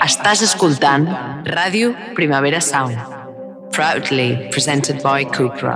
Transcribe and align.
Estàs 0.00 0.40
escoltant 0.40 1.04
Ràdio 1.44 1.90
Primavera 2.16 2.60
Sound. 2.60 2.96
Proudly 3.70 4.48
presented 4.50 5.02
by 5.02 5.24
Cupra. 5.24 5.74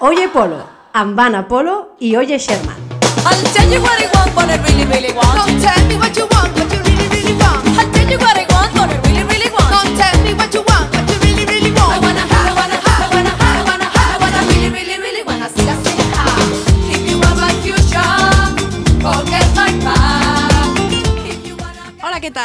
Oye 0.00 0.28
Polo, 0.32 0.60
amb 0.92 1.18
Anna 1.18 1.42
Polo 1.42 1.96
i 1.98 2.14
Oye 2.16 2.38
Sherman. 2.38 2.78
I'll 3.26 3.42
tell 3.52 3.72
you 3.72 3.80
what 3.82 3.98
I 3.98 4.06
want, 4.14 4.36
what 4.36 4.48
I 4.50 4.56
really, 4.66 4.86
really 4.86 5.12
want. 5.12 5.34
Don't 5.34 5.60
tell 5.60 5.82
me 5.88 5.96
what 5.96 6.16
you 6.16 6.26
want, 6.30 6.54
what 6.54 6.70
you 6.72 6.80
really, 6.86 7.08
really 7.08 7.34
want. 7.42 7.66
I'll 7.78 7.90
tell 7.92 8.08
you 8.08 8.18
what 8.18 8.36
I 8.36 8.46
want, 8.54 8.72
what 8.78 8.90
I 8.90 8.98
really, 9.08 9.24
really 9.32 9.50
want. 9.50 9.70
Don't 9.74 9.96
tell 9.98 10.16
me 10.22 10.34
what 10.34 10.54
you 10.54 10.62
want, 10.62 10.73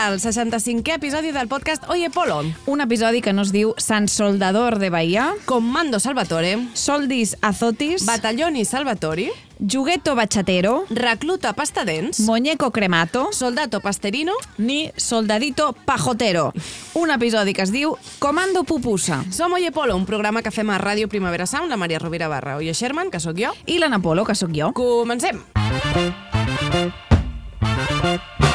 Tal? 0.10 0.18
65è 0.18 0.94
episodi 0.94 1.30
del 1.32 1.48
podcast 1.48 1.84
Oye 1.88 2.10
Polo. 2.10 2.44
Un 2.66 2.82
episodi 2.82 3.22
que 3.22 3.32
no 3.32 3.44
es 3.44 3.52
diu 3.54 3.76
San 3.78 4.08
Soldador 4.08 4.80
de 4.80 4.90
Bahia, 4.90 5.36
Comando 5.46 6.00
Salvatore, 6.00 6.58
Soldis 6.74 7.38
Azotis, 7.42 8.08
Batalloni 8.08 8.66
Salvatori, 8.66 9.30
Jugueto 9.60 10.16
Bachatero, 10.16 10.86
Recluta 10.90 11.54
Pastadents, 11.54 12.22
Muñeco 12.22 12.72
Cremato, 12.72 13.30
Soldato 13.32 13.82
Pasterino, 13.82 14.34
ni 14.58 14.92
Soldadito 14.96 15.74
Pajotero. 15.86 16.54
Un 16.96 17.12
episodi 17.12 17.54
que 17.54 17.62
es 17.62 17.72
diu 17.72 17.96
Comando 18.18 18.64
Pupusa. 18.64 19.24
Som 19.30 19.54
Oye 19.54 19.72
Polo, 19.72 19.96
un 19.96 20.08
programa 20.08 20.42
que 20.42 20.50
fem 20.50 20.74
a 20.74 20.82
Ràdio 20.82 21.08
Primavera 21.08 21.46
Sound, 21.46 21.70
la 21.70 21.78
Maria 21.78 22.00
Rovira 22.00 22.28
Barra, 22.28 22.58
Oye 22.58 22.74
Sherman, 22.74 23.12
que 23.12 23.20
sóc 23.20 23.38
jo. 23.38 23.54
I 23.68 23.78
l'Anna 23.78 24.02
Polo, 24.02 24.26
que 24.26 24.34
sóc 24.34 24.50
jo. 24.58 24.74
Comencem! 24.74 25.44
Comencem 27.60 28.49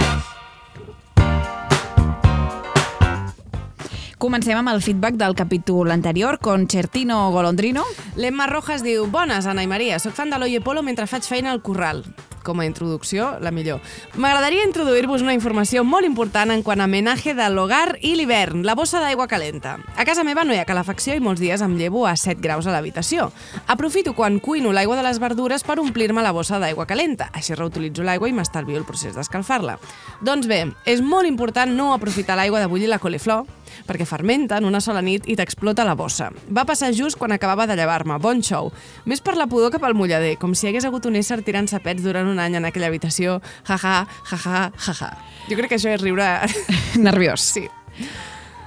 amb 4.24 4.69
el 4.70 4.80
feedback 4.80 5.17
del 5.17 5.34
capítol 5.34 5.91
anterior, 5.91 6.39
Concertino 6.39 7.30
Golondrino. 7.30 7.84
L'Emma 8.17 8.47
Rojas 8.47 8.83
diu 8.83 9.06
Bones, 9.06 9.44
Anna 9.44 9.62
i 9.62 9.69
Maria, 9.69 9.98
sóc 10.00 10.14
fan 10.16 10.31
de 10.31 10.39
l'Oye 10.39 10.62
Polo 10.64 10.83
mentre 10.83 11.06
faig 11.06 11.27
feina 11.28 11.53
al 11.53 11.61
Corral. 11.61 12.00
Com 12.44 12.61
a 12.61 12.64
introducció, 12.64 13.39
la 13.41 13.50
millor. 13.50 13.81
M'agradaria 14.16 14.64
introduir-vos 14.64 15.22
una 15.25 15.34
informació 15.36 15.84
molt 15.84 16.05
important 16.08 16.53
en 16.53 16.62
quant 16.62 16.81
a 16.81 16.86
homenatge 16.89 17.34
de 17.36 17.48
l'hogar 17.50 17.98
i 18.00 18.14
l'hivern, 18.16 18.64
la 18.64 18.75
bossa 18.75 19.00
d'aigua 19.00 19.27
calenta. 19.28 19.78
A 19.97 20.05
casa 20.05 20.25
meva 20.25 20.44
no 20.44 20.55
hi 20.55 20.61
ha 20.61 20.69
calefacció 20.69 21.16
i 21.16 21.20
molts 21.25 21.41
dies 21.41 21.61
em 21.64 21.77
llevo 21.77 22.06
a 22.06 22.16
7 22.16 22.41
graus 22.41 22.66
a 22.66 22.72
l'habitació. 22.72 23.31
Aprofito 23.66 24.14
quan 24.14 24.41
cuino 24.41 24.72
l'aigua 24.72 24.97
de 24.97 25.05
les 25.05 25.20
verdures 25.20 25.64
per 25.64 25.78
omplir-me 25.81 26.25
la 26.25 26.33
bossa 26.33 26.61
d'aigua 26.61 26.86
calenta. 26.86 27.28
Així 27.33 27.56
reutilitzo 27.56 28.05
l'aigua 28.05 28.28
i 28.28 28.36
m'estalvio 28.36 28.81
el 28.81 28.88
procés 28.88 29.16
d'escalfar-la. 29.16 29.78
Doncs 30.20 30.48
bé, 30.48 30.64
és 30.84 31.05
molt 31.05 31.28
important 31.28 31.72
no 31.77 31.92
aprofitar 31.92 32.36
l'aigua 32.36 32.61
de 32.61 32.72
bullir 32.72 32.92
la 32.92 33.00
coliflor, 33.00 33.44
perquè 33.89 34.06
fermenta 34.08 34.58
en 34.58 34.69
una 34.69 34.80
sola 34.84 35.03
nit 35.05 35.28
i 35.30 35.36
t'explota 35.39 35.86
la 35.86 35.97
bossa. 35.98 36.30
Va 36.48 36.67
passar 36.69 36.92
just 36.94 37.19
quan 37.20 37.33
acabava 37.34 37.67
de 37.67 37.77
llevar-me. 37.78 38.19
Bon 38.22 38.42
show. 38.42 38.72
Més 39.05 39.22
per 39.25 39.36
la 39.39 39.48
pudor 39.50 39.72
que 39.75 39.83
pel 39.83 39.97
mullader, 39.98 40.36
com 40.41 40.55
si 40.55 40.69
hagués 40.69 40.86
hagut 40.89 41.06
un 41.11 41.19
ésser 41.20 41.41
tirant 41.47 41.69
sapets 41.70 42.03
durant 42.05 42.28
un 42.31 42.41
any 42.42 42.58
en 42.58 42.69
aquella 42.69 42.91
habitació. 42.92 43.41
Ja-ja, 43.69 44.05
ja-ja, 44.31 44.66
ja-ja. 44.86 45.11
Jo 45.48 45.58
crec 45.61 45.75
que 45.75 45.81
això 45.81 45.94
és 45.94 46.03
riure... 46.03 46.28
Nerviós. 47.06 47.44
Sí. 47.55 47.66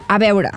A 0.08 0.18
veure, 0.22 0.52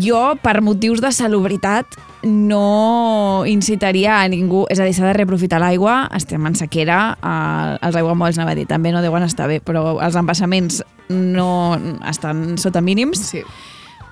jo, 0.00 0.34
per 0.42 0.60
motius 0.62 1.00
de 1.00 1.10
salubritat, 1.12 1.86
no 2.24 3.44
incitaria 3.46 4.20
a 4.22 4.28
ningú... 4.28 4.64
És 4.72 4.80
a 4.80 4.86
dir, 4.88 4.94
s'ha 4.96 5.06
de 5.06 5.14
reaprofitar 5.16 5.60
l'aigua, 5.62 6.08
estem 6.16 6.44
en 6.48 6.56
sequera, 6.58 6.98
eh, 7.20 7.76
els 7.84 7.98
aiguamolls, 8.00 8.38
anava 8.38 8.54
a 8.54 8.58
dir, 8.58 8.66
també 8.70 8.92
no 8.94 9.02
deuen 9.04 9.26
estar 9.26 9.48
bé, 9.50 9.60
però 9.64 9.98
els 10.04 10.16
embassaments 10.16 10.82
no 11.12 11.76
estan 12.08 12.56
sota 12.58 12.80
mínims, 12.80 13.20
Sí. 13.30 13.42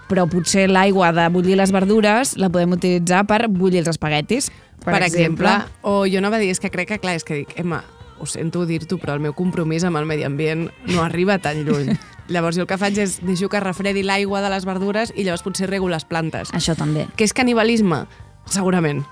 però 0.09 0.27
potser 0.29 0.69
l'aigua 0.69 1.13
de 1.17 1.29
bullir 1.33 1.57
les 1.57 1.73
verdures 1.73 2.37
la 2.37 2.51
podem 2.53 2.75
utilitzar 2.77 3.25
per 3.27 3.49
bullir 3.49 3.81
els 3.81 3.89
espaguetis, 3.89 4.51
Per, 4.83 4.93
per 4.93 5.03
exemple. 5.07 5.49
O 5.83 6.05
jo 6.11 6.19
anava 6.19 6.37
a 6.37 6.43
dir, 6.43 6.51
és 6.51 6.61
que 6.61 6.69
crec 6.69 6.89
que, 6.89 6.99
clar, 6.99 7.15
és 7.15 7.25
que 7.25 7.35
dic, 7.35 7.53
Emma, 7.57 7.85
ho 8.23 8.27
sento 8.31 8.65
dir-t'ho, 8.69 9.01
però 9.03 9.17
el 9.19 9.23
meu 9.25 9.35
compromís 9.35 9.83
amb 9.85 9.99
el 9.99 10.07
medi 10.07 10.23
ambient 10.23 10.69
no 10.93 11.03
arriba 11.03 11.41
tan 11.43 11.65
lluny. 11.67 11.91
llavors 12.33 12.57
jo 12.57 12.63
el 12.63 12.69
que 12.71 12.79
faig 12.79 13.01
és 13.03 13.19
deixo 13.27 13.51
que 13.51 13.61
refredi 13.61 14.05
l'aigua 14.07 14.43
de 14.45 14.53
les 14.53 14.67
verdures 14.69 15.13
i 15.17 15.27
llavors 15.27 15.43
potser 15.43 15.69
rego 15.71 15.91
les 15.91 16.07
plantes. 16.07 16.53
Això 16.55 16.77
també. 16.79 17.09
Que 17.19 17.27
és 17.27 17.35
canibalisme? 17.35 18.05
Segurament. 18.47 19.03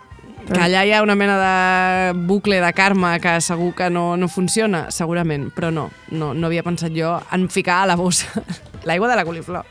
Que 0.51 0.59
allà 0.59 0.83
hi 0.87 0.93
ha 0.95 1.03
una 1.05 1.15
mena 1.15 1.37
de 1.39 2.13
bucle 2.27 2.59
de 2.63 2.71
karma 2.75 3.13
que 3.23 3.37
segur 3.45 3.75
que 3.77 3.91
no, 3.91 4.17
no 4.17 4.29
funciona? 4.29 4.87
Segurament, 4.91 5.51
però 5.55 5.71
no, 5.75 5.91
no, 6.11 6.33
no 6.35 6.49
havia 6.49 6.65
pensat 6.67 6.95
jo 6.97 7.19
en 7.35 7.49
ficar 7.53 7.83
a 7.83 7.91
la 7.91 7.99
bossa 8.01 8.43
l'aigua 8.89 9.11
de 9.11 9.19
la 9.19 9.27
coliflor. 9.29 9.67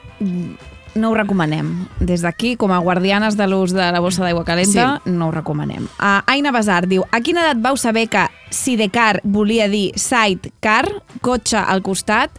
No 0.95 1.11
ho 1.11 1.15
recomanem. 1.15 1.87
Des 1.99 2.21
d'aquí, 2.25 2.55
com 2.57 2.71
a 2.73 2.79
guardianes 2.81 3.37
de 3.37 3.45
l'ús 3.47 3.71
de 3.75 3.85
la 3.93 3.99
bossa 4.01 4.23
d'aigua 4.25 4.43
calenta, 4.43 5.01
sí. 5.03 5.11
no 5.13 5.27
ho 5.27 5.31
recomanem. 5.31 5.85
Uh, 5.99 6.21
Aina 6.27 6.51
Basar 6.51 6.87
diu, 6.89 7.03
a 7.11 7.21
quina 7.21 7.43
edat 7.45 7.61
vau 7.61 7.77
saber 7.77 8.07
que 8.09 8.25
sidecar 8.49 9.21
volia 9.23 9.67
dir 9.69 9.91
sidecar, 9.95 10.87
cotxe 11.21 11.61
al 11.61 11.83
costat? 11.85 12.31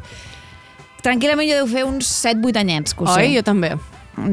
Tranquil·lament 1.04 1.48
jo 1.48 1.60
deu 1.62 1.70
fer 1.70 1.86
uns 1.88 2.10
7-8 2.26 2.58
anyets, 2.60 2.92
que 2.94 3.06
ho 3.06 3.08
sé. 3.14 3.22
Oi? 3.22 3.36
Jo 3.38 3.42
també. 3.46 3.70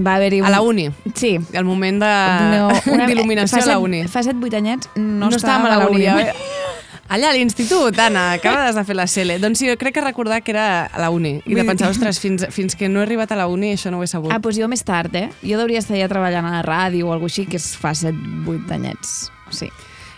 Va 0.03 0.17
haver-hi 0.17 0.41
un... 0.41 0.47
A 0.50 0.51
la 0.51 0.59
uni. 0.66 0.89
Sí. 1.16 1.38
El 1.53 1.63
moment 1.63 2.01
de- 2.01 2.91
una- 2.91 3.06
d'il·luminació 3.11 3.61
fa 3.61 3.63
a 3.63 3.73
la 3.75 3.77
uni. 3.79 4.01
Fa 4.11 4.25
7-8 4.25 4.57
anyets 4.59 4.89
no, 4.97 5.29
no 5.29 5.35
estàvem 5.38 5.69
a 5.69 5.77
la 5.77 5.88
uni. 5.88 6.03
ja. 6.03 6.17
Allà, 7.07 7.29
a 7.29 7.34
l'institut, 7.38 7.95
Anna, 8.03 8.34
acabes 8.35 8.75
de 8.75 8.84
fer 8.84 8.95
la 8.97 9.06
CL. 9.07 9.38
Doncs 9.40 9.62
sí, 9.62 9.69
jo 9.69 9.78
crec 9.79 9.95
que 9.95 10.03
recordar 10.03 10.41
que 10.44 10.51
era 10.51 10.85
a 10.85 11.00
la 11.00 11.09
uni. 11.09 11.38
I 11.45 11.56
de 11.56 11.63
pensar, 11.63 11.90
ostres, 11.94 12.19
fins, 12.19 12.44
fins 12.51 12.75
que 12.75 12.90
no 12.91 13.00
he 13.00 13.06
arribat 13.07 13.31
a 13.31 13.40
la 13.40 13.47
uni 13.47 13.72
això 13.78 13.94
no 13.94 14.01
ho 14.01 14.03
he 14.03 14.12
sabut. 14.12 14.34
Ah, 14.35 14.41
doncs 14.44 14.59
jo 14.59 14.68
més 14.68 14.84
tard, 14.84 15.16
eh? 15.16 15.29
Jo 15.40 15.59
hauria 15.62 15.79
estar 15.79 15.95
ja 15.95 16.09
treballant 16.12 16.50
a 16.50 16.57
la 16.57 16.66
ràdio 16.68 17.07
o 17.07 17.13
alguna 17.16 17.31
així, 17.31 17.47
que 17.47 17.62
es 17.62 17.72
fa 17.79 17.95
7-8 17.95 18.75
anyets. 18.75 19.16
Sí. 19.56 19.72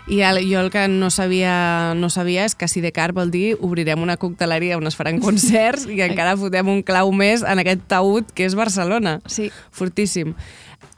I 0.09 0.23
el, 0.25 0.41
jo 0.49 0.63
el 0.63 0.71
que 0.73 0.87
no 0.89 1.11
sabia, 1.13 1.93
no 1.93 2.09
sabia 2.09 2.47
és 2.49 2.55
que 2.57 2.67
si 2.67 2.81
de 2.81 2.89
car 2.91 3.11
vol 3.13 3.29
dir 3.29 3.53
obrirem 3.61 4.01
una 4.01 4.17
cocteleria 4.17 4.79
on 4.79 4.89
es 4.89 4.97
faran 4.97 5.21
concerts 5.25 5.85
i 5.85 6.01
encara 6.01 6.33
fotem 6.41 6.73
un 6.73 6.81
clau 6.81 7.13
més 7.13 7.45
en 7.45 7.61
aquest 7.61 7.85
taüt 7.91 8.33
que 8.33 8.49
és 8.49 8.57
Barcelona. 8.57 9.19
Sí. 9.29 9.51
Fortíssim. 9.69 10.33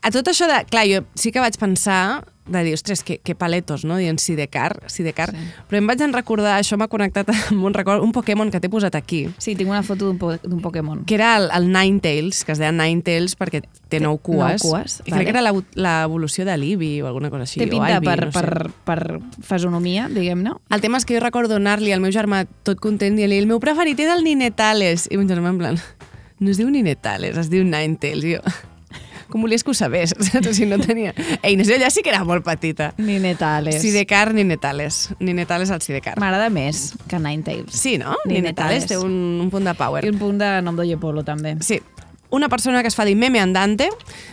A 0.01 0.09
tot 0.15 0.31
això 0.31 0.47
de... 0.47 0.63
Clar, 0.71 0.87
jo 0.87 1.03
sí 1.19 1.35
que 1.35 1.43
vaig 1.43 1.59
pensar 1.59 2.23
de 2.47 2.63
dir, 2.63 2.73
ostres, 2.73 3.03
que, 3.03 3.19
que 3.19 3.35
paletos, 3.35 3.85
no? 3.85 3.95
Dient 3.97 4.17
Sidecar, 4.19 4.81
Sidecar. 4.87 5.29
Sí. 5.31 5.37
Però 5.69 5.77
em 5.77 5.85
vaig 5.87 6.01
en 6.01 6.11
recordar, 6.11 6.55
això 6.59 6.75
m'ha 6.77 6.87
connectat 6.89 7.29
amb 7.51 7.63
un 7.63 7.73
record, 7.73 8.01
un 8.03 8.11
Pokémon 8.11 8.49
que 8.51 8.59
t'he 8.59 8.69
posat 8.69 8.95
aquí, 8.97 9.29
Sí, 9.37 9.53
tinc 9.55 9.69
una 9.69 9.83
foto 9.83 10.07
d'un 10.09 10.17
po 10.17 10.33
Pokémon. 10.61 11.05
que 11.05 11.15
era 11.15 11.37
el, 11.37 11.49
el 11.53 11.69
Ninetales, 11.71 12.43
que 12.43 12.51
es 12.53 12.59
deia 12.59 12.71
Ninetales 12.71 13.37
perquè 13.37 13.61
té 13.89 13.99
nou 14.01 14.17
cues. 14.17 14.63
nou 14.63 14.71
cues, 14.73 15.01
I 15.05 15.11
vale. 15.11 15.21
crec 15.23 15.27
que 15.27 15.37
era 15.37 15.41
l'evo- 15.45 15.63
l'evolució 15.75 16.43
de 16.45 16.57
l'Ibi 16.57 17.01
o 17.01 17.07
alguna 17.07 17.29
cosa 17.29 17.43
així. 17.43 17.59
Té 17.61 17.67
pinta 17.67 17.97
Ivy, 17.99 18.05
per, 18.05 18.25
no 18.25 18.31
sé. 18.31 18.39
per, 18.41 18.71
per 18.83 19.19
fesonomia, 19.45 20.09
diguem-ne. 20.09 20.55
El 20.69 20.81
tema 20.81 20.97
és 20.97 21.05
que 21.05 21.13
jo 21.15 21.21
recordo 21.23 21.55
anar-li 21.61 21.91
al 21.93 22.01
meu 22.01 22.11
germà 22.11 22.45
tot 22.63 22.79
content 22.81 23.15
dient-li 23.15 23.37
el 23.37 23.47
meu 23.47 23.59
preferit 23.59 23.99
és 23.99 24.09
el 24.11 24.23
Ninetales. 24.25 25.07
I 25.11 25.17
mon 25.21 25.29
germà 25.29 25.49
en 25.53 25.57
plan, 25.61 25.79
no 26.39 26.49
es 26.49 26.57
diu 26.57 26.69
Ninetales, 26.73 27.37
es 27.37 27.49
diu 27.53 27.63
Ninetales. 27.63 28.23
I 28.25 28.35
jo, 28.37 28.41
com 29.31 29.41
volies 29.43 29.63
que 29.63 29.71
ho 29.71 29.77
sabés? 29.77 30.13
Saps? 30.31 30.51
si 30.57 30.67
no 30.69 30.79
tenia 30.81 31.13
eines. 31.41 31.69
Jo 31.69 31.77
allà 31.79 31.89
sí 31.93 32.03
que 32.03 32.11
era 32.13 32.23
molt 32.27 32.45
petita. 32.45 32.91
Ni 32.99 33.19
Netales. 33.23 33.81
Sidecar, 33.81 34.33
Ninetales. 34.35 35.09
Ninetales 35.19 35.71
al 35.71 35.81
Sidecar. 35.81 36.17
M'agrada 36.21 36.49
més 36.53 36.91
que 37.07 37.19
Ninetales. 37.19 37.73
Sí, 37.73 37.97
no? 37.97 38.17
Ninetales. 38.25 38.85
Ninetales 38.85 38.87
té 38.91 38.99
un, 38.99 39.15
un 39.41 39.49
punt 39.53 39.67
de 39.67 39.75
power. 39.79 40.05
I 40.05 40.13
un 40.13 40.19
punt 40.21 40.41
de 40.41 40.53
nom 40.65 40.77
d'Oye 40.77 40.99
Polo, 41.01 41.25
també. 41.27 41.55
Sí. 41.65 41.81
Una 42.31 42.47
persona 42.47 42.81
que 42.81 42.87
es 42.87 42.95
fa 42.95 43.03
dir 43.03 43.17
meme 43.19 43.41
andante 43.43 43.89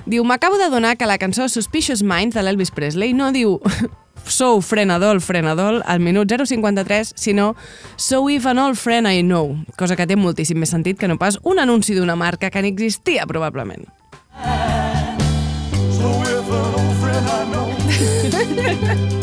diu 0.07 0.23
m'acabo 0.25 0.59
de 0.59 0.69
donar 0.71 0.97
que 0.97 1.07
la 1.07 1.19
cançó 1.19 1.49
Suspicious 1.51 2.05
Minds 2.07 2.37
de 2.39 2.45
l'Elvis 2.47 2.71
Presley 2.71 3.11
no 3.13 3.33
diu 3.35 3.59
sou 4.29 4.61
frenadol, 4.63 5.21
frenadol 5.21 5.83
al 5.85 5.99
minut 6.01 6.31
053, 6.31 7.13
sinó 7.17 7.57
so 7.97 8.29
if 8.31 8.47
an 8.47 8.59
old 8.59 8.77
friend 8.77 9.11
I 9.11 9.23
know, 9.23 9.57
cosa 9.77 9.97
que 9.97 10.07
té 10.07 10.17
moltíssim 10.17 10.59
més 10.63 10.71
sentit 10.71 10.99
que 10.99 11.09
no 11.11 11.19
pas 11.19 11.41
un 11.43 11.59
anunci 11.59 11.97
d'una 11.99 12.17
marca 12.17 12.51
que 12.55 12.63
n'existia 12.63 13.27
probablement. 13.27 13.89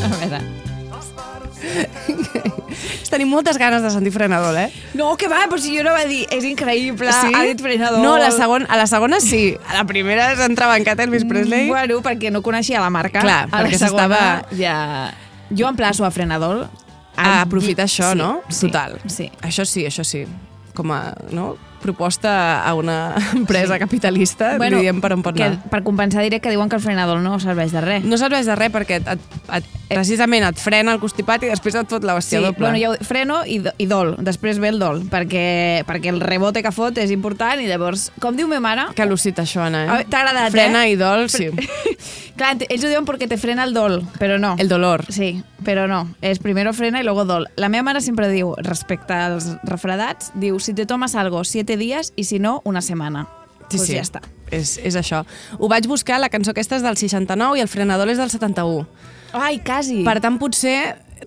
A 0.05 0.07
veure. 0.19 0.39
Tenim 3.09 3.29
moltes 3.31 3.57
ganes 3.57 3.81
de 3.81 3.89
sentir 3.93 4.11
frenadol, 4.13 4.57
eh? 4.59 4.67
No, 4.97 5.13
que 5.17 5.27
va, 5.31 5.45
però 5.49 5.57
si 5.61 5.71
jo 5.77 5.83
no 5.85 5.93
va 5.95 6.03
dir, 6.09 6.25
és 6.33 6.43
increïble, 6.45 7.09
ha 7.09 7.43
dit 7.47 7.61
frenador. 7.61 8.01
No, 8.03 8.17
la 8.19 8.31
segon, 8.35 8.65
a 8.69 8.77
la 8.77 8.87
segona 8.91 9.21
sí. 9.23 9.55
A 9.69 9.77
la 9.79 9.85
primera 9.87 10.33
s'entrava 10.37 10.77
en 10.77 10.85
Elvis 10.85 11.25
Presley. 11.29 11.67
Bueno, 11.69 12.01
perquè 12.05 12.31
no 12.31 12.41
coneixia 12.45 12.81
la 12.83 12.89
marca. 12.93 13.21
Clar, 13.23 13.45
a 13.51 13.61
perquè 13.63 13.79
s'estava- 13.79 14.45
Ja... 14.57 15.13
Jo 15.55 15.67
emplaço 15.69 16.03
a 16.03 16.09
frenador 16.09 16.67
a 17.15 17.41
aprofitar 17.43 17.85
això, 17.85 18.11
sí, 18.11 18.17
no? 18.17 18.41
Sí, 18.49 18.65
Total. 18.65 18.97
Sí. 19.07 19.31
Això 19.45 19.63
sí, 19.63 19.85
això 19.85 20.03
sí. 20.03 20.25
Com 20.73 20.91
a, 20.91 21.13
no? 21.31 21.55
Proposta 21.85 22.33
a 22.65 22.73
una 22.73 23.15
empresa 23.37 23.77
capitalista, 23.79 24.55
bueno, 24.57 24.81
diem 24.81 25.01
per 25.03 25.13
on 25.15 25.23
pot 25.25 25.37
que, 25.37 25.45
anar. 25.45 25.61
per 25.69 25.83
compensar 25.85 26.25
diré 26.25 26.41
que 26.41 26.49
diuen 26.53 26.69
que 26.71 26.79
el 26.79 26.83
frenador 26.83 27.21
no 27.21 27.37
serveix 27.43 27.75
de 27.75 27.85
res. 27.85 28.05
No 28.07 28.17
serveix 28.21 28.49
de 28.49 28.57
res 28.57 28.73
perquè 28.73 28.99
et, 29.03 29.25
et, 29.59 29.69
precisament 29.91 30.47
et 30.47 30.59
frena 30.61 30.95
el 30.95 31.01
constipat 31.03 31.45
i 31.45 31.51
després 31.53 31.77
et 31.77 31.89
fot 31.91 32.03
la 32.03 32.15
Sí, 32.15 32.23
hòstia 32.23 32.41
doble. 32.41 32.63
bueno, 32.63 32.79
jo 32.79 33.05
freno 33.05 33.41
i, 33.45 33.59
i 33.77 33.85
dol. 33.91 34.15
Després 34.25 34.57
ve 34.63 34.71
el 34.71 34.79
dol, 34.81 35.03
perquè, 35.11 35.83
perquè 35.85 36.09
el 36.13 36.21
rebote 36.23 36.63
que 36.65 36.71
fot 36.73 36.97
és 37.01 37.11
important 37.13 37.61
i 37.61 37.67
llavors, 37.69 38.09
com 38.23 38.37
diu 38.37 38.47
ma 38.49 38.61
mare... 38.63 38.87
Que 38.95 39.05
lucit 39.05 39.37
això, 39.43 39.65
Anna, 39.67 39.83
eh? 39.99 40.05
T'ha 40.09 40.23
agradat, 40.23 40.53
Frena 40.55 40.85
eh? 40.87 40.93
i 40.95 40.99
dol, 40.99 41.27
sí. 41.29 41.51
Clar, 42.39 42.55
ells 42.67 42.83
ho 42.83 42.89
diuen 42.91 43.05
perquè 43.07 43.29
te 43.31 43.37
frena 43.39 43.63
el 43.63 43.73
dol, 43.75 44.01
però 44.19 44.35
no. 44.41 44.55
El 44.59 44.67
dolor. 44.71 45.05
Sí, 45.13 45.37
però 45.63 45.85
no. 45.87 46.01
És 46.21 46.39
primero 46.39 46.73
frena 46.73 46.99
y 46.99 47.03
luego 47.03 47.23
dol. 47.25 47.47
La 47.55 47.69
meva 47.69 47.83
mare 47.87 48.01
sempre 48.01 48.27
diu, 48.31 48.53
respecte 48.57 49.13
als 49.15 49.53
refredats, 49.63 50.31
diu, 50.35 50.59
si 50.59 50.73
te 50.73 50.85
tomas 50.85 51.15
algo, 51.15 51.43
siete 51.43 51.74
días 51.77 52.13
y 52.15 52.23
si 52.25 52.39
no, 52.39 52.61
una 52.65 52.81
semana. 52.81 53.27
Sí, 53.69 53.77
pues 53.77 53.87
sí. 53.87 53.95
ja 53.95 54.03
està. 54.03 54.21
És, 54.53 54.77
és 54.77 54.95
això. 54.95 55.23
Ho 55.57 55.67
vaig 55.67 55.87
buscar, 55.89 56.19
la 56.21 56.29
cançó 56.29 56.51
aquesta 56.53 56.77
és 56.77 56.83
del 56.85 56.97
69 56.97 57.57
i 57.57 57.63
el 57.63 57.67
frenador 57.71 58.09
és 58.13 58.19
del 58.21 58.29
71. 58.29 58.85
Ai, 59.33 59.57
quasi. 59.65 60.03
Per 60.05 60.19
tant, 60.21 60.37
potser 60.39 60.77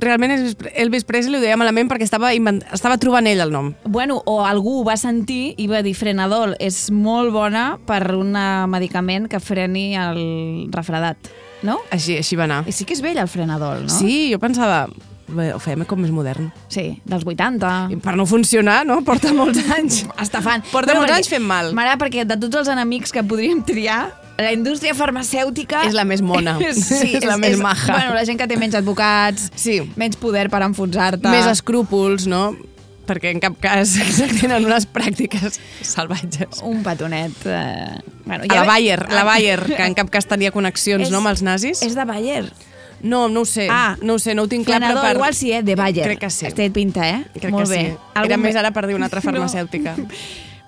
realment 0.00 0.30
Elvis- 0.76 1.04
Presley 1.08 1.40
ho 1.40 1.42
deia 1.42 1.56
malament 1.58 1.88
perquè 1.90 2.06
estava, 2.06 2.30
invent... 2.36 2.62
estava 2.72 2.98
trobant 3.02 3.26
ell 3.26 3.40
el 3.42 3.50
nom. 3.52 3.72
Bueno, 3.84 4.20
o 4.24 4.38
algú 4.46 4.78
ho 4.80 4.84
va 4.86 4.96
sentir 5.00 5.54
i 5.58 5.66
va 5.66 5.82
dir 5.82 5.94
frenadol 5.98 6.54
és 6.62 6.90
molt 6.94 7.32
bona 7.34 7.78
per 7.88 8.14
un 8.14 8.36
medicament 8.70 9.26
que 9.28 9.40
freni 9.42 9.90
el 9.98 10.68
refredat, 10.72 11.30
no? 11.66 11.80
Així, 11.90 12.16
així 12.20 12.38
va 12.38 12.46
anar. 12.46 12.62
I 12.68 12.72
sí 12.76 12.86
que 12.86 12.94
és 12.94 13.02
vell 13.02 13.18
el 13.18 13.28
frenadol, 13.28 13.82
no? 13.88 13.92
Sí, 13.92 14.28
jo 14.32 14.38
pensava, 14.38 14.86
ho 15.28 15.58
fem 15.60 15.84
com 15.84 16.00
més 16.00 16.10
modern. 16.14 16.50
Sí, 16.72 17.00
dels 17.04 17.24
80. 17.26 17.72
I 17.92 17.96
per 18.02 18.14
no 18.16 18.24
funcionar, 18.26 18.84
no? 18.88 19.00
Porta 19.04 19.32
molts 19.36 19.60
anys. 19.76 20.04
Estafant. 20.20 20.64
Porta 20.72 20.94
molts 20.94 21.10
perquè- 21.10 21.18
anys 21.20 21.28
fent 21.34 21.44
mal. 21.44 21.72
M'agrada 21.76 21.98
perquè 22.04 22.24
de 22.28 22.36
tots 22.40 22.62
els 22.62 22.68
enemics 22.72 23.12
que 23.12 23.22
podríem 23.22 23.60
triar, 23.66 24.06
la 24.38 24.52
indústria 24.54 24.94
farmacèutica... 24.94 25.82
És 25.88 25.94
la 25.98 26.04
més 26.06 26.22
mona. 26.22 26.56
sí, 26.72 27.12
És 27.18 27.24
la 27.26 27.36
més 27.36 27.58
maja. 27.58 27.92
Bueno, 27.92 28.14
la 28.14 28.24
gent 28.24 28.38
que 28.38 28.46
té 28.48 28.56
menys 28.56 28.76
advocats, 28.78 29.50
Sí. 29.58 29.80
menys 29.96 30.16
poder 30.16 30.48
per 30.48 30.62
enfonsar-te. 30.62 31.28
Més 31.28 31.46
escrúpols, 31.50 32.28
no? 32.30 32.54
Perquè 33.08 33.30
en 33.32 33.40
cap 33.40 33.54
cas 33.60 33.94
tenen 34.42 34.66
unes 34.68 34.84
pràctiques 34.92 35.56
salvatges. 35.82 36.60
Un 36.62 36.82
petonet. 36.84 37.32
Eh... 37.48 37.98
Bueno, 38.28 38.44
A 38.44 38.54
la 38.54 38.60
ve- 38.62 38.66
Bayer, 38.68 38.98
la 39.10 39.24
Bayer, 39.24 39.62
que 39.64 39.82
en 39.86 39.94
cap 39.96 40.10
cas 40.12 40.26
tenia 40.28 40.50
connexions 40.52 41.06
És- 41.06 41.10
no, 41.10 41.22
amb 41.22 41.30
els 41.32 41.40
nazis. 41.42 41.80
És 41.82 41.94
de 41.96 42.04
Bayer. 42.04 42.44
No, 43.02 43.28
no 43.28 43.40
ho 43.42 43.44
sé. 43.46 43.68
Ah, 43.70 43.96
no 44.02 44.14
ho 44.14 44.18
sé, 44.18 44.34
no 44.34 44.42
ho 44.42 44.48
tinc 44.48 44.66
clar. 44.66 44.80
Però 44.82 45.00
per... 45.00 45.14
igual 45.16 45.34
sí, 45.34 45.52
eh? 45.52 45.62
De 45.62 45.76
Bayer. 45.76 46.04
Crec 46.04 46.18
que 46.26 46.30
sí. 46.30 46.50
Té 46.54 46.70
pinta, 46.70 47.08
eh? 47.08 47.24
Crec 47.34 47.52
Molt 47.54 47.68
que 47.68 47.76
bé. 47.76 47.80
sí. 47.92 47.96
Algun 48.14 48.32
Era 48.32 48.36
me- 48.36 48.48
més 48.48 48.56
ara 48.56 48.70
per 48.74 48.86
dir 48.88 48.94
una 48.98 49.06
altra 49.06 49.20
farmacèutica. 49.28 49.94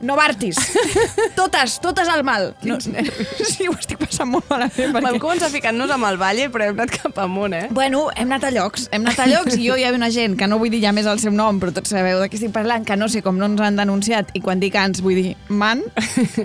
Novartis. 0.00 0.56
totes, 1.40 1.78
totes 1.84 2.08
al 2.08 2.22
mal. 2.24 2.54
No, 2.64 2.78
sí, 2.80 3.66
ho 3.68 3.74
estic 3.76 4.00
passant 4.00 4.30
molt 4.30 4.48
malament. 4.48 4.94
Vam 4.94 5.04
Perquè... 5.04 5.20
començar 5.20 5.50
ficant-nos 5.52 5.92
amb 5.92 6.08
el 6.08 6.16
Valle, 6.20 6.48
però 6.52 6.68
hem 6.70 6.78
anat 6.78 6.94
cap 6.94 7.20
amunt, 7.20 7.56
eh? 7.56 7.66
Bueno, 7.76 8.06
hem 8.16 8.30
anat 8.30 8.48
a 8.48 8.52
llocs, 8.54 8.88
hem 8.94 9.04
anat 9.04 9.20
a 9.24 9.28
llocs 9.28 9.58
i 9.58 9.68
jo 9.68 9.76
hi 9.76 9.84
havia 9.84 10.00
una 10.00 10.10
gent 10.14 10.38
que 10.40 10.48
no 10.48 10.60
vull 10.62 10.72
dir 10.72 10.80
ja 10.84 10.94
més 10.96 11.08
el 11.10 11.20
seu 11.22 11.34
nom, 11.34 11.60
però 11.60 11.74
tots 11.76 11.92
sabeu 11.92 12.20
de 12.22 12.30
què 12.32 12.40
estic 12.40 12.54
parlant, 12.56 12.86
que 12.88 12.96
no 12.96 13.10
sé 13.12 13.20
com 13.26 13.36
no 13.36 13.50
ens 13.50 13.60
han 13.64 13.76
denunciat 13.80 14.32
i 14.32 14.42
quan 14.44 14.62
dic 14.62 14.78
ans 14.80 15.02
vull 15.04 15.20
dir 15.20 15.34
man, 15.48 15.84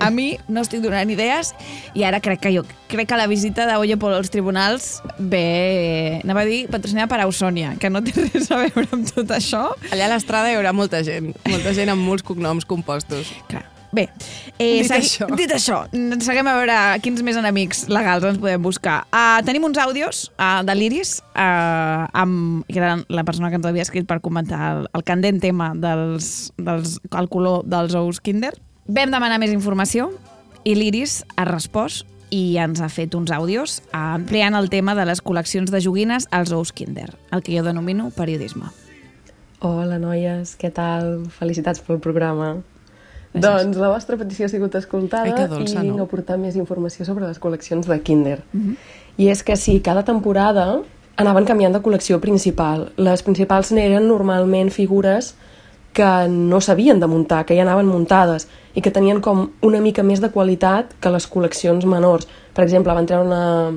a 0.03 0.11
mi 0.11 0.33
no 0.49 0.65
estic 0.65 0.83
donant 0.83 1.11
idees 1.13 1.53
i 1.95 2.03
ara 2.03 2.19
crec 2.23 2.43
que 2.43 2.53
jo 2.57 2.65
crec 2.91 3.09
que 3.09 3.17
la 3.17 3.27
visita 3.27 3.65
d'Oye 3.69 3.97
Polo 3.97 4.19
als 4.19 4.29
tribunals 4.29 5.01
ve, 5.17 6.19
anava 6.23 6.43
a 6.43 6.49
dir, 6.49 6.65
patrocinada 6.71 7.09
per 7.11 7.21
Ausònia, 7.23 7.73
que 7.81 7.89
no 7.89 8.01
té 8.05 8.13
res 8.17 8.51
a 8.51 8.59
veure 8.61 8.85
amb 8.93 9.09
tot 9.09 9.31
això. 9.35 9.63
Allà 9.91 10.07
a 10.07 10.13
l'estrada 10.13 10.51
hi 10.51 10.59
haurà 10.59 10.73
molta 10.75 11.01
gent, 11.05 11.33
molta 11.49 11.73
gent 11.75 11.91
amb 11.93 12.05
molts 12.05 12.25
cognoms 12.25 12.67
compostos. 12.69 13.31
Bé, 13.95 14.09
eh, 14.59 14.81
Dit 14.81 14.89
segui- 14.89 15.05
això. 15.05 15.27
dit 15.39 15.51
això, 15.55 15.77
seguim 16.19 16.47
a 16.51 16.55
veure 16.57 16.75
quins 17.01 17.21
més 17.23 17.37
enemics 17.39 17.85
legals 17.87 18.25
ens 18.27 18.39
podem 18.41 18.61
buscar. 18.65 19.05
Uh, 19.07 19.39
tenim 19.47 19.63
uns 19.63 19.77
àudios 19.79 20.25
uh, 20.35 20.59
de 20.67 20.75
l'Iris, 20.75 21.21
uh, 21.31 22.03
amb, 22.11 22.65
que 22.67 22.81
era 22.81 22.97
la 23.07 23.23
persona 23.23 23.49
que 23.53 23.55
ens 23.61 23.65
havia 23.69 23.85
escrit 23.87 24.05
per 24.09 24.19
comentar 24.25 24.59
el, 24.73 24.89
el 24.91 25.05
candent 25.07 25.39
tema 25.39 25.71
dels, 25.79 26.51
dels, 26.57 26.97
el 27.15 27.29
color 27.31 27.63
dels 27.63 27.95
ous 27.95 28.19
Kinder. 28.19 28.51
Vam 28.85 29.15
demanar 29.15 29.39
més 29.39 29.55
informació 29.55 30.09
i 30.67 30.75
l'Iris 30.75 31.21
ha 31.37 31.45
respost 31.47 32.03
i 32.35 32.57
ens 32.59 32.81
ha 32.83 32.89
fet 32.91 33.15
uns 33.15 33.31
àudios 33.31 33.79
ampliant 33.95 34.57
el 34.59 34.67
tema 34.73 34.95
de 34.97 35.05
les 35.07 35.21
col·leccions 35.23 35.71
de 35.71 35.79
joguines 35.79 36.27
als 36.35 36.51
ous 36.51 36.73
Kinder, 36.75 37.13
el 37.31 37.41
que 37.45 37.55
jo 37.55 37.63
denomino 37.63 38.09
periodisme. 38.11 38.67
Hola, 39.63 39.97
noies, 40.03 40.57
què 40.59 40.69
tal? 40.73 41.29
Felicitats 41.31 41.79
pel 41.79 42.01
programa. 42.03 42.57
Doncs 43.35 43.77
la 43.77 43.89
vostra 43.91 44.17
petició 44.19 44.47
ha 44.47 44.51
sigut 44.51 44.75
escoltada 44.79 45.27
Ai, 45.27 45.47
dolça, 45.51 45.83
i 45.83 45.91
no? 45.91 46.07
portar 46.07 46.37
més 46.39 46.55
informació 46.55 47.05
sobre 47.07 47.27
les 47.27 47.39
col·leccions 47.41 47.87
de 47.89 47.97
Kinder. 48.01 48.39
I 49.17 49.29
és 49.31 49.43
que 49.43 49.57
sí, 49.59 49.79
cada 49.83 50.05
temporada 50.07 50.81
anaven 51.19 51.47
canviant 51.47 51.75
de 51.75 51.81
col·lecció 51.83 52.19
principal. 52.23 52.89
Les 52.97 53.23
principals 53.23 53.71
eren 53.71 54.07
normalment 54.07 54.71
figures 54.71 55.33
que 55.95 56.27
no 56.27 56.59
s'havien 56.59 56.99
de 56.99 57.07
muntar, 57.07 57.45
que 57.47 57.55
ja 57.55 57.63
anaven 57.63 57.87
muntades 57.87 58.49
i 58.75 58.83
que 58.83 58.91
tenien 58.91 59.21
com 59.23 59.45
una 59.63 59.79
mica 59.79 60.03
més 60.03 60.19
de 60.19 60.29
qualitat 60.31 60.91
que 60.99 61.11
les 61.11 61.27
col·leccions 61.31 61.87
menors. 61.87 62.27
Per 62.55 62.65
exemple, 62.65 62.93
van 62.93 63.07
treure 63.07 63.23
una, 63.23 63.71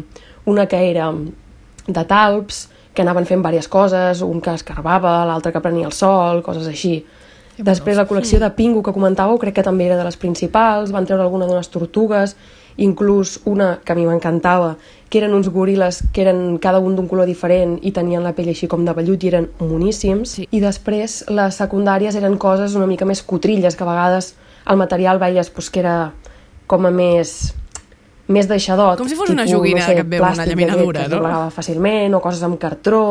una 0.50 0.66
que 0.66 0.80
era 0.90 1.12
de 1.86 2.04
talps, 2.10 2.66
que 2.92 3.04
anaven 3.06 3.28
fent 3.28 3.44
diverses 3.44 3.70
coses, 3.70 4.22
un 4.26 4.42
que 4.42 4.56
escarbava, 4.58 5.22
l'altre 5.28 5.52
que 5.54 5.62
prenia 5.62 5.86
el 5.86 5.94
sol, 5.94 6.42
coses 6.42 6.66
així. 6.66 6.96
Després 7.58 7.98
la 7.98 8.06
col·lecció 8.06 8.38
de 8.38 8.50
Pingu 8.54 8.84
que 8.86 8.94
comentàveu 8.94 9.38
crec 9.42 9.58
que 9.58 9.66
també 9.66 9.88
era 9.88 9.98
de 9.98 10.06
les 10.06 10.16
principals, 10.16 10.92
van 10.94 11.06
treure 11.08 11.24
alguna 11.24 11.48
d'unes 11.48 11.70
tortugues, 11.74 12.36
inclús 12.78 13.40
una 13.50 13.80
que 13.84 13.92
a 13.92 13.96
mi 13.98 14.06
m'encantava, 14.06 14.76
que 15.10 15.18
eren 15.18 15.34
uns 15.34 15.48
goril·les 15.50 16.02
que 16.14 16.22
eren 16.22 16.58
cada 16.62 16.78
un 16.78 16.94
d'un 16.94 17.08
color 17.10 17.26
diferent 17.26 17.78
i 17.82 17.90
tenien 17.96 18.22
la 18.22 18.34
pell 18.36 18.52
així 18.52 18.68
com 18.70 18.84
de 18.86 18.94
vellut 18.94 19.24
i 19.24 19.32
eren 19.32 19.48
moníssims. 19.58 20.36
Sí. 20.38 20.46
I 20.50 20.60
després 20.62 21.24
les 21.34 21.58
secundàries 21.58 22.14
eren 22.14 22.38
coses 22.38 22.76
una 22.78 22.86
mica 22.86 23.08
més 23.08 23.24
cotrilles, 23.26 23.74
que 23.74 23.82
a 23.82 23.90
vegades 23.90 24.34
el 24.68 24.78
material 24.78 25.18
veies 25.18 25.50
pues, 25.50 25.70
que 25.70 25.82
era 25.82 25.96
com 26.68 26.86
a 26.86 26.92
més 26.94 27.54
més 28.28 28.46
deixadot. 28.46 29.00
Com 29.00 29.08
si 29.08 29.16
fos 29.16 29.32
una 29.32 29.46
joguina 29.48 29.86
que 29.88 30.04
et 30.04 30.08
ve 30.08 30.20
una 30.20 30.44
llaminadura, 30.44 31.06
d'aquest 31.08 31.14
que 31.16 31.20
no? 31.24 31.46
es 31.48 31.58
fàcilment, 31.58 32.14
o 32.14 32.22
coses 32.22 32.44
amb 32.46 32.60
cartró... 32.60 33.02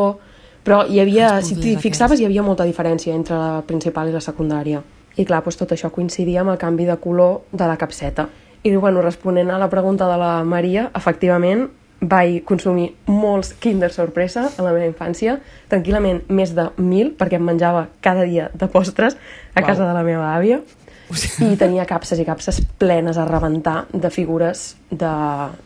Però 0.68 0.82
hi 0.84 1.00
havia, 1.00 1.38
si 1.40 1.56
t'hi 1.56 1.72
aquests. 1.72 1.82
fixaves, 1.86 2.20
hi 2.20 2.26
havia 2.28 2.44
molta 2.44 2.66
diferència 2.68 3.14
entre 3.16 3.38
la 3.40 3.62
principal 3.64 4.10
i 4.10 4.12
la 4.12 4.20
secundària. 4.20 4.82
I 5.16 5.24
clar, 5.24 5.40
doncs 5.42 5.56
tot 5.56 5.72
això 5.72 5.88
coincidia 5.90 6.42
amb 6.42 6.52
el 6.52 6.58
canvi 6.60 6.84
de 6.84 6.98
color 7.00 7.40
de 7.50 7.66
la 7.66 7.78
capseta. 7.80 8.28
I 8.62 8.74
bueno, 8.76 9.00
responent 9.00 9.48
a 9.50 9.56
la 9.58 9.70
pregunta 9.72 10.06
de 10.10 10.18
la 10.20 10.32
Maria, 10.44 10.90
efectivament, 10.94 11.70
vaig 12.00 12.42
consumir 12.46 12.90
molts 13.06 13.54
Kinder 13.58 13.88
Sorpresa 13.90 14.44
a 14.50 14.62
la 14.66 14.74
meva 14.74 14.86
infància, 14.86 15.38
tranquil·lament 15.72 16.20
més 16.28 16.52
de 16.54 16.68
mil, 16.76 17.14
perquè 17.16 17.40
em 17.40 17.48
menjava 17.48 17.86
cada 18.04 18.26
dia 18.28 18.50
de 18.52 18.68
postres 18.68 19.16
a 19.54 19.62
casa 19.62 19.86
de 19.86 19.94
la 19.96 20.04
meva 20.06 20.34
àvia, 20.36 20.60
i 21.40 21.56
tenia 21.56 21.86
capses 21.88 22.20
i 22.20 22.26
capses 22.28 22.60
plenes 22.78 23.16
a 23.16 23.24
rebentar 23.24 23.86
de 23.92 24.10
figures 24.12 24.76
de, 24.90 25.14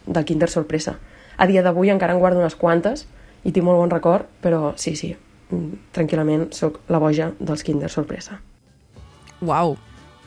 del 0.07 0.25
Kinder 0.25 0.49
Sorpresa. 0.49 0.95
A 1.37 1.51
dia 1.51 1.67
d'avui 1.67 1.91
encara 1.91 2.15
en 2.15 2.23
guardo 2.23 2.39
unes 2.39 2.55
quantes 2.55 3.09
i 3.45 3.53
tinc 3.53 3.67
molt 3.67 3.81
bon 3.81 3.93
record, 3.93 4.29
però 4.43 4.73
sí, 4.79 4.95
sí, 4.99 5.13
mm, 5.51 5.89
tranquil·lament 5.97 6.51
sóc 6.57 6.81
la 6.93 7.01
boja 7.03 7.33
dels 7.41 7.65
Kinder 7.67 7.91
Sorpresa. 7.91 8.39
Uau, 9.43 9.77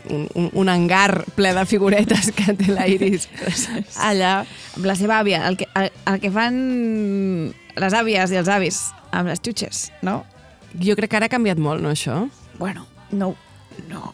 un, 0.09 0.27
un, 0.35 0.49
un 0.53 0.69
hangar 0.69 1.23
ple 1.35 1.53
de 1.55 1.65
figuretes 1.65 2.31
que 2.35 2.53
té 2.57 2.71
la 2.73 2.87
Iris 2.91 3.29
allà. 4.09 4.37
Amb 4.75 4.89
la 4.89 4.97
seva 4.99 5.19
àvia, 5.23 5.45
el 5.49 5.57
que, 5.59 5.69
el, 5.79 5.89
el 6.11 6.19
que 6.23 6.31
fan 6.33 6.59
les 7.75 7.95
àvies 7.95 8.31
i 8.31 8.41
els 8.41 8.51
avis 8.51 8.81
amb 9.15 9.31
les 9.31 9.41
xutxes, 9.41 9.89
no? 10.05 10.23
Jo 10.75 10.97
crec 10.99 11.13
que 11.13 11.19
ara 11.21 11.29
ha 11.29 11.31
canviat 11.31 11.59
molt, 11.61 11.83
no, 11.83 11.93
això? 11.95 12.25
Bueno, 12.59 12.85
no, 13.11 13.33
no. 13.89 14.11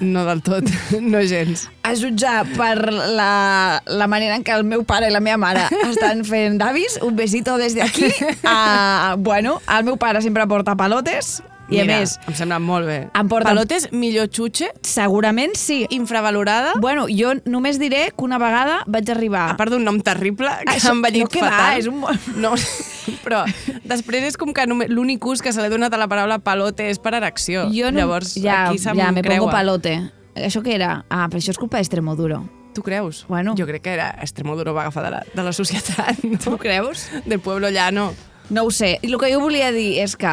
No 0.00 0.24
del 0.26 0.42
tot, 0.44 0.68
no 1.00 1.22
gens. 1.24 1.68
A 1.86 1.94
jutjar 1.96 2.44
per 2.56 2.92
la, 2.92 3.80
la 3.86 4.06
manera 4.10 4.36
en 4.36 4.44
què 4.44 4.54
el 4.56 4.66
meu 4.68 4.84
pare 4.84 5.08
i 5.08 5.14
la 5.14 5.22
meva 5.24 5.38
mare 5.40 5.66
estan 5.90 6.24
fent 6.26 6.58
d'avis, 6.60 6.98
un 7.06 7.16
besito 7.16 7.56
des 7.60 7.76
d'aquí. 7.78 8.10
Uh, 8.42 9.16
bueno, 9.18 9.60
el 9.78 9.86
meu 9.86 9.96
pare 10.00 10.22
sempre 10.24 10.46
porta 10.50 10.76
palotes 10.76 11.38
i 11.68 11.80
Mira, 11.80 11.96
a 11.96 12.00
més, 12.00 12.12
em 12.28 12.34
sembla 12.38 12.58
molt 12.62 12.86
bé. 12.86 13.08
Em 13.12 13.28
porten- 13.28 13.48
Palotes, 13.50 13.88
millor 13.92 14.28
xutxe, 14.30 14.68
segurament 14.82 15.56
sí. 15.56 15.86
infravalorada, 15.90 16.74
Bueno, 16.80 17.06
jo 17.10 17.32
només 17.44 17.78
diré 17.80 18.12
que 18.16 18.24
una 18.24 18.38
vegada 18.38 18.84
vaig 18.86 19.10
arribar... 19.10 19.50
a 19.50 19.56
part 19.56 19.72
d'un 19.72 19.82
nom 19.84 19.98
terrible 20.00 20.48
que 20.64 20.76
Això- 20.76 20.86
s'ha 20.88 20.92
envellit 20.92 21.24
no, 21.24 21.28
que 21.28 21.42
va, 21.42 21.50
fatal. 21.50 21.78
és 21.78 21.86
un 21.86 22.04
No, 22.40 22.52
però 23.24 23.44
després 23.84 24.24
és 24.24 24.36
com 24.36 24.52
que 24.54 24.66
l'únic 24.66 25.24
ús 25.26 25.42
que 25.42 25.52
se 25.52 25.60
li 25.60 25.66
ha 25.66 25.70
donat 25.70 25.92
a 25.94 25.98
la 25.98 26.06
paraula 26.08 26.38
palote 26.38 26.88
és 26.90 26.98
per 27.02 27.14
erecció. 27.14 27.66
Jo 27.74 27.90
no, 27.90 27.98
Llavors, 27.98 28.34
ja, 28.38 28.68
aquí 28.68 28.78
se'm 28.78 28.96
ja 28.96 29.10
me 29.12 29.22
creua. 29.22 29.38
pongo 29.46 29.50
palote. 29.50 29.96
Això 30.36 30.62
què 30.62 30.74
era? 30.74 31.04
Ah, 31.08 31.26
però 31.30 31.40
això 31.40 31.50
és 31.50 31.58
culpa 31.58 31.78
d'Extremoduro. 31.78 32.44
Tu 32.74 32.82
creus? 32.82 33.24
Bueno. 33.26 33.54
Jo 33.56 33.64
crec 33.66 33.80
que 33.82 33.92
era 33.94 34.10
Extremoduro 34.20 34.74
va 34.74 34.82
agafar 34.82 35.02
de 35.04 35.10
la, 35.10 35.22
de 35.32 35.42
la 35.42 35.52
societat, 35.52 36.22
no? 36.24 36.38
Tu 36.38 36.58
creus? 36.58 37.08
Del 37.24 37.40
pueblo 37.40 37.70
llano. 37.70 38.12
No 38.50 38.64
ho 38.64 38.70
sé. 38.70 38.98
I 39.02 39.08
el 39.10 39.18
que 39.18 39.32
jo 39.32 39.40
volia 39.40 39.72
dir 39.72 39.98
és 40.04 40.14
que 40.14 40.28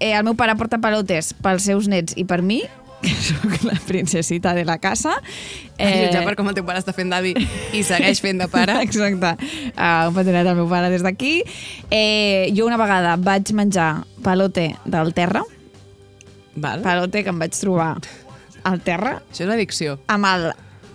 eh, 0.00 0.12
el 0.16 0.24
meu 0.24 0.34
pare 0.36 0.54
porta 0.56 0.78
palotes 0.82 1.32
pels 1.42 1.62
seus 1.68 1.88
nets 1.88 2.14
i 2.16 2.24
per 2.24 2.42
mi 2.42 2.62
que 3.06 3.12
sóc 3.12 3.62
la 3.68 3.74
princesita 3.86 4.54
de 4.56 4.64
la 4.64 4.78
casa. 4.78 5.12
Eh... 5.78 6.08
Ja 6.14 6.22
per 6.24 6.32
com 6.34 6.48
el 6.48 6.54
teu 6.56 6.64
pare 6.66 6.80
està 6.80 6.94
fent 6.96 7.10
d'avi 7.12 7.34
i 7.76 7.82
segueix 7.84 8.22
fent 8.24 8.40
de 8.40 8.48
pare. 8.50 8.78
Exacte. 8.86 9.34
Uh, 9.76 10.08
un 10.08 10.14
petonet 10.16 10.48
al 10.48 10.56
meu 10.56 10.66
pare 10.70 10.88
des 10.90 11.04
d'aquí. 11.04 11.42
Eh, 11.92 12.48
jo 12.56 12.64
una 12.66 12.78
vegada 12.80 13.16
vaig 13.20 13.52
menjar 13.54 14.04
palote 14.24 14.70
del 14.88 15.12
terra, 15.14 15.44
Val. 16.56 16.80
palote 16.82 17.22
que 17.22 17.30
em 17.30 17.38
vaig 17.38 17.52
trobar 17.54 17.98
al 18.66 18.80
terra, 18.82 19.20
Això 19.30 19.44
és 19.44 19.52
addicció. 19.52 19.98
amb 20.08 20.26
el... 20.32 20.48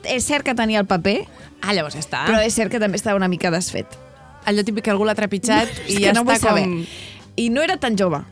És 0.10 0.26
cert 0.26 0.44
que 0.44 0.56
tenia 0.58 0.82
el 0.82 0.88
paper, 0.90 1.20
Ah, 1.62 1.76
llavors 1.78 1.94
ja 1.94 2.02
està. 2.02 2.24
però 2.26 2.40
és 2.42 2.56
cert 2.58 2.72
que 2.74 2.80
també 2.82 2.98
estava 2.98 3.16
una 3.22 3.30
mica 3.30 3.52
desfet. 3.54 3.86
Allò 4.50 4.64
típic 4.66 4.84
que 4.88 4.92
algú 4.92 5.06
l'ha 5.06 5.14
trepitjat 5.16 5.70
i 5.94 6.02
ja 6.02 6.12
no 6.18 6.26
està 6.26 6.40
saber. 6.50 6.64
com... 6.66 6.80
I 7.38 7.50
no 7.54 7.62
era 7.62 7.78
tan 7.78 7.94
jove. 7.96 8.24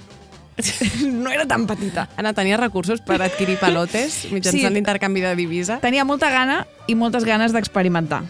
no 1.05 1.31
era 1.31 1.45
tan 1.47 1.65
petita. 1.67 2.07
Anna, 2.17 2.33
tenia 2.33 2.57
recursos 2.57 3.01
per 3.01 3.21
adquirir 3.21 3.57
palotes 3.59 4.25
mitjançant 4.33 4.67
Sí. 4.69 4.73
l'intercanvi 4.75 5.21
de 5.21 5.35
divisa? 5.35 5.79
Tenia 5.83 6.05
molta 6.05 6.29
gana 6.29 6.65
i 6.87 6.95
moltes 6.95 7.25
ganes 7.25 7.53
d'experimentar. 7.53 8.23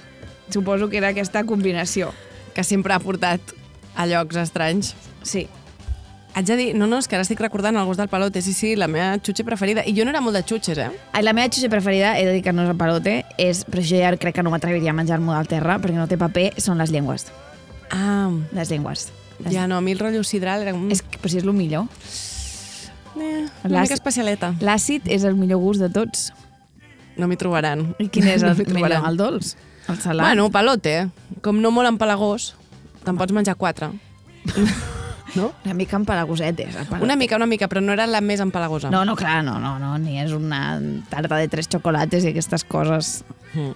Suposo 0.50 0.90
que 0.90 0.98
era 0.98 1.10
aquesta 1.14 1.44
combinació. 1.46 2.12
Que 2.56 2.64
sempre 2.64 2.94
ha 2.94 3.00
portat 3.00 3.40
a 3.96 4.06
llocs 4.10 4.36
estranys. 4.42 4.96
Sí. 5.24 5.48
Haig 6.36 6.46
de 6.46 6.56
dir, 6.56 6.68
no, 6.78 6.86
no, 6.86 7.00
és 7.02 7.08
que 7.10 7.18
ara 7.18 7.24
estic 7.26 7.40
recordant 7.42 7.76
el 7.76 7.86
gust 7.90 8.00
del 8.00 8.08
palote, 8.08 8.42
sí, 8.46 8.54
sí, 8.54 8.76
la 8.78 8.88
meva 8.88 9.18
xutxa 9.18 9.44
preferida. 9.44 9.82
I 9.86 9.96
jo 9.98 10.06
no 10.06 10.12
era 10.14 10.22
molt 10.22 10.38
de 10.38 10.44
xutxes, 10.46 10.78
eh? 10.78 10.90
La 11.26 11.34
meva 11.34 11.50
xuxa 11.50 11.70
preferida, 11.74 12.12
he 12.20 12.26
de 12.28 12.34
dir 12.38 12.44
que 12.46 12.54
no 12.54 12.64
és 12.64 12.70
el 12.70 12.78
palote, 12.78 13.26
és, 13.42 13.64
però 13.66 13.82
jo 13.82 13.98
ja 13.98 14.12
crec 14.18 14.36
que 14.38 14.44
no 14.46 14.52
m'atreviria 14.54 14.94
a 14.94 14.98
menjar-m'ho 14.98 15.34
del 15.34 15.50
terra 15.50 15.80
perquè 15.82 15.98
no 15.98 16.06
té 16.08 16.20
paper, 16.22 16.52
són 16.62 16.78
les 16.78 16.94
llengües. 16.94 17.26
Ah, 17.90 18.30
Les 18.54 18.70
llengües. 18.70 19.10
Les... 19.40 19.54
ja 19.54 19.68
no, 19.68 19.78
a 19.78 19.82
mi 19.82 19.94
el 19.96 20.00
rotllo 20.00 20.24
sidral 20.24 20.66
era 20.66 20.74
un... 20.76 20.90
És 20.92 21.02
que, 21.02 21.20
però 21.20 21.32
si 21.32 21.40
és 21.40 21.46
el 21.48 21.54
millor. 21.56 21.88
Eh, 23.20 23.48
una 23.64 23.82
mica 23.82 23.96
especialeta. 23.96 24.54
L'àcid 24.64 25.08
és 25.12 25.26
el 25.28 25.36
millor 25.40 25.60
gust 25.64 25.84
de 25.84 25.90
tots. 25.92 26.30
No 27.20 27.28
m'hi 27.28 27.40
trobaran. 27.40 27.90
I 28.00 28.08
quin 28.12 28.28
és 28.32 28.44
el 28.48 28.56
No 28.56 28.76
millor? 28.76 29.00
El 29.08 29.18
dolç? 29.20 29.56
El 29.90 29.98
salat? 30.00 30.28
Bueno, 30.28 30.50
palote. 30.54 31.10
Com 31.44 31.60
no 31.64 31.72
molt 31.76 31.90
empalagós, 31.90 32.54
te'n 33.06 33.18
pots 33.20 33.36
menjar 33.36 33.58
quatre. 33.60 33.90
no? 35.36 35.52
Una 35.66 35.74
mica 35.74 35.98
empalagosetes. 35.98 36.76
el 36.76 36.86
palote. 36.86 37.04
Una 37.06 37.16
mica, 37.16 37.36
una 37.36 37.48
mica, 37.48 37.68
però 37.68 37.82
no 37.82 37.94
era 37.94 38.08
la 38.08 38.22
més 38.22 38.40
empalagosa. 38.44 38.92
No, 38.94 39.04
no, 39.06 39.16
clar, 39.20 39.44
no, 39.44 39.58
no, 39.60 39.78
no, 39.82 39.98
ni 39.98 40.20
és 40.22 40.32
una 40.36 40.80
tarta 41.10 41.38
de 41.42 41.48
tres 41.52 41.70
xocolates 41.72 42.24
i 42.26 42.34
aquestes 42.34 42.64
coses. 42.64 43.24
Mm. 43.54 43.74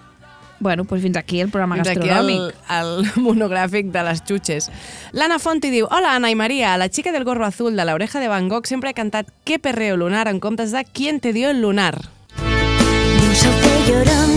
Bueno, 0.64 0.86
doncs 0.88 1.04
fins 1.04 1.18
aquí 1.20 1.42
el 1.44 1.50
programa 1.52 1.76
Fins 1.76 1.90
aquí 1.92 2.08
gastronòmic. 2.08 2.56
el, 2.72 2.92
el 3.06 3.24
monogràfic 3.28 3.92
de 3.92 4.04
les 4.08 4.24
xutxes. 4.24 4.70
L'Anna 5.12 5.38
Fonti 5.44 5.70
diu 5.74 5.90
Hola, 5.92 6.16
Ana 6.16 6.32
i 6.32 6.36
Maria, 6.40 6.78
la 6.80 6.88
chica 6.90 7.12
del 7.12 7.26
gorro 7.28 7.46
azul 7.46 7.76
de 7.76 7.84
la 7.86 7.94
oreja 7.94 8.20
de 8.24 8.30
Van 8.32 8.48
Gogh 8.48 8.66
sempre 8.66 8.92
he 8.92 8.94
cantat 8.96 9.28
Que 9.44 9.60
perreo 9.60 9.98
lunar 9.98 10.28
en 10.32 10.40
comptes 10.40 10.72
de 10.72 10.86
¿Quién 10.86 11.20
te 11.20 11.34
dio 11.34 11.50
el 11.52 11.62
lunar? 11.62 12.00
Un 12.40 13.36
sauce 13.36 13.74
llorón, 13.88 14.32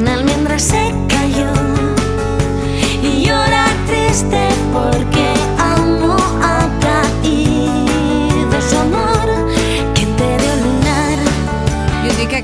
una 0.00 0.14
almendra 0.14 0.58
se 0.58 0.92
cayó 1.08 1.50
y 3.02 3.24
llora 3.26 3.66
triste 3.86 4.48
porque 4.72 5.37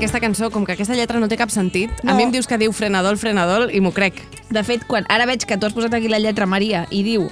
aquesta 0.05 0.21
cançó, 0.21 0.51
com 0.53 0.65
que 0.65 0.75
aquesta 0.75 0.93
lletra 0.93 1.19
no 1.19 1.27
té 1.27 1.37
cap 1.37 1.49
sentit, 1.49 1.89
no. 2.03 2.11
a 2.11 2.15
mi 2.15 2.27
em 2.27 2.31
dius 2.33 2.45
que 2.45 2.59
diu 2.61 2.73
frenador, 2.77 3.17
frenador, 3.17 3.71
i 3.73 3.81
m'ho 3.81 3.91
crec. 3.95 4.21
De 4.53 4.61
fet, 4.61 4.85
quan 4.85 5.07
ara 5.09 5.25
veig 5.25 5.47
que 5.49 5.57
tu 5.57 5.65
has 5.65 5.73
posat 5.73 5.97
aquí 5.97 6.11
la 6.11 6.21
lletra 6.21 6.45
Maria 6.45 6.85
i 6.93 7.01
diu 7.01 7.25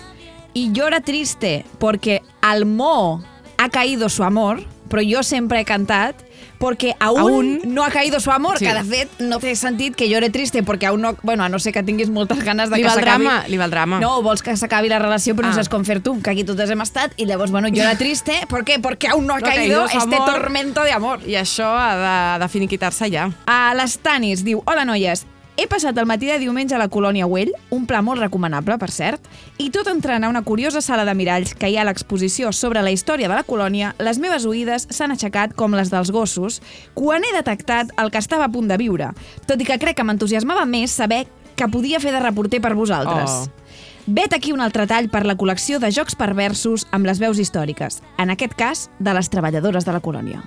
y 0.53 0.71
llora 0.73 1.01
triste 1.01 1.65
porque 1.79 2.21
al 2.41 2.65
mo 2.65 3.23
ha 3.57 3.69
caído 3.69 4.09
su 4.09 4.23
amor, 4.23 4.63
però 4.89 5.01
jo 5.05 5.23
sempre 5.23 5.61
he 5.61 5.65
cantat 5.65 6.17
porque 6.57 6.95
aún, 6.99 7.19
Aún. 7.19 7.59
no 7.65 7.83
ha 7.83 7.89
caído 7.91 8.19
su 8.19 8.31
amor, 8.31 8.57
Sí. 8.57 8.65
que 8.65 8.73
de 8.73 8.83
fet 8.83 9.09
no 9.19 9.39
té 9.39 9.55
sentit 9.55 9.95
que 9.95 10.07
llore 10.09 10.29
triste 10.29 10.63
perquè 10.63 10.85
aún 10.87 11.01
no... 11.01 11.15
Bueno, 11.23 11.43
a 11.43 11.49
no 11.49 11.59
ser 11.59 11.73
que 11.73 11.83
tinguis 11.83 12.09
moltes 12.09 12.43
ganes 12.43 12.69
de 12.69 12.77
Li 12.77 12.83
que 12.83 12.89
s'acabi... 12.89 13.25
drama, 13.25 13.43
li 13.47 13.57
va 13.57 13.65
el 13.65 13.71
drama. 13.71 13.99
No, 13.99 14.21
vols 14.21 14.41
que 14.41 14.55
s'acabi 14.55 14.87
la 14.89 14.99
relació 14.99 15.35
però 15.35 15.45
Ah. 15.47 15.49
no 15.49 15.55
saps 15.55 15.69
com 15.69 15.83
fer 15.83 15.99
tu, 16.01 16.21
que 16.21 16.29
aquí 16.31 16.43
totes 16.43 16.69
hem 16.69 16.81
estat 16.81 17.11
i 17.17 17.25
llavors, 17.25 17.51
bueno, 17.51 17.67
llora 17.67 17.97
triste, 17.97 18.45
¿por 18.47 18.63
qué? 18.63 18.79
Porque 18.79 19.07
aún 19.07 19.27
no 19.27 19.33
ha 19.35 19.39
No 19.39 19.45
caído, 19.47 19.85
caído 19.85 20.03
este 20.03 20.15
amor. 20.15 20.31
tormento 20.33 20.83
de 20.83 20.91
amor. 20.91 21.19
I 21.27 21.35
això 21.35 21.65
ha 21.67 22.35
de, 22.37 22.43
de 22.43 22.49
finiquitar-se 22.49 23.09
ja. 23.11 23.29
A 23.45 23.73
les 23.75 23.97
Tanis 23.99 24.43
diu, 24.43 24.61
hola 24.65 24.85
noies, 24.85 25.25
he 25.57 25.67
passat 25.69 25.97
el 25.97 26.07
matí 26.09 26.27
de 26.27 26.39
diumenge 26.41 26.75
a 26.75 26.81
la 26.81 26.89
colònia 26.89 27.27
Güell, 27.29 27.51
un 27.71 27.85
pla 27.85 28.01
molt 28.01 28.21
recomanable, 28.21 28.77
per 28.81 28.89
cert, 28.91 29.21
i 29.61 29.69
tot 29.73 29.87
entrant 29.91 30.23
a 30.23 30.31
una 30.31 30.41
curiosa 30.41 30.81
sala 30.81 31.05
de 31.05 31.13
miralls 31.13 31.53
que 31.53 31.69
hi 31.69 31.77
ha 31.77 31.83
a 31.83 31.87
l'exposició 31.89 32.51
sobre 32.51 32.81
la 32.81 32.91
història 32.91 33.29
de 33.29 33.37
la 33.37 33.45
colònia, 33.45 33.93
les 33.99 34.19
meves 34.19 34.47
oïdes 34.49 34.87
s'han 34.89 35.13
aixecat 35.13 35.53
com 35.55 35.77
les 35.77 35.93
dels 35.93 36.11
gossos 36.11 36.61
quan 36.97 37.23
he 37.23 37.33
detectat 37.35 37.93
el 38.01 38.09
que 38.11 38.21
estava 38.21 38.49
a 38.49 38.53
punt 38.53 38.71
de 38.71 38.79
viure, 38.81 39.11
tot 39.47 39.61
i 39.61 39.67
que 39.69 39.79
crec 39.79 39.99
que 39.99 40.07
m'entusiasmava 40.07 40.65
més 40.65 40.95
saber 40.95 41.25
que 41.55 41.69
podia 41.69 42.01
fer 42.01 42.15
de 42.15 42.23
reporter 42.23 42.61
per 42.61 42.73
vosaltres. 42.73 43.43
Oh. 43.45 43.63
Vet 44.05 44.33
aquí 44.33 44.51
un 44.51 44.59
altre 44.59 44.83
tall 44.89 45.07
per 45.07 45.23
la 45.23 45.37
col·lecció 45.39 45.79
de 45.79 45.93
jocs 45.93 46.17
perversos 46.19 46.87
amb 46.91 47.07
les 47.07 47.21
veus 47.21 47.39
històriques, 47.39 48.01
en 48.19 48.33
aquest 48.33 48.57
cas, 48.59 48.89
de 48.99 49.13
les 49.15 49.29
treballadores 49.31 49.85
de 49.85 49.93
la 49.95 50.01
colònia. 50.01 50.43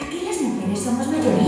Aquí 0.00 0.22
las 0.24 0.40
mujeres 0.40 0.80
somos 0.80 1.08
mayoría 1.08 1.47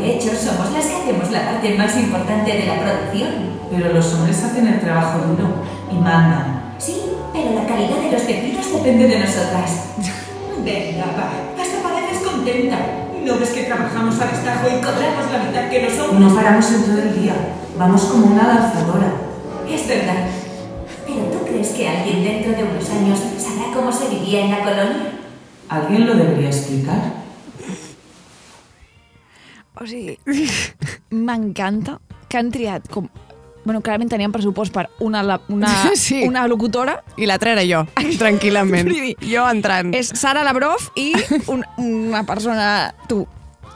de 0.00 0.16
hecho 0.16 0.30
somos 0.30 0.72
las 0.72 0.86
que 0.86 0.96
hacemos 0.96 1.30
la 1.30 1.44
parte 1.46 1.74
más 1.76 1.96
importante 1.96 2.52
de 2.52 2.66
la 2.66 2.80
producción. 2.80 3.60
Pero 3.70 3.92
los 3.92 4.14
hombres 4.14 4.42
hacen 4.42 4.66
el 4.66 4.80
trabajo 4.80 5.18
duro 5.18 5.48
y 5.90 5.94
mandan. 5.94 6.74
Sí, 6.78 7.02
pero 7.32 7.54
la 7.54 7.66
calidad 7.66 7.98
de 7.98 8.12
los 8.12 8.26
tejidos 8.26 8.72
depende 8.72 9.06
de 9.06 9.20
nosotras. 9.20 9.94
Venga, 10.64 11.06
va, 11.16 11.62
hasta 11.62 11.82
pareces 11.82 12.26
contenta. 12.26 12.78
¿No 13.24 13.38
ves 13.38 13.50
que 13.50 13.64
trabajamos 13.64 14.18
a 14.20 14.26
destajo 14.26 14.66
y 14.66 14.80
cobramos 14.80 15.30
la 15.30 15.44
mitad 15.44 15.68
que 15.68 15.82
los 15.82 15.98
hombres? 15.98 16.20
No 16.20 16.34
paramos 16.34 16.72
en 16.72 16.82
todo 16.84 16.98
el 16.98 17.20
día. 17.20 17.34
Vamos 17.78 18.02
como 18.04 18.26
una 18.26 18.48
lanzadora. 18.48 19.12
Es 19.68 19.86
verdad. 19.86 20.26
¿Pero 21.06 21.24
tú 21.24 21.46
crees 21.46 21.68
que 21.68 21.88
alguien 21.88 22.24
dentro 22.24 22.52
de 22.52 22.64
unos 22.64 22.90
años 22.90 23.18
sabrá 23.38 23.72
cómo 23.74 23.92
se 23.92 24.08
vivía 24.08 24.46
en 24.46 24.50
la 24.50 24.64
colonia? 24.64 25.12
¿Alguien 25.68 26.06
lo 26.06 26.14
debería 26.14 26.48
explicar? 26.48 27.19
O 29.80 29.86
sigui, 29.88 30.18
m'encanta 31.10 31.98
que 32.28 32.38
han 32.38 32.50
triat 32.52 32.88
com... 32.92 33.08
Bueno, 33.60 33.82
clarament 33.84 34.08
tenien 34.08 34.32
pressupost 34.32 34.72
per 34.72 34.86
una, 35.04 35.20
la- 35.22 35.40
una, 35.52 35.68
Sí. 35.96 36.22
una 36.26 36.46
locutora. 36.48 36.98
I 37.20 37.26
l'altra 37.28 37.52
era 37.52 37.64
jo, 37.68 37.82
tranquil·lament. 38.18 38.88
Vull 38.92 39.02
dir, 39.10 39.16
Jo 39.34 39.44
entrant. 39.50 39.92
És 39.96 40.12
Sara 40.16 40.44
Lavrov 40.46 40.90
i 40.96 41.10
un, 41.52 41.64
una 41.76 42.22
persona... 42.28 42.94
Tu. 43.10 43.20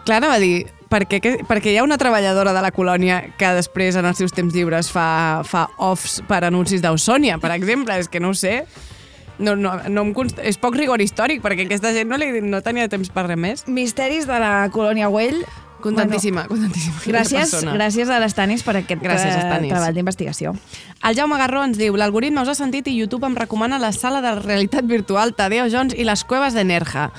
Clara 0.04 0.28
va 0.32 0.38
dir, 0.40 0.66
perquè, 0.92 1.20
que, 1.24 1.34
perquè 1.48 1.72
hi 1.72 1.78
ha 1.80 1.84
una 1.84 1.96
treballadora 2.00 2.52
de 2.56 2.62
la 2.64 2.72
colònia 2.72 3.22
que 3.40 3.52
després 3.56 3.96
en 3.96 4.08
els 4.08 4.18
seus 4.20 4.32
temps 4.36 4.52
lliures 4.56 4.88
fa, 4.92 5.40
fa 5.48 5.66
offs 5.84 6.18
per 6.28 6.42
anuncis 6.48 6.80
d'Ausònia, 6.84 7.38
per 7.40 7.52
exemple, 7.56 7.96
és 8.00 8.08
que 8.12 8.20
no 8.20 8.32
ho 8.32 8.36
sé. 8.36 8.62
No, 9.38 9.56
no, 9.56 9.74
no 9.90 10.06
em 10.06 10.14
const... 10.14 10.38
És 10.38 10.58
poc 10.62 10.76
rigor 10.78 11.02
històric, 11.02 11.42
perquè 11.42 11.66
aquesta 11.66 11.92
gent 11.94 12.08
no, 12.10 12.18
li, 12.20 12.40
no 12.44 12.62
tenia 12.62 12.88
temps 12.88 13.10
per 13.10 13.26
res 13.26 13.40
més. 13.40 13.64
Misteris 13.66 14.28
de 14.30 14.40
la 14.40 14.68
colònia 14.74 15.10
Güell. 15.10 15.42
Contentíssima, 15.84 16.46
bueno, 16.48 16.64
contentíssima. 16.64 16.96
Gràcies, 17.04 17.50
persona. 17.50 17.74
gràcies 17.76 18.08
a 18.08 18.16
les 18.22 18.32
Tanis 18.32 18.62
per 18.64 18.78
aquest 18.78 19.02
Gràcies, 19.02 19.34
eh, 19.34 19.42
Stanis. 19.42 19.72
treball 19.74 19.92
d'investigació. 19.92 20.54
El 21.04 21.16
Jaume 21.18 21.36
Garró 21.36 21.60
ens 21.66 21.76
diu 21.76 21.98
l'algoritme 22.00 22.40
us 22.40 22.48
ha 22.48 22.54
sentit 22.56 22.88
i 22.88 22.94
YouTube 22.96 23.26
em 23.28 23.36
recomana 23.36 23.78
la 23.78 23.92
sala 23.92 24.22
de 24.24 24.32
realitat 24.38 24.88
virtual 24.88 25.34
Tadeo 25.36 25.68
Jones 25.68 25.92
i 25.92 26.06
les 26.08 26.24
cueves 26.24 26.56
de 26.56 26.64
Nerja. 26.64 27.10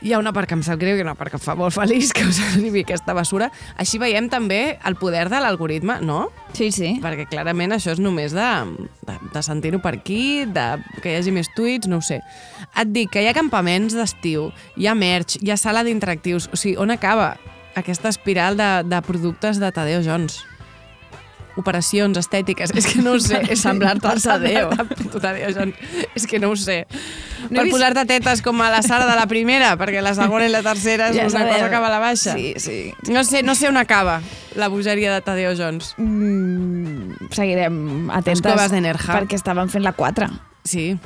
Hi 0.00 0.14
ha 0.14 0.18
una 0.18 0.32
part 0.32 0.48
que 0.48 0.56
em 0.56 0.62
sap 0.64 0.78
greu 0.80 0.96
i 0.96 1.02
una 1.04 1.12
part 1.12 1.28
que 1.28 1.36
em 1.36 1.42
fa 1.44 1.52
molt 1.58 1.74
feliç 1.76 2.14
que 2.16 2.24
us 2.24 2.38
arribi 2.48 2.84
aquesta 2.86 3.12
basura. 3.16 3.50
Així 3.80 4.00
veiem 4.00 4.30
també 4.32 4.78
el 4.88 4.96
poder 4.96 5.26
de 5.28 5.40
l'algoritme, 5.44 5.98
no? 6.00 6.30
Sí, 6.56 6.70
sí. 6.72 6.94
Perquè 7.04 7.26
clarament 7.28 7.76
això 7.76 7.92
és 7.92 8.00
només 8.00 8.32
de, 8.36 8.48
de, 9.04 9.18
de 9.34 9.42
sentir-ho 9.44 9.82
per 9.84 9.98
aquí, 9.98 10.46
de 10.48 10.66
que 11.02 11.12
hi 11.12 11.18
hagi 11.20 11.34
més 11.36 11.52
tuits, 11.56 11.90
no 11.90 12.00
ho 12.00 12.04
sé. 12.04 12.22
Et 12.80 12.94
dic 12.94 13.12
que 13.12 13.20
hi 13.20 13.28
ha 13.28 13.36
campaments 13.36 13.96
d'estiu, 13.96 14.48
hi 14.80 14.88
ha 14.88 14.96
merch, 14.96 15.36
hi 15.42 15.52
ha 15.52 15.60
sala 15.60 15.84
d'interactius... 15.84 16.48
O 16.50 16.56
sigui, 16.56 16.78
on 16.80 16.96
acaba 16.96 17.34
aquesta 17.76 18.08
espiral 18.08 18.56
de, 18.56 18.70
de 18.88 19.02
productes 19.04 19.60
de 19.60 19.68
Tadeo 19.74 20.00
Jones? 20.06 20.40
Operacions 21.56 22.16
estètiques, 22.20 22.70
és 22.74 22.86
que 22.86 23.02
no 23.02 23.12
ho 23.16 23.20
sé. 23.20 23.40
Per 23.40 23.52
assemblar-te 23.56 24.06
al 24.08 24.20
Tadeo. 24.22 24.70
És 26.14 26.26
que 26.26 26.38
no 26.38 26.50
ho 26.50 26.56
sé. 26.56 26.86
No 27.48 27.48
per 27.56 27.64
vist- 27.64 27.74
posar-te 27.74 28.04
tetes 28.06 28.42
com 28.42 28.60
a 28.62 28.70
la 28.70 28.82
Sara 28.82 29.06
de 29.08 29.16
la 29.16 29.26
primera, 29.26 29.76
perquè 29.80 30.02
la 30.02 30.14
segona 30.14 30.46
i 30.46 30.50
la 30.52 30.62
tercera 30.62 31.08
és 31.10 31.16
Ja 31.16 31.26
una 31.26 31.46
cosa 31.48 31.70
que 31.70 31.78
va 31.82 31.86
a 31.88 31.94
la 31.96 31.98
baixa. 31.98 32.34
Sí, 32.34 32.54
sí. 32.56 32.92
No 33.08 33.24
sé, 33.24 33.42
no 33.42 33.54
sé 33.54 33.68
on 33.68 33.76
acaba 33.76 34.20
la 34.54 34.68
bogeria 34.68 35.12
de 35.14 35.20
Tadeo 35.22 35.54
Jones. 35.56 35.94
Mm, 35.96 37.30
seguirem 37.30 38.10
atentes. 38.10 38.42
cueves 38.42 38.70
de 38.70 38.80
Nerja. 38.80 39.14
Perquè 39.20 39.34
estaven 39.38 39.68
fent 39.70 39.84
la 39.84 39.92
4. 39.92 40.28
Sí, 40.64 40.98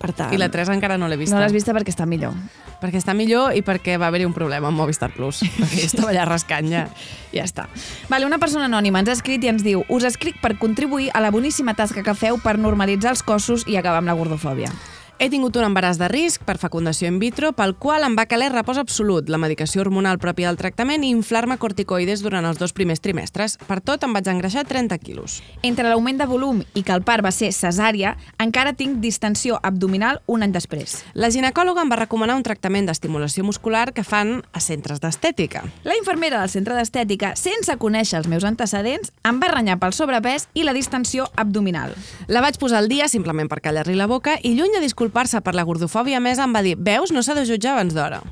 Per 0.00 0.14
tant, 0.16 0.32
i 0.32 0.38
la 0.40 0.48
3 0.48 0.70
encara 0.72 0.96
no 0.96 1.08
l'he 1.12 1.18
vista. 1.20 1.36
no 1.36 1.42
l'has 1.42 1.52
vista 1.52 1.74
perquè 1.76 1.92
està 1.92 2.06
millor. 2.08 2.32
Perquè 2.80 2.96
està 2.96 3.12
millor 3.12 3.52
i 3.52 3.60
perquè 3.60 3.98
va 4.00 4.08
haver-hi 4.08 4.24
un 4.24 4.32
problema 4.32 4.70
amb 4.70 4.80
Movistar 4.80 5.10
Plus. 5.12 5.42
perquè 5.60 5.84
estava 5.84 6.14
allà 6.14 6.24
rascant 6.24 6.70
ja. 6.72 6.86
Ja 7.34 7.44
està. 7.44 7.66
Vale, 8.08 8.24
una 8.24 8.40
persona 8.40 8.64
anònima 8.70 9.02
ens 9.04 9.12
ha 9.12 9.18
escrit 9.18 9.44
i 9.44 9.52
ens 9.52 9.66
diu 9.66 9.84
us 9.88 10.08
escric 10.08 10.40
per 10.40 10.56
contribuir 10.58 11.10
a 11.12 11.20
la 11.20 11.30
boníssima 11.30 11.76
tasca 11.76 12.02
que 12.06 12.16
feu 12.16 12.40
per 12.40 12.56
normalitzar 12.56 13.12
els 13.12 13.22
cossos 13.22 13.68
i 13.68 13.76
acabar 13.76 14.00
amb 14.00 14.08
la 14.08 14.16
gordofòbia. 14.16 14.72
He 15.20 15.26
tingut 15.28 15.52
un 15.60 15.66
embaràs 15.66 15.98
de 16.00 16.06
risc 16.08 16.46
per 16.48 16.54
fecundació 16.56 17.04
in 17.10 17.18
vitro, 17.20 17.50
pel 17.52 17.74
qual 17.76 18.06
em 18.06 18.14
va 18.16 18.24
caler 18.24 18.46
repòs 18.54 18.78
absolut, 18.80 19.28
la 19.28 19.36
medicació 19.36 19.82
hormonal 19.82 20.16
pròpia 20.16 20.48
del 20.48 20.56
tractament 20.56 21.02
i 21.04 21.10
inflar-me 21.12 21.58
corticoides 21.60 22.22
durant 22.24 22.46
els 22.48 22.56
dos 22.56 22.72
primers 22.72 23.02
trimestres. 23.04 23.58
Per 23.68 23.82
tot, 23.84 24.00
em 24.00 24.14
vaig 24.16 24.30
engreixar 24.32 24.64
30 24.64 24.96
quilos. 25.02 25.34
Entre 25.60 25.84
l'augment 25.84 26.16
de 26.16 26.28
volum 26.30 26.62
i 26.72 26.80
que 26.80 26.94
el 26.96 27.04
part 27.04 27.20
va 27.20 27.34
ser 27.36 27.50
cesària, 27.52 28.14
encara 28.40 28.72
tinc 28.72 28.96
distensió 29.02 29.58
abdominal 29.60 30.22
un 30.24 30.46
any 30.46 30.54
després. 30.54 31.02
La 31.12 31.28
ginecòloga 31.28 31.84
em 31.84 31.92
va 31.92 32.00
recomanar 32.00 32.38
un 32.40 32.46
tractament 32.48 32.88
d'estimulació 32.88 33.44
muscular 33.44 33.90
que 33.92 34.06
fan 34.08 34.38
a 34.56 34.64
centres 34.64 35.04
d'estètica. 35.04 35.66
La 35.84 35.98
infermera 36.00 36.40
del 36.40 36.48
centre 36.48 36.80
d'estètica, 36.80 37.34
sense 37.36 37.76
conèixer 37.76 38.22
els 38.22 38.30
meus 38.32 38.48
antecedents, 38.48 39.12
em 39.28 39.44
va 39.44 39.52
renyar 39.52 39.76
pel 39.84 39.92
sobrepès 39.92 40.48
i 40.56 40.64
la 40.64 40.72
distensió 40.72 41.28
abdominal. 41.36 41.92
La 42.32 42.40
vaig 42.40 42.56
posar 42.56 42.80
al 42.80 42.88
dia 42.88 43.12
simplement 43.12 43.52
per 43.52 43.60
callar-li 43.60 44.00
la 44.00 44.08
boca 44.08 44.40
i 44.40 44.56
lluny 44.56 44.78
de 44.78 44.84
disculpar-se 45.10 45.40
per 45.42 45.54
la 45.54 45.64
gordofòbia 45.64 46.20
mesa 46.20 46.44
em 46.44 46.52
va 46.54 46.62
dir 46.62 46.76
«Veus, 46.78 47.10
no 47.10 47.22
s'ha 47.22 47.34
de 47.34 47.44
jutjar 47.44 47.74
abans 47.74 47.94
d'hora». 47.94 48.22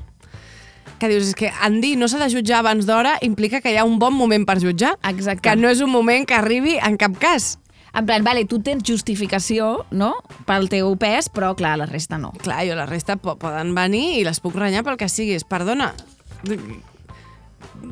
Que 0.99 1.07
dius, 1.07 1.29
és 1.29 1.35
que 1.35 1.51
en 1.63 1.79
dir 1.79 1.97
no 1.97 2.07
s'ha 2.07 2.19
de 2.19 2.29
jutjar 2.29 2.59
abans 2.59 2.85
d'hora 2.85 3.17
implica 3.21 3.61
que 3.61 3.71
hi 3.71 3.77
ha 3.77 3.85
un 3.85 3.99
bon 3.99 4.13
moment 4.13 4.45
per 4.45 4.59
jutjar. 4.59 4.97
Exacte. 5.07 5.47
Que 5.47 5.55
no 5.55 5.69
és 5.69 5.79
un 5.79 5.89
moment 5.89 6.25
que 6.27 6.35
arribi 6.35 6.77
en 6.77 6.97
cap 6.97 7.15
cas. 7.19 7.57
En 7.93 8.05
plan, 8.05 8.23
vale, 8.23 8.43
tu 8.45 8.59
tens 8.61 8.83
justificació, 8.83 9.85
no?, 9.91 10.11
pel 10.45 10.67
teu 10.69 10.91
pes, 10.99 11.29
però, 11.31 11.55
clar, 11.55 11.77
la 11.79 11.87
resta 11.87 12.19
no. 12.19 12.33
Clar, 12.43 12.65
jo 12.67 12.75
la 12.75 12.85
resta 12.85 13.15
po 13.15 13.37
poden 13.39 13.73
venir 13.75 14.19
i 14.19 14.25
les 14.27 14.39
puc 14.43 14.55
renyar 14.59 14.83
pel 14.83 14.99
que 14.99 15.07
siguis. 15.09 15.47
Perdona, 15.47 15.93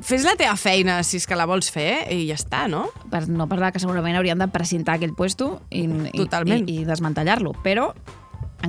fes 0.03 0.27
la 0.27 0.35
teva 0.35 0.55
feina 0.59 0.99
si 1.07 1.17
és 1.21 1.25
que 1.27 1.39
la 1.39 1.47
vols 1.47 1.71
fer 1.71 2.11
i 2.11 2.25
ja 2.27 2.35
està, 2.37 2.67
no? 2.67 2.87
Per 3.11 3.23
no 3.31 3.47
parlar 3.47 3.71
que 3.71 3.81
segurament 3.81 4.19
hauríem 4.19 4.43
de 4.43 4.51
precintar 4.51 4.97
aquell 4.97 5.15
puesto 5.15 5.61
i, 5.71 5.87
i, 5.87 6.17
Totalment. 6.25 6.67
i, 6.67 6.81
i 6.83 6.87
desmantellar-lo, 6.87 7.55
però 7.63 7.93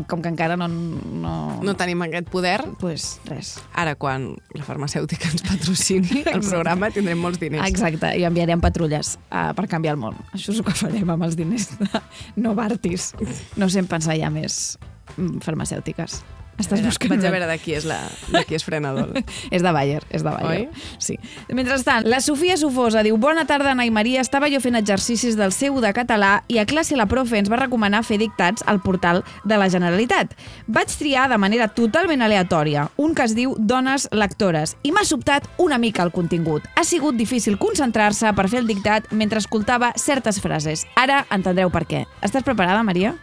com 0.08 0.20
que 0.22 0.28
encara 0.28 0.56
no... 0.60 0.68
No, 0.68 1.32
No 1.64 1.74
tenim 1.78 2.02
aquest 2.04 2.28
poder. 2.30 2.60
pues, 2.80 3.18
res. 3.28 3.54
Ara, 3.72 3.94
quan 3.96 4.30
la 4.54 4.64
farmacèutica 4.66 5.30
ens 5.32 5.42
patrocini 5.46 6.22
el 6.28 6.42
programa, 6.44 6.90
tindrem 6.94 7.18
molts 7.18 7.40
diners. 7.40 7.66
Exacte, 7.68 8.12
i 8.20 8.24
enviarem 8.28 8.60
patrulles 8.60 9.16
uh, 9.32 9.50
per 9.56 9.66
canviar 9.68 9.96
el 9.96 10.00
món. 10.02 10.18
Això 10.32 10.52
és 10.52 10.60
el 10.60 10.66
que 10.68 10.76
farem 10.76 11.10
amb 11.14 11.24
els 11.28 11.36
diners 11.38 11.70
de 11.80 12.02
Novartis. 12.36 13.12
No 13.56 13.68
sé 13.72 13.80
en 13.82 13.88
pensar 13.90 14.18
ja 14.20 14.30
més 14.30 14.76
mm, 15.16 15.40
farmacèutiques. 15.44 16.20
Estàs 16.58 16.80
Veure, 16.80 16.90
buscant... 16.90 17.12
Vaig 17.14 17.24
a 17.24 17.30
veure 17.30 17.46
de 17.46 17.56
qui 17.62 17.74
és, 17.78 17.84
la, 17.86 18.00
de 18.34 18.42
qui 18.46 18.56
és 18.58 18.64
frenador. 18.66 19.12
És 19.54 19.62
de 19.62 19.70
Bayer, 19.72 20.02
és 20.10 20.24
de 20.26 20.30
Bayer. 20.30 20.66
Oi? 20.66 20.96
Sí. 21.02 21.14
Mentrestant, 21.54 22.06
la 22.10 22.18
Sofia 22.24 22.56
Sofosa 22.58 23.04
diu 23.06 23.16
Bona 23.20 23.44
tarda, 23.46 23.70
Ana 23.76 23.86
i 23.86 23.92
Maria. 23.94 24.20
Estava 24.24 24.50
jo 24.50 24.60
fent 24.60 24.76
exercicis 24.78 25.38
del 25.38 25.54
seu 25.54 25.78
de 25.80 25.92
català 25.94 26.42
i 26.50 26.58
a 26.58 26.66
classe 26.68 26.98
la 26.98 27.06
profe 27.10 27.38
ens 27.38 27.50
va 27.50 27.60
recomanar 27.60 28.02
fer 28.06 28.18
dictats 28.18 28.66
al 28.66 28.82
portal 28.82 29.22
de 29.46 29.60
la 29.60 29.70
Generalitat. 29.70 30.34
Vaig 30.66 30.92
triar 30.98 31.28
de 31.30 31.38
manera 31.38 31.70
totalment 31.70 32.26
aleatòria 32.26 32.88
un 32.98 33.14
que 33.14 33.28
es 33.28 33.36
diu 33.38 33.54
Dones 33.58 34.08
lectores 34.12 34.74
i 34.82 34.92
m'ha 34.92 35.06
sobtat 35.06 35.46
una 35.62 35.78
mica 35.78 36.02
el 36.02 36.12
contingut. 36.12 36.66
Ha 36.74 36.84
sigut 36.84 37.16
difícil 37.18 37.58
concentrar-se 37.58 38.34
per 38.34 38.48
fer 38.50 38.64
el 38.64 38.70
dictat 38.70 39.12
mentre 39.12 39.38
escoltava 39.38 39.92
certes 39.96 40.42
frases. 40.42 40.86
Ara 40.98 41.24
entendreu 41.34 41.70
per 41.70 41.86
què. 41.86 42.04
Estàs 42.20 42.46
preparada, 42.46 42.82
Maria? 42.82 43.14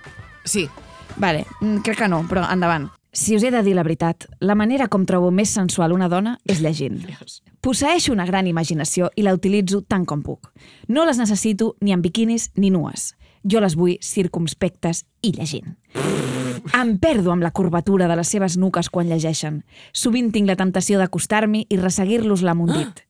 Sí. 0.46 0.70
Vale, 1.16 1.46
mm, 1.62 1.82
crec 1.84 1.98
que 2.04 2.08
no, 2.12 2.26
però 2.28 2.44
endavant. 2.52 2.90
Si 3.16 3.34
us 3.38 3.44
he 3.44 3.50
de 3.52 3.62
dir 3.64 3.78
la 3.78 3.84
veritat, 3.88 4.26
la 4.44 4.58
manera 4.60 4.90
com 4.92 5.06
trobo 5.08 5.30
més 5.32 5.54
sensual 5.56 5.94
una 5.96 6.10
dona 6.12 6.34
és 6.52 6.60
llegint. 6.60 6.98
Posseeixo 7.64 8.12
una 8.12 8.26
gran 8.28 8.50
imaginació 8.50 9.08
i 9.16 9.24
la 9.24 9.32
utilitzo 9.34 9.80
tant 9.88 10.04
com 10.04 10.20
puc. 10.22 10.50
No 10.92 11.06
les 11.08 11.18
necessito 11.22 11.78
ni 11.80 11.96
en 11.96 12.04
biquinis 12.04 12.50
ni 12.60 12.74
nues. 12.76 13.14
Jo 13.48 13.62
les 13.64 13.78
vull 13.80 13.96
circumspectes 14.04 15.06
i 15.24 15.32
llegint. 15.38 15.78
Em 16.76 16.98
perdo 17.00 17.32
amb 17.32 17.46
la 17.46 17.54
curvatura 17.56 18.10
de 18.12 18.20
les 18.20 18.36
seves 18.36 18.60
nuques 18.60 18.92
quan 18.92 19.08
llegeixen. 19.08 19.64
Sovint 19.94 20.34
tinc 20.36 20.52
la 20.52 20.60
temptació 20.60 21.00
d'acostar-m'hi 21.00 21.70
i 21.70 21.80
resseguir-los-la 21.80 22.52
amb 22.52 22.68
un 22.68 22.76
dit. 22.76 23.04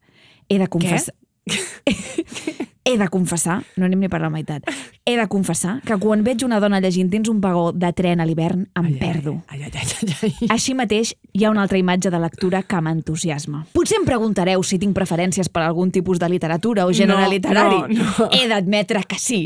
He 0.50 0.62
de 0.62 0.70
confessar... 0.70 1.18
He 2.88 3.00
de 3.02 3.08
confessar, 3.10 3.64
no 3.82 3.88
anem 3.88 4.04
ni 4.04 4.08
per 4.14 4.20
la 4.22 4.28
meitat, 4.30 4.68
he 5.10 5.16
de 5.18 5.24
confessar 5.26 5.80
que 5.88 5.96
quan 5.98 6.22
veig 6.22 6.44
una 6.46 6.60
dona 6.62 6.78
llegint 6.84 7.08
dins 7.10 7.32
un 7.32 7.40
vagó 7.42 7.72
de 7.74 7.90
tren 7.98 8.20
a 8.22 8.28
l'hivern 8.30 8.68
em 8.78 8.90
perdo. 9.00 9.34
Ai, 9.50 9.64
ai, 9.66 9.72
ai, 9.74 9.88
ai, 10.04 10.14
ai. 10.30 10.50
Així 10.54 10.76
mateix, 10.78 11.16
hi 11.34 11.46
ha 11.48 11.50
una 11.50 11.64
altra 11.66 11.80
imatge 11.82 12.12
de 12.14 12.20
lectura 12.22 12.62
que 12.62 12.82
m'entusiasma. 12.86 13.64
Potser 13.74 13.98
em 13.98 14.06
preguntareu 14.06 14.62
si 14.62 14.78
tinc 14.78 14.94
preferències 14.94 15.50
per 15.50 15.64
algun 15.66 15.90
tipus 15.90 16.22
de 16.22 16.30
literatura 16.30 16.86
o 16.86 16.94
gènere 16.94 17.26
No, 17.26 17.32
literari. 17.34 17.80
no, 17.96 18.06
no. 18.20 18.30
He 18.30 18.46
d'admetre 18.54 19.02
que 19.10 19.18
sí. 19.18 19.42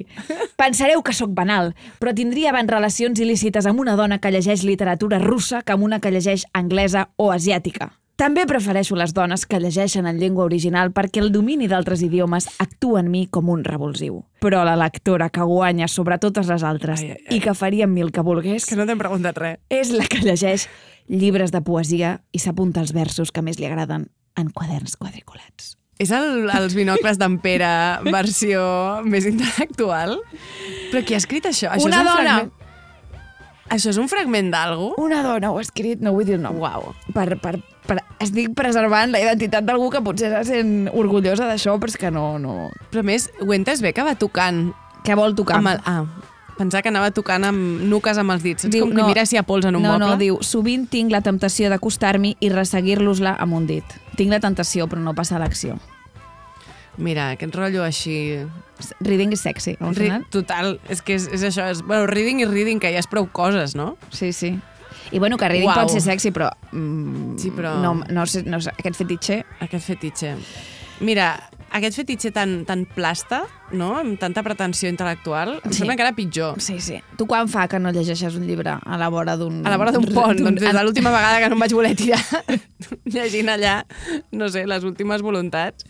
Pensareu 0.60 1.00
que 1.02 1.16
sóc 1.16 1.32
banal, 1.32 1.72
però 2.04 2.12
tindria 2.14 2.52
abans 2.52 2.68
relacions 2.76 3.24
il·lícites 3.24 3.66
amb 3.72 3.80
una 3.80 3.96
dona 3.96 4.20
que 4.20 4.34
llegeix 4.36 4.66
literatura 4.68 5.18
russa 5.24 5.62
que 5.64 5.72
amb 5.78 5.88
una 5.88 6.02
que 6.04 6.12
llegeix 6.12 6.44
anglesa 6.52 7.08
o 7.16 7.32
asiàtica. 7.32 7.94
També 8.20 8.44
prefereixo 8.44 8.98
les 9.00 9.14
dones 9.16 9.46
que 9.48 9.62
llegeixen 9.64 10.04
en 10.10 10.18
llengua 10.20 10.44
original 10.44 10.90
perquè 10.92 11.22
el 11.22 11.30
domini 11.32 11.70
d'altres 11.72 12.02
idiomes 12.04 12.50
actua 12.60 13.00
en 13.00 13.08
mi 13.14 13.22
com 13.32 13.48
un 13.48 13.62
revulsiu. 13.64 14.26
Però 14.44 14.66
la 14.68 14.76
lectora 14.76 15.30
que 15.32 15.46
guanya 15.48 15.88
sobre 15.88 16.18
totes 16.20 16.50
les 16.52 16.66
altres 16.68 17.00
Ai, 17.00 17.14
ai, 17.14 17.22
ai. 17.30 17.38
i 17.38 17.40
que 17.40 17.54
faria 17.56 17.88
amb 17.88 17.96
mi 17.96 18.04
el 18.04 18.12
que 18.12 18.20
volgués 18.26 18.68
Que 18.68 18.76
no 18.76 18.84
t'hem 18.90 19.00
preguntat 19.00 19.40
res. 19.40 19.62
és 19.72 19.94
la 19.96 20.04
que 20.04 20.20
llegeix 20.20 20.68
llibres 21.08 21.56
de 21.56 21.62
poesia 21.64 22.18
i 22.36 22.44
s'apunta 22.44 22.84
els 22.84 22.92
versos 22.92 23.32
que 23.32 23.42
més 23.42 23.58
li 23.58 23.70
agraden 23.72 24.10
en 24.36 24.52
quaderns 24.52 25.00
quadriculats. 25.00 25.78
És 26.00 26.12
el, 26.12 26.50
els 26.52 26.76
binocles 26.76 27.18
d'en 27.20 27.40
Pere 27.40 27.72
versió 28.12 29.00
més 29.08 29.26
intel·lectual? 29.32 30.20
Però 30.92 31.06
qui 31.08 31.16
ha 31.16 31.24
escrit 31.24 31.48
això? 31.48 31.72
això 31.72 31.88
Una 31.88 32.04
és 32.04 32.04
un 32.04 32.12
dona. 32.12 32.36
Fragment... 32.36 32.54
Això 33.70 33.92
és 33.92 33.98
un 34.02 34.08
fragment 34.12 34.52
d'algú? 34.52 34.94
Una 35.00 35.24
dona 35.24 35.52
ho 35.52 35.60
ha 35.60 35.64
escrit, 35.64 36.00
no 36.04 36.12
vull 36.16 36.26
dir 36.28 36.36
el 36.40 36.44
nom. 36.44 36.58
Uau. 36.60 36.92
Per, 37.14 37.28
per, 37.40 37.60
per, 37.90 38.00
estic 38.22 38.54
preservant 38.58 39.14
la 39.16 39.22
identitat 39.26 39.66
d'algú 39.68 39.90
que 39.94 40.04
potser 40.06 40.32
se 40.36 40.46
sent 40.54 40.90
orgullosa 40.94 41.50
d'això, 41.50 41.76
però 41.82 41.92
és 41.92 42.00
que 42.00 42.12
no, 42.14 42.32
no... 42.42 42.70
Però 42.94 43.04
més, 43.06 43.30
ho 43.42 43.50
he 43.52 43.58
entès 43.58 43.82
bé 43.86 43.94
que 43.96 44.06
va 44.06 44.16
tocant 44.20 44.70
Què 45.06 45.18
vol 45.18 45.36
tocar? 45.38 45.60
amb 45.60 45.74
el... 45.74 45.82
Ah, 45.90 46.04
pensar 46.60 46.84
que 46.84 46.92
anava 46.92 47.14
tocant 47.16 47.48
amb 47.48 47.86
nuques 47.88 48.18
amb 48.20 48.36
els 48.36 48.44
dits. 48.44 48.66
Saps 48.68 48.76
com 48.84 48.92
que 48.92 49.06
mira 49.08 49.24
si 49.26 49.38
hi 49.38 49.40
ha 49.40 49.46
pols 49.48 49.66
en 49.70 49.78
un 49.80 49.86
no, 49.86 49.94
moble? 49.94 50.10
No, 50.12 50.18
diu, 50.20 50.42
sovint 50.44 50.86
tinc 50.92 51.14
la 51.14 51.24
temptació 51.26 51.72
d'acostar-m'hi 51.72 52.36
i 52.44 52.52
resseguir-los-la 52.52 53.38
amb 53.40 53.56
un 53.62 53.70
dit. 53.70 53.96
Tinc 54.20 54.36
la 54.36 54.42
tentació, 54.44 54.90
però 54.92 55.02
no 55.04 55.16
passa 55.16 55.38
a 55.38 55.44
l'acció. 55.44 55.80
Mira, 57.00 57.32
aquest 57.38 57.56
rotllo 57.56 57.86
així... 57.86 58.18
Reading 59.00 59.32
is 59.36 59.42
sexy, 59.44 59.78
no? 59.80 59.92
al 59.92 59.96
final? 59.96 60.26
total, 60.32 60.78
és 60.92 61.02
que 61.04 61.16
és, 61.16 61.30
és 61.36 61.46
això. 61.48 61.70
És, 61.72 61.82
bueno, 61.84 62.08
reading 62.12 62.44
i 62.44 62.48
reading, 62.48 62.80
que 62.84 62.92
ja 62.92 63.00
és 63.00 63.08
prou 63.12 63.28
coses, 63.32 63.76
no? 63.76 63.94
Sí, 64.12 64.34
sí. 64.36 64.54
I 65.12 65.20
bueno, 65.20 65.38
que 65.38 65.48
reading 65.50 65.72
pot 65.74 65.90
ser 65.90 66.02
sexy, 66.06 66.32
però... 66.32 66.52
Mm, 66.72 67.38
Sí, 67.42 67.50
però- 67.52 67.78
No, 67.82 67.96
no, 68.10 68.26
sé, 68.26 68.44
no 68.44 68.60
sé, 68.62 68.72
aquest 68.78 68.96
fetitxe... 69.00 69.44
Aquest 69.60 69.86
fetitxe. 69.88 70.36
Mira, 71.02 71.32
aquest 71.72 71.96
fetitxe 71.96 72.30
tan, 72.36 72.66
tan 72.68 72.84
plasta, 72.86 73.44
no? 73.72 73.94
amb 73.98 74.20
tanta 74.20 74.44
pretensió 74.44 74.90
intel·lectual, 74.92 75.62
em 75.64 75.72
Sí. 75.72 75.78
sembla 75.80 75.96
encara 75.96 76.12
pitjor. 76.18 76.60
Sí, 76.62 76.80
sí. 76.84 77.00
Tu 77.18 77.26
quan 77.26 77.48
fa 77.48 77.68
que 77.72 77.80
no 77.80 77.92
llegeixes 77.96 78.36
un 78.36 78.46
llibre 78.46 78.76
a 78.84 78.98
la 79.00 79.08
vora 79.10 79.38
d'un... 79.40 79.62
A 79.66 79.70
la 79.72 79.78
vora 79.78 79.94
d'un 79.96 80.06
pont, 80.14 80.36
doncs 80.38 80.60
des 80.62 80.74
de 80.76 80.84
l'última 80.84 81.10
vegada 81.16 81.40
que 81.40 81.50
no 81.50 81.56
em 81.56 81.64
vaig 81.66 81.74
voler 81.74 81.96
tirar 81.96 82.20
llegint 83.06 83.50
allà, 83.50 83.86
no 84.32 84.50
sé, 84.50 84.66
les 84.68 84.84
últimes 84.84 85.22
voluntats. 85.24 85.86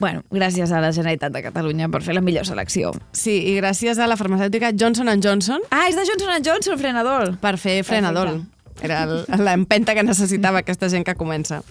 Bueno, 0.00 0.22
gràcies 0.30 0.72
a 0.74 0.80
la 0.82 0.90
Generalitat 0.92 1.32
de 1.32 1.42
Catalunya 1.42 1.88
per 1.88 2.02
fer 2.02 2.14
la 2.16 2.20
millor 2.20 2.44
selecció. 2.46 2.90
Sí, 3.12 3.36
i 3.52 3.56
gràcies 3.60 3.98
a 3.98 4.08
la 4.10 4.16
farmacèutica 4.16 4.72
Johnson 4.76 5.08
Johnson 5.22 5.60
Ah, 5.70 5.86
és 5.88 5.94
de 5.96 6.02
Johnson 6.04 6.42
Johnson, 6.44 6.78
frenador. 6.78 7.36
per 7.40 7.56
fer 7.58 7.82
frenador. 7.84 8.40
Era 8.82 9.04
l'empenta 9.38 9.94
que 9.94 10.02
necessitava 10.02 10.60
aquesta 10.64 10.88
gent 10.90 11.04
que 11.06 11.14
comença. 11.14 11.62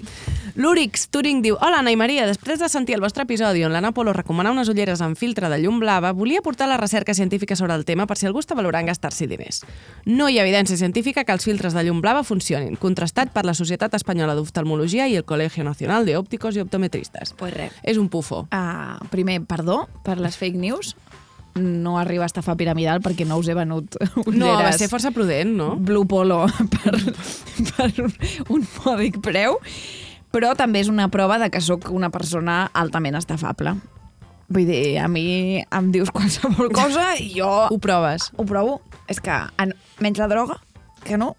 L'Urix 0.55 1.07
Turing 1.09 1.41
diu 1.41 1.57
Hola, 1.59 1.79
Ana 1.81 1.91
i 1.91 1.97
Maria, 1.97 2.27
després 2.29 2.61
de 2.61 2.69
sentir 2.69 2.93
el 2.93 3.01
vostre 3.01 3.25
episodi 3.25 3.63
on 3.65 3.73
l'Anna 3.73 3.89
Polo 3.91 4.13
recomana 4.13 4.51
unes 4.53 4.69
ulleres 4.69 5.01
amb 5.01 5.17
filtre 5.17 5.49
de 5.49 5.57
llum 5.63 5.79
blava, 5.81 6.11
volia 6.13 6.43
portar 6.45 6.67
la 6.69 6.77
recerca 6.77 7.15
científica 7.17 7.57
sobre 7.57 7.73
el 7.73 7.85
tema 7.85 8.05
per 8.05 8.19
si 8.19 8.27
algú 8.29 8.43
està 8.43 8.55
valorant 8.55 8.85
gastar-s'hi 8.85 9.27
diners. 9.27 9.63
No 10.05 10.29
hi 10.29 10.37
ha 10.37 10.45
evidència 10.45 10.77
científica 10.77 11.25
que 11.25 11.33
els 11.33 11.45
filtres 11.47 11.73
de 11.73 11.83
llum 11.87 12.01
blava 12.05 12.23
funcionin, 12.23 12.77
contrastat 12.77 13.33
per 13.33 13.45
la 13.49 13.57
Societat 13.57 13.97
Espanyola 13.97 14.37
d'Oftalmologia 14.37 15.07
i 15.09 15.17
el 15.17 15.25
Colegio 15.25 15.65
Nacional 15.65 16.05
de 16.05 16.13
i 16.13 16.61
Optometristes. 16.61 17.33
Pues 17.37 17.53
res. 17.53 17.73
És 17.81 17.97
un 17.97 18.09
pufo. 18.09 18.47
Uh, 18.53 19.01
primer, 19.09 19.41
perdó 19.49 19.87
per 20.05 20.19
les 20.21 20.37
fake 20.37 20.59
news. 20.59 20.93
No 21.55 21.99
arriba 22.01 22.25
a 22.25 22.29
estafar 22.31 22.55
piramidal 22.57 23.01
perquè 23.05 23.27
no 23.29 23.37
us 23.37 23.47
he 23.47 23.53
venut 23.53 23.93
ulleres. 24.23 24.39
No, 24.39 24.53
va 24.57 24.71
ser 24.73 24.87
força 24.89 25.11
prudent, 25.13 25.51
no? 25.57 25.75
Blue 25.77 26.07
Polo 26.09 26.47
per, 26.73 26.93
per 27.75 27.89
un, 28.01 28.13
un 28.55 28.65
mòdic 28.85 29.19
preu, 29.21 29.59
però 30.33 30.55
també 30.57 30.81
és 30.81 30.89
una 30.89 31.09
prova 31.13 31.37
de 31.37 31.51
que 31.53 31.61
sóc 31.61 31.91
una 31.93 32.09
persona 32.09 32.63
altament 32.73 33.19
estafable. 33.19 33.75
Vull 34.53 34.65
dir, 34.67 34.97
a 35.01 35.05
mi 35.07 35.61
em 35.63 35.91
dius 35.93 36.09
qualsevol 36.13 36.71
cosa 36.73 37.13
i 37.17 37.29
jo 37.37 37.51
Ho 37.69 37.77
proves. 37.81 38.31
ho 38.37 38.45
provo. 38.49 38.79
És 39.09 39.21
que 39.21 39.37
en, 39.61 39.71
menys 40.03 40.19
la 40.21 40.27
droga, 40.31 40.57
que 41.05 41.17
no, 41.21 41.35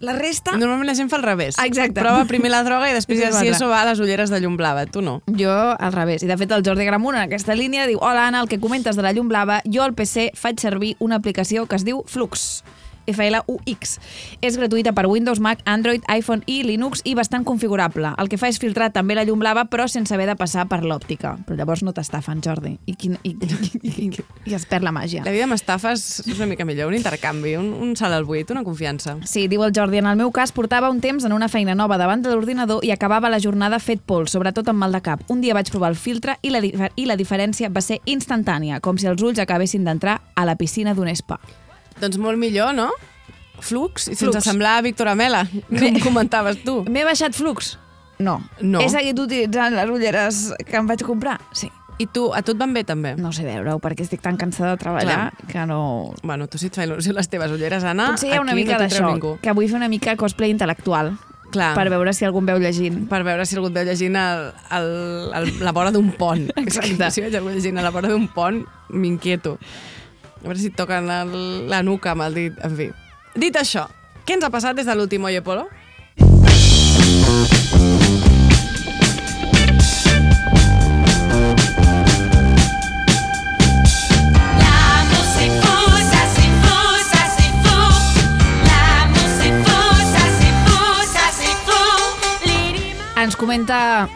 la, 0.00 0.14
resta... 0.16 0.54
Normalment 0.56 0.88
la 0.88 0.94
gent 0.96 1.10
fa 1.10 1.18
al 1.18 1.24
revés. 1.26 1.58
Exacte. 1.62 2.00
Prova 2.00 2.24
primer 2.30 2.52
la 2.52 2.62
droga 2.66 2.88
i 2.90 2.94
després 2.98 3.20
ja 3.20 3.32
si 3.34 3.50
eso 3.50 3.68
va 3.70 3.82
a 3.82 3.88
les 3.90 4.00
ulleres 4.00 4.32
de 4.32 4.40
llum 4.40 4.56
blava. 4.60 4.86
Tu 4.86 5.02
no. 5.04 5.18
Jo, 5.28 5.54
al 5.74 5.92
revés. 5.92 6.24
I, 6.24 6.30
de 6.30 6.38
fet, 6.40 6.52
el 6.54 6.64
Jordi 6.66 6.88
Gramunt, 6.88 7.18
en 7.18 7.26
aquesta 7.26 7.56
línia, 7.58 7.86
diu 7.90 8.00
Hola, 8.00 8.28
Anna, 8.28 8.42
el 8.44 8.48
que 8.48 8.60
comentes 8.60 8.96
de 8.96 9.04
la 9.04 9.12
llum 9.12 9.28
blava, 9.28 9.60
jo 9.66 9.84
al 9.84 9.94
PC 9.98 10.30
faig 10.38 10.60
servir 10.60 10.96
una 11.04 11.20
aplicació 11.20 11.66
que 11.66 11.76
es 11.78 11.86
diu 11.88 12.04
Flux. 12.06 12.62
FLUX. 13.08 13.96
És 14.44 14.58
gratuïta 14.60 14.92
per 14.94 15.06
Windows, 15.08 15.40
Mac, 15.40 15.62
Android, 15.64 16.04
iPhone 16.12 16.42
i 16.46 16.62
Linux 16.66 17.02
i 17.04 17.14
bastant 17.18 17.44
configurable. 17.48 18.12
El 18.18 18.30
que 18.30 18.38
fa 18.40 18.50
és 18.52 18.60
filtrar 18.60 18.90
també 18.94 19.16
la 19.18 19.24
llum 19.28 19.40
blava, 19.42 19.66
però 19.70 19.88
sense 19.88 20.14
haver 20.14 20.28
de 20.30 20.36
passar 20.38 20.68
per 20.68 20.82
l'òptica. 20.84 21.36
Però 21.46 21.58
llavors 21.58 21.82
no 21.86 21.94
t'estafen, 21.96 22.42
Jordi. 22.44 22.76
I, 22.86 22.94
quin, 22.98 23.18
i, 23.22 23.34
i, 23.34 23.92
i, 24.08 24.10
i 24.50 24.56
es 24.56 24.66
perd 24.68 24.86
la 24.86 24.92
màgia. 24.94 25.24
La 25.26 25.34
vida 25.34 25.48
amb 25.48 25.56
estafes 25.56 26.06
és 26.24 26.36
una 26.36 26.48
mica 26.50 26.66
millor, 26.68 26.92
un 26.92 26.98
intercanvi, 26.98 27.56
un, 27.58 27.72
un 27.82 27.94
salt 27.98 28.16
al 28.16 28.26
buit, 28.28 28.50
una 28.54 28.64
confiança. 28.66 29.16
Sí, 29.28 29.46
diu 29.50 29.64
el 29.66 29.74
Jordi, 29.76 30.00
en 30.02 30.10
el 30.10 30.18
meu 30.20 30.32
cas 30.34 30.52
portava 30.56 30.90
un 30.92 31.00
temps 31.04 31.24
en 31.24 31.34
una 31.36 31.50
feina 31.52 31.76
nova 31.78 31.98
davant 32.00 32.22
de 32.24 32.32
l'ordinador 32.32 32.84
i 32.86 32.92
acabava 32.94 33.30
la 33.32 33.40
jornada 33.42 33.80
fet 33.82 34.02
pols, 34.04 34.34
sobretot 34.34 34.68
amb 34.68 34.84
mal 34.84 34.94
de 34.94 35.02
cap. 35.04 35.22
Un 35.32 35.42
dia 35.44 35.56
vaig 35.56 35.70
provar 35.72 35.92
el 35.92 36.00
filtre 36.00 36.38
i 36.42 36.52
la, 36.54 36.62
i 36.62 37.06
la 37.08 37.16
diferència 37.18 37.70
va 37.72 37.84
ser 37.84 38.00
instantània, 38.06 38.82
com 38.84 38.98
si 38.98 39.08
els 39.10 39.22
ulls 39.22 39.40
acabessin 39.42 39.86
d'entrar 39.86 40.20
a 40.34 40.46
la 40.48 40.58
piscina 40.58 40.94
d'un 40.94 41.10
spa. 41.16 41.40
Doncs 42.00 42.18
molt 42.22 42.38
millor, 42.40 42.74
no? 42.76 42.90
Flux, 43.60 44.06
i 44.06 44.14
sense 44.14 44.30
Flux. 44.30 44.44
semblar 44.46 44.82
Víctor 44.86 45.08
Amela, 45.10 45.42
com 45.68 45.98
comentaves 46.04 46.60
tu. 46.62 46.84
M'he 46.92 47.02
baixat 47.06 47.34
flux? 47.34 47.74
No. 48.18 48.38
No. 48.60 48.80
He 48.82 48.88
seguit 48.90 49.18
utilitzant 49.18 49.74
les 49.74 49.90
ulleres 49.90 50.48
que 50.66 50.78
em 50.78 50.86
vaig 50.86 51.02
comprar? 51.06 51.38
Sí. 51.54 51.70
I 51.98 52.06
tu, 52.14 52.28
a 52.30 52.44
tu 52.46 52.54
et 52.54 52.58
van 52.60 52.70
bé 52.74 52.84
també? 52.86 53.16
No 53.18 53.32
sé 53.34 53.42
veure-ho, 53.42 53.80
perquè 53.82 54.04
estic 54.06 54.22
tan 54.22 54.36
cansada 54.38 54.76
de 54.76 54.82
treballar 54.84 55.16
Clar. 55.32 55.48
que 55.50 55.64
no... 55.66 56.14
Bueno, 56.22 56.46
tu 56.46 56.58
si 56.58 56.68
et 56.70 56.78
fa 56.78 56.84
il·lusió 56.86 57.10
les 57.16 57.26
teves 57.30 57.50
ulleres, 57.50 57.82
Anna, 57.82 58.12
Potser 58.14 58.30
hi 58.30 58.36
ha 58.36 58.42
una 58.44 58.54
mica 58.54 58.76
no 58.78 58.84
d'això, 58.84 59.10
que 59.42 59.54
vull 59.58 59.66
fer 59.66 59.80
una 59.80 59.90
mica 59.90 60.14
cosplay 60.20 60.54
intel·lectual. 60.54 61.16
Clar. 61.50 61.72
Per 61.74 61.88
veure 61.90 62.12
si 62.14 62.26
algú 62.28 62.42
em 62.42 62.50
veu 62.52 62.58
llegint. 62.62 63.00
per 63.10 63.22
veure 63.26 63.46
si 63.48 63.56
algú 63.56 63.70
et 63.72 63.78
veu 63.80 63.86
llegint 63.88 64.18
el, 64.20 64.42
el, 64.78 64.88
el, 65.40 65.50
la 65.64 65.72
vora 65.74 65.90
d'un 65.90 66.12
pont. 66.14 66.46
Exacte. 66.62 67.10
Si 67.10 67.24
veig 67.24 67.34
algú 67.34 67.50
llegint 67.50 67.80
a 67.80 67.86
la 67.86 67.90
vora 67.90 68.12
d'un 68.12 68.28
pont, 68.30 68.62
m'inquieto. 68.94 69.56
A 70.38 70.46
veure 70.46 70.60
si 70.60 70.70
et 70.70 70.76
toquen 70.78 71.08
el, 71.10 71.34
la 71.70 71.82
nuca 71.82 72.14
amb 72.14 72.22
el 72.28 72.38
dit. 72.38 72.62
En 72.64 72.76
fi. 72.78 72.90
Dit 73.38 73.58
això, 73.58 73.88
què 74.24 74.38
ens 74.38 74.46
ha 74.46 74.52
passat 74.54 74.78
des 74.78 74.86
de 74.86 74.94
l'últim 74.94 75.26
Oye 75.26 75.42
Polo? 75.42 75.66
Ens 93.18 93.34
comenta 93.34 94.06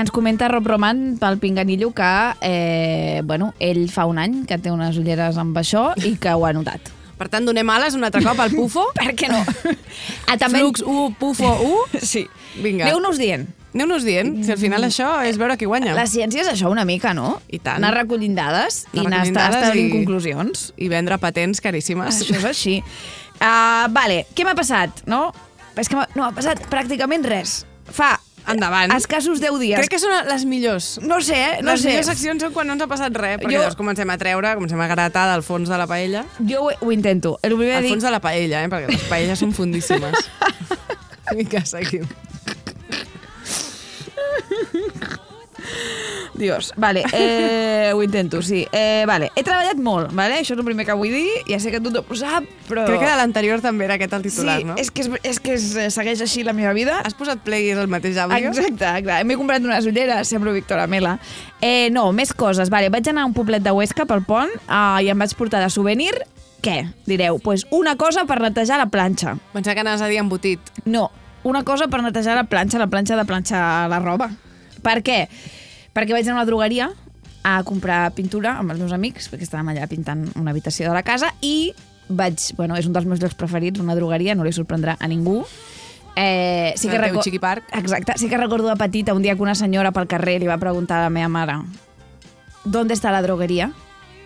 ens 0.00 0.10
comenta 0.14 0.48
Rob 0.48 0.66
Roman 0.66 1.16
pel 1.20 1.38
Pinganillo 1.42 1.92
que 1.96 2.12
eh, 2.40 3.20
bueno, 3.24 3.52
ell 3.60 3.86
fa 3.92 4.06
un 4.10 4.18
any 4.18 4.42
que 4.48 4.58
té 4.58 4.72
unes 4.72 4.98
ulleres 5.00 5.38
amb 5.40 5.56
això 5.60 5.90
i 6.04 6.16
que 6.20 6.32
ho 6.34 6.46
ha 6.46 6.52
notat. 6.56 6.90
Per 7.20 7.28
tant, 7.28 7.44
donem 7.44 7.68
ales 7.68 7.94
un 7.98 8.04
altre 8.06 8.22
cop 8.24 8.38
al 8.40 8.52
Pufo. 8.54 8.86
Per 8.96 9.12
què 9.14 9.28
no? 9.28 9.40
Ah, 10.26 10.38
també... 10.40 10.62
Flux 10.62 10.80
1, 10.86 11.14
Pufo 11.20 11.50
1. 11.92 12.00
Sí. 12.00 12.24
Vinga. 12.64 12.86
Aneu-nos 12.88 13.20
dient. 13.20 13.44
Aneu-nos 13.74 14.02
dient, 14.02 14.32
si 14.42 14.50
al 14.50 14.58
final 14.58 14.82
això 14.82 15.10
és 15.28 15.36
veure 15.38 15.54
qui 15.60 15.68
guanya. 15.68 15.92
La 15.94 16.08
ciència 16.10 16.40
és 16.42 16.48
això 16.50 16.72
una 16.72 16.82
mica, 16.88 17.12
no? 17.14 17.36
I 17.52 17.60
tant. 17.60 17.76
Anar 17.78 17.92
recollint 18.00 18.34
dades 18.34 18.80
i 18.90 18.98
Anar 19.04 19.20
anar 19.20 19.20
estar 19.28 19.44
dades 19.44 19.60
establint 19.68 19.92
i- 19.92 19.92
conclusions. 19.98 20.64
I 20.80 20.88
vendre 20.90 21.20
patents 21.22 21.60
caríssimes. 21.62 22.22
Això 22.24 22.40
és 22.40 22.48
així. 22.50 22.78
Uh, 23.36 23.86
vale, 23.94 24.24
què 24.34 24.48
m'ha 24.48 24.56
passat, 24.58 25.04
no? 25.06 25.28
És 25.78 25.86
que 25.92 25.94
no 26.00 26.24
m'ha 26.24 26.32
passat 26.34 26.64
pràcticament 26.72 27.22
res. 27.30 27.60
Fa 27.90 28.14
Endavant. 28.48 28.92
escassos 28.96 29.40
10 29.40 29.58
dies. 29.60 29.78
Crec 29.78 29.90
que 29.90 29.98
són 30.02 30.12
les 30.28 30.44
millors. 30.44 30.98
No 31.02 31.20
sé, 31.20 31.34
eh? 31.36 31.58
No 31.62 31.72
les 31.72 31.82
sé. 31.82 31.88
millors 31.90 32.06
seccions 32.06 32.42
són 32.42 32.52
quan 32.52 32.66
no 32.66 32.72
ens 32.74 32.82
ha 32.82 32.88
passat 32.90 33.14
res, 33.16 33.38
perquè 33.38 33.52
Jo- 33.52 33.58
llavors 33.60 33.76
comencem 33.76 34.08
a 34.10 34.16
treure, 34.18 34.54
comencem 34.54 34.80
a 34.80 34.86
gratar 34.88 35.26
del 35.32 35.42
fons 35.42 35.68
de 35.68 35.78
la 35.78 35.86
paella. 35.86 36.24
Jo 36.48 36.64
ho, 36.64 36.70
ho 36.80 36.92
intento. 36.92 37.38
El 37.42 37.56
primer 37.56 37.76
Al 37.76 37.82
dic... 37.82 37.92
fons 37.92 38.02
de 38.04 38.10
la 38.10 38.20
paella, 38.20 38.64
eh? 38.64 38.68
perquè 38.72 38.88
les 38.90 39.02
paelles 39.10 39.38
són 39.38 39.52
fundíssimes. 39.52 40.14
Vinga, 41.36 41.64
seguim. 41.64 42.08
Dios, 46.40 46.72
vale, 46.76 47.04
eh, 47.12 47.92
ho 47.94 48.02
intento, 48.02 48.40
sí. 48.42 48.64
Eh, 48.72 49.04
vale, 49.06 49.30
he 49.36 49.44
treballat 49.46 49.78
molt, 49.78 50.14
vale? 50.16 50.40
això 50.40 50.56
és 50.56 50.58
el 50.58 50.66
primer 50.66 50.86
que 50.88 50.96
vull 50.96 51.12
dir, 51.12 51.28
ja 51.46 51.60
sé 51.62 51.70
que 51.70 51.82
tothom 51.84 52.08
ho 52.08 52.18
sap, 52.18 52.48
però... 52.66 52.86
Crec 52.88 53.04
que 53.04 53.10
de 53.10 53.18
l'anterior 53.20 53.62
també 53.64 53.86
era 53.86 53.98
aquest 54.00 54.16
el 54.16 54.24
titular, 54.24 54.56
sí, 54.58 54.66
no? 54.66 54.78
és 54.80 54.90
que, 54.90 55.04
és, 55.04 55.20
és 55.34 55.40
que 55.44 55.54
es, 55.58 55.68
segueix 55.94 56.24
així 56.24 56.42
la 56.46 56.56
meva 56.56 56.72
vida. 56.76 56.98
Has 57.04 57.14
posat 57.18 57.44
play 57.46 57.68
i 57.68 57.74
és 57.76 57.80
el 57.82 57.92
mateix 57.92 58.18
àudio? 58.24 58.50
Exacte, 58.50 58.96
clar. 59.06 59.22
M'he 59.28 59.38
comprat 59.38 59.64
unes 59.64 59.86
ulleres, 59.86 60.32
semblo 60.32 60.56
Víctor 60.56 60.82
Amela. 60.82 61.18
Eh, 61.60 61.92
no, 61.92 62.08
més 62.16 62.32
coses. 62.32 62.72
Vale, 62.72 62.88
vaig 62.90 63.12
anar 63.12 63.28
a 63.28 63.30
un 63.30 63.36
poblet 63.36 63.62
de 63.62 63.76
Huesca 63.76 64.08
pel 64.08 64.24
pont 64.26 64.52
uh, 64.64 64.98
i 65.04 65.12
em 65.12 65.20
vaig 65.20 65.36
portar 65.38 65.60
de 65.62 65.70
souvenir 65.72 66.14
què? 66.60 66.84
Direu, 67.08 67.38
pues 67.40 67.66
una 67.72 67.96
cosa 67.96 68.26
per 68.28 68.40
netejar 68.42 68.78
la 68.80 68.90
planxa. 68.92 69.36
Pensava 69.54 69.74
que 69.74 69.84
anaves 69.84 70.04
a 70.04 70.10
dir 70.12 70.20
embotit. 70.20 70.60
No, 70.84 71.08
una 71.42 71.64
cosa 71.64 71.88
per 71.88 72.02
netejar 72.04 72.36
la 72.36 72.44
planxa, 72.44 72.80
la 72.80 72.90
planxa 72.92 73.16
de 73.16 73.24
planxar 73.28 73.62
la 73.88 74.00
roba. 74.02 74.30
Per 74.84 75.00
què? 75.04 75.24
Perquè 76.00 76.14
vaig 76.16 76.24
anar 76.24 76.38
a 76.38 76.40
una 76.40 76.48
drogueria 76.48 76.86
a 77.44 77.58
comprar 77.68 77.98
pintura 78.16 78.54
amb 78.56 78.72
els 78.72 78.80
meus 78.80 78.92
amics, 78.96 79.26
perquè 79.28 79.44
estàvem 79.44 79.68
allà 79.74 79.84
pintant 79.88 80.22
una 80.40 80.54
habitació 80.54 80.88
de 80.88 80.94
la 80.96 81.02
casa, 81.04 81.34
i 81.44 81.74
vaig... 82.08 82.40
Bueno, 82.56 82.78
és 82.80 82.88
un 82.88 82.96
dels 82.96 83.04
meus 83.04 83.20
llocs 83.20 83.36
preferits, 83.36 83.80
una 83.84 83.94
drogueria, 83.98 84.32
no 84.34 84.46
li 84.48 84.52
sorprendrà 84.56 84.96
a 84.96 85.08
ningú. 85.12 85.42
Eh, 86.16 86.72
sí 86.80 86.88
que 86.88 86.96
teu 86.96 87.02
reco- 87.04 87.22
Chiqui 87.22 87.38
Park. 87.38 87.68
Exacte, 87.76 88.16
sí 88.16 88.28
que 88.32 88.40
recordo 88.40 88.68
de 88.72 88.76
petita 88.80 89.12
un 89.14 89.20
dia 89.22 89.36
que 89.36 89.44
una 89.44 89.54
senyora 89.54 89.92
pel 89.92 90.08
carrer 90.08 90.38
li 90.40 90.48
va 90.48 90.56
preguntar 90.58 90.98
a 90.98 91.04
la 91.04 91.10
meva 91.10 91.28
mare 91.28 91.60
¿Dónde 92.64 92.94
está 92.94 93.10
la 93.12 93.22
drogueria? 93.22 93.72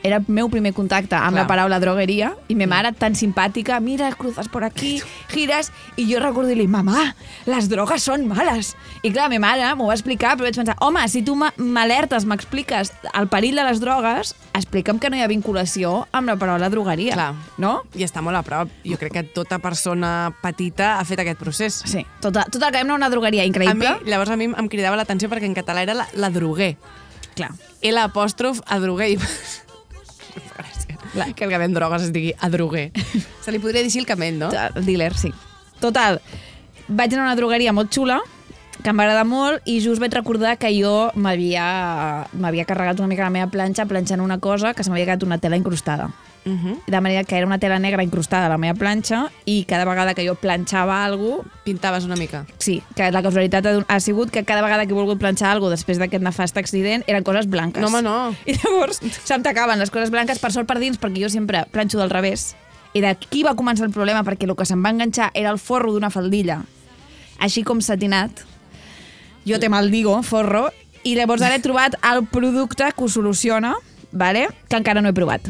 Era 0.04 0.18
el 0.20 0.26
meu 0.28 0.50
primer 0.52 0.74
contacte 0.76 1.16
amb 1.16 1.32
Clar. 1.32 1.42
la 1.42 1.46
paraula 1.48 1.78
drogueria 1.80 2.34
i 2.52 2.54
ma 2.60 2.66
mare 2.68 2.90
tan 2.92 3.14
simpàtica, 3.16 3.78
mira, 3.80 4.10
cruzas 4.12 4.50
por 4.52 4.62
aquí, 4.66 4.98
gires, 5.32 5.70
i 5.96 6.04
jo 6.10 6.18
recordo 6.20 6.50
dir-li, 6.50 6.66
mamà, 6.68 7.14
les 7.48 7.70
drogues 7.72 8.04
són 8.04 8.26
males. 8.28 8.74
I 9.00 9.10
clar, 9.14 9.30
ma 9.32 9.38
mare 9.40 9.70
m'ho 9.74 9.86
va 9.88 9.96
explicar, 9.96 10.34
però 10.36 10.44
vaig 10.50 10.58
pensar, 10.60 10.76
home, 10.84 11.06
si 11.08 11.22
tu 11.24 11.34
ma- 11.40 11.54
m'alertes, 11.56 12.26
m'expliques 12.28 12.92
el 13.14 13.30
perill 13.32 13.56
de 13.56 13.64
les 13.64 13.80
drogues, 13.80 14.34
explica'm 14.52 15.00
que 15.00 15.08
no 15.08 15.16
hi 15.16 15.24
ha 15.24 15.30
vinculació 15.32 15.94
amb 16.12 16.28
la 16.28 16.36
paraula 16.36 16.68
drogueria. 16.68 17.16
Clar. 17.16 17.32
No? 17.56 17.72
I 17.96 18.04
està 18.04 18.20
molt 18.20 18.36
a 18.36 18.44
prop. 18.44 18.68
Jo 18.84 19.00
crec 19.00 19.16
que 19.16 19.24
tota 19.24 19.58
persona 19.58 20.34
petita 20.44 20.98
ha 21.00 21.04
fet 21.08 21.24
aquest 21.24 21.40
procés. 21.40 21.80
Sí. 21.88 22.04
Tot, 22.20 22.36
tot 22.52 22.60
el 22.62 22.72
que 22.76 22.84
a 22.84 22.84
una 22.92 23.08
drogueria 23.08 23.40
A 23.40 23.48
mi, 23.48 23.54
increïble. 23.54 23.96
llavors 24.04 24.28
a 24.28 24.36
mi 24.36 24.52
em 24.52 24.68
cridava 24.68 25.00
l'atenció 25.00 25.32
perquè 25.32 25.48
en 25.48 25.56
català 25.56 25.80
era 25.88 25.94
la, 25.96 26.06
la 26.12 26.28
droguer. 26.28 26.74
Clar. 27.34 27.54
L 27.80 27.98
apòstrof 28.04 28.60
a 28.68 28.78
droguer. 28.78 29.16
Gràcies. 30.34 30.98
Que 31.36 31.44
el 31.46 31.50
que 31.50 31.58
ven 31.58 31.74
drogues 31.74 32.02
es 32.08 32.12
digui 32.12 32.34
a 32.38 32.48
droguer. 32.50 32.90
Se 33.44 33.52
li 33.54 33.60
podria 33.62 33.82
dir 33.82 33.90
així 33.90 34.00
el 34.02 34.06
camell, 34.06 34.38
no? 34.38 34.50
El 34.50 34.84
dealer, 34.86 35.12
sí. 35.14 35.30
Total, 35.80 36.20
vaig 36.88 37.12
anar 37.12 37.24
a 37.24 37.28
una 37.28 37.36
drogueria 37.38 37.72
molt 37.76 37.92
xula, 37.94 38.20
que 38.82 38.90
em 38.90 38.98
va 38.98 39.04
agradar 39.06 39.24
molt, 39.24 39.62
i 39.70 39.78
just 39.80 40.02
vaig 40.02 40.12
recordar 40.12 40.56
que 40.58 40.70
jo 40.74 41.10
m'havia 41.14 42.66
carregat 42.66 42.98
una 42.98 43.08
mica 43.08 43.24
la 43.24 43.30
meva 43.30 43.50
planxa 43.52 43.86
planxant 43.86 44.20
una 44.20 44.38
cosa 44.42 44.74
que 44.74 44.82
se 44.84 44.90
m'havia 44.90 45.06
quedat 45.12 45.22
una 45.22 45.38
tela 45.38 45.56
incrustada. 45.56 46.10
Uh 46.46 46.50
-huh. 46.52 46.80
De 46.86 47.00
manera 47.00 47.24
que 47.24 47.36
era 47.36 47.46
una 47.46 47.58
tela 47.58 47.78
negra 47.78 48.02
incrustada 48.02 48.46
a 48.46 48.48
la 48.50 48.58
meva 48.58 48.78
planxa 48.78 49.30
i 49.46 49.64
cada 49.64 49.84
vegada 49.86 50.14
que 50.14 50.26
jo 50.28 50.34
planxava 50.34 51.04
alguna 51.04 51.36
cosa, 51.38 51.48
Pintaves 51.64 52.04
una 52.04 52.16
mica. 52.16 52.44
sí, 52.58 52.82
que 52.94 53.10
la 53.10 53.22
casualitat 53.22 53.64
ha, 53.66 53.84
ha 53.88 54.00
sigut 54.00 54.30
que 54.30 54.44
cada 54.44 54.60
vegada 54.60 54.84
que 54.84 54.92
he 54.92 54.94
volgut 54.94 55.18
planxar 55.18 55.50
alguna 55.50 55.70
cosa 55.70 55.76
després 55.76 55.98
d'aquest 55.98 56.22
nefast 56.22 56.56
accident 56.58 57.02
eren 57.06 57.22
coses 57.24 57.48
blanques. 57.48 57.80
No, 57.80 57.88
home, 57.88 58.02
no. 58.02 58.36
I 58.46 58.52
llavors 58.52 59.00
se'm 59.24 59.42
tacaven 59.42 59.78
les 59.78 59.90
coses 59.90 60.10
blanques, 60.10 60.38
per 60.38 60.52
sort 60.52 60.68
per 60.68 60.78
dins, 60.78 60.98
perquè 61.00 61.22
jo 61.22 61.28
sempre 61.30 61.64
planxo 61.70 61.98
del 61.98 62.10
revés. 62.10 62.54
I 62.92 63.00
d'aquí 63.00 63.42
va 63.42 63.54
començar 63.56 63.86
el 63.86 63.92
problema, 63.92 64.22
perquè 64.22 64.44
el 64.44 64.54
que 64.54 64.66
se'm 64.66 64.84
va 64.84 64.90
enganxar 64.90 65.30
era 65.34 65.50
el 65.50 65.58
forro 65.58 65.92
d'una 65.92 66.10
faldilla, 66.10 66.62
així 67.38 67.62
com 67.62 67.80
satinat. 67.80 68.44
Jo 69.46 69.58
te 69.58 69.68
maldigo, 69.68 70.22
forro, 70.22 70.70
i 71.02 71.14
llavors 71.16 71.42
ara 71.42 71.56
he 71.56 71.60
trobat 71.60 71.96
el 72.12 72.26
producte 72.26 72.84
que 72.96 73.04
ho 73.04 73.08
soluciona, 73.08 73.74
vale? 74.12 74.48
que 74.68 74.76
encara 74.76 75.00
no 75.02 75.08
he 75.08 75.12
provat. 75.12 75.40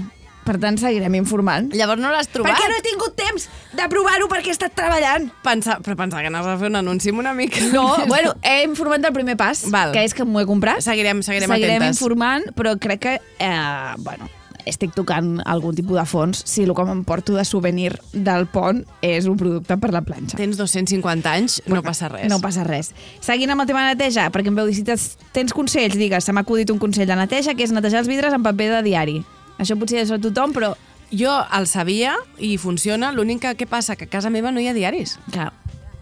Per 0.45 0.59
tant, 0.61 0.77
seguirem 0.77 1.15
informant. 1.17 1.71
Llavors 1.73 2.03
no 2.03 2.11
l'has 2.13 2.29
trobat? 2.29 2.53
Perquè 2.53 2.69
no 2.69 2.77
he 2.77 2.83
tingut 2.85 3.15
temps 3.17 3.49
de 3.73 3.89
provar-ho 3.89 4.29
perquè 4.29 4.53
he 4.53 4.57
estat 4.57 4.75
treballant. 4.77 5.31
Pensa, 5.43 5.79
però 5.81 5.97
pensava 5.97 6.21
que 6.23 6.29
anaves 6.29 6.53
a 6.53 6.59
fer 6.61 6.69
un 6.69 6.77
anunci 6.77 7.11
una 7.11 7.33
mica. 7.33 7.61
No, 7.73 7.87
més. 7.99 8.09
bueno, 8.13 8.35
he 8.43 8.63
informat 8.69 9.01
del 9.01 9.13
primer 9.17 9.37
pas, 9.41 9.65
Val. 9.73 9.93
que 9.97 10.05
és 10.05 10.13
que 10.15 10.25
m'ho 10.29 10.41
he 10.43 10.47
comprat. 10.47 10.81
Seguirem, 10.85 11.23
seguirem, 11.25 11.49
Seguirem 11.51 11.77
atentes. 11.83 11.97
informant, 12.01 12.51
però 12.55 12.77
crec 12.79 13.01
que, 13.01 13.15
eh, 13.39 13.95
bueno, 14.05 14.29
estic 14.67 14.95
tocant 14.97 15.43
algun 15.45 15.75
tipus 15.77 15.97
de 15.99 16.05
fons 16.09 16.39
si 16.49 16.63
el 16.65 16.73
que 16.77 16.85
m'emporto 16.89 17.35
de 17.37 17.43
souvenir 17.45 17.99
del 18.15 18.47
pont 18.49 18.79
és 19.05 19.27
un 19.29 19.37
producte 19.37 19.77
per 19.81 19.91
la 19.93 20.01
planxa. 20.05 20.37
Tens 20.41 20.57
250 20.57 21.33
anys, 21.33 21.59
no 21.69 21.83
passa 21.85 22.09
res. 22.09 22.29
No 22.33 22.39
passa 22.41 22.65
res. 22.65 22.93
Seguint 23.21 23.53
amb 23.53 23.61
el 23.65 23.69
tema 23.69 23.83
de 23.89 23.95
neteja, 23.95 24.31
perquè 24.33 24.49
em 24.53 24.57
veu 24.57 24.67
dir, 24.69 24.77
si 24.77 24.85
tens- 24.85 25.17
tens 25.37 25.53
consells, 25.53 25.97
digues, 26.01 26.25
se 26.25 26.33
m'ha 26.33 26.41
acudit 26.45 26.71
un 26.73 26.79
consell 26.81 27.07
de 27.09 27.17
neteja, 27.17 27.55
que 27.55 27.65
és 27.65 27.73
netejar 27.77 28.01
els 28.05 28.09
vidres 28.09 28.33
amb 28.33 28.45
paper 28.45 28.71
de 28.79 28.83
diari. 28.89 29.19
Això 29.59 29.77
potser 29.79 30.03
és 30.05 30.11
a 30.15 30.19
tothom, 30.23 30.53
però... 30.57 30.75
Jo 31.15 31.31
el 31.55 31.69
sabia 31.71 32.15
i 32.43 32.57
funciona, 32.59 33.13
l'únic 33.15 33.43
que 33.45 33.51
què 33.61 33.67
passa, 33.71 33.95
que 33.95 34.09
a 34.09 34.11
casa 34.11 34.31
meva 34.35 34.51
no 34.51 34.59
hi 34.59 34.67
ha 34.67 34.73
diaris. 34.75 35.13
Clar. 35.31 35.53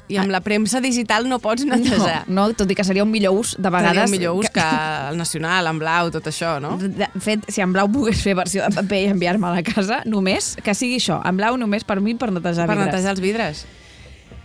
I 0.08 0.16
amb 0.20 0.32
la 0.32 0.40
premsa 0.44 0.80
digital 0.80 1.26
no 1.28 1.36
pots 1.42 1.66
netejar. 1.68 2.22
No, 2.28 2.46
no, 2.48 2.56
tot 2.56 2.70
i 2.72 2.76
que 2.78 2.84
seria 2.84 3.04
un 3.04 3.10
millor 3.12 3.36
ús, 3.36 3.52
de 3.58 3.68
vegades... 3.68 3.92
Seria 3.98 4.06
un 4.08 4.14
millor 4.14 4.38
ús 4.40 4.48
que 4.54 4.64
el 5.10 5.18
nacional, 5.20 5.68
en 5.68 5.78
blau, 5.82 6.08
tot 6.14 6.30
això, 6.30 6.54
no? 6.64 6.78
De 6.80 7.08
fet, 7.20 7.44
si 7.52 7.60
en 7.64 7.74
blau 7.74 7.90
pogués 7.92 8.22
fer 8.24 8.34
versió 8.38 8.64
de 8.64 8.72
paper 8.78 9.02
i 9.02 9.10
enviar-me 9.12 9.50
a 9.50 9.54
la 9.58 9.62
casa, 9.66 10.00
només, 10.08 10.54
que 10.64 10.74
sigui 10.78 10.96
això, 11.02 11.20
en 11.28 11.36
blau 11.36 11.58
només 11.60 11.84
per 11.84 11.98
mi 12.00 12.14
per 12.16 12.30
netejar 12.32 12.66
Per 12.70 12.76
vidres. 12.78 12.92
netejar 12.92 13.14
els 13.16 13.24
vidres. 13.24 13.64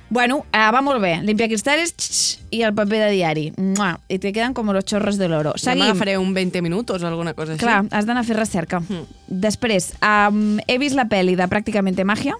Bueno, 0.09 0.45
eh, 0.53 0.69
va 0.71 0.81
molt 0.81 1.01
bé. 1.03 1.17
Limpia 1.23 1.49
cristales 1.51 1.91
xx, 1.91 2.39
i 2.51 2.61
el 2.63 2.73
paper 2.73 2.99
de 3.05 3.09
diari. 3.11 3.45
Mua, 3.57 3.97
I 4.07 4.19
te 4.23 4.31
queden 4.31 4.53
com 4.53 4.71
los 4.71 4.85
chorros 4.85 5.17
de 5.17 5.27
l'oro. 5.27 5.53
Seguim. 5.57 5.81
Seguim. 5.81 5.85
M'agafaré 5.85 6.17
un 6.17 6.33
20 6.33 6.61
minuts 6.63 6.91
o 6.95 7.07
alguna 7.07 7.33
cosa 7.33 7.53
així. 7.53 7.63
Clar, 7.63 7.83
has 7.91 8.07
d'anar 8.07 8.23
a 8.23 8.27
fer 8.27 8.37
recerca. 8.37 8.81
Després, 9.27 9.91
um, 10.01 10.59
he 10.67 10.77
vist 10.79 10.95
la 10.95 11.09
pel·li 11.11 11.35
de 11.35 11.47
Pràcticamente 11.51 12.05
Magia, 12.07 12.37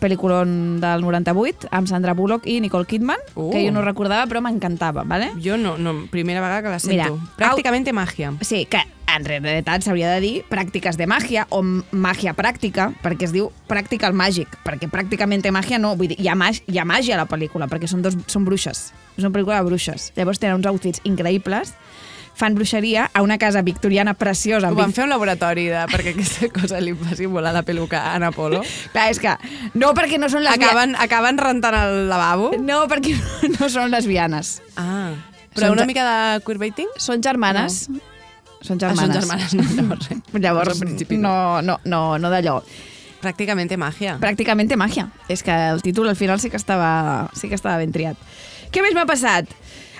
pel·lículon 0.00 0.80
del 0.82 1.04
98, 1.04 1.68
amb 1.70 1.90
Sandra 1.90 2.14
Bullock 2.14 2.48
i 2.50 2.60
Nicole 2.60 2.86
Kidman, 2.86 3.20
Uh. 3.34 3.50
que 3.52 3.64
jo 3.64 3.72
no 3.72 3.82
recordava, 3.82 4.26
però 4.30 4.42
m'encantava, 4.44 5.04
¿vale? 5.04 5.30
Jo 5.42 5.56
no, 5.56 5.76
no, 5.78 6.06
primera 6.10 6.40
vegada 6.40 6.62
que 6.62 6.72
la 6.74 6.80
Mira, 6.86 7.08
sento. 7.08 7.20
Pràcticament 7.38 7.90
màgia. 7.94 8.32
Sí, 8.42 8.64
que 8.66 8.80
en 9.14 9.24
realitat 9.24 9.84
s'hauria 9.84 10.10
de 10.14 10.20
dir 10.22 10.32
pràctiques 10.50 10.96
de 10.98 11.06
màgia 11.06 11.46
o 11.54 11.60
màgia 11.62 12.34
pràctica, 12.34 12.90
perquè 13.02 13.28
es 13.28 13.34
diu 13.34 13.50
pràctica 13.70 14.08
al 14.08 14.16
màgic, 14.16 14.48
perquè 14.64 14.88
pràcticament 14.90 15.44
màgia 15.54 15.78
no, 15.78 15.94
vull 15.96 16.10
dir, 16.10 16.18
hi 16.20 16.28
ha, 16.28 16.34
mag, 16.38 16.58
hi 16.66 16.78
ha 16.78 16.86
màgia 16.88 17.14
a 17.18 17.22
la 17.22 17.28
pel·lícula, 17.30 17.68
perquè 17.70 17.90
són, 17.90 18.02
dos, 18.02 18.16
són 18.26 18.46
bruixes, 18.46 18.88
és 19.16 19.24
una 19.24 19.32
pel·lícula 19.34 19.60
de 19.60 19.68
bruixes. 19.68 20.10
Llavors 20.16 20.40
tenen 20.42 20.58
uns 20.58 20.66
outfits 20.70 21.02
increïbles, 21.04 21.74
fan 22.34 22.54
bruixeria 22.56 23.08
a 23.14 23.22
una 23.22 23.36
casa 23.38 23.62
victoriana 23.62 24.14
preciosa. 24.18 24.70
Ho 24.72 24.74
van 24.74 24.92
fer 24.92 25.04
un 25.04 25.10
laboratori 25.12 25.68
de, 25.70 25.84
perquè 25.92 26.14
aquesta 26.14 26.48
cosa 26.54 26.80
li 26.82 26.94
faci 26.98 27.26
volar 27.30 27.52
la 27.54 27.62
peluca 27.62 28.00
a 28.10 28.14
Ana 28.16 28.32
Polo. 28.34 28.62
Clar, 28.94 29.08
és 29.12 29.20
que 29.22 29.36
no 29.78 29.92
perquè 29.94 30.18
no 30.18 30.28
són 30.32 30.42
lesbianes. 30.42 30.66
Acaben, 30.70 30.96
acaben 30.98 31.38
rentant 31.38 31.76
el 31.78 32.08
lavabo. 32.10 32.50
No, 32.58 32.84
perquè 32.90 33.14
no 33.58 33.68
són 33.70 33.92
lesbianes. 33.94 34.56
Ah, 34.76 35.12
però 35.54 35.68
Són 35.70 35.78
una 35.78 35.86
mica 35.86 36.02
de 36.08 36.40
queerbaiting? 36.46 36.90
Són 36.98 37.22
germanes. 37.22 37.84
Són 38.64 38.78
Ah, 38.80 38.88
germanes. 38.88 39.04
són 39.04 39.12
germanes, 39.20 39.54
no, 39.54 39.62
llavors, 39.76 40.10
eh. 40.10 40.18
Llavors, 40.40 40.78
principi 40.80 41.18
no, 41.20 41.60
no, 41.62 41.78
no, 41.84 42.02
no 42.18 42.30
d'allò. 42.32 42.58
Pràcticament 43.22 43.70
màgia. 43.80 44.18
Pràcticament 44.20 44.72
màgia. 44.76 45.06
És 45.32 45.42
que 45.44 45.52
el 45.70 45.80
títol 45.84 46.08
al 46.10 46.16
final 46.16 46.40
sí 46.40 46.50
que 46.50 46.58
estava, 46.60 47.28
sí 47.36 47.48
que 47.48 47.54
estava 47.56 47.78
ben 47.80 47.92
triat. 47.92 48.16
Què 48.74 48.82
més 48.82 48.92
m'ha 48.96 49.06
passat? 49.06 49.46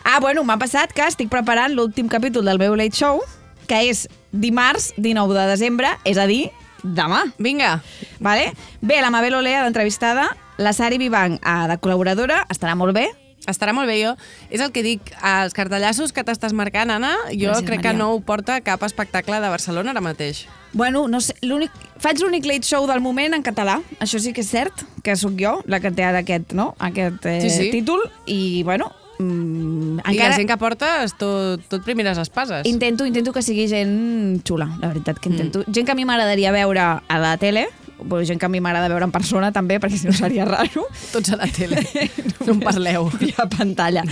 Ah, 0.05 0.21
bueno, 0.21 0.45
m'ha 0.45 0.59
passat 0.61 0.93
que 0.93 1.07
estic 1.09 1.31
preparant 1.33 1.73
l'últim 1.75 2.09
capítol 2.13 2.45
del 2.45 2.59
meu 2.61 2.77
Late 2.77 2.97
Show, 2.97 3.23
que 3.67 3.79
és 3.89 4.05
dimarts 4.33 4.93
19 5.01 5.33
de 5.35 5.47
desembre, 5.49 5.95
és 6.05 6.19
a 6.21 6.27
dir, 6.29 6.51
demà. 6.85 7.23
Vinga. 7.39 7.79
Vale? 8.21 8.51
Bé, 8.83 9.01
la 9.01 9.11
Mabel 9.11 9.35
Olea 9.39 9.63
d'entrevistada, 9.65 10.29
la 10.61 10.73
Sari 10.77 10.99
Vivanc 11.01 11.41
eh, 11.41 11.55
de 11.73 11.79
col·laboradora, 11.81 12.43
estarà 12.53 12.77
molt 12.77 12.95
bé. 12.95 13.09
Estarà 13.49 13.75
molt 13.77 13.89
bé, 13.89 13.99
jo. 14.01 14.15
És 14.49 14.63
el 14.65 14.71
que 14.73 14.81
dic, 14.85 15.11
els 15.21 15.53
cartellassos 15.57 16.15
que 16.17 16.23
t'estàs 16.25 16.55
marcant, 16.57 16.89
Anna, 16.95 17.11
jo 17.33 17.51
Gràcies, 17.51 17.65
crec 17.67 17.81
Maria. 17.83 17.91
que 17.91 17.97
no 17.99 18.07
ho 18.15 18.21
porta 18.25 18.61
cap 18.65 18.85
espectacle 18.87 19.37
de 19.41 19.51
Barcelona 19.53 19.93
ara 19.93 20.01
mateix. 20.05 20.47
Bueno, 20.73 21.07
no 21.09 21.21
sé, 21.21 21.35
l'únic... 21.45 21.73
Faig 22.01 22.21
l'únic 22.25 22.45
late 22.49 22.65
show 22.65 22.87
del 22.89 23.01
moment 23.05 23.37
en 23.37 23.45
català, 23.45 23.79
això 24.01 24.21
sí 24.21 24.33
que 24.37 24.41
és 24.45 24.49
cert, 24.49 24.85
que 25.05 25.17
sóc 25.17 25.37
jo, 25.41 25.59
la 25.69 25.81
que 25.81 25.93
té 25.93 26.05
ara 26.09 26.23
aquest, 26.25 26.53
no? 26.57 26.71
aquest 26.81 27.25
eh, 27.29 27.37
Sí, 27.45 27.51
sí. 27.53 27.69
títol, 27.73 28.01
i 28.27 28.63
bueno, 28.65 28.89
mm, 29.19 30.01
I 30.11 30.17
la 30.19 30.33
gent 30.37 30.49
que 30.49 30.57
portes 30.61 31.15
tot, 31.19 31.63
tot 31.69 31.85
primeres 31.85 32.19
espases. 32.19 32.67
Intento, 32.67 33.07
intento 33.07 33.33
que 33.33 33.43
sigui 33.43 33.69
gent 33.71 34.43
xula, 34.45 34.69
la 34.81 34.89
veritat 34.89 35.19
que 35.21 35.31
intento. 35.31 35.65
Mm. 35.67 35.73
Gent 35.73 35.87
que 35.87 35.93
a 35.93 35.99
mi 35.99 36.05
m'agradaria 36.05 36.53
veure 36.53 36.81
a 36.81 37.19
la 37.23 37.37
tele, 37.39 37.69
però 38.05 38.25
gent 38.27 38.41
que 38.41 38.47
a 38.47 38.51
mi 38.51 38.61
m'agrada 38.61 38.89
veure 38.91 39.07
en 39.07 39.13
persona 39.15 39.53
també, 39.55 39.79
perquè 39.81 39.97
si 39.97 40.07
no 40.09 40.13
seria 40.13 40.45
raro. 40.51 40.87
Tots 41.13 41.33
a 41.33 41.37
la 41.41 41.47
tele. 41.47 41.79
no 42.47 42.53
en 42.57 42.61
parleu. 42.61 43.07
I 43.25 43.31
a 43.39 43.47
pantalla. 43.49 44.03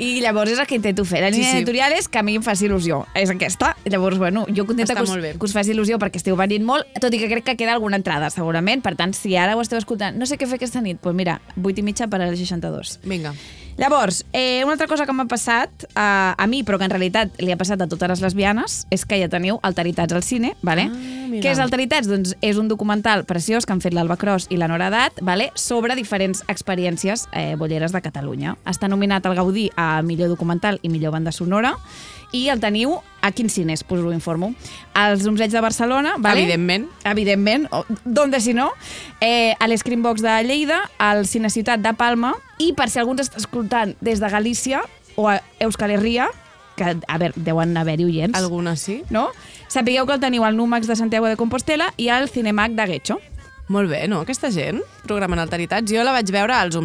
I 0.00 0.20
llavors 0.24 0.52
és 0.56 0.58
el 0.62 0.66
que 0.66 0.74
intento 0.78 1.04
fer. 1.04 1.20
La 1.22 1.28
Sí, 1.30 1.36
línia 1.38 1.52
sí. 1.52 1.58
editorial 1.60 1.92
és 1.92 2.08
que 2.08 2.18
a 2.18 2.24
mi 2.26 2.34
em 2.40 2.42
faci 2.42 2.66
il·lusió. 2.66 3.04
És 3.14 3.30
aquesta. 3.30 3.74
Llavors, 3.84 4.18
bueno, 4.18 4.46
jo 4.56 4.64
contenta 4.66 4.94
que 4.96 5.02
us, 5.04 5.10
molt 5.12 5.22
bé. 5.22 5.34
que 5.38 5.44
us 5.46 5.52
faci 5.54 5.74
il·lusió 5.76 5.98
perquè 6.02 6.16
esteu 6.22 6.34
venint 6.36 6.64
molt, 6.64 6.88
tot 7.00 7.12
i 7.14 7.20
que 7.20 7.28
crec 7.30 7.44
que 7.44 7.56
queda 7.60 7.74
alguna 7.76 8.00
entrada, 8.00 8.30
segurament. 8.30 8.82
Per 8.82 8.96
tant, 8.96 9.12
si 9.14 9.36
ara 9.36 9.54
ho 9.54 9.60
esteu 9.62 9.78
escoltant, 9.78 10.16
no 10.16 10.26
sé 10.26 10.38
què 10.40 10.48
fer 10.48 10.56
aquesta 10.58 10.80
nit, 10.80 10.98
doncs 11.04 11.14
mira, 11.16 11.38
8 11.62 11.78
i 11.84 11.86
mitja 11.86 12.08
per 12.08 12.22
a 12.22 12.26
les 12.30 12.40
62. 12.40 12.98
Vinga. 13.04 13.34
Llavors, 13.76 14.24
eh, 14.32 14.62
una 14.64 14.72
altra 14.72 14.86
cosa 14.86 15.04
que 15.04 15.12
m'ha 15.12 15.26
passat 15.28 15.84
eh, 15.84 16.00
a 16.00 16.46
mi, 16.48 16.62
però 16.64 16.78
que 16.80 16.86
en 16.88 16.94
realitat 16.94 17.36
li 17.42 17.52
ha 17.52 17.58
passat 17.60 17.82
a 17.84 17.88
totes 17.90 18.08
les 18.08 18.22
lesbianes, 18.24 18.78
és 18.90 19.04
que 19.04 19.18
ja 19.20 19.28
teniu 19.28 19.60
Alteritats 19.66 20.16
al 20.16 20.24
cine, 20.24 20.54
vale? 20.64 20.86
Ah, 20.88 21.26
mira. 21.28 21.42
Què 21.44 21.52
és 21.52 21.60
Alteritats? 21.60 22.08
Doncs 22.08 22.32
és 22.40 22.56
un 22.56 22.70
documental 22.72 23.26
preciós 23.28 23.68
que 23.68 23.76
han 23.76 23.84
fet 23.84 23.92
l'Alba 23.92 24.16
Cros 24.16 24.48
i 24.48 24.56
la 24.56 24.70
Nora 24.72 24.88
Dat, 24.90 25.20
vale? 25.20 25.50
sobre 25.54 25.96
diferents 25.96 26.42
experiències 26.48 27.26
eh, 27.32 27.54
bolleres 27.60 27.92
de 27.92 28.00
Catalunya. 28.00 28.56
Està 28.64 28.88
nominat 28.88 29.26
al 29.26 29.36
Gaudí 29.36 29.68
a 29.76 30.00
millor 30.00 30.32
documental 30.32 30.80
i 30.80 30.88
millor 30.88 31.12
banda 31.12 31.32
sonora 31.32 31.76
i 32.32 32.48
el 32.48 32.60
teniu 32.60 32.98
a 33.22 33.32
quins 33.34 33.56
cines, 33.58 33.82
us 33.88 34.00
ho 34.00 34.12
informo. 34.12 34.52
Als 34.94 35.26
Umseig 35.26 35.50
de 35.50 35.60
Barcelona, 35.60 36.14
vale? 36.18 36.42
Evidentment. 36.42 36.88
evidentment, 37.04 37.68
d'on 38.04 38.32
si 38.40 38.54
no, 38.54 38.70
eh, 39.20 39.54
a 39.58 39.66
l'Screenbox 39.66 40.22
de 40.22 40.42
Lleida, 40.44 40.90
al 40.98 41.26
Cine 41.26 41.50
Ciutat 41.50 41.80
de 41.80 41.92
Palma, 41.94 42.34
i 42.58 42.72
per 42.72 42.88
si 42.88 42.98
algú 42.98 43.16
ens 43.16 43.26
està 43.26 43.42
escoltant 43.42 43.96
des 44.00 44.20
de 44.20 44.30
Galícia 44.30 44.82
o 45.16 45.28
a 45.28 45.40
Euskal 45.60 45.90
Herria, 45.90 46.28
que, 46.76 46.96
a 47.08 47.18
veure, 47.18 47.34
deuen 47.36 47.76
haver-hi 47.76 48.04
oients, 48.04 48.38
Alguna 48.38 48.76
sí? 48.76 49.02
no? 49.10 49.30
Sapigueu 49.68 50.06
que 50.06 50.12
el 50.14 50.20
teniu 50.20 50.44
al 50.44 50.56
Númax 50.56 50.86
de 50.86 50.94
Santiago 50.94 51.26
de 51.26 51.36
Compostela 51.36 51.92
i 51.96 52.10
al 52.12 52.28
Cinemac 52.28 52.76
de 52.76 52.86
Guecho. 52.86 53.18
Molt 53.68 53.90
bé, 53.90 54.04
no? 54.06 54.20
Aquesta 54.22 54.46
gent 54.54 54.76
programant 55.08 55.40
alteritats. 55.42 55.90
Jo 55.90 56.04
la 56.06 56.12
vaig 56.14 56.28
veure 56.30 56.54
als 56.54 56.76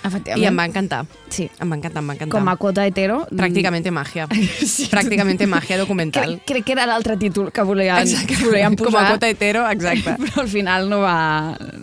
Efectivament. 0.00 0.40
i 0.40 0.46
em 0.48 0.56
va 0.56 0.64
encantar. 0.64 1.02
Sí. 1.28 1.44
Em 1.60 1.68
va 1.68 1.76
encantar, 1.76 2.00
em 2.00 2.08
va 2.08 2.14
encantar. 2.16 2.32
Com 2.38 2.48
a 2.48 2.54
quota 2.56 2.86
hetero... 2.88 3.18
mm, 3.28 3.36
Pràcticament 3.36 3.84
màgia. 3.92 4.24
Sí. 4.72 4.86
Pràcticament 4.88 5.36
màgia 5.50 5.76
documental. 5.76 6.38
Crec, 6.38 6.46
crec 6.48 6.64
que 6.64 6.72
era 6.72 6.86
l'altre 6.88 7.18
títol 7.20 7.50
que 7.52 7.62
volien, 7.68 7.98
Exacte. 8.00 8.32
que 8.32 8.44
volien 8.46 8.76
posar. 8.80 8.92
Com 8.94 9.00
a 9.02 9.08
quota 9.10 9.28
hetero, 9.28 9.66
exacte. 9.68 10.16
Però 10.24 10.40
al 10.46 10.48
final 10.48 10.88
no 10.88 11.02
va, 11.04 11.18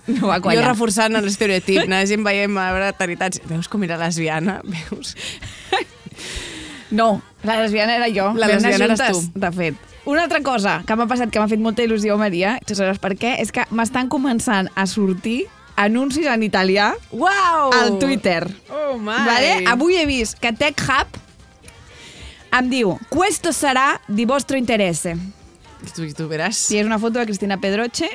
no 0.07 0.31
va 0.31 0.37
Jo 0.39 0.41
quallar. 0.47 0.65
reforçant 0.71 1.13
l'estereotip, 1.21 1.85
gent 2.09 2.25
veient 2.25 2.57
a 2.57 2.71
veure 2.73 2.89
alteritats. 2.89 3.41
Veus 3.45 3.69
com 3.69 3.85
era 3.85 4.01
lesbiana? 4.01 4.61
Veus? 4.89 5.13
No, 6.89 7.21
la 7.43 7.59
lesbiana 7.61 7.95
era 8.01 8.07
jo. 8.09 8.31
La 8.33 8.47
lesbiana 8.49 8.85
eres 8.89 9.05
tu. 9.11 9.21
De 9.39 9.51
fet. 9.53 9.75
Una 10.09 10.23
altra 10.25 10.41
cosa 10.41 10.79
que 10.87 10.95
m'ha 10.97 11.05
passat, 11.05 11.29
que 11.29 11.37
m'ha 11.37 11.45
fet 11.51 11.61
molta 11.61 11.83
il·lusió, 11.85 12.15
Maria, 12.17 12.55
tu 12.65 12.73
sabràs 12.73 12.97
per 12.97 13.11
què, 13.19 13.35
és 13.43 13.51
que 13.53 13.67
m'estan 13.69 14.07
començant 14.09 14.65
a 14.73 14.87
sortir 14.89 15.43
anuncis 15.77 16.25
en 16.25 16.41
italià 16.43 16.87
Uau! 17.13 17.69
al 17.77 17.99
Twitter. 18.01 18.47
Oh, 18.73 18.95
my! 18.97 19.19
Vale? 19.27 19.51
Avui 19.69 19.99
he 20.01 20.07
vist 20.09 20.39
que 20.41 20.49
Tech 20.57 20.81
Hub 20.87 21.19
em 22.57 22.71
diu 22.71 22.95
«Questo 23.13 23.53
sarà 23.53 23.99
di 24.07 24.25
vostro 24.25 24.57
interesse». 24.57 25.13
Tu, 25.93 26.09
tu 26.17 26.25
veràs. 26.27 26.71
Y 26.73 26.79
es 26.81 26.85
una 26.89 26.97
foto 26.99 27.19
de 27.19 27.25
Cristina 27.29 27.59
Pedroche. 27.61 28.09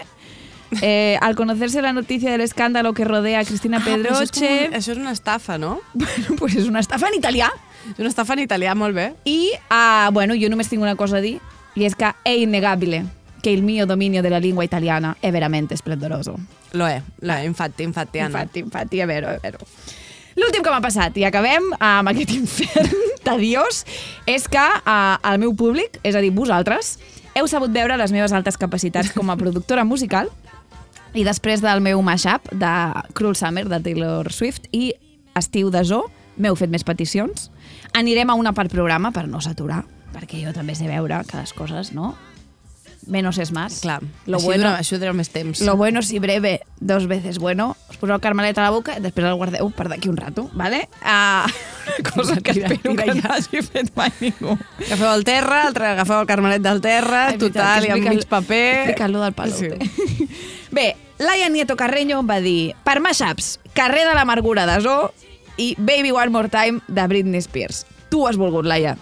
Eh, 0.83 1.17
al 1.23 1.37
conocerse 1.37 1.81
la 1.81 1.93
noticia 1.93 2.33
del 2.33 2.41
escándalo 2.41 2.93
que 2.93 3.05
rodea 3.05 3.39
a 3.39 3.45
Cristina 3.45 3.79
Ah, 3.79 3.85
però 3.87 4.17
això, 4.17 4.25
és 4.27 4.33
com 4.35 4.43
Pedroche... 4.43 4.67
un, 4.67 4.75
això 4.75 4.93
és 4.93 4.99
una 4.99 5.13
estafa, 5.15 5.59
no? 5.63 5.79
Bueno, 5.95 6.35
pues 6.41 6.57
és 6.59 6.67
una 6.67 6.83
estafa 6.83 7.07
en 7.13 7.21
italià. 7.23 7.53
És 7.95 8.01
una 8.03 8.11
estafa 8.11 8.35
en 8.35 8.43
italià, 8.49 8.75
molt 8.75 8.97
bé. 8.99 9.13
Y, 9.25 9.53
ah, 9.71 10.11
bueno, 10.13 10.35
yo 10.35 10.51
només 10.51 10.69
tinc 10.69 10.83
una 10.83 10.97
cosa 10.97 11.23
a 11.23 11.23
dir, 11.23 11.39
y 11.75 11.85
es 11.85 11.95
que 11.95 12.15
è 12.23 12.31
innegabile 12.31 13.07
che 13.43 13.51
il 13.51 13.63
mio 13.63 13.85
dominio 13.85 14.23
della 14.23 14.39
lingua 14.39 14.65
italiana 14.65 15.17
è 15.21 15.31
veramente 15.31 15.77
splendoroso. 15.77 16.35
Lo 16.71 16.87
è, 16.87 17.01
lo 17.21 17.33
è, 17.33 17.41
infatti, 17.41 17.83
infatti, 17.83 18.19
Anna. 18.19 18.39
Infatti, 18.39 18.59
infatti, 18.61 18.99
è 18.99 19.07
vero, 19.07 19.29
è 19.29 19.39
vero. 19.41 19.59
L'últim 20.35 20.63
que 20.63 20.71
m'ha 20.73 20.81
passat, 20.83 21.15
i 21.21 21.27
acabem 21.29 21.69
amb 21.79 22.11
aquest 22.11 22.33
infern 22.35 22.95
de 23.27 23.35
Dios, 23.39 23.85
és 24.27 24.49
que 24.51 24.65
eh, 24.65 25.31
el 25.31 25.39
meu 25.39 25.55
públic, 25.55 26.01
és 26.03 26.17
a 26.17 26.23
dir, 26.25 26.33
vosaltres, 26.35 26.97
heu 27.39 27.47
sabut 27.51 27.71
veure 27.75 27.99
les 28.01 28.15
meves 28.15 28.35
altes 28.35 28.59
capacitats 28.59 29.13
com 29.15 29.31
a 29.31 29.39
productora 29.39 29.85
musical 29.93 30.33
i 31.15 31.23
després 31.23 31.63
del 31.63 31.85
meu 31.85 32.03
mashup 32.03 32.49
de 32.51 32.75
Cruel 33.15 33.37
Summer 33.39 33.69
de 33.71 33.79
Taylor 33.85 34.33
Swift 34.33 34.67
i 34.73 34.89
Estiu 35.39 35.71
de 35.71 35.85
Zoo, 35.87 36.09
m'heu 36.39 36.57
fet 36.59 36.71
més 36.71 36.83
peticions. 36.87 37.51
Anirem 37.95 38.31
a 38.31 38.39
una 38.39 38.55
per 38.55 38.67
programa 38.73 39.13
per 39.15 39.29
no 39.31 39.39
saturar, 39.43 39.85
perquè 40.15 40.41
jo 40.45 40.55
també 40.55 40.77
sé 40.79 40.87
veure 40.89 41.21
que 41.29 41.37
les 41.41 41.53
coses, 41.53 41.93
no? 41.93 42.15
Menos 43.07 43.37
es 43.37 43.51
más. 43.53 43.81
Clar, 43.83 43.99
Lo 44.25 44.39
així, 44.39 44.47
bueno, 44.47 44.63
dura, 44.71 44.79
això 44.81 44.97
dura 44.97 45.13
més 45.13 45.29
temps. 45.29 45.61
lo 45.61 45.75
bueno 45.77 46.01
si 46.01 46.19
breve, 46.19 46.63
dos 46.81 47.07
veces 47.07 47.37
bueno. 47.39 47.77
Us 47.91 47.99
poseu 48.01 48.15
el 48.17 48.21
carmelet 48.25 48.57
a 48.57 48.63
la 48.65 48.71
boca 48.73 48.95
i 48.97 49.03
després 49.05 49.27
el 49.29 49.37
guardeu 49.37 49.69
per 49.77 49.91
d'aquí 49.93 50.09
un 50.09 50.17
rato, 50.17 50.47
¿vale? 50.55 50.89
Uh, 51.03 51.45
una 52.01 52.11
cosa 52.11 52.41
que 52.41 52.55
Tira, 52.55 52.71
espero 52.73 52.95
tira 52.95 53.05
que 53.05 53.11
ja. 53.11 53.21
no 53.21 53.35
hagi 53.35 53.61
fet 53.67 53.93
mai 53.95 54.09
ningú. 54.23 54.57
Agafeu 54.87 55.11
el 55.13 55.25
terra, 55.29 55.61
altre, 55.67 55.91
agafeu 55.93 56.23
el 56.23 56.27
carmelet 56.33 56.65
del 56.65 56.81
terra, 56.81 57.27
Ai, 57.35 57.37
total, 57.39 57.85
i 57.85 57.93
amb 57.93 58.09
mig 58.09 58.25
paper... 58.25 58.65
Explica-lo 58.87 59.21
del 59.21 59.37
palote. 59.37 59.77
Sí. 59.85 60.29
Bé, 60.73 60.97
Laia 61.19 61.51
Nieto 61.53 61.77
Carreño 61.77 62.23
va 62.25 62.41
dir 62.41 62.73
per 62.89 63.01
mashups, 63.05 63.59
Carrer 63.77 64.09
de 64.09 64.15
l'amargura 64.17 64.65
de 64.65 64.81
Zoo 64.81 65.11
i 65.61 65.75
Baby 65.77 66.11
One 66.11 66.33
More 66.33 66.49
Time 66.49 66.81
de 66.89 67.05
Britney 67.07 67.43
Spears. 67.45 67.85
Tu 68.09 68.25
has 68.27 68.41
volgut, 68.41 68.65
Laia. 68.65 68.97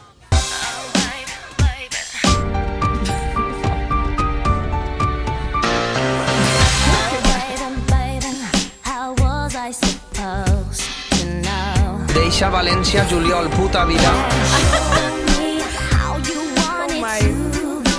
A 12.40 12.48
València, 12.48 13.04
juliol, 13.10 13.48
puta 13.50 13.84
vida. 13.84 14.10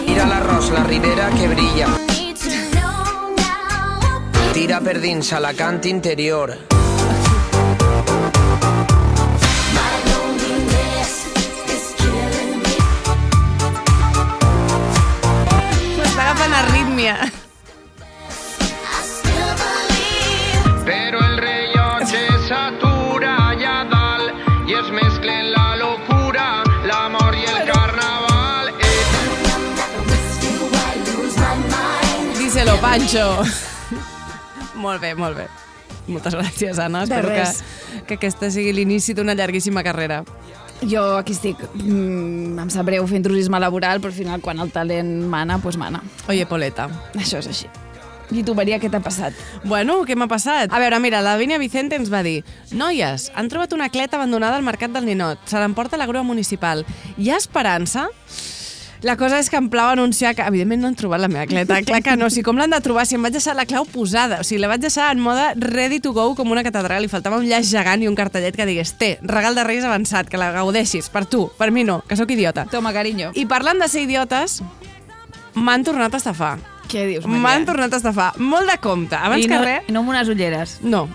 Tira 0.07 0.25
l'arròs, 0.25 0.71
la 0.73 0.83
ribera 0.87 1.29
que 1.35 1.47
brilla. 1.51 1.91
Tira 4.53 4.81
per 4.81 4.97
dins 5.05 5.31
a 5.33 5.39
la 5.39 5.53
cant 5.53 5.85
interior. 5.85 6.57
Arrítmia. 16.53 17.42
Pancho. 32.83 33.39
molt 34.83 34.99
bé, 34.99 35.13
molt 35.15 35.37
bé. 35.39 35.45
Moltes 36.11 36.35
gràcies, 36.35 36.79
Anna. 36.83 37.05
De 37.07 37.15
Espero 37.15 37.29
que, 37.31 37.45
res. 37.45 37.61
que 38.09 38.17
aquesta 38.19 38.49
sigui 38.51 38.73
l'inici 38.75 39.15
d'una 39.15 39.37
llarguíssima 39.39 39.85
carrera. 39.87 40.19
Jo 40.83 41.05
aquí 41.15 41.31
estic, 41.31 41.61
mm, 41.79 42.59
em 42.59 42.73
sap 42.73 42.89
greu 42.91 43.07
fer 43.07 43.21
intrusisme 43.21 43.61
laboral, 43.63 44.01
però 44.03 44.11
al 44.11 44.17
final 44.17 44.43
quan 44.43 44.59
el 44.59 44.73
talent 44.75 45.13
mana, 45.31 45.61
doncs 45.63 45.79
mana. 45.79 46.03
Oye, 46.27 46.43
Poleta. 46.45 46.89
Això 47.15 47.39
és 47.39 47.47
així. 47.47 47.71
I 48.35 48.43
tu, 48.43 48.51
Maria, 48.57 48.81
què 48.83 48.89
t'ha 48.91 48.99
passat? 49.03 49.37
Bueno, 49.63 50.01
què 50.03 50.17
m'ha 50.19 50.27
passat? 50.27 50.73
A 50.73 50.79
veure, 50.83 50.99
mira, 50.99 51.21
la 51.23 51.37
Vínia 51.39 51.59
Vicente 51.61 51.95
ens 51.95 52.11
va 52.11 52.23
dir 52.25 52.41
Noies, 52.71 53.29
han 53.35 53.47
trobat 53.47 53.71
una 53.77 53.87
cleta 53.93 54.17
abandonada 54.19 54.59
al 54.59 54.67
Mercat 54.67 54.91
del 54.91 55.07
Ninot. 55.07 55.47
Se 55.47 55.59
l'emporta 55.61 55.99
la 56.01 56.09
grua 56.09 56.23
municipal. 56.27 56.83
Hi 57.15 57.31
ha 57.31 57.39
esperança? 57.39 58.09
La 59.03 59.17
cosa 59.19 59.35
és 59.43 59.49
que 59.51 59.59
em 59.59 59.65
plau 59.67 59.89
anunciar 59.91 60.31
que, 60.33 60.45
evidentment, 60.47 60.79
no 60.79 60.87
han 60.87 60.95
trobat 60.95 61.19
la 61.19 61.27
meva 61.27 61.43
cleta. 61.45 61.81
Clar 61.83 61.99
que 62.05 62.15
no. 62.15 62.29
O 62.29 62.31
sigui, 62.31 62.45
com 62.47 62.59
l'han 62.59 62.71
de 62.71 62.79
trobar? 62.83 63.03
Si 63.05 63.17
em 63.17 63.25
vaig 63.25 63.35
deixar 63.35 63.55
la 63.57 63.65
clau 63.67 63.83
posada. 63.83 64.39
O 64.39 64.47
sigui, 64.47 64.61
la 64.63 64.69
vaig 64.71 64.79
deixar 64.79 65.09
en 65.11 65.19
mode 65.19 65.49
ready 65.59 65.99
to 65.99 66.13
go 66.15 66.29
com 66.39 66.55
una 66.55 66.63
catedral 66.63 67.03
i 67.03 67.11
faltava 67.11 67.41
un 67.41 67.47
llaç 67.49 67.67
gegant 67.67 68.01
i 68.03 68.07
un 68.07 68.15
cartellet 68.15 68.55
que 68.55 68.67
digués 68.69 68.95
té, 68.95 69.17
regal 69.21 69.59
de 69.59 69.67
Reis 69.67 69.83
avançat, 69.83 70.31
que 70.31 70.39
la 70.39 70.53
gaudeixis. 70.55 71.11
Per 71.11 71.25
tu, 71.27 71.49
per 71.59 71.69
mi 71.75 71.83
no, 71.83 71.99
que 72.07 72.15
sóc 72.15 72.31
idiota. 72.31 72.63
Toma, 72.71 72.95
carinyo. 72.95 73.33
I 73.35 73.43
parlant 73.45 73.83
de 73.83 73.91
ser 73.91 74.07
idiotes, 74.07 74.61
m'han 75.53 75.83
tornat 75.83 76.15
a 76.15 76.23
estafar. 76.23 76.55
Què 76.87 77.07
dius, 77.09 77.25
Maria? 77.27 77.41
M'han 77.43 77.65
tornat 77.67 77.93
a 77.95 77.99
estafar. 77.99 78.33
Molt 78.39 78.71
de 78.71 78.77
compte. 78.79 79.19
Abans 79.19 79.43
I 79.43 79.49
que 79.49 79.57
no, 79.57 79.63
res... 79.67 79.89
no 79.91 80.03
amb 80.03 80.13
unes 80.15 80.31
ulleres. 80.31 80.77
No, 80.83 81.09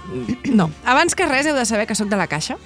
no. 0.44 0.68
Abans 0.84 1.16
que 1.16 1.28
res 1.28 1.48
heu 1.48 1.56
de 1.56 1.64
saber 1.68 1.86
que 1.88 1.96
sóc 1.96 2.12
de 2.12 2.20
la 2.20 2.28
caixa. 2.28 2.58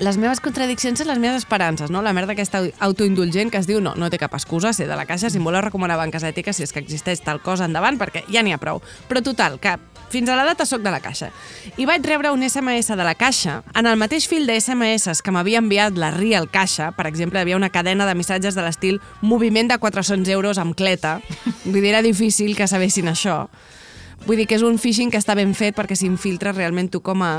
Les 0.00 0.16
meves 0.16 0.40
contradiccions 0.40 1.02
són 1.02 1.10
les 1.10 1.18
meves 1.20 1.42
esperances, 1.42 1.90
no? 1.92 2.00
La 2.00 2.14
merda 2.16 2.32
aquesta 2.32 2.62
autoindulgent 2.80 3.50
que 3.52 3.60
es 3.60 3.68
diu 3.68 3.80
no, 3.84 3.92
no 3.92 4.08
té 4.10 4.16
cap 4.18 4.32
excusa 4.38 4.72
ser 4.72 4.86
de 4.88 4.96
la 4.96 5.04
caixa, 5.04 5.28
si 5.28 5.36
em 5.36 5.44
voleu 5.44 5.60
recomanar 5.60 5.98
banques 6.00 6.24
ètiques, 6.24 6.56
si 6.56 6.64
és 6.64 6.72
que 6.72 6.80
existeix 6.80 7.20
tal 7.20 7.42
cosa 7.44 7.68
endavant, 7.68 7.98
perquè 8.00 8.24
ja 8.32 8.42
n'hi 8.42 8.54
ha 8.56 8.60
prou. 8.62 8.80
Però 9.10 9.20
total, 9.20 9.58
que 9.60 9.76
fins 10.12 10.28
a 10.28 10.36
la 10.36 10.46
data 10.48 10.64
sóc 10.68 10.80
de 10.84 10.92
la 10.92 11.00
caixa. 11.04 11.28
I 11.76 11.84
vaig 11.88 12.04
rebre 12.08 12.32
un 12.32 12.44
SMS 12.44 12.96
de 12.96 13.04
la 13.04 13.14
caixa 13.14 13.60
en 13.76 13.88
el 13.88 14.00
mateix 14.00 14.28
fil 14.28 14.48
de 14.48 14.56
SMS 14.60 15.20
que 15.24 15.32
m'havia 15.34 15.60
enviat 15.60 16.00
la 16.00 16.10
Real 16.16 16.48
Caixa, 16.52 16.90
per 16.96 17.06
exemple, 17.08 17.40
havia 17.40 17.60
una 17.60 17.72
cadena 17.72 18.08
de 18.08 18.16
missatges 18.16 18.56
de 18.56 18.64
l'estil 18.64 19.00
moviment 19.20 19.68
de 19.68 19.78
400 19.78 20.28
euros 20.32 20.60
amb 20.60 20.76
cleta. 20.76 21.18
Vull 21.64 21.80
dir, 21.80 21.92
era 21.94 22.04
difícil 22.04 22.56
que 22.56 22.68
sabessin 22.68 23.12
això. 23.12 23.46
Vull 24.26 24.38
dir 24.38 24.46
que 24.46 24.54
és 24.54 24.62
un 24.62 24.78
phishing 24.78 25.10
que 25.10 25.18
està 25.18 25.34
ben 25.34 25.54
fet 25.58 25.74
perquè 25.74 25.96
s'infiltra 25.98 26.52
realment 26.54 26.90
tu 26.92 27.02
com 27.02 27.24
a... 27.26 27.32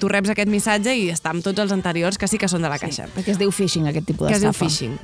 Tu 0.00 0.08
reps 0.08 0.32
aquest 0.32 0.48
missatge 0.48 0.94
i 0.96 1.10
està 1.12 1.34
amb 1.34 1.44
tots 1.44 1.60
els 1.60 1.72
anteriors 1.74 2.16
que 2.16 2.28
sí 2.30 2.38
que 2.40 2.48
són 2.48 2.64
de 2.64 2.70
la 2.72 2.78
caixa. 2.80 3.08
Perquè 3.12 3.34
es 3.34 3.40
diu 3.40 3.52
phishing, 3.52 3.90
aquest 3.90 4.08
tipus 4.08 4.28
que 4.30 4.38
es 4.38 4.40
diu 4.40 4.48
d'estafa. 4.48 4.70
phishing. 4.70 4.96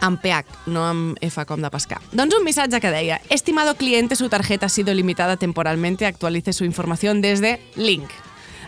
Amb 0.00 0.18
PH, 0.18 0.64
no 0.72 0.82
amb 0.88 1.20
F 1.22 1.44
com 1.46 1.60
de 1.62 1.70
pescar. 1.70 2.00
Doncs 2.10 2.34
un 2.34 2.42
missatge 2.42 2.80
que 2.80 2.90
deia 2.90 3.20
Estimado 3.28 3.76
cliente, 3.76 4.16
su 4.16 4.28
tarjeta 4.32 4.66
ha 4.66 4.72
sido 4.72 4.94
limitada 4.94 5.36
temporalmente, 5.36 6.06
actualice 6.06 6.52
su 6.52 6.64
información 6.64 7.20
desde 7.20 7.60
link. 7.76 8.10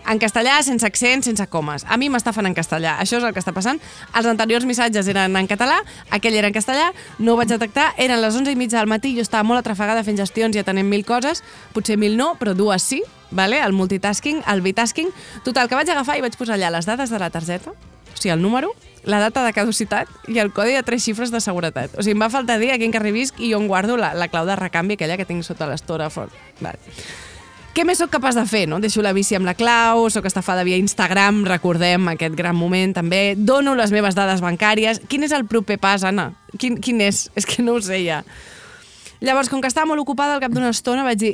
En 0.09 0.19
castellà, 0.19 0.57
sense 0.67 0.87
accent, 0.87 1.23
sense 1.23 1.47
comes. 1.49 1.85
A 1.89 1.97
mi 1.97 2.09
m'estafen 2.11 2.49
en 2.49 2.55
castellà. 2.57 2.97
Això 3.01 3.21
és 3.21 3.25
el 3.25 3.33
que 3.35 3.41
està 3.43 3.55
passant. 3.55 3.79
Els 4.19 4.27
anteriors 4.27 4.67
missatges 4.67 5.09
eren 5.09 5.37
en 5.39 5.49
català, 5.51 5.79
aquell 6.11 6.37
era 6.39 6.51
en 6.51 6.57
castellà, 6.57 6.91
no 7.19 7.35
ho 7.35 7.39
vaig 7.39 7.53
detectar, 7.53 7.93
eren 8.03 8.21
les 8.23 8.37
11 8.37 8.53
i 8.53 8.59
mitja 8.59 8.81
del 8.81 8.91
matí, 8.91 9.15
jo 9.17 9.23
estava 9.23 9.47
molt 9.47 9.63
atrafegada 9.63 10.05
fent 10.05 10.19
gestions 10.19 10.57
i 10.57 10.63
atenent 10.63 10.89
mil 10.91 11.07
coses, 11.07 11.45
potser 11.73 11.99
mil 11.99 12.17
no, 12.19 12.33
però 12.41 12.57
dues 12.59 12.83
sí, 12.83 13.03
vale? 13.31 13.61
el 13.63 13.73
multitasking, 13.73 14.43
el 14.51 14.63
bitasking. 14.63 15.11
Total, 15.45 15.69
que 15.69 15.79
vaig 15.79 15.91
agafar 15.91 16.19
i 16.19 16.25
vaig 16.27 16.37
posar 16.37 16.59
allà 16.59 16.73
les 16.75 16.89
dades 16.89 17.11
de 17.11 17.23
la 17.23 17.31
targeta, 17.31 17.71
o 17.73 18.17
sigui, 18.17 18.35
el 18.35 18.43
número, 18.43 18.75
la 19.05 19.19
data 19.19 19.45
de 19.45 19.53
caducitat 19.53 20.09
i 20.31 20.39
el 20.39 20.53
codi 20.55 20.77
de 20.77 20.83
tres 20.87 21.03
xifres 21.03 21.33
de 21.33 21.41
seguretat. 21.41 21.97
O 21.97 22.03
sigui, 22.03 22.15
em 22.15 22.23
va 22.23 22.31
faltar 22.31 22.59
dir 22.63 22.71
a 22.75 22.79
quin 22.79 22.95
carrer 22.95 23.15
visc 23.15 23.41
i 23.43 23.55
on 23.55 23.67
guardo 23.71 23.97
la, 23.97 24.13
la 24.15 24.29
clau 24.31 24.47
de 24.47 24.57
recanvi 24.59 24.99
aquella 24.99 25.19
que 25.19 25.27
tinc 25.27 25.47
sota 25.47 25.67
l'estora 25.71 26.11
fort. 26.11 26.35
Vale. 26.61 26.79
Què 27.73 27.87
més 27.89 28.03
sóc 28.03 28.11
capaç 28.13 28.37
de 28.37 28.43
fer, 28.45 28.67
no? 28.69 28.83
Deixo 28.85 29.01
la 29.01 29.15
bici 29.17 29.33
amb 29.33 29.49
la 29.49 29.55
clau, 29.57 30.05
sóc 30.13 30.27
estafada 30.29 30.61
via 30.67 30.77
Instagram, 30.77 31.39
recordem 31.49 32.11
aquest 32.13 32.35
gran 32.37 32.53
moment 32.53 32.93
també, 32.99 33.33
dono 33.33 33.73
les 33.79 33.95
meves 33.95 34.13
dades 34.13 34.43
bancàries. 34.45 35.01
Quin 35.09 35.25
és 35.25 35.33
el 35.33 35.47
proper 35.49 35.79
pas, 35.81 36.05
Anna? 36.05 36.35
Quin, 36.61 36.77
quin 36.85 37.01
és? 37.01 37.31
És 37.39 37.49
que 37.49 37.65
no 37.65 37.79
ho 37.79 37.81
sé 37.81 38.03
ja. 38.05 38.21
Llavors, 39.25 39.49
com 39.49 39.65
que 39.65 39.71
estava 39.73 39.89
molt 39.89 40.05
ocupada, 40.05 40.37
al 40.37 40.45
cap 40.45 40.53
d'una 40.53 40.69
estona 40.75 41.07
vaig 41.07 41.23
dir 41.23 41.33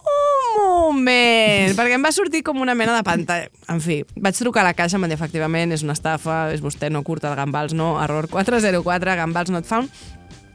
un 0.00 0.56
moment, 0.56 1.74
perquè 1.78 1.98
em 1.98 2.08
va 2.08 2.14
sortir 2.16 2.40
com 2.48 2.64
una 2.64 2.72
mena 2.72 2.96
de 2.96 3.04
pantalla. 3.04 3.52
En 3.68 3.84
fi, 3.84 4.00
vaig 4.16 4.40
trucar 4.40 4.64
a 4.64 4.70
la 4.70 4.74
caixa, 4.78 4.96
em 4.96 5.04
van 5.04 5.12
dir, 5.12 5.20
efectivament, 5.20 5.76
és 5.76 5.84
una 5.84 5.98
estafa, 6.00 6.46
és 6.56 6.64
vostè 6.64 6.88
no 6.88 7.04
curta 7.04 7.28
de 7.28 7.36
gambals, 7.42 7.76
no, 7.76 7.98
error 8.00 8.32
404, 8.32 9.20
gambals 9.20 9.52
not 9.52 9.68
found. 9.68 9.92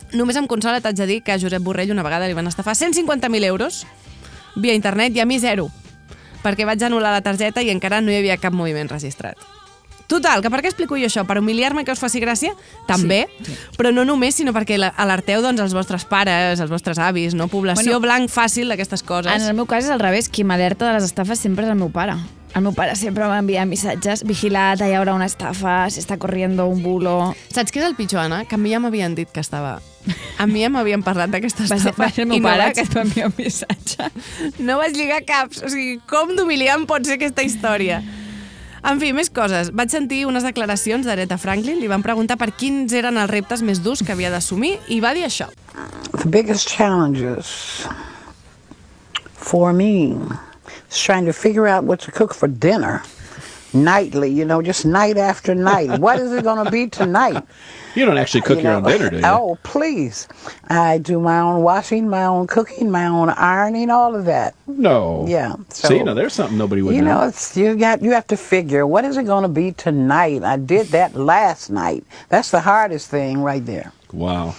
Només 0.09 0.41
amb 0.41 0.49
consola 0.49 0.81
t'haig 0.81 0.97
de 0.97 1.05
dir 1.05 1.21
que 1.21 1.37
a 1.37 1.37
Josep 1.37 1.61
Borrell 1.61 1.93
una 1.93 2.01
vegada 2.01 2.25
li 2.25 2.33
van 2.33 2.49
estafar 2.49 2.73
150.000 2.73 3.45
euros 3.45 3.83
via 4.55 4.73
internet 4.77 5.15
i 5.15 5.23
a 5.23 5.27
mi 5.29 5.39
zero, 5.39 5.69
perquè 6.43 6.65
vaig 6.65 6.83
anul·lar 6.85 7.13
la 7.17 7.23
targeta 7.25 7.61
i 7.61 7.71
encara 7.73 8.01
no 8.01 8.11
hi 8.11 8.19
havia 8.21 8.39
cap 8.41 8.53
moviment 8.55 8.89
registrat. 8.89 9.37
Total, 10.09 10.41
que 10.41 10.49
per 10.49 10.63
què 10.65 10.71
explico 10.71 10.97
jo 10.97 11.05
això? 11.05 11.21
Per 11.29 11.37
humiliar-me 11.37 11.83
que 11.85 11.93
us 11.93 12.01
faci 12.01 12.17
gràcia? 12.17 12.55
També, 12.89 13.27
sí, 13.29 13.51
sí. 13.51 13.57
però 13.77 13.91
no 13.93 14.01
només, 14.09 14.39
sinó 14.39 14.55
perquè 14.55 14.79
alerteu 14.89 15.43
doncs, 15.45 15.61
els 15.61 15.75
vostres 15.77 16.07
pares, 16.09 16.57
els 16.57 16.73
vostres 16.73 16.97
avis, 16.97 17.37
no? 17.37 17.45
Població 17.51 17.99
bueno, 17.99 18.07
blanc 18.07 18.33
fàcil 18.33 18.73
d'aquestes 18.73 19.05
coses. 19.05 19.29
En 19.29 19.45
el 19.45 19.53
meu 19.53 19.69
cas 19.69 19.85
és 19.85 19.93
al 19.93 20.01
revés, 20.01 20.25
qui 20.33 20.41
m'alerta 20.41 20.89
de 20.89 20.97
les 20.97 21.05
estafes 21.05 21.37
sempre 21.37 21.67
és 21.67 21.69
el 21.69 21.77
meu 21.77 21.93
pare. 21.93 22.17
El 22.57 22.63
meu 22.65 22.73
pare 22.73 22.95
sempre 22.97 23.27
m'envia 23.29 23.61
missatges, 23.69 24.23
vigilat, 24.25 24.81
hi 24.81 24.95
haurà 24.97 25.13
una 25.13 25.27
estafa, 25.29 25.83
s'està 25.93 26.17
corriendo 26.17 26.65
un 26.67 26.81
bulo... 26.81 27.13
Saps 27.53 27.71
què 27.71 27.79
és 27.83 27.85
el 27.85 27.93
pitjor, 27.95 28.23
Anna? 28.25 28.41
Que 28.49 28.57
a 28.57 28.59
mi 28.61 28.71
ja 28.73 28.79
m'havien 28.81 29.13
dit 29.15 29.29
que 29.31 29.43
estava... 29.43 29.75
A 30.41 30.47
mi 30.49 30.63
ja 30.63 30.69
m'havien 30.73 31.03
parlat 31.05 31.29
d'aquesta 31.29 31.67
Va 31.67 31.75
ser, 31.75 31.77
estafa. 31.91 32.03
va 32.07 32.09
ser 32.15 32.23
el 32.25 32.29
meu 32.31 32.39
i 32.39 32.41
no 32.41 32.47
pare 32.49 32.63
vaig- 32.65 32.79
que 32.79 32.85
et 32.87 32.95
va 32.97 33.03
enviar 33.05 33.27
un 33.29 33.35
missatge. 33.37 34.07
No 34.65 34.79
vaig 34.81 34.97
lligar 34.97 35.21
caps. 35.27 35.61
O 35.61 35.69
sigui, 35.69 35.99
com 36.09 36.33
d'humiliant 36.35 36.87
pot 36.89 37.05
ser 37.05 37.19
aquesta 37.19 37.45
història? 37.45 38.01
En 38.89 38.97
fi, 39.03 39.11
més 39.13 39.29
coses. 39.29 39.69
Vaig 39.75 39.91
sentir 39.93 40.23
unes 40.25 40.45
declaracions 40.47 41.05
d'Aretha 41.05 41.37
Franklin, 41.37 41.77
li 41.83 41.91
van 41.91 42.01
preguntar 42.01 42.39
per 42.41 42.49
quins 42.55 42.95
eren 42.95 43.19
els 43.19 43.29
reptes 43.29 43.61
més 43.61 43.83
durs 43.83 44.01
que 44.01 44.15
havia 44.15 44.31
d'assumir 44.33 44.77
i 44.87 45.01
va 45.03 45.11
dir 45.13 45.27
això. 45.27 45.51
The 46.17 46.31
biggest 46.31 46.71
challenges 46.71 47.85
for 49.35 49.73
me 49.75 50.15
trying 50.97 51.25
to 51.25 51.33
figure 51.33 51.67
out 51.67 51.83
what 51.83 51.99
to 52.01 52.11
cook 52.11 52.33
for 52.33 52.47
dinner 52.47 53.03
nightly, 53.71 54.29
you 54.31 54.43
know, 54.45 54.61
just 54.63 54.83
night 54.85 55.15
after 55.17 55.53
night. 55.53 55.99
what 55.99 56.19
is 56.19 56.31
it 56.33 56.43
going 56.43 56.63
to 56.65 56.71
be 56.71 56.87
tonight? 56.87 57.43
You 57.95 58.05
don't 58.05 58.19
actually 58.19 58.41
cook 58.41 58.57
You 58.59 58.65
your 58.65 58.73
know, 58.73 58.77
own 58.87 58.91
dinner, 58.91 59.09
do 59.09 59.17
you? 59.17 59.23
Oh, 59.25 59.57
please. 59.63 60.27
I 60.69 60.99
do 60.99 61.19
my 61.19 61.39
own 61.39 61.63
washing, 61.63 62.07
my 62.07 62.23
own 62.25 62.45
cooking, 62.45 62.91
my 62.91 63.07
own 63.07 63.29
ironing, 63.29 63.89
all 63.89 64.15
of 64.15 64.25
that. 64.25 64.53
No. 64.67 65.25
Yeah. 65.27 65.55
So, 65.69 65.87
See, 65.87 66.03
now 66.03 66.13
there's 66.13 66.33
something 66.33 66.55
nobody 66.57 66.83
would 66.83 66.95
you 66.95 67.01
know. 67.01 67.21
know, 67.21 67.27
it's 67.27 67.57
you 67.57 67.75
got 67.75 68.03
you 68.03 68.11
have 68.11 68.27
to 68.27 68.37
figure 68.37 68.85
what 68.85 69.05
is 69.05 69.17
it 69.17 69.25
going 69.25 69.41
to 69.41 69.49
be 69.49 69.71
tonight. 69.71 70.43
I 70.43 70.57
did 70.57 70.87
that 70.89 71.15
last 71.15 71.71
night. 71.71 72.03
That's 72.29 72.51
the 72.51 72.61
hardest 72.61 73.09
thing 73.09 73.41
right 73.41 73.65
there. 73.65 73.91
Wow. 74.13 74.53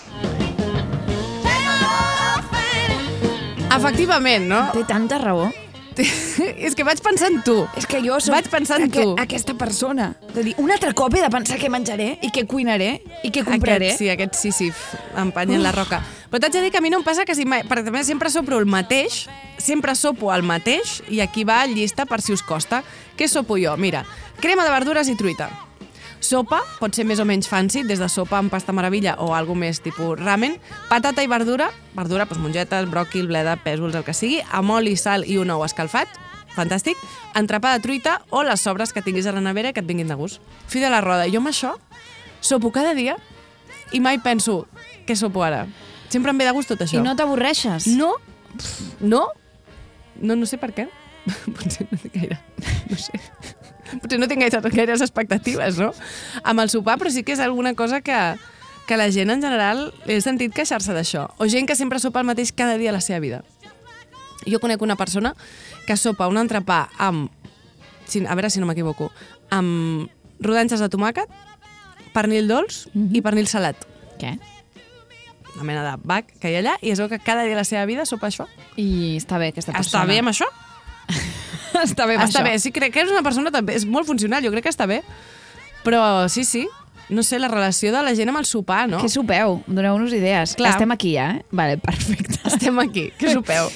Efectivament, 3.70 4.48
no? 4.48 4.70
Té 4.74 4.84
tanta 4.86 5.18
raó. 5.18 5.52
és 6.66 6.74
que 6.76 6.84
vaig 6.86 7.00
pensar 7.04 7.30
en 7.30 7.40
tu. 7.46 7.56
És 7.78 7.86
que 7.88 8.00
jo 8.04 8.18
soc 8.22 8.34
Vaig 8.34 8.48
pensar 8.52 8.80
en 8.80 8.88
aqu 8.88 9.02
tu. 9.02 9.14
aquesta 9.20 9.54
persona. 9.58 10.10
De 10.34 10.44
dir, 10.46 10.54
un 10.62 10.70
altre 10.70 10.92
cop 10.96 11.14
he 11.14 11.22
de 11.22 11.30
pensar 11.32 11.58
què 11.60 11.70
menjaré 11.72 12.12
i 12.22 12.30
què 12.34 12.46
cuinaré 12.50 12.90
i 13.22 13.30
què 13.30 13.44
compraré. 13.46 13.92
Aquest, 13.92 14.02
sí, 14.02 14.10
aquest 14.12 14.38
sísif 14.40 14.82
empenyent 15.20 15.62
la 15.64 15.72
roca. 15.76 16.02
Però 16.30 16.40
t'haig 16.42 16.58
de 16.58 16.64
dir 16.66 16.70
que 16.74 16.78
a 16.78 16.84
mi 16.84 16.90
no 16.92 17.00
em 17.00 17.06
passa 17.06 17.24
quasi 17.26 17.44
mai, 17.48 17.64
perquè 17.66 17.84
també 17.88 18.04
sempre 18.06 18.30
sopro 18.30 18.58
el 18.62 18.68
mateix, 18.70 19.24
sempre 19.58 19.96
sopo 19.98 20.30
el 20.34 20.42
mateix, 20.46 21.00
i 21.10 21.20
aquí 21.24 21.44
va 21.44 21.64
llista 21.66 22.06
per 22.06 22.20
si 22.22 22.32
us 22.32 22.42
costa. 22.46 22.84
Què 23.18 23.28
sopo 23.28 23.58
jo? 23.58 23.74
Mira, 23.76 24.04
crema 24.40 24.64
de 24.64 24.70
verdures 24.70 25.10
i 25.10 25.16
truita. 25.18 25.50
Sopa, 26.20 26.60
pot 26.78 26.94
ser 26.94 27.06
més 27.08 27.20
o 27.22 27.24
menys 27.24 27.48
fancy, 27.48 27.80
des 27.88 27.98
de 27.98 28.06
sopa 28.12 28.36
amb 28.38 28.52
pasta 28.52 28.74
meravella 28.76 29.14
o 29.24 29.30
algo 29.34 29.54
més 29.56 29.80
tipus 29.80 30.18
ramen. 30.20 30.58
Patata 30.90 31.24
i 31.24 31.28
verdura, 31.30 31.70
verdura, 31.96 32.26
doncs 32.28 32.42
mongetes, 32.42 32.88
bròquil, 32.92 33.26
bleda, 33.30 33.56
pèsols, 33.64 33.96
el 33.96 34.04
que 34.04 34.12
sigui, 34.14 34.42
amb 34.52 34.76
oli, 34.76 34.96
sal 35.00 35.24
i 35.24 35.38
un 35.40 35.50
ou 35.50 35.64
escalfat. 35.64 36.08
fantàstic, 36.50 36.98
entrepà 37.38 37.76
de 37.76 37.80
truita 37.80 38.16
o 38.34 38.42
les 38.42 38.60
sobres 38.60 38.92
que 38.92 39.00
tinguis 39.02 39.26
a 39.26 39.32
la 39.32 39.40
nevera 39.40 39.72
que 39.72 39.80
et 39.80 39.86
vinguin 39.86 40.08
de 40.10 40.16
gust. 40.18 40.40
Fi 40.66 40.80
de 40.82 40.90
la 40.90 41.00
roda. 41.00 41.28
Jo 41.30 41.38
amb 41.38 41.48
això 41.48 41.76
sopo 42.40 42.72
cada 42.74 42.92
dia 42.92 43.14
i 43.92 44.00
mai 44.00 44.18
penso 44.18 44.66
què 45.06 45.14
sopo 45.16 45.44
ara. 45.46 45.66
Sempre 46.10 46.32
em 46.34 46.38
ve 46.38 46.44
de 46.44 46.52
gust 46.52 46.68
tot 46.68 46.82
això. 46.82 46.98
I 46.98 47.06
no 47.06 47.14
t'avorreixes? 47.16 47.86
No, 47.94 48.16
no, 49.00 49.28
no, 50.20 50.36
no 50.36 50.44
sé 50.46 50.58
per 50.58 50.72
què. 50.74 50.88
Potser 51.56 51.86
no 51.86 51.98
gaire, 52.12 52.40
no 52.90 52.98
sé. 52.98 53.20
Potser 53.98 54.20
no 54.20 54.28
tinc 54.30 54.44
gaire, 54.44 54.60
gaires 54.70 55.02
expectatives, 55.02 55.78
no? 55.80 55.90
Amb 56.44 56.62
el 56.62 56.70
sopar, 56.70 56.98
però 57.00 57.10
sí 57.10 57.24
que 57.26 57.34
és 57.34 57.42
alguna 57.42 57.74
cosa 57.74 58.00
que, 58.00 58.18
que 58.86 58.98
la 59.00 59.10
gent 59.10 59.32
en 59.34 59.42
general 59.42 59.88
he 60.06 60.20
sentit 60.22 60.54
queixar-se 60.54 60.94
d'això. 60.94 61.26
O 61.38 61.48
gent 61.50 61.68
que 61.68 61.76
sempre 61.78 61.98
sopa 62.02 62.22
el 62.22 62.28
mateix 62.30 62.52
cada 62.52 62.78
dia 62.78 62.92
a 62.94 62.96
la 62.96 63.02
seva 63.04 63.20
vida. 63.22 63.42
Jo 64.46 64.60
conec 64.60 64.82
una 64.82 64.96
persona 64.96 65.34
que 65.86 65.96
sopa 66.00 66.28
un 66.30 66.40
entrepà 66.40 66.86
amb, 66.98 67.28
a 68.26 68.34
veure 68.38 68.50
si 68.50 68.62
no 68.62 68.70
m'equivoco, 68.70 69.10
amb 69.50 70.08
rodanxes 70.40 70.80
de 70.80 70.88
tomàquet, 70.88 71.28
pernil 72.14 72.48
dolç 72.48 72.86
i 72.94 73.22
pernil 73.22 73.50
salat. 73.50 73.76
Què? 74.20 74.36
Una 75.56 75.66
mena 75.66 75.84
de 75.84 75.94
bac 76.06 76.30
que 76.40 76.50
hi 76.50 76.56
ha 76.56 76.62
allà 76.62 76.74
i 76.80 76.94
es 76.94 77.02
veu 77.02 77.10
que 77.10 77.18
cada 77.18 77.42
dia 77.44 77.56
de 77.56 77.60
la 77.60 77.68
seva 77.68 77.84
vida 77.90 78.06
sopa 78.08 78.30
això. 78.30 78.46
I 78.80 79.18
està 79.18 79.38
bé 79.42 79.50
aquesta 79.50 79.74
persona. 79.74 79.86
Està 79.86 80.06
bé 80.08 80.20
amb 80.22 80.32
això? 80.32 80.48
està 81.86 82.06
bé 82.06 82.16
amb 82.18 82.26
està 82.26 82.40
això. 82.40 82.46
bé, 82.46 82.58
sí, 82.62 82.72
crec 82.74 82.94
que 82.94 83.04
és 83.04 83.12
una 83.12 83.22
persona 83.26 83.52
també, 83.54 83.76
és 83.78 83.86
molt 83.86 84.08
funcional, 84.08 84.42
jo 84.44 84.52
crec 84.54 84.68
que 84.68 84.74
està 84.74 84.88
bé. 84.90 85.02
Però 85.84 86.28
sí, 86.28 86.44
sí, 86.44 86.66
no 87.10 87.22
sé, 87.26 87.38
la 87.42 87.48
relació 87.48 87.92
de 87.94 88.02
la 88.06 88.14
gent 88.14 88.30
amb 88.32 88.38
el 88.40 88.46
sopar, 88.48 88.88
no? 88.88 89.00
Què 89.02 89.08
sopeu? 89.12 89.60
Doneu-nos 89.66 90.12
idees. 90.16 90.54
Clar. 90.58 90.72
Estem 90.76 90.90
aquí 90.94 91.14
ja, 91.16 91.30
eh? 91.38 91.44
Vale, 91.50 91.76
perfecte. 91.82 92.38
Estem 92.46 92.78
aquí. 92.82 93.08
Què 93.18 93.32
sopeu? 93.36 93.68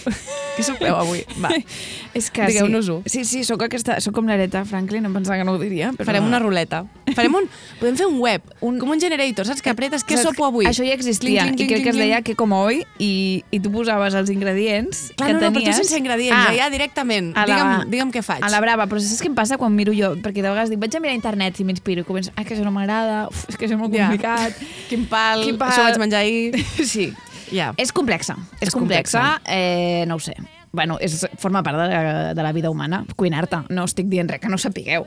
Què 0.55 0.63
sopeu 0.63 0.95
avui? 0.97 1.25
Va. 1.43 1.51
És 2.15 2.29
que 2.31 2.47
Digueu-nos-ho. 2.47 3.01
sí. 3.11 3.25
Sí, 3.27 3.41
sóc, 3.43 3.63
aquesta, 3.67 3.97
sóc 4.05 4.15
com 4.15 4.29
l'Areta 4.31 4.61
Franklin, 4.69 5.05
em 5.09 5.15
pensava 5.17 5.37
que 5.41 5.45
no 5.49 5.57
ho 5.57 5.59
diria. 5.59 5.89
Però... 5.97 6.07
Farem 6.07 6.27
una 6.29 6.39
ruleta. 6.39 6.85
Farem 7.17 7.35
un, 7.35 7.49
podem 7.81 7.97
fer 7.99 8.07
un 8.07 8.21
web, 8.23 8.43
un, 8.63 8.79
com 8.79 8.93
un 8.95 9.01
generator, 9.03 9.47
saps? 9.49 9.63
Que 9.65 9.73
apretes 9.73 10.05
què 10.07 10.19
sopo 10.21 10.47
avui. 10.47 10.69
Això 10.71 10.87
ja 10.87 10.95
existia, 10.95 11.43
Cling, 11.49 11.57
cling, 11.59 11.67
i 11.67 11.73
crec 11.73 11.81
cling, 11.81 11.85
que 11.85 11.91
es 11.91 11.97
cling, 11.97 12.07
deia 12.13 12.21
que 12.27 12.37
com 12.39 12.55
hoy, 12.55 12.85
i, 13.03 13.43
i 13.51 13.59
tu 13.65 13.73
posaves 13.75 14.15
els 14.15 14.31
ingredients 14.31 15.09
Clar, 15.17 15.27
que 15.33 15.35
no, 15.35 15.41
no, 15.41 15.49
tenies... 15.49 15.59
però 15.59 15.75
tu 15.75 15.83
sense 15.83 15.99
ingredients, 15.99 16.47
ja, 16.53 16.55
ja 16.63 16.71
directament. 16.71 17.33
la- 17.35 17.45
Digue'm, 17.51 17.91
digue'm 17.91 18.13
què 18.15 18.23
faig. 18.23 18.47
A 18.47 18.51
la 18.55 18.61
brava, 18.63 18.87
però 18.91 19.03
saps 19.03 19.23
què 19.25 19.31
em 19.33 19.35
passa 19.39 19.59
quan 19.59 19.75
miro 19.75 19.95
jo? 19.97 20.13
Perquè 20.23 20.39
de 20.45 20.51
vegades 20.55 20.71
dic, 20.71 20.79
vaig 20.83 20.95
a 20.95 21.03
mirar 21.03 21.17
a 21.17 21.19
internet 21.19 21.59
i 21.59 21.67
m'inspiro 21.67 22.05
i 22.05 22.09
començo, 22.09 22.31
ah, 22.39 22.45
que 22.47 22.55
això 22.55 22.63
no 22.67 22.71
m'agrada, 22.75 23.24
uf, 23.29 23.45
és 23.49 23.57
que 23.57 23.67
és 23.67 23.73
molt 23.77 23.93
Ja. 23.95 24.09
complicat. 24.09 24.57
Quin 24.89 25.07
pal, 25.07 25.45
Quin 25.45 25.59
pal. 25.59 25.71
això 25.71 25.85
vaig 25.89 25.99
menjar 25.99 26.21
ahir. 26.25 26.55
Sí. 26.85 27.13
Ja. 27.53 27.73
És 27.77 27.93
complexa, 27.93 28.35
és, 28.61 28.69
És 28.69 28.75
complexa, 28.75 29.21
complexa. 29.21 29.41
Eh, 29.47 30.05
no 30.09 30.17
ho 30.17 30.19
sé. 30.21 30.35
Bueno, 30.73 30.97
és, 31.01 31.27
forma 31.39 31.63
part 31.63 31.77
de 31.79 31.87
la, 31.89 32.35
de 32.35 32.43
la 32.43 32.53
vida 32.53 32.71
humana, 32.71 33.05
cuinar-te. 33.17 33.61
No 33.71 33.85
estic 33.85 34.09
dient 34.11 34.29
res 34.33 34.41
que 34.41 34.49
no 34.49 34.59
sapigueu. 34.59 35.05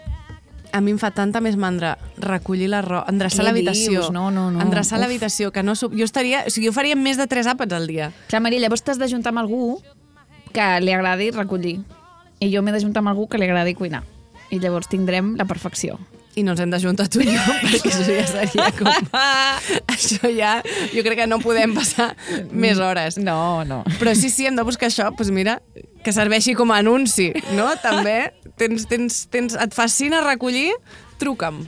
A 0.72 0.80
mi 0.82 0.92
em 0.92 1.00
fa 1.00 1.10
tanta 1.12 1.42
més 1.42 1.56
mandra 1.58 1.98
recollir 2.20 2.68
la 2.70 2.82
roba, 2.84 3.06
endreçar 3.10 3.44
l'habitació. 3.44 4.10
No, 4.12 4.30
no, 4.32 4.50
no. 4.52 4.62
Endreçar 4.62 5.00
l'habitació, 5.00 5.52
que 5.52 5.64
no... 5.64 5.74
Jo 5.76 6.04
estaria... 6.06 6.44
O 6.48 6.52
sigui, 6.54 6.68
jo 6.68 6.74
faria 6.76 6.96
més 6.96 7.18
de 7.18 7.26
tres 7.28 7.48
àpats 7.48 7.74
al 7.74 7.88
dia. 7.88 8.12
Clar, 8.30 8.42
Maria, 8.44 8.60
llavors 8.64 8.84
t'has 8.84 9.00
d'ajuntar 9.00 9.32
amb 9.34 9.40
algú 9.44 9.82
que 10.54 10.68
li 10.84 10.92
agradi 10.94 11.32
recollir. 11.32 11.80
I 12.40 12.52
jo 12.54 12.62
m'he 12.62 12.72
d'ajuntar 12.76 13.00
amb 13.02 13.10
algú 13.16 13.28
que 13.28 13.40
li 13.42 13.48
agradi 13.50 13.74
cuinar. 13.80 14.04
I 14.52 14.60
llavors 14.64 14.88
tindrem 14.92 15.34
la 15.40 15.46
perfecció. 15.50 15.98
I 16.38 16.44
no 16.46 16.54
ens 16.54 16.62
hem 16.62 16.70
d'ajuntar 16.74 17.08
tu 17.10 17.24
i 17.24 17.32
jo, 17.32 17.56
perquè 17.64 17.92
això 17.92 18.06
ja 18.14 18.26
seria 18.30 18.68
com... 18.78 18.90
això 19.96 20.30
ja... 20.34 20.58
Jo 20.94 21.04
crec 21.06 21.24
que 21.24 21.30
no 21.30 21.40
podem 21.42 21.74
passar 21.78 22.12
més 22.52 22.82
hores. 22.84 23.18
No, 23.18 23.64
no. 23.68 23.82
Però 23.98 24.14
sí, 24.18 24.30
sí, 24.34 24.46
hem 24.50 24.58
de 24.58 24.66
buscar 24.68 24.92
això, 24.92 25.10
doncs 25.10 25.34
mira, 25.34 25.58
que 26.06 26.14
serveixi 26.16 26.54
com 26.58 26.72
a 26.72 26.80
anunci, 26.84 27.32
no? 27.58 27.72
També. 27.82 28.20
Tens, 28.58 28.88
tens, 28.90 29.26
tens, 29.34 29.58
et 29.58 29.76
fascina 29.78 30.22
recollir? 30.26 30.72
Truca'm. 31.22 31.64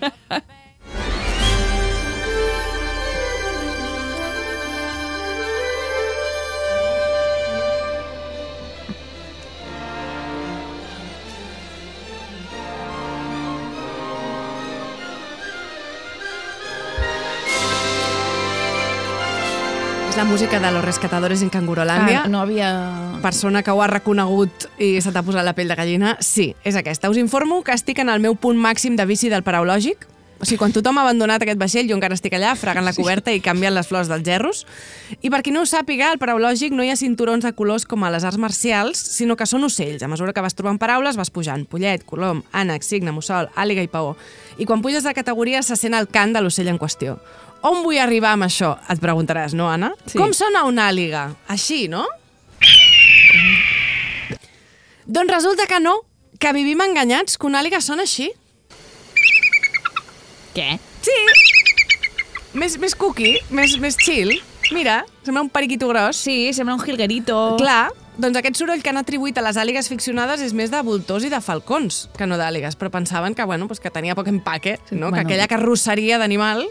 La 20.20 20.26
música 20.26 20.60
de 20.60 20.70
Los 20.70 20.84
Rescatadores 20.84 21.42
en 21.42 21.50
Cangurolàndia. 21.50 22.24
Ah, 22.26 22.28
no 22.28 22.42
havia... 22.42 23.20
persona 23.22 23.64
que 23.64 23.72
ho 23.72 23.80
ha 23.80 23.88
reconegut 23.88 24.66
i 24.76 25.00
se 25.00 25.14
t'ha 25.16 25.22
posat 25.24 25.46
la 25.48 25.54
pell 25.56 25.72
de 25.72 25.78
gallina, 25.80 26.18
sí, 26.20 26.50
és 26.68 26.76
aquesta. 26.76 27.08
Us 27.08 27.16
informo 27.16 27.62
que 27.64 27.72
estic 27.72 28.02
en 28.04 28.12
el 28.12 28.20
meu 28.20 28.36
punt 28.36 28.60
màxim 28.60 28.98
de 29.00 29.06
bici 29.08 29.32
del 29.32 29.46
paraulògic. 29.48 30.04
O 30.40 30.48
sigui, 30.48 30.58
quan 30.60 30.76
tothom 30.76 31.00
ha 31.00 31.06
abandonat 31.08 31.44
aquest 31.44 31.60
vaixell, 31.60 31.88
jo 31.88 31.96
encara 31.96 32.16
estic 32.20 32.36
allà, 32.36 32.52
fregant 32.60 32.84
la 32.84 32.92
coberta 32.96 33.32
i 33.32 33.40
canviant 33.44 33.76
les 33.76 33.88
flors 33.88 34.12
dels 34.12 34.24
gerros. 34.28 34.66
I 35.24 35.32
per 35.32 35.40
qui 35.44 35.56
no 35.56 35.64
ho 35.64 35.68
sàpiga, 35.68 36.12
al 36.12 36.20
paraulògic 36.20 36.76
no 36.76 36.84
hi 36.84 36.92
ha 36.92 37.00
cinturons 37.00 37.48
de 37.48 37.52
colors 37.56 37.88
com 37.88 38.04
a 38.04 38.12
les 38.12 38.28
arts 38.28 38.40
marcials, 38.40 39.00
sinó 39.00 39.40
que 39.40 39.48
són 39.48 39.68
ocells. 39.68 40.04
A 40.04 40.12
mesura 40.12 40.36
que 40.36 40.44
vas 40.44 40.56
trobant 40.56 40.80
paraules, 40.80 41.16
vas 41.20 41.32
pujant. 41.32 41.64
Pollet, 41.68 42.04
colom, 42.08 42.44
ànec, 42.52 42.84
cigne, 42.88 43.16
mussol, 43.16 43.48
àliga 43.56 43.84
i 43.84 43.92
paó. 43.92 44.18
I 44.60 44.68
quan 44.68 44.82
puges 44.84 45.06
de 45.08 45.14
categoria 45.16 45.62
se 45.64 45.78
sent 45.80 45.96
el 45.96 46.10
cant 46.12 46.34
de 46.36 46.42
l'ocell 46.44 46.68
en 46.68 46.78
qüestió. 46.80 47.16
On 47.64 47.82
vull 47.84 48.00
arribar 48.00 48.34
amb 48.36 48.46
això? 48.48 48.74
Et 48.92 49.00
preguntaràs, 49.00 49.56
no, 49.56 49.70
Anna? 49.72 49.94
Sí. 50.06 50.18
Com 50.20 50.34
sona 50.36 50.66
una 50.68 50.90
àliga? 50.92 51.30
Així, 51.52 51.88
no? 51.92 52.06
Doncs 55.08 55.32
resulta 55.32 55.66
que 55.68 55.80
no, 55.80 55.96
que 56.40 56.52
vivim 56.56 56.84
enganyats, 56.84 57.40
que 57.40 57.48
una 57.48 57.64
àliga 57.64 57.80
sona 57.82 58.04
així. 58.08 58.30
Què? 60.56 60.76
Sí. 61.08 61.18
Més, 62.60 62.76
més 62.82 62.96
cookie, 63.00 63.40
més, 63.56 63.78
més 63.80 63.96
chill. 64.00 64.36
Mira, 64.76 65.02
sembla 65.24 65.44
un 65.48 65.50
periquito 65.50 65.88
gros. 65.90 66.20
Sí, 66.20 66.52
sembla 66.54 66.76
un 66.76 66.84
jilguerito. 66.84 67.40
Clar, 67.58 67.90
doncs 68.20 68.36
aquest 68.36 68.60
soroll 68.60 68.82
que 68.84 68.92
han 68.92 69.00
atribuït 69.00 69.38
a 69.40 69.44
les 69.46 69.58
àligues 69.60 69.88
ficcionades 69.88 70.42
és 70.44 70.54
més 70.56 70.72
de 70.74 70.82
voltors 70.84 71.24
i 71.24 71.32
de 71.32 71.40
falcons 71.40 72.08
que 72.18 72.28
no 72.28 72.38
d'àligues, 72.40 72.76
però 72.76 72.92
pensaven 72.92 73.36
que, 73.36 73.46
bueno, 73.48 73.68
pues 73.68 73.80
que 73.80 73.92
tenia 73.92 74.16
poc 74.16 74.28
empaque, 74.28 74.78
no? 74.92 75.10
bueno. 75.10 75.16
que 75.16 75.22
aquella 75.22 75.48
carrosseria 75.48 76.20
d'animal 76.20 76.66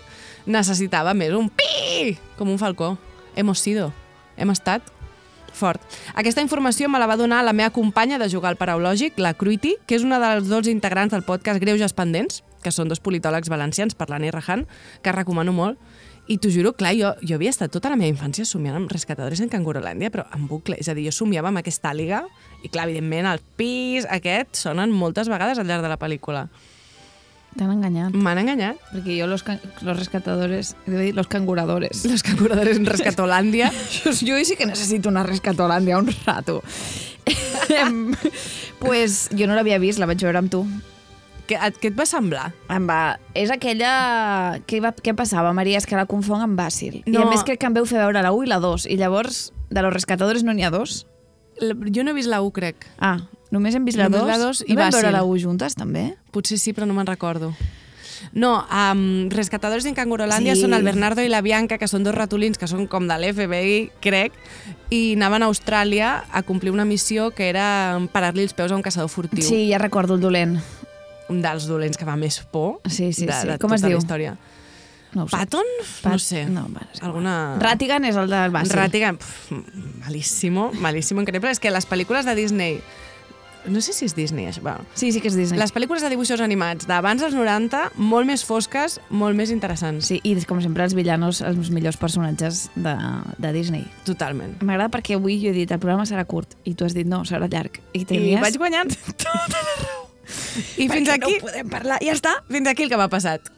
necessitava 0.47 1.15
més 1.17 1.33
un 1.33 1.49
pi, 1.49 2.19
com 2.37 2.53
un 2.53 2.61
falcó. 2.61 2.97
Hemos 3.37 3.61
sido, 3.65 3.93
hem 4.37 4.53
estat 4.53 4.85
fort. 5.57 5.81
Aquesta 6.15 6.45
informació 6.45 6.89
me 6.89 7.01
la 7.01 7.09
va 7.09 7.17
donar 7.17 7.41
la 7.45 7.57
meva 7.57 7.73
companya 7.73 8.19
de 8.21 8.29
jugar 8.31 8.53
al 8.53 8.61
paraulògic, 8.61 9.19
la 9.19 9.33
Cruiti, 9.35 9.77
que 9.87 9.97
és 9.97 10.05
una 10.05 10.21
dels 10.21 10.49
dos 10.53 10.69
integrants 10.69 11.15
del 11.17 11.25
podcast 11.25 11.61
Greuges 11.65 11.97
Pendents, 11.97 12.43
que 12.63 12.73
són 12.75 12.91
dos 12.93 13.01
politòlegs 13.01 13.49
valencians, 13.49 13.97
parlant 13.97 14.27
i 14.27 14.33
Rajan, 14.35 14.67
que 15.03 15.15
recomano 15.17 15.55
molt. 15.57 15.81
I 16.29 16.37
t'ho 16.37 16.51
juro, 16.53 16.75
clar, 16.77 16.93
jo, 16.93 17.15
jo 17.25 17.39
havia 17.39 17.49
estat 17.49 17.73
tota 17.73 17.89
la 17.89 17.97
meva 17.97 18.13
infància 18.13 18.45
somiant 18.45 18.77
amb 18.77 18.91
rescatadores 18.93 19.41
en 19.41 19.49
Cangurolàndia, 19.49 20.11
però 20.13 20.27
en 20.37 20.45
bucle. 20.51 20.77
És 20.77 20.91
a 20.93 20.95
dir, 20.97 21.07
jo 21.09 21.15
somiava 21.17 21.49
amb 21.49 21.63
aquesta 21.63 21.89
àliga 21.95 22.21
i, 22.63 22.69
clar, 22.69 22.85
evidentment, 22.85 23.31
el 23.31 23.41
pis 23.57 24.05
aquest 24.13 24.61
sonen 24.61 24.93
moltes 24.93 25.31
vegades 25.33 25.59
al 25.59 25.71
llarg 25.71 25.87
de 25.87 25.93
la 25.95 25.97
pel·lícula. 26.01 26.45
T'han 27.57 27.73
enganyat. 27.73 28.13
M'han 28.13 28.43
enganyat. 28.43 28.83
Perquè 28.93 29.17
jo 29.17 29.27
los, 29.31 29.43
los 29.81 29.97
rescatadores, 29.97 30.75
he 30.85 30.91
de 30.93 31.01
dir, 31.07 31.15
los 31.17 31.33
canguradores. 31.33 32.05
Los 32.05 32.23
canguradores 32.23 32.77
en 32.77 32.85
Rescatolàndia. 32.87 33.73
jo, 33.97 34.13
jo 34.13 34.37
sí 34.45 34.55
que 34.61 34.69
necessito 34.69 35.09
una 35.09 35.25
rescatolàndia 35.25 35.99
un 35.99 36.13
rato. 36.27 36.63
Pues 38.79 39.27
jo 39.35 39.49
no 39.51 39.57
l'havia 39.59 39.81
vist, 39.83 39.99
la 39.99 40.07
vaig 40.07 40.23
veure 40.23 40.39
amb 40.39 40.53
tu. 40.53 40.61
Què, 41.49 41.57
què 41.81 41.89
et 41.91 41.97
va 41.97 42.05
semblar? 42.09 42.51
Em 42.69 42.85
va... 42.89 43.19
És 43.39 43.51
aquella... 43.55 43.93
Què, 44.69 44.83
va... 44.85 44.93
Què 44.93 45.15
passava, 45.17 45.53
Maria? 45.57 45.79
És 45.81 45.87
que 45.89 45.97
la 45.97 46.05
confon 46.11 46.43
amb 46.45 46.59
Bàsil. 46.61 47.01
I 47.07 47.15
No. 47.15 47.23
a 47.25 47.31
més 47.31 47.45
crec 47.47 47.63
que 47.63 47.67
em 47.71 47.77
veu 47.79 47.87
fer 47.89 48.03
veure 48.03 48.21
la 48.23 48.33
1 48.37 48.45
i 48.45 48.51
la 48.53 48.61
2. 48.61 48.85
I 48.93 48.99
llavors, 49.01 49.49
de 49.71 49.83
los 49.85 49.93
rescatadores 49.95 50.45
no 50.45 50.53
n'hi 50.53 50.67
ha 50.69 50.71
dos? 50.75 51.07
La- 51.61 51.75
Jo 51.91 52.05
no 52.05 52.13
he 52.13 52.15
vist 52.21 52.29
la 52.29 52.43
1, 52.45 52.53
crec. 52.53 52.85
Ah, 53.01 53.17
només 53.51 53.75
hem 53.75 53.85
vist 53.89 53.97
la 53.99 54.11
2? 54.13 54.21
Només 54.21 54.37
la 54.37 54.45
dos 54.45 54.63
i 54.67 54.75
no 54.77 54.83
vam 54.83 54.93
veure 54.93 55.11
la 55.13 55.25
1 55.25 55.41
juntes, 55.43 55.75
també? 55.75 56.11
Potser 56.33 56.59
sí, 56.61 56.73
però 56.77 56.87
no 56.87 56.95
me'n 56.95 57.09
recordo. 57.09 57.55
No, 58.35 58.67
um, 58.67 59.29
Rescatadores 59.31 59.85
en 59.87 59.95
Cangurolàndia 59.95 60.57
sí. 60.57 60.63
són 60.65 60.75
el 60.75 60.83
Bernardo 60.83 61.23
i 61.23 61.29
la 61.31 61.39
Bianca, 61.41 61.79
que 61.79 61.87
són 61.87 62.03
dos 62.03 62.17
ratolins 62.17 62.59
que 62.59 62.67
són 62.67 62.89
com 62.91 63.07
de 63.07 63.15
l'FBI, 63.15 63.77
crec, 64.03 64.35
i 64.91 65.15
anaven 65.15 65.45
a 65.47 65.49
Austràlia 65.53 66.25
a 66.35 66.43
complir 66.43 66.73
una 66.75 66.85
missió 66.85 67.31
que 67.31 67.47
era 67.49 67.99
parar-li 68.13 68.43
els 68.43 68.57
peus 68.59 68.75
a 68.75 68.77
un 68.77 68.83
caçador 68.83 69.09
furtiu. 69.09 69.45
Sí, 69.47 69.69
ja 69.71 69.79
recordo 69.79 70.19
el 70.19 70.21
dolent. 70.21 70.59
Un 71.29 71.43
dels 71.45 71.67
dolents 71.69 71.99
que 72.01 72.07
fa 72.09 72.17
més 72.17 72.41
por 72.53 72.81
Sí, 72.89 73.13
sí, 73.13 73.27
de, 73.27 73.33
sí. 73.33 73.47
de 73.49 73.59
Com 73.59 73.69
tota 73.71 73.75
es 73.77 73.83
diu? 73.83 73.97
la 73.99 74.03
història. 74.05 74.37
No. 75.15 75.25
Patton? 75.27 75.65
Pat- 76.03 76.13
No 76.13 76.19
sé. 76.19 76.45
No, 76.47 76.63
bueno, 76.69 76.87
igual. 76.95 77.07
Alguna... 77.09 77.35
Ratigan 77.59 78.05
és 78.05 78.17
el 78.21 78.29
del 78.29 78.51
Bàsil. 78.53 78.75
Ratigan, 78.77 79.17
pf, 79.17 79.53
malíssimo, 80.05 80.71
malíssimo, 80.81 81.23
increïble. 81.25 81.51
És 81.51 81.61
que 81.61 81.71
les 81.73 81.87
pel·lícules 81.89 82.25
de 82.29 82.35
Disney 82.37 82.81
No 83.69 83.81
sé 83.83 83.93
si 83.93 84.07
és 84.07 84.15
Disney, 84.15 84.47
això. 84.49 84.63
Bueno, 84.63 84.85
Sí, 84.95 85.11
sí 85.13 85.21
que 85.21 85.29
és 85.29 85.35
Disney. 85.37 85.59
les 85.61 85.73
pel·lícules 85.75 86.01
de 86.01 86.09
dibuixos 86.09 86.41
animats 86.41 86.87
d'abans 86.87 87.21
dels 87.21 87.35
90, 87.35 87.91
molt 87.97 88.25
més 88.25 88.45
fosques, 88.47 89.01
molt 89.11 89.37
més 89.37 89.51
interessants. 89.51 90.07
Sí, 90.09 90.21
i 90.25 90.37
com 90.49 90.63
sempre 90.63 90.85
els 90.87 90.95
villanos, 90.95 91.43
els 91.43 91.69
millors 91.75 91.99
personatges 92.01 92.71
de, 92.77 92.95
de 93.37 93.53
Disney. 93.53 93.85
Totalment. 94.07 94.55
M'agrada 94.63 94.89
perquè 94.95 95.19
avui 95.19 95.41
jo 95.43 95.51
he 95.51 95.57
dit 95.57 95.71
el 95.75 95.81
programa 95.83 96.07
serà 96.09 96.25
curt 96.25 96.55
i 96.65 96.73
tu 96.79 96.87
has 96.87 96.95
dit 96.97 97.05
no, 97.07 97.25
serà 97.29 97.49
llarg. 97.51 97.81
I, 97.93 98.05
I 98.05 98.09
tenies 98.09 98.41
vaig 98.41 98.57
guanyant 98.57 98.95
tota 99.27 99.59
la 99.59 99.75
raó. 99.83 100.08
I 100.77 100.89
Perquè 100.89 100.95
fins 100.95 101.09
no 101.09 101.15
aquí... 101.15 101.39
podem 101.41 101.69
parlar, 101.71 101.99
ja 102.05 102.15
està. 102.17 102.35
Fins 102.51 102.69
aquí 102.69 102.87
el 102.87 102.93
que 102.93 103.01
m'ha 103.01 103.09
passat. 103.13 103.51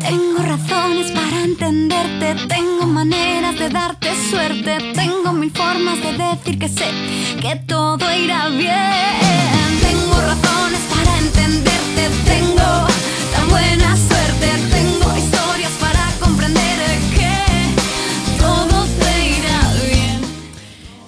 Tengo 0.00 0.42
razones 0.42 1.12
para 1.12 1.44
entenderte, 1.44 2.34
tengo 2.48 2.86
maneras 2.86 3.58
de 3.58 3.68
darte 3.68 4.08
suerte, 4.30 4.78
tengo 4.94 5.32
mil 5.32 5.50
formas 5.50 5.98
de 6.02 6.12
decir 6.18 6.58
que 6.58 6.68
sé 6.68 6.90
que 7.40 7.56
todo 7.66 8.04
irá 8.12 8.48
bien. 8.48 9.70
Tengo 9.86 10.16
razones 10.32 10.82
para 10.92 11.18
entenderte, 11.18 12.02
tengo 12.24 12.68
tan 13.34 13.48
buena 13.50 13.96
suerte, 13.96 14.48
tengo 14.74 14.99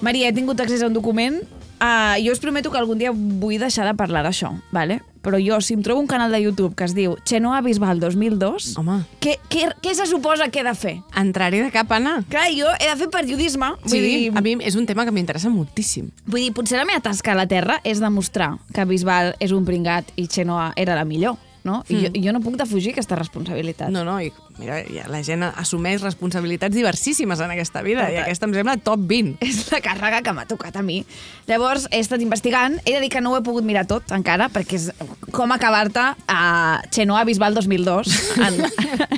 Maria, 0.03 0.29
he 0.29 0.35
tingut 0.35 0.59
accés 0.59 0.83
a 0.83 0.91
un 0.91 0.95
document 0.95 1.41
Uh, 1.83 2.15
jo 2.23 2.31
us 2.31 2.39
prometo 2.39 2.71
que 2.71 2.77
algun 2.79 2.95
dia 2.95 3.11
vull 3.11 3.57
deixar 3.59 3.83
de 3.83 3.91
parlar 3.97 4.21
d'això, 4.23 4.53
vale? 4.71 5.01
però 5.23 5.39
jo, 5.39 5.57
si 5.63 5.73
em 5.73 5.81
trobo 5.83 6.01
un 6.01 6.07
canal 6.07 6.31
de 6.31 6.39
YouTube 6.39 6.75
que 6.75 6.83
es 6.83 6.93
diu 6.95 7.15
Xenoa 7.23 7.61
Bisbal 7.63 7.99
2002, 7.99 8.73
Home. 8.79 8.97
què, 9.23 9.37
què, 9.49 9.69
què 9.79 9.93
se 9.95 10.05
suposa 10.07 10.49
que 10.51 10.59
he 10.59 10.65
de 10.67 10.73
fer? 10.75 10.93
Entraré 11.15 11.61
de 11.63 11.71
cap, 11.71 11.91
Anna. 11.95 12.17
Clar, 12.29 12.49
jo 12.51 12.67
he 12.75 12.89
de 12.89 12.97
fer 12.99 13.07
periodisme. 13.11 13.71
Sí, 13.85 13.95
Vull 13.95 14.07
dir, 14.07 14.31
a 14.35 14.43
mi 14.43 14.57
és 14.67 14.75
un 14.75 14.85
tema 14.85 15.05
que 15.07 15.15
m'interessa 15.15 15.51
moltíssim. 15.51 16.11
Vull 16.27 16.43
dir, 16.43 16.51
potser 16.55 16.75
la 16.79 16.83
meva 16.87 16.99
tasca 17.03 17.31
a 17.31 17.39
la 17.39 17.47
Terra 17.47 17.79
és 17.87 18.03
demostrar 18.03 18.57
que 18.75 18.83
Bisbal 18.87 19.31
és 19.39 19.55
un 19.55 19.63
pringat 19.63 20.11
i 20.19 20.27
Xenoa 20.27 20.73
era 20.75 20.99
la 20.99 21.07
millor, 21.07 21.39
no? 21.63 21.83
I 21.87 22.01
jo, 22.05 22.11
jo 22.25 22.33
no 22.35 22.41
puc 22.43 22.57
defugir 22.59 22.91
aquesta 22.93 23.15
responsabilitat. 23.15 23.89
No, 23.93 24.03
no, 24.03 24.17
i 24.21 24.31
mira, 24.59 24.81
ja 24.91 25.05
la 25.07 25.21
gent 25.23 25.43
assumeix 25.47 26.01
responsabilitats 26.03 26.75
diversissíssimes 26.75 27.39
en 27.39 27.51
aquesta 27.55 27.81
vida, 27.81 28.03
i 28.09 28.13
Total. 28.17 28.23
aquesta 28.27 28.45
em 28.49 28.53
sembla 28.57 28.77
top 28.83 28.99
20. 29.09 29.37
És 29.47 29.71
la 29.71 29.79
càrrega 29.85 30.21
que 30.25 30.33
m'ha 30.35 30.45
tocat 30.49 30.75
a 30.77 30.83
mi. 30.83 31.01
Llavors, 31.47 31.87
he 31.91 31.99
estat 32.03 32.21
investigant. 32.21 32.79
He 32.85 32.93
de 32.97 33.01
dir 33.01 33.09
que 33.09 33.21
no 33.21 33.31
ho 33.33 33.37
he 33.39 33.43
pogut 33.45 33.63
mirar 33.63 33.85
tot 33.87 34.11
encara, 34.11 34.49
perquè 34.53 34.79
és 34.79 34.89
com 35.31 35.51
acabar-te 35.55 36.03
a 36.27 36.81
Xenoa 36.91 37.23
Bisbal 37.25 37.53
2002 37.55 38.13
en- 38.47 38.63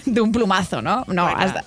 d'un 0.06 0.32
plumazo, 0.32 0.82
no? 0.82 1.04
No, 1.08 1.26
Clar, 1.30 1.41
has 1.43 1.54
de... 1.58 1.64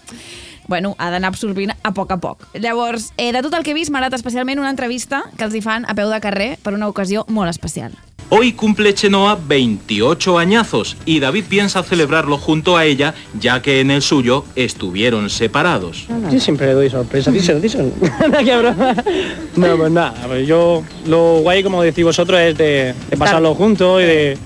Bueno, 0.69 0.95
ha 1.01 1.09
d'anar 1.09 1.31
absorbint 1.33 1.71
a 1.83 1.93
poc 1.97 2.11
a 2.13 2.19
poc. 2.21 2.43
Llavors, 2.61 3.15
eh, 3.17 3.31
de 3.33 3.41
tot 3.41 3.55
el 3.57 3.63
que 3.65 3.71
he 3.73 3.75
vist, 3.75 3.89
m'ha 3.91 4.03
agradat 4.03 4.19
especialment 4.19 4.61
una 4.61 4.69
entrevista 4.69 5.23
que 5.39 5.47
els 5.47 5.55
hi 5.57 5.63
fan 5.65 5.87
a 5.89 5.95
peu 5.97 6.11
de 6.13 6.19
carrer 6.21 6.59
per 6.63 6.75
una 6.77 6.89
ocasió 6.93 7.25
molt 7.33 7.49
especial. 7.49 7.95
Hoy 8.31 8.53
cumple 8.53 8.93
Chenoa 8.93 9.39
28 9.43 10.39
añazos 10.39 10.99
y 11.07 11.19
David 11.19 11.45
piensa 11.49 11.83
celebrarlo 11.83 12.37
junto 12.37 12.77
a 12.77 12.85
ella, 12.85 13.15
ya 13.41 13.63
que 13.63 13.81
en 13.81 13.91
el 13.91 14.03
suyo 14.03 14.45
estuvieron 14.55 15.31
separados. 15.31 16.07
Yo 16.31 16.39
siempre 16.39 16.67
le 16.67 16.73
doy 16.75 16.91
sorpresa. 16.91 17.31
Díselo, 17.31 17.59
díselo. 17.63 17.91
Qué 18.45 18.57
broma. 18.59 18.95
No, 19.57 19.77
pues 19.79 19.91
nada. 19.93 20.39
yo 20.41 20.85
lo 21.07 21.39
guay, 21.41 21.63
como 21.63 21.83
decís 21.83 22.05
vosotros, 22.05 22.39
es 22.39 22.59
de, 22.59 22.95
de 23.09 23.17
pasarlo 23.17 23.55
juntos 23.55 24.03
y 24.03 24.05
de. 24.05 24.39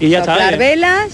Y 0.00 0.08
ya 0.08 0.18
está. 0.18 0.32
Soplar 0.32 0.54
eh. 0.54 0.56
velas, 0.58 1.08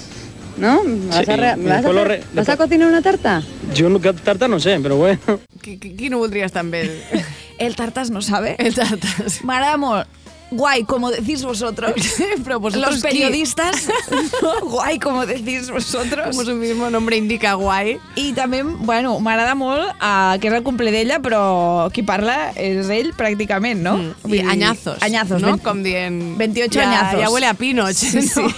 ¿no? 0.57 0.81
¿Vas, 0.83 1.25
Sí, 1.27 1.31
a, 1.31 1.37
re- 1.37 1.55
y 1.61 1.65
vas 1.67 1.73
a 1.73 1.77
después 1.77 1.95
lo 1.95 2.01
hacer- 2.01 2.09
re- 2.09 2.19
vas 2.21 2.49
a 2.49 2.53
después- 2.53 2.57
cocinar 2.57 2.89
una 2.89 3.03
tarta? 3.03 3.43
Yo 3.75 3.91
nunca 3.91 4.13
tarta 4.15 4.49
no 4.49 4.59
sé, 4.61 4.79
pero 4.83 4.97
bueno. 4.97 5.19
Qui 5.61 6.09
no 6.09 6.23
amb 6.25 6.75
ell? 6.75 6.91
El 7.59 7.77
tartas 7.77 8.11
no 8.11 8.23
sabe. 8.23 8.57
El 8.59 8.75
tartas. 8.75 9.45
M'agrada 9.45 9.77
molt. 9.77 10.07
Guay, 10.55 10.85
como 10.85 11.11
decís 11.11 11.43
vosotros. 11.45 11.93
Pero 12.45 12.61
vosotros 12.61 12.93
Los 12.95 13.03
periodistas. 13.03 13.89
Guay, 14.63 14.99
como 14.99 15.27
decís 15.27 15.71
vosotros. 15.71 16.29
Como 16.31 16.45
su 16.45 16.55
mismo 16.55 16.91
nombre 16.91 17.17
indica, 17.17 17.55
guai. 17.55 17.99
I 18.17 18.33
també, 18.33 18.63
bueno, 18.63 19.19
m'agrada 19.21 19.55
molt 19.59 19.91
uh, 19.99 20.39
que 20.41 20.49
és 20.49 20.55
el 20.55 20.63
cumple 20.63 20.93
d'ella, 20.95 21.19
però 21.25 21.91
qui 21.95 22.05
parla 22.07 22.53
és 22.55 22.89
ell 22.95 23.13
pràcticament, 23.19 23.83
no? 23.83 23.97
Mm. 23.99 24.49
Añazos, 24.51 25.03
Añazos, 25.03 25.43
no? 25.43 25.55
ven- 25.57 25.59
Com 25.65 25.83
dient... 25.83 26.23
28 26.39 26.79
ja, 26.79 26.89
añazos. 26.89 27.21
Ja 27.21 27.31
huele 27.31 27.47
a 27.47 27.55
Pinoch, 27.55 27.93
Sí, 27.95 28.23
sí. 28.23 28.41
no? 28.41 28.53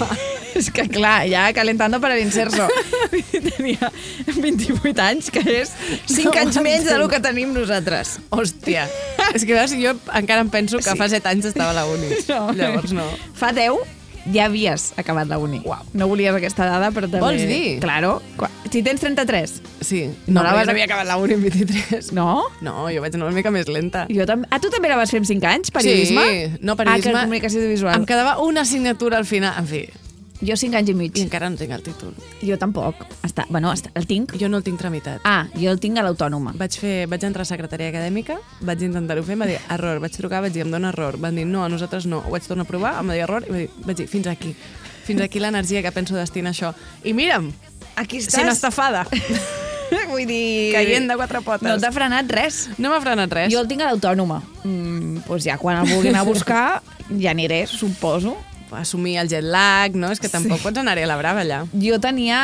És 0.60 0.70
que 0.72 0.86
clar, 0.88 1.26
ja 1.28 1.46
calentando 1.52 2.00
para 2.00 2.16
el 2.16 2.22
inserso. 2.24 2.66
Tenia 3.56 3.90
28 4.26 5.02
anys, 5.02 5.30
que 5.30 5.42
és 5.62 5.72
5 6.08 6.30
No 6.32 6.40
anys 6.40 6.60
menys 6.64 6.86
del 6.88 7.04
que 7.12 7.20
tenim 7.20 7.52
nosaltres. 7.56 8.16
Hòstia. 8.30 8.86
És 9.34 9.44
que 9.44 9.52
veus, 9.56 9.74
jo 9.76 9.92
encara 10.16 10.40
em 10.44 10.50
penso 10.52 10.78
que 10.80 10.88
Sí. 10.90 10.96
fa 10.98 11.08
7 11.12 11.28
anys 11.34 11.50
estava 11.52 11.70
a 11.74 11.78
la 11.82 11.86
uni. 11.86 12.08
No. 12.30 12.50
Llavors 12.56 12.92
no. 12.96 13.04
Fa 13.36 13.52
10 13.52 13.76
ja 14.34 14.46
havies 14.48 14.88
acabat 14.98 15.28
la 15.30 15.36
uni. 15.38 15.60
Uau. 15.64 15.84
No 15.94 16.08
volies 16.10 16.34
aquesta 16.34 16.64
dada, 16.66 16.88
però 16.90 17.06
també... 17.06 17.20
Vols 17.22 17.44
dir? 17.46 17.76
Claro. 17.84 18.16
Si 18.72 18.82
tens 18.82 18.98
33. 19.00 19.52
Sí. 19.86 20.00
No 20.26 20.40
No, 20.40 20.42
la 20.42 20.52
vas 20.56 20.62
a- 20.64 20.66
no 20.66 20.72
havia 20.74 20.84
acabat 20.88 21.06
la 21.06 21.16
uni 21.22 21.36
en 21.36 21.42
23. 21.44 22.10
No? 22.16 22.42
No, 22.60 22.88
jo 22.90 23.00
vaig 23.04 23.14
anar 23.14 23.28
una 23.28 23.36
mica 23.36 23.52
més 23.54 23.68
lenta. 23.70 24.06
Jo 24.10 24.26
també... 24.26 24.48
Ah, 24.50 24.58
tu 24.58 24.68
també 24.74 24.90
la 24.90 24.96
vas 24.98 25.12
fer 25.14 25.20
amb 25.22 25.28
5 25.30 25.46
anys, 25.52 25.70
periodisme? 25.70 26.24
Sí, 26.26 26.58
no, 26.66 26.74
periodisme... 26.76 27.12
Ah, 27.12 27.20
que 27.20 27.28
comunicació 27.28 27.60
audiovisual. 27.62 27.94
Em 28.00 28.08
quedava 28.10 28.38
una 28.42 28.66
assignatura 28.66 29.16
al 29.22 29.28
final. 29.30 29.54
En 29.62 29.70
fi, 29.70 29.84
Jo 30.44 30.56
5 30.56 30.76
anys 30.76 30.90
i 30.90 30.94
mig. 30.94 31.16
i 31.16 31.22
encara 31.24 31.48
no 31.48 31.56
tinc 31.56 31.72
el 31.72 31.82
títol. 31.82 32.12
Jo 32.44 32.58
tampoc. 32.60 33.06
Està, 33.24 33.46
bueno, 33.48 33.70
està, 33.72 33.90
el 33.94 34.06
tinc. 34.06 34.34
Jo 34.36 34.50
no 34.52 34.58
el 34.58 34.64
tinc 34.66 34.78
tramitat. 34.78 35.20
Ah, 35.24 35.46
jo 35.54 35.70
el 35.70 35.80
tinc 35.80 35.96
a 35.98 36.02
l'autònoma. 36.04 36.52
Vaig, 36.58 36.76
fer, 36.76 37.06
vaig 37.08 37.24
entrar 37.24 37.46
a 37.46 37.48
secretaria 37.48 37.88
acadèmica, 37.88 38.36
vaig 38.60 38.82
intentar-ho 38.84 39.22
fer, 39.24 39.32
em 39.38 39.44
va 39.46 39.46
dir 39.48 39.58
error, 39.72 40.00
vaig 40.02 40.12
trucar, 40.12 40.42
vaig 40.44 40.52
dir 40.52 40.66
em 40.66 40.70
dona 40.70 40.90
error, 40.92 41.16
van 41.16 41.34
dir 41.36 41.46
no, 41.48 41.64
a 41.64 41.68
nosaltres 41.72 42.06
no, 42.06 42.20
ho 42.26 42.30
vaig 42.34 42.44
tornar 42.44 42.66
a 42.66 42.68
provar, 42.68 42.98
em 43.00 43.08
va 43.08 43.16
dir 43.16 43.24
error, 43.24 43.46
i 43.48 43.52
va 43.54 43.62
dir, 43.64 43.70
vaig 43.86 43.96
dir 44.02 44.06
fins 44.12 44.26
aquí, 44.28 44.52
fins 45.06 45.22
aquí 45.24 45.40
l'energia 45.40 45.80
que 45.82 45.92
penso 45.92 46.16
destinar 46.16 46.52
a 46.52 46.56
això. 46.56 46.74
I 47.04 47.14
mira'm, 47.16 47.52
Aquí 47.96 48.18
estàs. 48.18 48.42
sin 48.42 48.48
estafada, 48.52 49.06
Vull 50.10 50.26
dir... 50.26 50.72
caient 50.74 51.06
de 51.08 51.14
quatre 51.16 51.40
potes. 51.46 51.62
No 51.66 51.78
t'ha 51.78 51.92
frenat 51.94 52.30
res. 52.34 52.68
No 52.82 52.90
m'ha 52.90 52.98
frenat 53.00 53.32
res. 53.32 53.52
Jo 53.52 53.60
el 53.62 53.68
tinc 53.70 53.84
a 53.84 53.92
l'autònoma. 53.92 54.40
Mm, 54.64 55.22
doncs 55.28 55.46
ja 55.46 55.56
quan 55.62 55.78
el 55.80 55.88
vulgui 55.92 56.10
anar 56.10 56.24
a 56.24 56.28
buscar, 56.28 56.82
ja 57.08 57.30
aniré, 57.30 57.66
suposo. 57.70 58.34
Assumir 58.72 59.16
el 59.18 59.28
jet 59.28 59.44
lag, 59.44 59.94
no? 59.94 60.10
És 60.10 60.18
que 60.20 60.28
tampoc 60.28 60.58
pots 60.62 60.78
anar 60.78 60.96
a 60.98 61.06
la 61.06 61.16
brava 61.16 61.42
allà. 61.44 61.60
Jo 61.72 62.00
tenia 62.00 62.38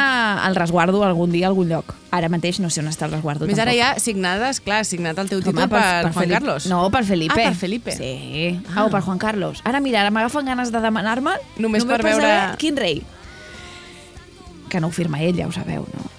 el 0.47 0.55
resguardo 0.55 1.03
algun 1.05 1.33
dia 1.33 1.47
a 1.47 1.51
algun 1.51 1.69
lloc. 1.69 1.95
Ara 2.13 2.29
mateix 2.29 2.61
no 2.61 2.71
sé 2.71 2.81
on 2.81 2.89
està 2.89 3.07
el 3.07 3.13
resguardo. 3.13 3.47
Més 3.47 3.59
ara 3.59 3.73
tampoc. 3.73 3.81
ja 3.97 4.01
signades, 4.01 4.61
clar, 4.61 4.85
signat 4.85 5.19
el 5.19 5.29
teu 5.29 5.41
Home, 5.41 5.51
títol 5.53 5.69
per, 5.69 5.83
Juan 6.13 6.15
Felip- 6.15 6.33
Carlos. 6.39 6.67
No, 6.67 6.91
per 6.91 7.05
Felipe. 7.05 7.33
Ah, 7.41 7.49
per 7.51 7.55
Felipe. 7.57 7.97
Sí. 7.97 8.61
Ah. 8.75 8.85
o 8.85 8.91
per 8.91 9.01
Juan 9.03 9.19
Carlos. 9.19 9.61
Ara, 9.65 9.81
mira, 9.81 10.01
ara 10.03 10.11
m'agafen 10.11 10.45
ganes 10.47 10.71
de 10.71 10.81
demanar-me 10.81 11.33
Només 11.59 11.85
per 11.85 12.03
veure- 12.03 12.23
saber 12.23 12.57
quin 12.59 12.77
rei. 12.77 13.03
Que 14.69 14.81
no 14.81 14.89
ho 14.89 14.91
firma 14.91 15.21
ell, 15.21 15.37
ja 15.37 15.47
ho 15.47 15.53
sabeu, 15.53 15.87
no? 15.93 16.11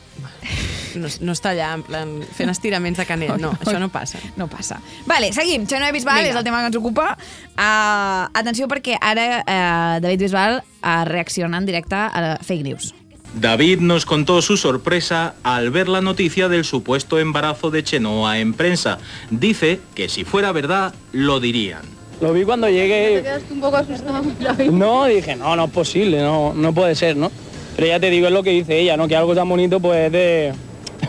No, 0.96 1.10
no 1.22 1.36
està 1.36 1.52
allà, 1.54 1.74
en 1.78 1.84
plan, 1.84 2.16
fent 2.38 2.52
estiraments 2.52 3.00
de 3.00 3.06
canell. 3.10 3.36
No, 3.41 3.54
això 3.62 3.80
no 3.82 3.89
passa. 3.94 4.20
No 4.38 4.48
passa. 4.52 4.80
Vale, 5.10 5.32
seguim. 5.34 5.68
Xenoa 5.70 5.91
Bisbal 5.96 6.22
Vinga. 6.22 6.34
és 6.34 6.39
el 6.39 6.44
tema 6.44 6.62
que 6.62 6.72
ens 6.72 6.80
ocupa. 6.80 7.14
Uh, 7.54 8.28
atenció 8.34 8.68
perquè 8.72 8.98
ara 9.02 9.28
uh, 9.41 10.02
David 10.04 10.28
Bisbal 10.28 10.60
uh, 10.62 11.06
reacciona 11.10 11.58
en 11.58 11.66
directe 11.70 11.96
a 11.96 12.22
la 12.22 12.36
fake 12.41 12.64
news. 12.64 12.94
David 13.34 13.80
nos 13.80 14.06
contó 14.06 14.44
su 14.44 14.58
sorpresa 14.58 15.34
al 15.41 15.72
ver 15.72 15.89
la 15.89 16.02
noticia 16.02 16.50
del 16.50 16.64
supuesto 16.66 17.18
embarazo 17.18 17.72
de 17.72 17.84
Chenoa 17.84 18.38
en 18.38 18.54
prensa. 18.54 19.00
Dice 19.32 19.80
que 19.96 20.08
si 20.08 20.24
fuera 20.24 20.52
verdad, 20.52 20.94
lo 21.14 21.39
dirían. 21.39 21.82
Lo 22.22 22.32
vi 22.32 22.44
cuando 22.44 22.70
llegué. 22.70 23.22
quedaste 23.24 23.54
un 23.54 23.60
poco 23.60 23.78
asustado. 23.78 24.24
No, 24.72 25.06
dije, 25.06 25.36
no, 25.36 25.56
no 25.56 25.66
es 25.66 25.72
posible, 25.72 26.22
no, 26.22 26.54
no 26.54 26.74
puede 26.74 26.94
ser, 26.94 27.18
¿no? 27.18 27.32
Pero 27.76 27.88
ya 27.88 28.00
te 28.00 28.12
digo, 28.12 28.28
es 28.28 28.34
lo 28.34 28.44
que 28.44 28.52
dice 28.52 28.80
ella, 28.80 28.96
¿no? 28.98 29.08
Que 29.08 29.16
algo 29.16 29.34
tan 29.34 29.50
bonito, 29.50 29.80
pues 29.80 30.12
de. 30.12 30.54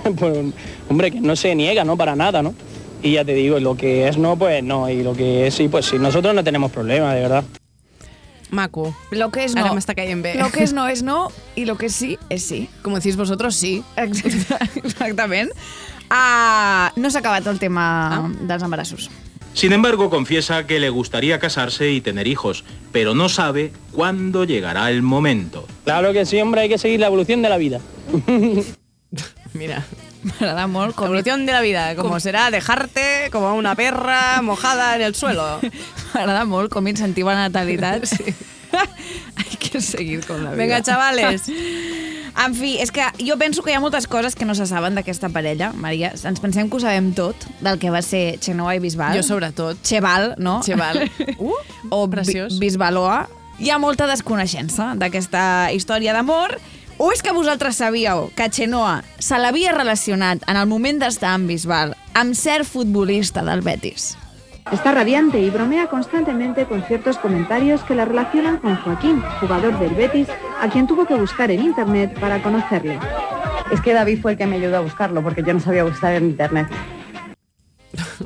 pues, 0.16 0.38
hombre, 0.88 1.11
que 1.11 1.20
no 1.20 1.36
se 1.36 1.55
niega, 1.55 1.84
¿no? 1.84 1.96
Para 1.96 2.14
nada, 2.16 2.42
¿no? 2.42 2.55
Y 3.02 3.12
ya 3.12 3.24
te 3.24 3.34
digo, 3.34 3.59
lo 3.61 3.76
que 3.76 4.09
es 4.09 4.16
no, 4.16 4.36
pues 4.36 4.62
no. 4.64 4.88
Y 4.88 5.02
lo 5.02 5.12
que 5.14 5.46
es 5.46 5.55
sí, 5.55 5.68
pues 5.68 5.86
sí. 5.86 5.98
Nosotros 5.98 6.34
no 6.34 6.42
tenemos 6.42 6.70
problema, 6.72 7.14
de 7.14 7.20
verdad. 7.22 7.44
Maco. 8.50 8.94
Lo 9.11 9.30
que 9.32 9.44
és 9.44 9.55
no. 9.57 9.64
Ara 9.64 9.72
m'està 9.74 9.94
caient 9.98 10.22
bé. 10.22 10.36
Lo 10.38 10.50
que 10.52 10.62
és 10.62 10.72
no 10.76 10.86
és 10.88 11.02
no 11.02 11.28
i 11.57 11.64
lo 11.66 11.74
que 11.76 11.86
és 11.90 11.94
sí 11.96 12.14
és 12.30 12.44
sí. 12.46 12.68
Com 12.84 12.94
decís 12.94 13.16
vosotros, 13.16 13.57
sí. 13.57 13.82
Exacte- 13.96 14.80
Exactament. 14.84 15.50
Uh, 16.05 16.92
no 17.00 17.11
s'ha 17.11 17.18
acabat 17.24 17.46
el 17.50 17.59
tema 17.59 17.84
Ah. 18.14 18.28
dels 18.46 18.62
embarassos. 18.62 19.11
Sin 19.55 19.72
embargo, 19.72 20.11
confiesa 20.11 20.66
que 20.66 20.78
le 20.80 20.88
gustaría 20.90 21.38
casarse 21.38 21.90
y 21.92 22.00
tener 22.00 22.26
hijos, 22.26 22.64
pero 22.92 23.14
no 23.14 23.28
sabe 23.28 23.72
cuándo 23.92 24.44
llegará 24.44 24.90
el 24.90 25.02
momento. 25.02 25.66
Claro 25.84 26.12
que 26.12 26.24
sí, 26.26 26.40
hombre, 26.40 26.62
hay 26.62 26.68
que 26.68 26.78
seguir 26.78 27.00
la 27.00 27.07
evolución 27.07 27.40
de 27.42 27.48
la 27.48 27.57
vida. 27.57 27.80
Mira, 29.55 29.84
M'agrada 30.24 30.66
molt 30.66 30.96
com... 30.96 31.07
evolución 31.07 31.44
de 31.46 31.52
la 31.52 31.61
vida, 31.61 31.94
como 31.96 32.18
será 32.18 32.50
dejarte 32.50 33.28
como 33.30 33.55
una 33.55 33.74
perra 33.74 34.42
mojada 34.42 34.96
en 34.96 35.02
el 35.02 35.14
suelo. 35.14 35.61
M'agrada 36.14 36.44
molt 36.44 36.72
com 36.72 36.88
incentiva 36.88 37.34
la 37.34 37.48
natalitat. 37.48 38.05
Sí. 38.14 38.34
Hay 39.36 39.57
que 39.57 39.80
seguir 39.80 40.26
con 40.26 40.42
la 40.42 40.50
vida. 40.50 40.57
Venga, 40.57 40.82
chavales. 40.82 41.48
En 41.48 42.55
fi, 42.55 42.72
és 42.82 42.90
que 42.90 43.05
jo 43.22 43.36
penso 43.38 43.62
que 43.62 43.70
hi 43.70 43.76
ha 43.78 43.80
moltes 43.82 44.09
coses 44.11 44.34
que 44.34 44.44
no 44.44 44.57
se 44.59 44.66
saben 44.66 44.96
d'aquesta 44.98 45.30
parella, 45.30 45.70
Maria. 45.78 46.11
Ens 46.26 46.42
pensem 46.42 46.66
que 46.66 46.76
ho 46.76 46.82
sabem 46.82 47.12
tot, 47.14 47.46
del 47.62 47.78
que 47.78 47.92
va 47.94 48.02
ser 48.02 48.40
Xenoa 48.42 48.74
i 48.74 48.82
Bisbal. 48.82 49.14
Jo 49.14 49.22
sobretot. 49.22 49.78
Cheval, 49.86 50.32
no? 50.42 50.59
Cheval. 50.66 51.05
Uh, 51.38 51.55
o 51.94 52.05
preciós. 52.11 52.59
Bi 52.59 52.66
Bisbaloa. 52.66 53.28
Hi 53.62 53.70
ha 53.70 53.78
molta 53.78 54.09
desconeixença 54.11 54.96
d'aquesta 54.98 55.70
història 55.70 56.16
d'amor. 56.16 56.59
O 56.99 57.11
és 57.11 57.22
que 57.26 57.32
vosaltres 57.34 57.76
sabíeu 57.82 58.28
que 58.38 58.47
Xenoa 58.55 59.01
se 59.18 59.38
l'havia 59.40 59.72
relacionat 59.74 60.45
en 60.47 60.57
el 60.61 60.68
moment 60.70 61.01
d'estar 61.03 61.32
amb 61.34 61.51
Bisbal 61.51 61.97
amb 62.14 62.36
cert 62.38 62.68
futbolista 62.70 63.42
del 63.42 63.62
Betis? 63.66 64.12
Está 64.72 64.92
radiante 64.95 65.40
y 65.40 65.51
bromea 65.51 65.88
constantemente 65.88 66.64
con 66.64 66.82
ciertos 66.84 67.18
comentarios 67.18 67.82
que 67.82 67.95
la 67.95 68.07
relacionan 68.07 68.59
con 68.59 68.76
Joaquín, 68.76 69.22
jugador 69.40 69.78
del 69.78 69.95
Betis, 69.95 70.28
a 70.61 70.70
quien 70.70 70.86
tuvo 70.86 71.05
que 71.05 71.14
buscar 71.14 71.51
en 71.51 71.62
internet 71.64 72.18
para 72.18 72.40
conocerle. 72.42 72.99
Es 73.72 73.80
que 73.82 73.92
David 73.92 74.22
fue 74.22 74.32
el 74.32 74.38
que 74.38 74.47
me 74.47 74.57
ayudó 74.57 74.78
a 74.78 74.80
buscarlo 74.80 75.22
porque 75.22 75.42
yo 75.42 75.53
no 75.53 75.61
sabía 75.61 75.84
buscar 75.84 76.14
en 76.14 76.26
internet. 76.30 76.68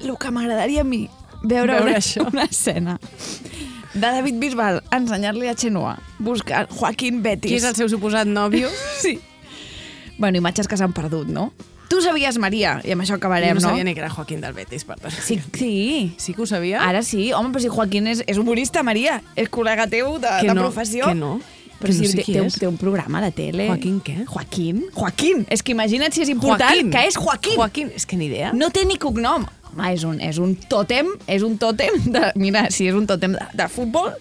El 0.01 0.17
que 0.17 0.31
m'agradaria 0.31 0.83
a 0.83 0.85
mi 0.85 1.09
veure, 1.43 1.73
Veure 1.73 1.91
una, 1.91 1.99
això. 1.99 2.27
una 2.33 2.45
escena 2.45 2.99
de 3.95 4.05
David 4.05 4.39
Bisbal 4.41 4.83
ensenyar-li 4.93 5.49
a 5.49 5.55
Xenoa 5.57 5.97
buscar 6.19 6.67
Joaquín 6.69 7.23
Betis. 7.23 7.51
Qui 7.51 7.59
és 7.59 7.65
el 7.65 7.75
seu 7.79 7.89
suposat 7.89 8.29
nòvio? 8.29 8.69
sí. 9.05 9.19
Bueno, 10.19 10.39
imatges 10.39 10.69
que 10.69 10.77
s'han 10.77 10.93
perdut, 10.93 11.29
no? 11.31 11.53
Tu 11.89 12.03
sabies, 12.05 12.37
Maria, 12.37 12.83
i 12.85 12.93
amb 12.93 13.01
això 13.01 13.17
acabarem, 13.17 13.57
no 13.57 13.63
no? 13.63 13.69
sabia 13.71 13.85
ni 13.87 13.95
que 13.97 14.03
era 14.03 14.11
Joaquín 14.13 14.43
del 14.45 14.53
Betis, 14.53 14.85
per 14.85 14.99
tant. 15.01 15.15
Sí, 15.25 15.39
sí. 15.57 16.13
Sí 16.21 16.35
que 16.37 16.43
ho 16.43 16.47
sabia? 16.47 16.83
Ara 16.85 17.01
sí. 17.03 17.31
Home, 17.33 17.49
però 17.55 17.63
si 17.65 17.71
Joaquín 17.73 18.11
és, 18.13 18.21
és 18.29 18.37
humorista, 18.37 18.83
Maria. 18.85 19.23
És 19.41 19.49
col·lega 19.49 19.89
teu 19.89 20.19
de, 20.21 20.35
Que 20.43 20.51
de 20.51 20.59
no, 20.59 20.67
professió. 20.69 21.07
que 21.09 21.17
no. 21.17 21.39
Però 21.79 21.95
si 21.95 22.03
no 22.03 22.11
sé 22.11 22.19
té, 22.19 22.25
té, 22.35 22.41
un, 22.43 22.51
té 22.51 22.67
un 22.67 22.77
programa 22.77 23.23
de 23.23 23.31
tele. 23.33 23.69
Joaquín 23.71 24.01
què? 24.05 24.17
Joaquín? 24.27 24.83
Joaquín. 24.93 25.45
És 25.49 25.63
que 25.63 25.73
imagina't 25.73 26.13
si 26.13 26.25
és 26.27 26.33
important 26.35 26.67
Joaquín. 26.75 26.91
que 26.93 27.05
és 27.07 27.17
Joaquín. 27.17 27.55
Joaquín, 27.57 27.93
és 27.95 28.05
que 28.05 28.19
ni 28.19 28.27
idea. 28.27 28.51
No 28.53 28.69
té 28.75 28.83
ni 28.85 28.99
cognom. 28.99 29.47
Home, 29.69 29.93
és 29.95 30.05
un, 30.09 30.19
és 30.25 30.39
un 30.43 30.55
tòtem, 30.71 31.11
és 31.27 31.43
un 31.47 31.59
tòtem 31.61 32.01
de... 32.13 32.25
Mira, 32.41 32.67
si 32.75 32.89
és 32.89 32.95
un 32.97 33.07
tòtem 33.07 33.35
de, 33.37 33.47
de 33.55 33.69
futbol, 33.73 34.13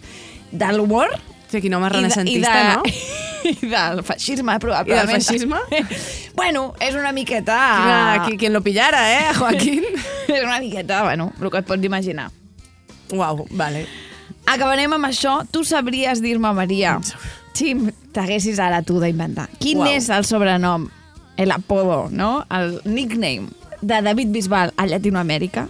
de 0.51 0.71
l'humor... 0.75 1.11
Sí, 1.47 1.61
quin 1.63 1.73
home 1.77 1.87
i 1.87 2.01
de- 2.03 2.23
i 2.27 2.39
de, 2.43 2.55
no? 2.73 2.81
I 3.47 3.69
del 3.71 4.01
feixisme, 4.03 4.57
probablement. 4.59 4.97
I 4.97 5.13
del 5.13 5.13
feixisme? 5.15 5.59
bueno, 6.39 6.73
és 6.83 6.97
una 6.99 7.13
miqueta... 7.15 7.55
Quina- 7.77 8.25
qui- 8.25 8.37
quien 8.41 8.51
lo 8.51 8.59
pillara, 8.65 9.05
eh, 9.13 9.33
Joaquín? 9.37 9.85
és 10.27 10.43
una 10.43 10.59
miqueta, 10.59 11.03
bueno, 11.07 11.29
el 11.39 11.49
que 11.53 11.61
et 11.63 11.69
pots 11.69 11.87
imaginar. 11.87 12.27
Uau, 13.15 13.45
vale. 13.55 13.85
Acabarem 14.47 14.91
amb 14.97 15.07
això. 15.07 15.37
Tu 15.51 15.63
sabries 15.63 16.19
dir-me, 16.23 16.51
Maria, 16.55 16.97
si 17.55 17.71
t'haguessis 18.15 18.59
ara 18.59 18.81
tu 18.83 18.99
d'inventar. 18.99 19.47
Quin 19.63 19.79
Uau. 19.85 19.87
és 19.95 20.09
el 20.11 20.27
sobrenom, 20.27 20.89
el 21.39 21.51
apodo, 21.55 22.09
no? 22.11 22.41
el 22.51 22.81
nickname 22.83 23.47
de 23.81 24.01
David 24.01 24.27
Bisbal 24.29 24.73
a 24.77 24.85
Llatinoamèrica? 24.85 25.67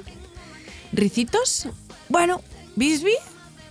Ricitos? 0.93 1.68
Bueno, 2.10 2.41
Bisbi? 2.76 3.14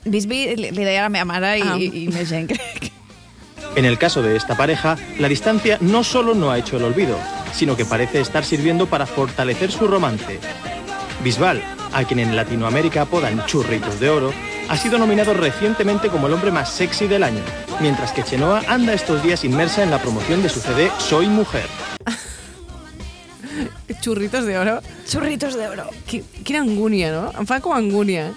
Bisbi 0.05 0.55
li, 0.57 0.71
li 0.71 0.85
deia 0.85 1.01
a 1.01 1.09
la 1.09 1.09
meva 1.09 1.25
mare 1.25 1.59
i, 1.59 1.63
Ah. 1.63 1.77
i, 1.79 2.05
i 2.05 2.09
més 2.09 2.29
gent, 2.29 2.47
crec. 2.53 2.93
En 3.77 3.85
el 3.85 3.99
caso 3.99 4.23
de 4.23 4.37
esta 4.37 4.57
pareja, 4.57 4.97
la 5.19 5.29
distancia 5.29 5.77
no 5.81 6.03
solo 6.05 6.35
no 6.35 6.51
ha 6.51 6.59
hecho 6.59 6.77
el 6.77 6.85
olvido, 6.85 7.19
sino 7.53 7.77
que 7.77 7.85
parece 7.85 8.21
estar 8.21 8.45
sirviendo 8.45 8.87
para 8.87 9.05
fortalecer 9.07 9.71
su 9.73 9.87
romance. 9.87 10.39
Bisbal, 11.23 11.63
a 11.93 12.05
quien 12.05 12.21
en 12.21 12.37
Latinoamérica 12.37 13.03
apodan 13.03 13.45
churritos 13.47 13.99
de 14.01 14.09
oro, 14.11 14.33
ha 14.69 14.77
sido 14.77 14.99
nominado 14.99 15.35
recientemente 15.35 16.09
como 16.09 16.27
el 16.27 16.33
hombre 16.35 16.51
más 16.53 16.71
sexy 16.73 17.07
del 17.07 17.23
año, 17.23 17.43
mientras 17.81 18.13
que 18.13 18.23
Chenoa 18.23 18.63
anda 18.69 18.95
estos 18.95 19.23
días 19.23 19.45
inmersa 19.45 19.83
en 19.83 19.91
la 19.91 20.01
promoción 20.01 20.43
de 20.43 20.49
su 20.49 20.61
CD 20.61 20.91
Soy 20.99 21.27
Mujer. 21.27 21.67
Churritos 24.01 24.47
de 24.47 24.59
oro. 24.59 24.81
Churritos 25.09 25.55
de 25.57 25.69
oro. 25.69 25.91
Qui, 26.07 26.23
quina 26.45 26.61
angúnia, 26.61 27.13
no? 27.13 27.31
Em 27.39 27.47
fa 27.47 27.61
com 27.61 27.75
angúnia. 27.75 28.33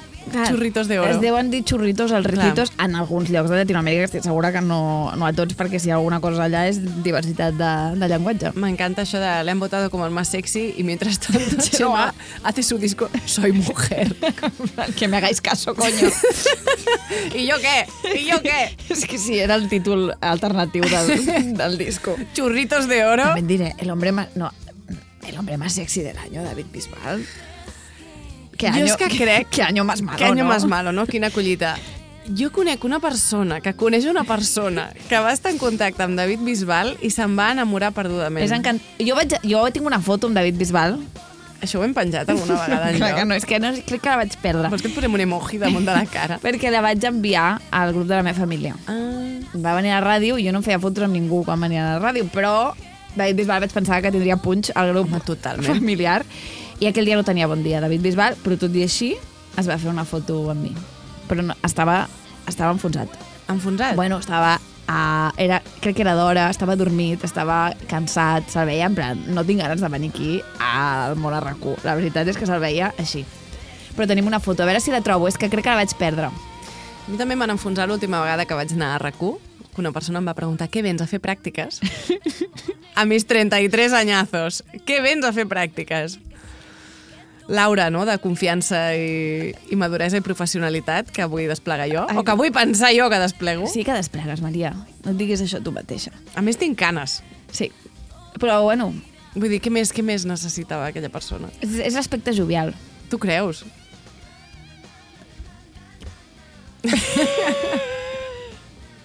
Churritos 0.48 0.88
de 0.88 1.00
oro. 1.00 1.10
Es 1.10 1.22
deuen 1.22 1.50
dir 1.50 1.64
xurritos 1.66 2.12
als 2.12 2.26
ricitos 2.26 2.72
en 2.78 2.96
alguns 2.96 3.30
llocs 3.30 3.50
de 3.50 3.58
Llatinoamèrica, 3.58 4.06
estic 4.06 4.24
segura 4.24 4.52
que 4.54 4.62
no, 4.62 5.12
no 5.18 5.26
a 5.26 5.32
tots, 5.34 5.56
perquè 5.58 5.80
si 5.82 5.90
hi 5.90 5.94
ha 5.94 5.98
alguna 5.98 6.20
cosa 6.22 6.46
allà 6.46 6.66
és 6.70 6.80
diversitat 7.04 7.58
de, 7.58 7.72
de 8.00 8.10
llenguatge. 8.12 8.54
M'encanta 8.60 9.06
això 9.06 9.22
de 9.22 9.32
le 9.44 9.56
han 9.56 9.60
votado 9.60 9.90
como 9.90 10.06
el 10.06 10.14
más 10.14 10.30
sexy 10.30 10.74
y 10.78 10.84
mientras 10.84 11.20
tanto 11.20 11.58
Chema 11.72 12.14
hace 12.44 12.64
su 12.64 12.78
disco 12.78 13.10
Soy 13.26 13.52
mujer. 13.52 14.16
que 14.98 15.08
me 15.08 15.18
hagáis 15.18 15.42
caso, 15.42 15.74
coño. 15.76 16.10
¿Y 17.36 17.48
yo 17.48 17.56
qué? 17.58 18.20
¿Y 18.20 18.26
yo 18.26 18.42
qué? 18.42 18.76
És 18.90 19.06
que 19.06 19.18
sí, 19.18 19.40
era 19.40 19.56
el 19.56 19.68
títol 19.70 20.14
alternatiu 20.22 20.84
del, 20.84 21.58
del 21.58 21.78
disco. 21.78 22.16
Churritos 22.34 22.88
de 22.88 23.06
oro. 23.06 23.24
También 23.24 23.48
diré, 23.48 23.76
el 23.78 23.90
hombre 23.90 24.12
más... 24.12 24.36
No, 24.36 24.52
el 25.30 25.38
hombre 25.38 25.58
más 25.58 25.74
sexy 25.74 26.02
del 26.02 26.18
año, 26.18 26.44
David 26.44 26.66
Bisbal. 26.72 27.26
¿Qué 28.58 28.68
Jo 28.68 28.76
año, 28.76 28.86
és 28.86 28.98
que 28.98 29.08
crec... 29.08 29.48
¿Qué 29.50 29.64
año 29.64 29.86
más 29.86 30.02
malo, 30.02 30.18
Que 30.18 30.26
año 30.26 30.44
no? 30.44 30.50
más 30.50 30.66
malo, 30.66 30.92
no? 30.92 31.06
Quina 31.06 31.30
collita. 31.30 31.78
Jo 32.38 32.52
conec 32.52 32.84
una 32.84 33.00
persona 33.00 33.62
que 33.62 33.74
coneix 33.74 34.06
una 34.06 34.24
persona 34.24 34.90
que 35.08 35.18
va 35.18 35.32
estar 35.32 35.52
en 35.52 35.58
contacte 35.58 36.04
amb 36.04 36.18
David 36.20 36.44
Bisbal 36.46 36.98
i 37.02 37.10
se'n 37.10 37.38
va 37.40 37.52
enamorar 37.56 37.94
perdudament. 37.96 38.44
És 38.46 38.52
encant... 38.52 38.82
jo, 39.00 39.16
vaig, 39.16 39.34
jo 39.48 39.64
tinc 39.72 39.88
una 39.88 40.02
foto 40.04 40.28
amb 40.28 40.38
David 40.38 40.60
Bisbal. 40.60 41.00
Això 41.64 41.80
ho 41.80 41.84
hem 41.84 41.96
penjat 41.96 42.30
alguna 42.30 42.60
vegada 42.60 42.92
Clar 43.00 43.16
que 43.16 43.26
no, 43.26 43.36
és 43.40 43.48
que 43.48 43.60
no, 43.60 43.72
crec 43.88 44.04
que 44.04 44.12
la 44.12 44.20
vaig 44.20 44.36
perdre. 44.44 44.70
Vols 44.70 44.84
que 44.84 44.92
et 44.92 44.96
posem 44.96 45.16
un 45.16 45.24
emoji 45.24 45.58
damunt 45.64 45.88
de 45.88 45.96
la 45.96 46.04
cara? 46.12 46.38
Perquè 46.44 46.70
la 46.72 46.84
vaig 46.86 47.04
enviar 47.08 47.48
al 47.72 47.96
grup 47.96 48.12
de 48.12 48.20
la 48.20 48.28
meva 48.28 48.38
família. 48.38 48.76
Ah. 48.92 49.40
Va 49.56 49.74
venir 49.80 49.96
a 49.96 50.02
la 50.02 50.06
ràdio 50.06 50.38
i 50.38 50.46
jo 50.46 50.54
no 50.54 50.62
feia 50.62 50.80
fotos 50.84 51.08
amb 51.08 51.16
ningú 51.16 51.42
quan 51.48 51.60
venia 51.64 51.82
a 51.88 51.96
la 51.96 52.04
ràdio, 52.04 52.28
però 52.36 52.76
David 53.16 53.36
Bisbal 53.42 53.64
vaig 53.64 53.74
pensar 53.74 54.02
que 54.04 54.12
tindria 54.14 54.38
punx 54.38 54.72
al 54.76 54.94
grup 54.94 55.10
Home, 55.10 55.22
totalment. 55.26 55.68
familiar. 55.68 56.24
I 56.80 56.88
aquell 56.88 57.06
dia 57.10 57.18
no 57.20 57.26
tenia 57.28 57.48
bon 57.48 57.64
dia, 57.64 57.82
David 57.82 58.02
Bisbal, 58.06 58.38
però 58.44 58.58
tot 58.60 58.76
i 58.76 58.86
així 58.86 59.14
es 59.58 59.68
va 59.68 59.78
fer 59.78 59.90
una 59.92 60.06
foto 60.08 60.46
amb 60.52 60.64
mi. 60.64 60.74
Però 61.28 61.44
no, 61.44 61.56
estava, 61.66 62.08
estava 62.48 62.72
enfonsat. 62.76 63.10
Enfonsat? 63.50 63.96
Bueno, 63.96 64.20
estava... 64.20 64.60
Uh, 64.90 65.30
era, 65.38 65.60
crec 65.84 66.00
que 66.00 66.02
era 66.02 66.16
d'hora, 66.18 66.48
estava 66.50 66.74
dormit, 66.74 67.22
estava 67.22 67.76
cansat, 67.92 68.48
se'l 68.50 68.66
veia 68.66 68.88
en 68.90 68.96
plan, 68.98 69.20
no 69.36 69.44
tinc 69.46 69.62
ganes 69.62 69.84
de 69.84 69.90
venir 69.94 70.10
aquí 70.10 70.40
al 70.58 71.14
món 71.14 71.36
a 71.38 71.44
rac 71.44 71.62
La 71.86 71.94
veritat 71.94 72.26
és 72.26 72.40
que 72.40 72.48
se'l 72.50 72.58
veia 72.58 72.90
així. 72.98 73.22
Però 73.94 74.08
tenim 74.10 74.26
una 74.26 74.40
foto, 74.40 74.64
a 74.64 74.66
veure 74.66 74.82
si 74.82 74.90
la 74.90 75.04
trobo, 75.06 75.28
és 75.30 75.38
que 75.38 75.52
crec 75.52 75.68
que 75.68 75.70
la 75.70 75.84
vaig 75.84 75.94
perdre. 76.00 76.32
A 76.32 77.06
mi 77.06 77.22
també 77.22 77.38
m'han 77.38 77.54
enfonsat 77.54 77.86
l'última 77.86 78.24
vegada 78.24 78.46
que 78.50 78.58
vaig 78.58 78.74
anar 78.74 78.96
a 78.96 79.04
rac 79.04 79.22
una 79.82 79.92
persona 79.96 80.22
em 80.22 80.28
va 80.30 80.36
preguntar 80.38 80.70
què 80.72 80.84
vens 80.86 81.02
a 81.02 81.08
fer 81.10 81.20
pràctiques? 81.24 81.82
a 83.00 83.06
mis 83.10 83.26
33 83.30 83.96
anyazos. 83.98 84.64
Què 84.86 85.02
vens 85.06 85.26
a 85.26 85.34
fer 85.36 85.48
pràctiques? 85.50 86.20
L'aura, 87.50 87.88
no?, 87.90 88.04
de 88.06 88.14
confiança 88.22 88.92
i, 88.94 89.50
i 89.74 89.78
maduresa 89.80 90.20
i 90.20 90.26
professionalitat 90.26 91.10
que 91.10 91.26
vull 91.26 91.48
desplegar 91.50 91.88
jo, 91.90 92.04
Ai. 92.06 92.20
o 92.22 92.24
que 92.24 92.36
vull 92.38 92.52
pensar 92.54 92.92
jo 92.94 93.10
que 93.10 93.18
desplego. 93.18 93.66
Sí 93.72 93.82
que 93.88 93.96
desplegues, 93.98 94.44
Maria. 94.46 94.76
No 95.02 95.16
et 95.16 95.18
diguis 95.18 95.42
això 95.42 95.58
tu 95.64 95.74
mateixa. 95.74 96.14
A 96.38 96.46
més, 96.46 96.60
tinc 96.62 96.78
canes. 96.78 97.24
Sí. 97.50 97.72
Però, 98.38 98.62
bueno, 98.68 98.94
Vull 99.36 99.52
dir, 99.54 99.60
què 99.62 99.70
més, 99.70 99.92
què 99.94 100.02
més 100.06 100.26
necessitava 100.26 100.88
aquella 100.90 101.10
persona? 101.14 101.52
és, 101.62 101.76
és 101.86 101.94
l'aspecte 101.94 102.34
jovial. 102.34 102.74
Tu 103.12 103.18
creus? 103.22 103.64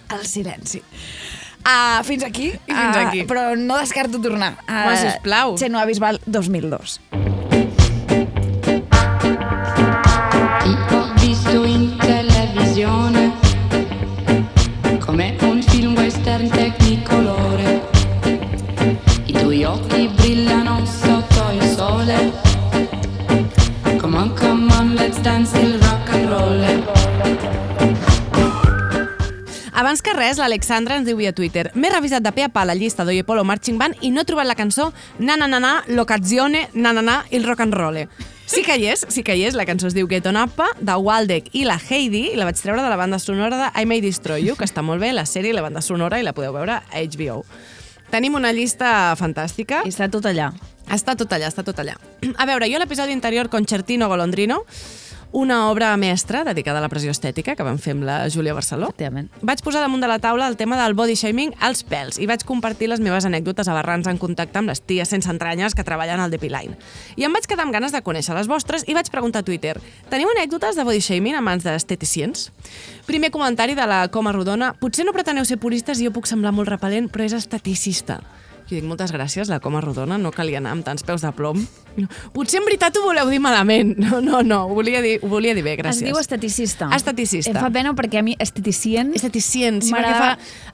El 0.09 0.25
silenci. 0.25 0.81
Uh, 1.65 2.03
fins 2.05 2.23
aquí. 2.23 2.51
I 2.67 2.73
fins 2.73 2.97
Ah, 2.97 3.07
aquí. 3.07 3.23
però 3.25 3.55
no 3.57 3.77
descarto 3.77 4.21
tornar. 4.21 4.53
Uh, 4.67 4.71
Home, 4.85 4.97
sisplau. 5.01 5.57
Xenoa 5.57 5.85
Bisbal 5.85 6.21
2002. 6.25 6.99
Abans 29.75 29.99
que 29.99 30.13
res, 30.15 30.37
l'Alexandra 30.39 30.95
ens 30.95 31.03
diu 31.03 31.17
via 31.19 31.33
Twitter 31.35 31.65
M'he 31.75 31.89
revisat 31.91 32.23
de 32.23 32.31
pe 32.31 32.45
a 32.45 32.49
pa 32.49 32.63
la 32.63 32.77
llista 32.79 33.03
d'Oye 33.03 33.25
Polo 33.27 33.43
Marching 33.43 33.75
Band 33.75 33.99
i 34.07 34.11
no 34.13 34.21
he 34.23 34.27
trobat 34.27 34.47
la 34.47 34.55
cançó 34.55 34.93
Na 35.19 35.35
na 35.35 35.49
na 35.51 35.59
na, 35.59 35.73
l'occasione, 35.91 36.69
na 36.73 36.93
na 36.95 37.03
na, 37.03 37.17
il 37.29 37.43
rock 37.43 37.65
and 37.65 37.75
roll. 37.75 38.05
Sí 38.47 38.61
que 38.63 38.77
hi 38.77 38.85
és, 38.87 39.03
sí 39.09 39.23
que 39.25 39.35
hi 39.35 39.43
és. 39.43 39.55
La 39.57 39.65
cançó 39.65 39.89
es 39.89 39.95
diu 39.97 40.07
Get 40.07 40.27
On 40.29 40.37
Up, 40.37 40.61
de 40.79 40.95
Waldeck 40.95 41.49
i 41.57 41.65
la 41.65 41.75
Heidi, 41.75 42.29
i 42.31 42.37
la 42.39 42.45
vaig 42.47 42.59
treure 42.61 42.83
de 42.83 42.91
la 42.91 42.95
banda 42.95 43.19
sonora 43.19 43.57
de 43.57 43.81
I 43.81 43.87
May 43.89 44.03
Destroy 44.05 44.45
You, 44.45 44.55
que 44.55 44.67
està 44.69 44.83
molt 44.85 45.01
bé, 45.01 45.11
la 45.11 45.25
sèrie 45.25 45.51
i 45.51 45.57
la 45.57 45.63
banda 45.65 45.81
sonora, 45.81 46.21
i 46.21 46.23
la 46.23 46.35
podeu 46.37 46.53
veure 46.53 46.77
a 46.77 47.01
HBO. 47.01 47.41
Tenim 48.13 48.37
una 48.37 48.53
llista 48.53 49.15
fantàstica. 49.19 49.81
I 49.83 49.91
està 49.91 50.07
tot 50.13 50.29
allà. 50.29 50.51
Està 50.93 51.17
tot 51.17 51.33
allà, 51.33 51.49
està 51.49 51.65
tot 51.65 51.81
allà. 51.81 51.97
A 52.37 52.45
veure, 52.45 52.69
jo 52.69 52.77
a 52.77 52.83
l'episodi 52.85 53.17
anterior, 53.17 53.49
Concertino 53.49 54.07
Golondrino, 54.07 54.61
una 55.35 55.69
obra 55.69 55.97
mestra 55.97 56.45
dedicada 56.45 56.79
a 56.79 56.81
la 56.81 56.87
pressió 56.87 57.11
estètica 57.11 57.57
que 57.59 57.63
vam 57.67 57.75
fer 57.75 57.91
amb 57.91 58.05
la 58.07 58.29
Júlia 58.31 58.53
Barceló. 58.55 58.87
Vaig 59.43 59.61
posar 59.65 59.81
damunt 59.83 59.99
de 59.99 60.07
la 60.07 60.15
taula 60.23 60.47
el 60.47 60.55
tema 60.55 60.77
del 60.79 60.95
body 60.95 61.17
shaming 61.19 61.51
als 61.59 61.81
pèls 61.83 62.21
i 62.23 62.27
vaig 62.29 62.45
compartir 62.47 62.87
les 62.87 63.03
meves 63.03 63.27
anècdotes 63.27 63.67
aberrants 63.67 64.07
en 64.07 64.15
contacte 64.17 64.61
amb 64.61 64.71
les 64.71 64.79
ties 64.79 65.11
sense 65.11 65.27
entranyes 65.27 65.75
que 65.75 65.83
treballen 65.83 66.23
al 66.23 66.31
Depiline. 66.31 66.79
I 67.19 67.27
em 67.27 67.35
vaig 67.35 67.49
quedar 67.51 67.65
amb 67.67 67.75
ganes 67.75 67.91
de 67.91 67.99
conèixer 67.99 68.31
les 68.37 68.47
vostres 68.47 68.87
i 68.87 68.95
vaig 68.95 69.11
preguntar 69.11 69.43
a 69.43 69.47
Twitter 69.49 69.75
Teniu 70.07 70.31
anècdotes 70.31 70.79
de 70.79 70.87
body 70.87 71.03
shaming 71.03 71.35
a 71.35 71.43
mans 71.43 71.67
d'esteticients? 71.67 72.47
Primer 73.05 73.33
comentari 73.35 73.75
de 73.75 73.91
la 73.91 74.05
Coma 74.07 74.31
Rodona 74.31 74.71
Potser 74.79 75.03
no 75.03 75.11
preteneu 75.11 75.43
ser 75.43 75.59
puristes 75.59 75.99
i 75.99 76.07
jo 76.07 76.15
puc 76.15 76.31
semblar 76.31 76.55
molt 76.55 76.71
repel·lent, 76.71 77.11
però 77.11 77.27
és 77.27 77.35
esteticista. 77.35 78.21
Jo 78.65 78.73
dic, 78.79 78.85
moltes 78.89 79.11
gràcies, 79.13 79.49
la 79.51 79.59
Coma 79.61 79.81
Rodona, 79.83 80.17
no 80.17 80.31
calia 80.33 80.57
anar 80.57 80.71
amb 80.73 80.85
tants 80.87 81.03
peus 81.05 81.21
de 81.21 81.29
plom. 81.37 81.59
Potser 82.33 82.59
en 82.59 82.65
veritat 82.65 82.97
ho 82.97 83.03
voleu 83.05 83.29
dir 83.29 83.39
malament. 83.43 83.93
No, 84.05 84.19
no, 84.21 84.41
no, 84.45 84.63
ho 84.69 84.73
volia 84.77 85.01
dir, 85.05 85.19
ho 85.21 85.29
volia 85.29 85.53
dir 85.53 85.63
bé, 85.65 85.75
gràcies. 85.77 86.01
Es 86.01 86.09
diu 86.09 86.17
esteticista. 86.19 86.89
Esteticista. 86.95 87.51
Em 87.53 87.59
fa 87.61 87.69
pena 87.73 87.93
perquè 87.97 88.19
a 88.21 88.25
mi 88.25 88.35
esteticient... 88.39 89.13
Esteticient, 89.17 89.81
sí, 89.85 89.93
perquè 89.93 90.13
fa, 90.17 90.31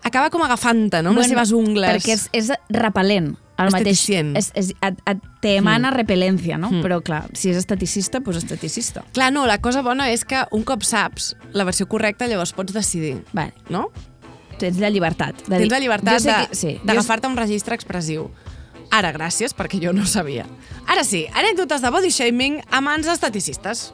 acaba 0.08 0.30
com 0.34 0.44
agafant-te, 0.48 1.02
no? 1.04 1.12
Amb 1.14 1.20
les 1.24 1.32
seves 1.34 1.52
ungles. 1.56 1.92
Perquè 2.00 2.16
és, 2.16 2.28
és 2.34 2.52
repel·lent. 2.76 3.34
El 3.62 3.70
mateix, 3.76 4.00
és, 4.10 4.48
és, 4.58 4.72
et, 4.82 5.02
et 5.06 5.20
te 5.44 5.52
emana 5.60 5.92
Mm. 5.92 5.98
repel·lència, 6.00 6.58
no? 6.58 6.72
Mm. 6.72 6.82
Però, 6.82 6.98
clar, 7.06 7.26
si 7.38 7.52
és 7.52 7.60
esteticista, 7.60 8.20
doncs 8.24 8.40
esteticista. 8.42 9.04
Clar, 9.14 9.30
no, 9.36 9.44
la 9.46 9.60
cosa 9.62 9.84
bona 9.86 10.08
és 10.10 10.24
que 10.26 10.40
un 10.56 10.64
cop 10.66 10.82
saps 10.88 11.36
la 11.54 11.68
versió 11.68 11.86
correcta, 11.92 12.26
llavors 12.32 12.56
pots 12.58 12.74
decidir. 12.74 13.20
Vale. 13.38 13.54
No? 13.70 13.90
Tens 14.62 14.78
la 14.82 14.92
llibertat. 14.94 15.42
De 15.48 15.58
Tens 15.58 15.72
la 15.74 15.80
llibertat 15.82 16.22
que- 16.22 16.56
sí, 16.56 16.80
d'agafar-te 16.86 17.28
un 17.28 17.38
registre 17.38 17.74
expressiu. 17.76 18.30
Ara, 18.92 19.12
gràcies, 19.16 19.56
perquè 19.56 19.80
jo 19.82 19.94
no 19.94 20.06
sabia. 20.06 20.46
Ara 20.86 21.04
sí, 21.08 21.26
anècdotes 21.34 21.82
de 21.82 21.90
body 21.90 22.12
shaming 22.12 22.62
a 22.70 22.82
mans 22.82 23.08
esteticistes. 23.08 23.94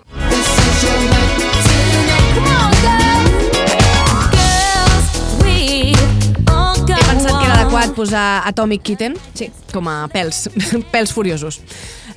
He 6.88 7.04
pensat 7.12 7.34
que 7.40 7.46
era 7.46 7.56
adequat 7.62 7.94
posar 7.96 8.26
Atomic 8.48 8.82
Kitten 8.88 9.16
sí. 9.36 9.50
com 9.74 9.88
a 9.92 10.06
pèls, 10.12 10.46
pèls 10.94 11.12
furiosos. 11.14 11.60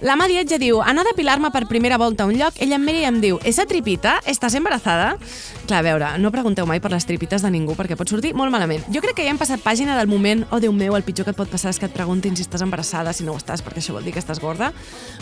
La 0.00 0.14
Mà 0.16 0.24
Dietja 0.30 0.56
diu, 0.56 0.78
anar 0.80 1.02
a 1.04 1.10
depilar-me 1.10 1.50
per 1.52 1.66
primera 1.68 1.98
volta 2.00 2.24
a 2.24 2.26
un 2.26 2.38
lloc, 2.40 2.56
ella 2.64 2.78
em 2.78 2.84
mira 2.88 3.02
i 3.02 3.04
em 3.04 3.18
diu, 3.20 3.36
esa 3.44 3.66
tripita, 3.68 4.14
estàs 4.24 4.54
embarazada? 4.56 5.10
Clar, 5.66 5.82
a 5.82 5.84
veure, 5.84 6.06
no 6.16 6.30
pregunteu 6.32 6.64
mai 6.64 6.80
per 6.80 6.88
les 6.94 7.04
tripites 7.04 7.44
de 7.44 7.50
ningú, 7.52 7.74
perquè 7.76 7.98
pot 8.00 8.08
sortir 8.08 8.30
molt 8.32 8.48
malament. 8.48 8.80
Jo 8.88 9.02
crec 9.04 9.18
que 9.18 9.26
ja 9.26 9.34
hem 9.34 9.40
passat 9.40 9.60
pàgina 9.60 9.98
del 9.98 10.08
moment, 10.08 10.46
oh 10.56 10.60
Déu 10.64 10.72
meu, 10.72 10.96
el 10.96 11.04
pitjor 11.04 11.28
que 11.28 11.34
et 11.34 11.36
pot 11.36 11.52
passar 11.52 11.74
és 11.74 11.80
que 11.82 11.84
et 11.84 11.92
preguntin 11.92 12.32
si 12.32 12.46
estàs 12.46 12.64
embarassada, 12.64 13.12
si 13.12 13.28
no 13.28 13.36
ho 13.36 13.42
estàs, 13.42 13.60
perquè 13.60 13.84
això 13.84 13.92
vol 13.92 14.08
dir 14.08 14.16
que 14.16 14.24
estàs 14.24 14.40
gorda, 14.40 14.72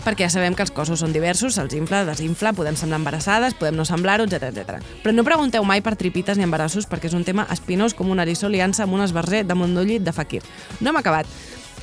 perquè 0.07 0.29
ja 0.29 0.31
sabem 0.37 0.55
que 0.55 0.63
els 0.63 0.71
cossos 0.71 1.03
són 1.03 1.11
diversos, 1.11 1.59
se'ls 1.59 1.75
infla, 1.75 2.05
desinfla, 2.07 2.55
podem 2.55 2.79
semblar 2.79 3.03
embarassades, 3.03 3.59
podem 3.59 3.75
no 3.75 3.83
semblar-ho, 3.83 4.31
etc 4.31 4.53
etc. 4.53 4.79
Però 5.03 5.11
no 5.11 5.27
pregunteu 5.27 5.67
mai 5.67 5.83
per 5.83 5.97
tripites 5.99 6.39
ni 6.39 6.47
embarassos, 6.47 6.87
perquè 6.87 7.11
és 7.11 7.19
un 7.19 7.27
tema 7.27 7.49
espinós 7.51 7.91
com 7.91 8.15
un 8.15 8.23
eriçó 8.23 8.47
liança 8.47 8.87
amb 8.87 8.95
un 8.95 9.03
esbarzer 9.03 9.43
damunt 9.43 9.75
d'un 9.75 9.91
llit 9.91 10.07
de 10.07 10.15
fakir. 10.15 10.45
No 10.79 10.93
hem 10.93 11.03
acabat. 11.03 11.27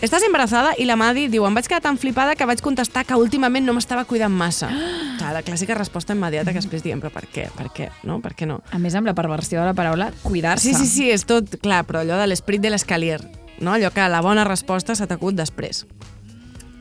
Estàs 0.05 0.27
embarazada? 0.27 0.75
I 0.77 0.85
la 0.85 0.93
Madi 1.01 1.25
diu, 1.33 1.47
em 1.49 1.55
vaig 1.57 1.65
quedar 1.71 1.81
tan 1.81 1.97
flipada 1.97 2.35
que 2.37 2.45
vaig 2.45 2.61
contestar 2.61 3.07
que 3.09 3.17
últimament 3.17 3.65
no 3.65 3.73
m'estava 3.73 4.05
cuidant 4.05 4.35
massa. 4.35 4.69
Clar, 5.21 5.31
la 5.33 5.41
clàssica 5.45 5.77
resposta 5.79 6.13
immediata 6.13 6.53
que 6.53 6.61
després 6.61 6.85
diem, 6.85 7.01
però 7.01 7.09
per 7.15 7.25
què? 7.33 7.47
Per 7.57 7.71
què? 7.73 7.89
No? 8.05 8.19
Per 8.21 8.35
què 8.37 8.49
no? 8.49 8.59
A 8.77 8.81
més, 8.83 8.95
amb 8.99 9.09
la 9.09 9.15
perversió 9.17 9.63
de 9.63 9.71
la 9.71 9.77
paraula, 9.79 10.11
cuidar-se. 10.23 10.69
Sí, 10.69 10.75
sí, 10.77 10.91
sí, 10.91 11.09
és 11.15 11.25
tot, 11.25 11.57
clar, 11.63 11.87
però 11.89 12.05
allò 12.05 12.21
de 12.21 12.27
l'esprit 12.29 12.61
de 12.61 12.75
l'escalier, 12.75 13.23
no? 13.57 13.73
Allò 13.73 13.89
que 13.95 14.05
la 14.13 14.21
bona 14.21 14.45
resposta 14.45 14.95
s'ha 14.95 15.09
t'acut 15.09 15.39
després. 15.39 15.87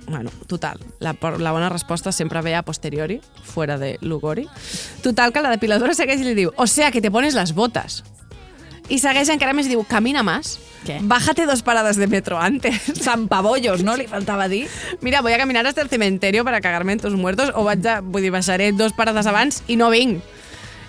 Bueno, 0.09 0.29
total, 0.51 0.83
la, 0.99 1.15
la 1.39 1.53
bona 1.55 1.69
resposta 1.71 2.11
sempre 2.11 2.43
ve 2.43 2.53
a 2.53 2.65
posteriori, 2.67 3.21
fuera 3.43 3.79
de 3.79 3.95
Lugori. 4.01 4.45
Total, 5.01 5.31
que 5.31 5.41
la 5.41 5.55
depiladora 5.55 5.95
segueix 5.95 6.19
i 6.21 6.27
li 6.27 6.35
diu, 6.37 6.51
o 6.57 6.67
sea, 6.67 6.91
que 6.91 7.01
te 7.01 7.09
pones 7.09 7.33
las 7.33 7.55
botas. 7.55 8.03
I 8.85 8.99
segueix 9.01 9.31
encara 9.33 9.55
més 9.57 9.65
diu, 9.65 9.81
camina 9.89 10.21
más. 10.21 10.59
Què? 10.85 10.99
Bájate 11.01 11.47
dos 11.49 11.63
paradas 11.65 11.97
de 11.97 12.05
metro 12.07 12.37
antes. 12.37 12.77
Zampabollos, 13.05 13.81
no? 13.83 13.95
Li 13.97 14.05
faltava 14.07 14.47
dir. 14.47 14.67
Mira, 15.01 15.21
voy 15.25 15.33
a 15.33 15.39
caminar 15.39 15.65
hasta 15.65 15.81
el 15.81 15.89
cementerio 15.89 16.45
para 16.45 16.61
cagarme 16.61 16.93
en 16.93 16.99
tus 16.99 17.15
muertos 17.15 17.51
o 17.55 17.63
vaig 17.65 17.85
a, 17.87 17.99
vull 18.01 18.21
dir, 18.21 18.31
baixaré 18.31 18.71
dos 18.71 18.93
parades 18.93 19.25
abans 19.25 19.63
i 19.67 19.79
no 19.79 19.89
vinc. 19.89 20.21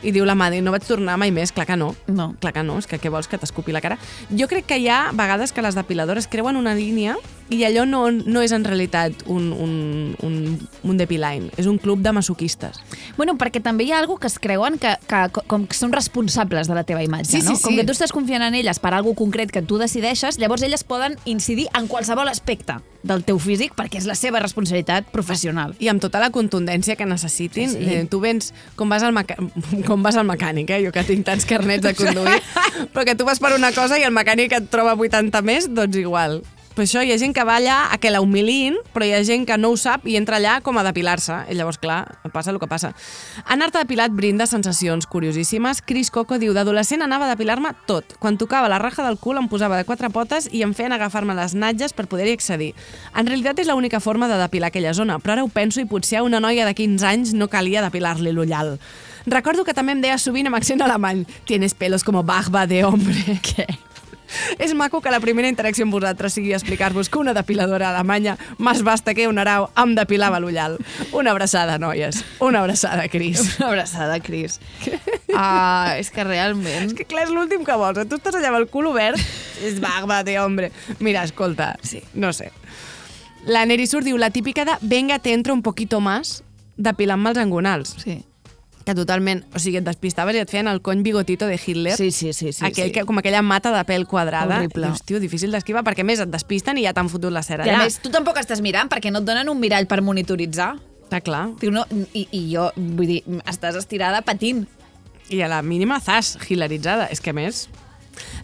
I 0.05 0.12
diu 0.12 0.26
la 0.28 0.36
Madi, 0.36 0.61
no 0.61 0.74
vaig 0.74 0.84
tornar 0.84 1.16
mai 1.16 1.32
més. 1.32 1.55
Clar 1.57 1.64
que 1.66 1.78
no. 1.80 1.94
No. 2.07 2.34
Clar 2.42 2.53
que 2.53 2.62
no, 2.62 2.76
és 2.78 2.86
que 2.86 3.01
què 3.01 3.09
vols 3.11 3.30
que 3.32 3.40
t'escupi 3.40 3.72
la 3.72 3.80
cara? 3.80 3.97
Jo 4.28 4.47
crec 4.51 4.68
que 4.68 4.76
hi 4.76 4.90
ha 4.92 5.07
vegades 5.16 5.57
que 5.57 5.64
les 5.64 5.74
depiladores 5.74 6.28
creuen 6.28 6.61
una 6.61 6.76
línia 6.76 7.16
i 7.51 7.61
allò 7.64 7.84
no, 7.86 8.11
no 8.11 8.42
és 8.42 8.51
en 8.53 8.64
realitat 8.66 9.22
un, 9.30 9.53
un, 9.53 10.16
un, 10.26 10.38
un 10.82 10.97
depiline, 10.99 11.51
és 11.57 11.66
un 11.70 11.78
club 11.78 12.01
de 12.03 12.11
masoquistes. 12.16 12.80
Bueno, 13.16 13.36
perquè 13.38 13.61
també 13.62 13.84
hi 13.86 13.92
ha 13.94 14.01
algú 14.01 14.16
que 14.18 14.26
es 14.26 14.38
creuen 14.42 14.78
que, 14.82 14.97
que 15.07 15.20
co- 15.32 15.44
com 15.47 15.66
que 15.70 15.76
són 15.78 15.92
responsables 15.94 16.66
de 16.66 16.74
la 16.74 16.82
teva 16.82 17.05
imatge, 17.07 17.36
Sí, 17.36 17.40
sí, 17.42 17.49
no? 17.53 17.57
sí. 17.57 17.62
Com 17.68 17.76
que 17.78 17.84
tu 17.86 17.94
estàs 17.94 18.11
confiant 18.12 18.42
en 18.49 18.55
elles 18.59 18.80
per 18.82 18.94
algo 18.94 19.14
concret 19.14 19.53
que 19.55 19.62
tu 19.62 19.78
decideixes, 19.78 20.40
llavors 20.42 20.62
elles 20.66 20.82
poden 20.84 21.14
incidir 21.24 21.68
en 21.78 21.86
qualsevol 21.86 22.28
aspecte 22.28 22.80
del 23.07 23.22
teu 23.22 23.38
físic 23.38 23.76
perquè 23.78 24.01
és 24.01 24.07
la 24.11 24.16
seva 24.18 24.40
responsabilitat 24.42 25.07
professional. 25.14 25.76
I 25.78 25.86
amb 25.92 26.03
tota 26.03 26.18
la 26.18 26.32
contundència 26.34 26.97
que 26.99 27.07
necessitin. 27.07 27.70
Sí, 27.70 27.78
sí. 27.78 27.94
Eh, 27.94 28.05
tu 28.11 28.18
vens, 28.18 28.51
com 28.74 28.90
vas, 28.90 29.05
al 29.07 29.14
meca... 29.14 29.36
com 29.86 30.03
vas 30.03 30.16
al 30.18 30.26
mecànic, 30.26 30.72
eh? 30.74 30.80
jo 30.82 30.90
que 30.90 31.05
tinc 31.07 31.22
tants 31.28 31.47
carnets 31.47 31.84
de 31.86 31.94
conduir, 31.94 32.40
però 32.92 33.07
que 33.07 33.14
tu 33.14 33.24
vas 33.28 33.38
per 33.38 33.55
una 33.55 33.70
cosa 33.70 34.01
i 34.01 34.03
el 34.03 34.11
mecànic 34.16 34.59
et 34.59 34.66
troba 34.72 34.97
80 34.99 35.42
més, 35.47 35.70
doncs 35.70 36.03
igual. 36.03 36.40
Però 36.76 36.84
això, 36.84 37.00
hi 37.00 37.08
ha 37.08 37.16
gent 37.16 37.32
que 37.32 37.40
va 37.48 37.54
allà 37.56 37.76
a 37.88 37.96
que 37.96 38.10
la 38.12 38.20
humilin, 38.20 38.74
però 38.92 39.06
hi 39.06 39.14
ha 39.16 39.22
gent 39.24 39.46
que 39.48 39.56
no 39.56 39.70
ho 39.72 39.76
sap 39.80 40.02
i 40.04 40.18
entra 40.18 40.36
allà 40.36 40.58
com 40.60 40.76
a 40.76 40.82
depilar-se. 40.84 41.38
I 41.48 41.54
llavors, 41.56 41.78
clar, 41.80 42.02
passa 42.34 42.52
el 42.52 42.58
que 42.60 42.68
passa. 42.68 42.90
Anar-te 43.48 43.80
depilat 43.80 44.12
brinda 44.12 44.44
sensacions 44.44 45.08
curiosíssimes. 45.08 45.80
Chris 45.80 46.12
Coco 46.12 46.36
diu, 46.36 46.52
d'adolescent 46.52 47.00
anava 47.00 47.24
a 47.24 47.30
depilar-me 47.32 47.72
tot. 47.88 48.18
Quan 48.20 48.36
tocava 48.36 48.68
la 48.68 48.76
raja 48.82 49.06
del 49.06 49.16
cul 49.16 49.40
em 49.40 49.48
posava 49.48 49.80
de 49.80 49.88
quatre 49.88 50.12
potes 50.12 50.50
i 50.52 50.60
em 50.68 50.76
feien 50.76 50.92
agafar-me 50.92 51.38
les 51.40 51.56
natges 51.56 51.96
per 51.96 52.10
poder-hi 52.12 52.36
accedir. 52.36 52.74
En 53.16 53.24
realitat 53.24 53.64
és 53.64 53.72
l'única 53.72 54.02
forma 54.04 54.28
de 54.28 54.36
depilar 54.36 54.68
aquella 54.68 54.92
zona, 54.92 55.16
però 55.16 55.38
ara 55.38 55.48
ho 55.48 55.48
penso 55.48 55.80
i 55.80 55.88
potser 55.88 56.20
a 56.20 56.26
una 56.28 56.44
noia 56.44 56.68
de 56.68 56.76
15 56.76 57.08
anys 57.08 57.32
no 57.32 57.48
calia 57.48 57.80
depilar-li 57.88 58.36
l'ullal. 58.36 58.76
Recordo 59.24 59.64
que 59.64 59.72
també 59.72 59.96
em 59.96 60.04
deia 60.04 60.20
sovint 60.20 60.52
amb 60.52 60.60
accent 60.60 60.84
alemany 60.84 61.24
Tienes 61.48 61.72
pelos 61.72 62.04
como 62.04 62.22
barba 62.22 62.66
de 62.68 62.84
hombre. 62.84 63.40
Què? 63.48 63.64
És 64.58 64.74
maco 64.74 65.00
que 65.00 65.12
la 65.12 65.20
primera 65.20 65.48
interacció 65.48 65.86
amb 65.86 65.94
vosaltres 65.94 66.36
sigui 66.36 66.52
explicar-vos 66.56 67.10
que 67.10 67.20
una 67.20 67.34
depiladora 67.36 67.90
alemanya 67.90 68.36
més 68.58 68.82
vasta 68.86 69.14
que 69.14 69.28
un 69.28 69.38
arau 69.42 69.68
em 69.78 69.94
depilava 69.96 70.40
l'ullal. 70.42 70.78
Una 71.12 71.32
abraçada, 71.34 71.78
noies. 71.78 72.22
Una 72.40 72.60
abraçada, 72.64 73.08
Cris. 73.08 73.56
Una 73.58 73.70
abraçada, 73.70 74.20
Cris. 74.20 74.60
Ah, 75.36 75.96
és 75.98 76.10
que 76.10 76.24
realment... 76.24 76.90
És 76.90 76.94
que 76.96 77.04
clar, 77.08 77.26
és 77.26 77.32
l'últim 77.34 77.64
que 77.66 77.76
vols. 77.76 78.02
Tu 78.08 78.18
estàs 78.18 78.38
allà 78.38 78.52
amb 78.52 78.60
el 78.60 78.68
cul 78.72 78.88
obert, 78.88 79.20
és 79.64 79.80
barba 79.82 80.22
de 80.26 80.38
hombre. 80.40 80.70
Mira, 80.98 81.24
escolta, 81.26 81.74
sí. 81.84 82.02
no 82.14 82.32
sé. 82.32 82.50
La 83.46 83.66
Nerisur 83.68 84.02
diu, 84.02 84.16
la 84.18 84.32
típica 84.34 84.64
de 84.66 84.74
venga, 84.80 85.18
te 85.20 85.32
entro 85.32 85.54
un 85.54 85.62
poquito 85.62 86.00
más, 86.00 86.42
depilant-me 86.76 87.30
els 87.30 87.38
angonals. 87.38 87.94
Sí. 88.02 88.20
Que 88.87 88.95
totalment, 88.95 89.41
o 89.51 89.59
sigui, 89.59 89.80
et 89.80 89.87
despistaves 89.87 90.37
i 90.39 90.41
et 90.45 90.51
feien 90.51 90.68
el 90.70 90.78
cony 90.78 91.01
bigotito 91.03 91.49
de 91.51 91.57
Hitler. 91.59 91.97
Sí, 91.99 92.12
sí, 92.14 92.30
sí. 92.32 92.53
sí 92.55 92.62
aquell 92.64 92.93
sí. 92.93 92.95
Que, 92.95 93.03
com 93.09 93.18
aquella 93.18 93.41
mata 93.43 93.72
de 93.74 93.80
pèl 93.89 94.07
quadrada. 94.07 94.61
Horrible. 94.61 94.93
Dius, 94.93 95.03
tio, 95.03 95.18
difícil 95.18 95.51
d'esquivar, 95.51 95.82
perquè 95.82 96.05
més 96.07 96.22
et 96.22 96.30
despisten 96.30 96.78
i 96.78 96.84
ja 96.87 96.93
t'han 96.95 97.11
fotut 97.11 97.34
la 97.34 97.43
cera 97.43 97.66
I 97.66 97.72
a 97.74 97.80
més, 97.82 97.99
tu 97.99 98.12
tampoc 98.14 98.39
estàs 98.39 98.62
mirant 98.62 98.87
perquè 98.93 99.11
no 99.11 99.24
et 99.24 99.26
donen 99.26 99.51
un 99.51 99.59
mirall 99.59 99.89
per 99.91 99.99
monitoritzar. 100.07 100.76
Està 101.03 101.18
clar. 101.18 101.49
Diu, 101.59 101.72
no, 101.74 101.82
i, 102.14 102.28
I 102.30 102.45
jo, 102.53 102.68
vull 102.76 103.11
dir, 103.11 103.18
estàs 103.51 103.74
estirada 103.80 104.22
patint. 104.22 104.62
I 105.34 105.43
a 105.43 105.51
la 105.51 105.59
mínima 105.66 105.99
zas, 105.99 106.37
hilaritzada. 106.47 107.11
És 107.11 107.24
que 107.24 107.34
més... 107.34 107.66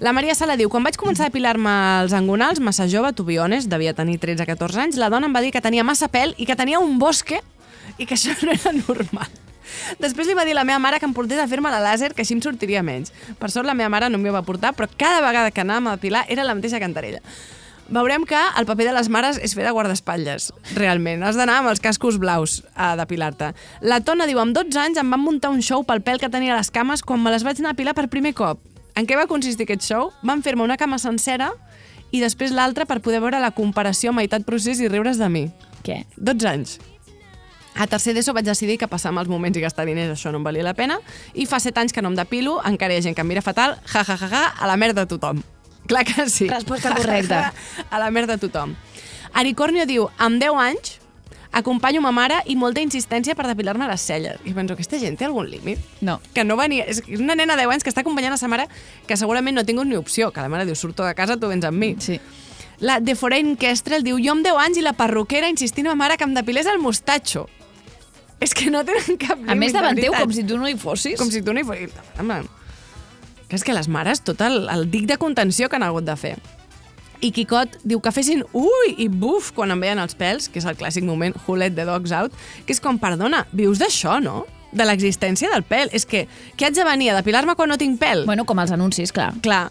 La 0.02 0.10
Maria 0.12 0.34
Sala 0.34 0.58
diu, 0.58 0.68
quan 0.68 0.82
vaig 0.82 0.98
començar 1.00 1.24
a 1.24 1.30
depilar-me 1.30 1.72
els 2.02 2.12
angonals, 2.18 2.58
massa 2.60 2.88
jove, 2.90 3.14
honest, 3.38 3.70
devia 3.70 3.94
tenir 3.94 4.18
13-14 4.18 4.82
anys, 4.82 4.98
la 4.98 5.08
dona 5.08 5.30
em 5.30 5.32
va 5.32 5.40
dir 5.40 5.54
que 5.54 5.62
tenia 5.62 5.86
massa 5.86 6.10
pèl 6.12 6.34
i 6.36 6.44
que 6.50 6.58
tenia 6.58 6.82
un 6.82 6.98
bosque 6.98 7.38
i 7.96 8.04
que 8.04 8.18
això 8.18 8.34
no 8.42 8.52
era 8.52 8.74
normal. 8.74 9.30
Després 10.02 10.28
li 10.28 10.36
va 10.38 10.44
dir 10.48 10.56
a 10.56 10.60
la 10.60 10.66
meva 10.68 10.78
mare 10.82 11.00
que 11.00 11.08
em 11.08 11.14
portés 11.16 11.40
a 11.40 11.48
fer-me 11.48 11.72
la 11.72 11.80
làser, 11.82 12.12
que 12.14 12.22
així 12.22 12.36
em 12.36 12.42
sortiria 12.44 12.82
menys. 12.82 13.12
Per 13.38 13.50
sort 13.50 13.68
la 13.68 13.74
meva 13.78 13.90
mare 13.92 14.10
no 14.10 14.20
m'hi 14.20 14.34
va 14.34 14.44
portar, 14.46 14.74
però 14.76 14.88
cada 14.96 15.20
vegada 15.24 15.50
que 15.50 15.64
anàvem 15.64 15.90
a 15.90 15.96
depilar 15.98 16.26
era 16.28 16.46
la 16.46 16.54
mateixa 16.58 16.80
cantarella. 16.82 17.22
Veurem 17.92 18.24
que 18.24 18.38
el 18.56 18.64
paper 18.64 18.86
de 18.86 18.92
les 18.96 19.08
mares 19.12 19.36
és 19.42 19.52
fer 19.52 19.66
de 19.66 19.72
guardaespatlles, 19.74 20.52
realment. 20.78 21.24
Has 21.26 21.36
d'anar 21.36 21.58
amb 21.60 21.68
els 21.72 21.82
cascos 21.82 22.16
blaus 22.16 22.62
a 22.72 22.94
depilar-te. 22.96 23.50
La 23.84 23.98
Tona 24.00 24.24
diu, 24.30 24.40
amb 24.40 24.54
12 24.56 24.78
anys 24.80 25.00
em 25.02 25.10
van 25.12 25.20
muntar 25.20 25.50
un 25.52 25.60
show 25.60 25.84
pel 25.84 26.00
pèl 26.00 26.22
que 26.22 26.30
tenia 26.32 26.54
a 26.54 26.60
les 26.62 26.70
cames 26.72 27.02
quan 27.04 27.20
me 27.20 27.34
les 27.34 27.44
vaig 27.44 27.60
anar 27.60 27.74
a 27.74 27.76
depilar 27.76 27.92
per 27.98 28.06
primer 28.08 28.32
cop. 28.38 28.62
En 28.96 29.04
què 29.08 29.18
va 29.18 29.26
consistir 29.28 29.66
aquest 29.66 29.84
show? 29.84 30.08
Van 30.22 30.40
fer-me 30.40 30.64
una 30.64 30.78
cama 30.80 31.00
sencera 31.02 31.50
i 32.12 32.20
després 32.24 32.52
l'altra 32.56 32.86
per 32.88 33.00
poder 33.04 33.20
veure 33.24 33.40
la 33.40 33.52
comparació 33.56 34.12
a 34.12 34.16
meitat 34.16 34.48
procés 34.48 34.80
i 34.80 34.88
riure's 34.88 35.20
de 35.20 35.28
mi. 35.32 35.46
Què? 35.84 36.04
12 36.16 36.48
anys. 36.48 36.78
A 37.74 37.86
tercer 37.86 38.12
d'ESO 38.14 38.34
vaig 38.36 38.44
decidir 38.44 38.76
que 38.78 38.88
passar 38.88 39.12
mals 39.16 39.30
moments 39.32 39.56
i 39.56 39.62
gastar 39.64 39.86
diners 39.88 40.12
això 40.12 40.32
no 40.32 40.42
em 40.42 40.44
valia 40.44 40.64
la 40.66 40.74
pena 40.76 40.98
i 41.34 41.46
fa 41.48 41.60
7 41.60 41.80
anys 41.80 41.96
que 41.96 42.02
no 42.04 42.12
em 42.12 42.18
depilo, 42.18 42.58
encara 42.68 42.92
hi 42.92 43.00
ha 43.00 43.06
gent 43.08 43.16
que 43.16 43.24
em 43.24 43.28
mira 43.28 43.42
fatal, 43.42 43.78
ja, 43.88 44.04
ja, 44.04 44.16
ja, 44.16 44.28
ja, 44.28 44.46
a 44.58 44.68
la 44.68 44.76
merda 44.76 45.06
de 45.06 45.14
tothom. 45.14 45.42
Clar 45.86 46.04
que 46.04 46.28
sí. 46.30 46.48
Resposta 46.48 46.94
correcta. 46.94 47.52
A 47.90 47.98
la 47.98 48.10
merda 48.10 48.36
de 48.36 48.46
tothom. 48.46 48.76
Aricornio 49.34 49.86
diu, 49.88 50.06
amb 50.18 50.38
10 50.38 50.60
anys 50.62 50.98
acompanyo 51.52 52.00
ma 52.00 52.12
mare 52.16 52.38
i 52.48 52.56
molta 52.56 52.80
insistència 52.80 53.34
per 53.36 53.44
depilar-me 53.46 53.86
les 53.88 54.00
celles. 54.00 54.40
I 54.48 54.54
penso, 54.56 54.76
aquesta 54.76 55.00
gent 55.00 55.18
té 55.20 55.26
algun 55.28 55.50
límit? 55.50 55.80
No. 56.00 56.18
Que 56.32 56.44
no 56.44 56.56
venia... 56.56 56.86
És 56.88 57.02
és 57.04 57.20
una 57.20 57.36
nena 57.36 57.56
de 57.58 57.66
10 57.66 57.74
anys 57.76 57.84
que 57.84 57.92
està 57.92 58.04
acompanyant 58.06 58.36
a 58.36 58.40
sa 58.40 58.48
mare 58.48 58.68
que 59.06 59.18
segurament 59.20 59.58
no 59.58 59.66
tingut 59.68 59.88
ni 59.88 59.98
opció, 59.98 60.30
que 60.32 60.40
la 60.40 60.48
mare 60.52 60.64
diu, 60.68 60.78
surto 60.78 61.04
de 61.04 61.14
casa, 61.18 61.36
tu 61.36 61.50
vens 61.52 61.66
amb 61.68 61.78
mi. 61.78 61.94
Sí. 62.00 62.20
La 62.80 63.00
de 63.00 63.14
Foreign 63.14 63.56
Kestrel 63.60 64.02
diu, 64.02 64.16
jo 64.18 64.32
amb 64.32 64.46
10 64.46 64.62
anys 64.64 64.80
i 64.80 64.86
la 64.86 64.96
perruquera 64.96 65.50
insistint 65.52 65.90
a 65.90 65.92
ma 65.92 66.06
mare 66.06 66.16
que 66.16 66.24
em 66.24 66.32
depilés 66.34 66.66
el 66.66 66.80
mostatxo. 66.82 67.46
És 68.42 68.56
que 68.58 68.70
no 68.74 68.82
tenen 68.86 69.20
cap 69.20 69.38
límit, 69.38 69.52
A 69.52 69.58
més, 69.58 69.74
davant 69.74 69.98
teu, 69.98 70.14
com 70.18 70.32
si 70.34 70.42
tu 70.48 70.58
no 70.58 70.66
hi 70.66 70.74
fossis. 70.78 71.18
Com 71.20 71.30
si 71.30 71.44
tu 71.46 71.54
no 71.54 71.62
hi 71.62 71.66
fossis. 71.68 71.94
Home, 72.18 72.42
que 73.52 73.58
és 73.60 73.66
que 73.68 73.74
les 73.76 73.86
mares, 73.92 74.22
tot 74.24 74.40
el, 74.40 74.64
el 74.72 74.86
dic 74.90 75.06
de 75.10 75.18
contenció 75.20 75.68
que 75.68 75.76
han 75.76 75.84
hagut 75.84 76.06
de 76.08 76.16
fer. 76.16 76.36
I 77.22 77.30
Quicot 77.36 77.76
diu 77.86 78.00
que 78.02 78.10
fessin 78.10 78.40
ui 78.56 78.94
i 78.98 79.06
buf 79.06 79.52
quan 79.54 79.70
em 79.70 79.82
veien 79.84 80.00
els 80.02 80.16
pèls, 80.18 80.48
que 80.50 80.58
és 80.58 80.66
el 80.66 80.74
clàssic 80.80 81.04
moment 81.06 81.36
who 81.44 81.54
let 81.60 81.76
the 81.76 81.84
dogs 81.86 82.14
out, 82.16 82.34
que 82.66 82.74
és 82.74 82.80
com, 82.82 82.98
perdona, 82.98 83.44
vius 83.52 83.78
d'això, 83.82 84.16
no? 84.24 84.42
De 84.72 84.86
l'existència 84.88 85.52
del 85.52 85.62
pèl. 85.68 85.92
És 85.92 86.08
que, 86.08 86.24
què 86.56 86.66
haig 86.66 86.74
de 86.80 86.86
venir 86.88 87.12
a 87.12 87.18
depilar-me 87.20 87.54
quan 87.54 87.70
no 87.70 87.76
tinc 87.78 88.00
pèl? 88.00 88.24
Bueno, 88.26 88.48
com 88.48 88.58
els 88.64 88.72
anuncis, 88.72 89.12
clar. 89.12 89.34
Clar. 89.44 89.66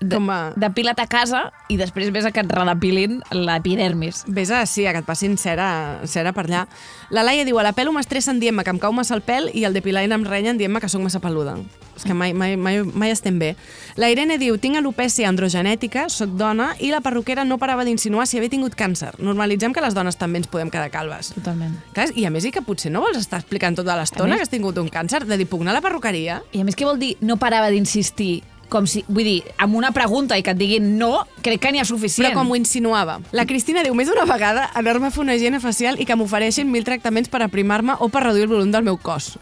De, 0.00 0.16
a- 0.30 0.52
Depila't 0.56 1.00
a 1.02 1.06
casa 1.10 1.52
i 1.68 1.76
després 1.76 2.10
ves 2.14 2.24
a 2.24 2.30
que 2.32 2.40
et 2.40 2.52
redepilin 2.52 3.20
l'epidermis. 3.32 4.24
Vés 4.28 4.50
a, 4.50 4.64
sí, 4.66 4.86
a 4.86 4.92
que 4.92 5.02
et 5.02 5.06
passin 5.08 5.36
cera, 5.36 6.00
cera 6.06 6.32
per 6.32 6.46
allà. 6.46 6.66
La 7.10 7.22
Laia 7.26 7.44
diu, 7.44 7.58
a 7.58 7.64
la 7.66 7.72
pelo 7.72 7.92
m'estressen 7.92 8.38
dient-me 8.40 8.64
que 8.64 8.70
em 8.70 8.78
cau 8.78 8.92
massa 8.92 9.14
el 9.16 9.22
pèl 9.26 9.50
i 9.54 9.64
el 9.64 9.74
depilant 9.74 10.12
em 10.14 10.24
renyen 10.24 10.58
dient-me 10.58 10.80
que 10.80 10.88
sóc 10.88 11.02
massa 11.02 11.20
peluda. 11.20 11.56
És 11.98 12.04
que 12.06 12.14
mai, 12.14 12.30
mai, 12.32 12.54
mai, 12.56 12.82
mai 12.86 13.10
estem 13.10 13.40
bé. 13.40 13.56
La 13.98 14.06
Irene 14.12 14.36
diu, 14.38 14.54
tinc 14.62 14.78
alopècia 14.78 15.26
androgenètica, 15.28 16.04
sóc 16.08 16.36
dona 16.38 16.68
i 16.78 16.92
la 16.94 17.00
perruquera 17.02 17.42
no 17.44 17.58
parava 17.58 17.82
d'insinuar 17.84 18.28
si 18.30 18.38
havia 18.38 18.52
tingut 18.52 18.76
càncer. 18.78 19.16
Normalitzem 19.18 19.74
que 19.74 19.82
les 19.82 19.96
dones 19.98 20.14
també 20.16 20.38
ens 20.38 20.46
podem 20.46 20.70
quedar 20.70 20.92
calves. 20.94 21.32
Totalment. 21.34 21.74
Clar, 21.96 22.12
I 22.14 22.28
a 22.28 22.30
més, 22.30 22.44
i 22.46 22.52
que 22.54 22.62
potser 22.62 22.92
no 22.94 23.02
vols 23.02 23.18
estar 23.18 23.40
explicant 23.42 23.74
tota 23.74 23.96
l'estona 23.98 24.30
més- 24.30 24.38
que 24.38 24.46
has 24.46 24.54
tingut 24.54 24.78
un 24.78 24.88
càncer, 24.88 25.24
de 25.26 25.36
a 25.68 25.72
la 25.74 25.80
perruqueria? 25.82 26.42
I 26.52 26.60
a 26.60 26.64
més, 26.64 26.76
què 26.76 26.86
vol 26.86 26.98
dir 27.00 27.16
no 27.20 27.36
parava 27.36 27.68
d'insistir? 27.68 28.44
Com 28.68 28.86
si, 28.86 29.02
vull 29.08 29.24
dir, 29.24 29.42
amb 29.56 29.74
una 29.78 29.92
pregunta 29.96 30.36
i 30.36 30.42
que 30.44 30.52
et 30.52 30.58
diguin 30.60 30.98
no, 30.98 31.22
crec 31.42 31.60
que 31.62 31.70
n'hi 31.72 31.80
ha 31.80 31.86
suficient. 31.88 32.26
Però 32.28 32.42
com 32.42 32.50
ho 32.52 32.56
insinuava. 32.58 33.18
La 33.32 33.46
Cristina 33.48 33.82
diu, 33.82 33.94
més 33.96 34.08
d'una 34.10 34.26
vegada 34.28 34.70
anar-me 34.76 35.08
a 35.08 35.10
fer 35.10 35.22
una 35.22 35.34
higiene 35.38 35.60
facial 35.60 35.96
i 36.00 36.04
que 36.04 36.16
m'ofereixin 36.16 36.68
mil 36.70 36.84
tractaments 36.84 37.30
per 37.32 37.40
aprimar-me 37.42 37.94
o 37.98 38.08
per 38.12 38.24
reduir 38.26 38.42
el 38.44 38.52
volum 38.52 38.70
del 38.70 38.84
meu 38.84 38.98
cos. 39.00 39.38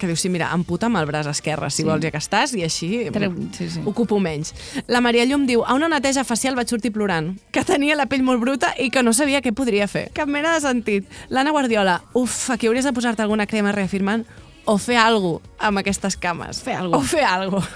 Que 0.00 0.06
diu, 0.08 0.16
sí, 0.16 0.30
mira, 0.32 0.46
amputa'm 0.56 0.96
el 0.96 1.04
braç 1.04 1.26
esquerre, 1.28 1.68
si 1.68 1.82
Sí. 1.82 1.84
vols, 1.84 2.00
ja 2.00 2.10
que 2.10 2.16
estàs, 2.16 2.54
i 2.56 2.62
així 2.64 3.10
Treu- 3.12 3.34
sí, 3.52 3.68
sí. 3.68 3.82
ocupo 3.84 4.16
menys. 4.18 4.54
La 4.88 5.02
Maria 5.02 5.26
Llum 5.26 5.44
diu, 5.46 5.60
a 5.62 5.74
una 5.76 5.90
neteja 5.92 6.24
facial 6.24 6.56
vaig 6.56 6.70
sortir 6.72 6.90
plorant, 6.90 7.34
que 7.52 7.62
tenia 7.68 7.94
la 7.94 8.06
pell 8.06 8.22
molt 8.22 8.40
bruta 8.40 8.72
i 8.78 8.88
que 8.88 9.02
no 9.02 9.12
sabia 9.12 9.42
què 9.42 9.52
podria 9.52 9.86
fer. 9.88 10.08
Cap 10.14 10.26
mena 10.26 10.54
de 10.54 10.60
sentit. 10.64 11.04
L'Anna 11.28 11.50
Guardiola, 11.52 12.00
uf, 12.14 12.48
aquí 12.48 12.66
hauries 12.66 12.86
de 12.88 12.94
posar-te 12.94 13.20
alguna 13.20 13.44
crema 13.46 13.72
reafirmant 13.76 14.24
o 14.64 14.78
fer 14.78 14.96
alguna 14.96 15.40
amb 15.58 15.78
aquestes 15.84 16.16
cames. 16.16 16.62
Fer 16.62 16.76
alguna 16.80 16.96
O 16.96 17.02
fer 17.02 17.24
alguna 17.24 17.68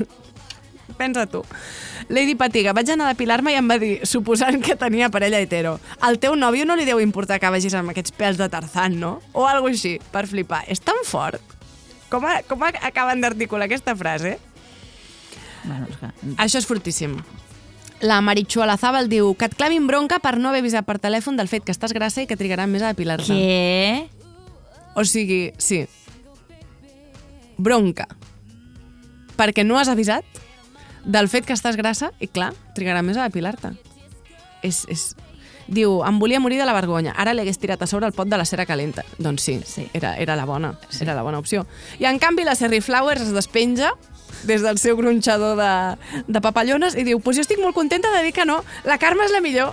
Pensa 0.99 1.26
tu. 1.26 1.43
Lady 2.09 2.35
Patiga, 2.39 2.74
vaig 2.76 2.91
anar 2.93 3.09
a 3.09 3.14
depilar-me 3.14 3.55
i 3.55 3.59
em 3.59 3.68
va 3.70 3.78
dir, 3.80 3.95
suposant 4.07 4.61
que 4.62 4.76
tenia 4.78 5.11
parella 5.11 5.41
hetero, 5.43 5.78
al 6.05 6.18
teu 6.22 6.37
nòvio 6.37 6.66
no 6.68 6.76
li 6.76 6.87
deu 6.87 7.01
importar 7.03 7.41
que 7.41 7.51
vagis 7.51 7.74
amb 7.74 7.95
aquests 7.95 8.14
pèls 8.18 8.41
de 8.41 8.49
Tarzan, 8.53 8.99
no? 9.01 9.16
O 9.32 9.49
algo 9.49 9.70
així, 9.72 9.97
per 10.12 10.26
flipar. 10.30 10.64
És 10.68 10.85
tan 10.85 11.01
fort. 11.09 11.43
Com, 12.12 12.26
a, 12.28 12.43
com 12.47 12.62
a, 12.62 12.70
acaben 12.87 13.24
d'articular 13.24 13.66
aquesta 13.66 13.97
frase? 13.97 14.37
Bueno, 15.64 15.89
és 15.89 15.97
que... 15.99 16.12
Això 16.45 16.61
és 16.61 16.68
fortíssim. 16.68 17.16
La 18.05 18.20
Marichu 18.20 18.61
Alazábal 18.61 19.09
diu 19.09 19.32
que 19.39 19.49
et 19.49 19.55
clavin 19.57 19.87
bronca 19.89 20.18
per 20.20 20.37
no 20.37 20.51
haver 20.51 20.61
avisat 20.61 20.85
per 20.85 20.99
telèfon 21.01 21.39
del 21.41 21.49
fet 21.49 21.64
que 21.64 21.72
estàs 21.72 21.95
grassa 21.97 22.22
i 22.22 22.28
que 22.28 22.37
trigarà 22.37 22.68
més 22.68 22.85
a 22.85 22.93
depilar-te. 22.93 23.32
Què? 23.32 24.05
O 24.95 25.07
sigui, 25.09 25.55
sí. 25.59 25.87
Bronca. 27.57 28.07
Perquè 29.39 29.64
no 29.64 29.78
has 29.80 29.89
avisat 29.91 30.44
del 31.05 31.29
fet 31.29 31.47
que 31.47 31.55
estàs 31.57 31.77
grassa 31.77 32.11
i, 32.21 32.29
clar, 32.29 32.53
trigarà 32.77 33.03
més 33.05 33.19
a 33.19 33.29
depilar-te. 33.29 33.75
És, 34.65 34.85
és... 34.89 35.13
Diu, 35.65 36.03
em 36.05 36.19
volia 36.21 36.41
morir 36.45 36.59
de 36.61 36.67
la 36.69 36.75
vergonya. 36.77 37.15
Ara 37.17 37.33
l'hagués 37.33 37.57
tirat 37.57 37.81
a 37.81 37.89
sobre 37.89 38.05
el 38.11 38.13
pot 38.13 38.29
de 38.29 38.37
la 38.37 38.45
cera 38.45 38.67
calenta. 38.69 39.05
Doncs 39.17 39.47
sí, 39.47 39.55
sí. 39.65 39.87
Era, 39.97 40.13
era 40.21 40.37
la 40.37 40.45
bona. 40.45 40.75
Sí. 40.91 41.05
Era 41.07 41.15
la 41.17 41.23
bona 41.25 41.39
opció. 41.41 41.65
I 42.01 42.05
en 42.11 42.21
canvi 42.21 42.45
la 42.45 42.55
Serri 42.55 42.83
Flowers 42.85 43.23
es 43.25 43.33
despenja 43.33 43.95
des 44.45 44.61
del 44.61 44.77
seu 44.79 44.97
gronxador 44.99 45.57
de, 45.57 46.23
de 46.29 46.43
papallones 46.45 46.99
i 47.01 47.05
diu, 47.07 47.21
pues 47.25 47.39
jo 47.39 47.45
estic 47.47 47.63
molt 47.63 47.77
contenta 47.77 48.13
de 48.13 48.21
dir 48.27 48.35
que 48.37 48.45
no, 48.45 48.61
la 48.85 48.99
Carme 49.01 49.25
és 49.25 49.33
la 49.33 49.41
millor. 49.41 49.73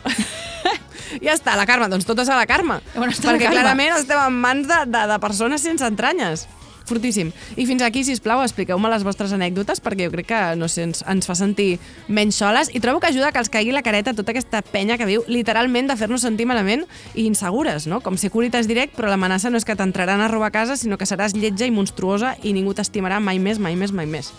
ja 1.25 1.35
està, 1.35 1.57
la 1.59 1.67
Carme, 1.67 1.89
doncs 1.91 2.07
totes 2.07 2.31
a 2.31 2.39
la 2.39 2.47
Carme. 2.47 2.79
On 2.95 3.11
està 3.11 3.27
la 3.27 3.35
perquè 3.35 3.49
Carme? 3.49 3.59
clarament 3.59 3.97
estem 3.99 4.21
en 4.23 4.39
mans 4.47 4.71
de, 4.71 4.79
de, 4.87 5.05
de 5.11 5.19
persones 5.23 5.67
sense 5.67 5.83
entranyes. 5.87 6.47
Fortíssim. 6.85 7.31
I 7.55 7.65
fins 7.69 7.83
aquí, 7.85 8.03
si 8.03 8.15
plau, 8.21 8.41
expliqueu-me 8.43 8.89
les 8.91 9.05
vostres 9.05 9.33
anècdotes 9.35 9.81
perquè 9.83 10.07
jo 10.07 10.13
crec 10.15 10.27
que, 10.31 10.41
no 10.59 10.67
sé, 10.71 10.85
ens, 10.89 11.03
ens 11.07 11.27
fa 11.29 11.35
sentir 11.37 11.77
menys 12.07 12.39
soles 12.41 12.71
i 12.73 12.81
trobo 12.83 12.99
que 12.99 13.11
ajuda 13.11 13.31
que 13.31 13.39
els 13.41 13.51
caigui 13.53 13.71
la 13.75 13.83
careta 13.85 14.15
tota 14.17 14.33
aquesta 14.33 14.63
penya 14.65 14.97
que 14.99 15.07
viu 15.09 15.23
literalment 15.27 15.91
de 15.91 15.97
fer-nos 15.99 16.25
sentir 16.25 16.47
malament 16.49 16.85
i 17.13 17.27
insegures, 17.29 17.87
no? 17.87 18.01
Com 18.01 18.17
ser 18.17 18.31
curitas 18.33 18.67
direct, 18.67 18.95
però 18.97 19.11
l'amenaça 19.11 19.53
no 19.53 19.61
és 19.61 19.67
que 19.67 19.77
t'entraran 19.77 20.21
a 20.21 20.29
robar 20.31 20.51
a 20.51 20.57
casa, 20.57 20.77
sinó 20.77 20.97
que 20.97 21.09
seràs 21.09 21.37
lletja 21.37 21.69
i 21.69 21.75
monstruosa 21.75 22.35
i 22.43 22.55
ningú 22.57 22.75
t'estimarà 22.77 23.21
mai 23.21 23.39
més, 23.39 23.61
mai 23.61 23.77
més, 23.77 23.93
mai 23.95 24.09
més. 24.09 24.33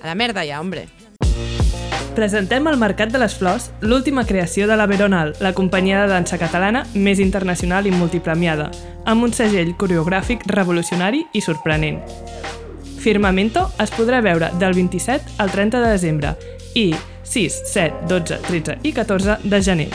A 0.00 0.08
la 0.08 0.16
merda 0.16 0.46
ja, 0.46 0.60
hombre. 0.60 0.88
Presentem 2.14 2.66
al 2.66 2.76
Mercat 2.76 3.12
de 3.12 3.18
les 3.22 3.36
Flors 3.38 3.68
l'última 3.80 4.24
creació 4.26 4.66
de 4.66 4.76
la 4.76 4.86
Veronal, 4.90 5.34
la 5.38 5.52
companyia 5.54 6.02
de 6.02 6.10
dansa 6.10 6.38
catalana 6.38 6.82
més 6.94 7.20
internacional 7.22 7.86
i 7.86 7.92
multipremiada, 7.94 8.70
amb 9.06 9.22
un 9.28 9.32
segell 9.32 9.70
coreogràfic 9.78 10.42
revolucionari 10.50 11.22
i 11.32 11.40
sorprenent. 11.40 12.00
Firmamento 13.00 13.68
es 13.80 13.94
podrà 13.94 14.20
veure 14.26 14.50
del 14.58 14.74
27 14.74 15.38
al 15.38 15.54
30 15.54 15.80
de 15.80 15.92
desembre 15.94 16.34
i 16.74 16.90
6, 17.22 17.62
7, 17.70 18.02
12, 18.10 18.40
13 18.48 18.78
i 18.82 18.92
14 18.92 19.38
de 19.44 19.62
gener. 19.62 19.88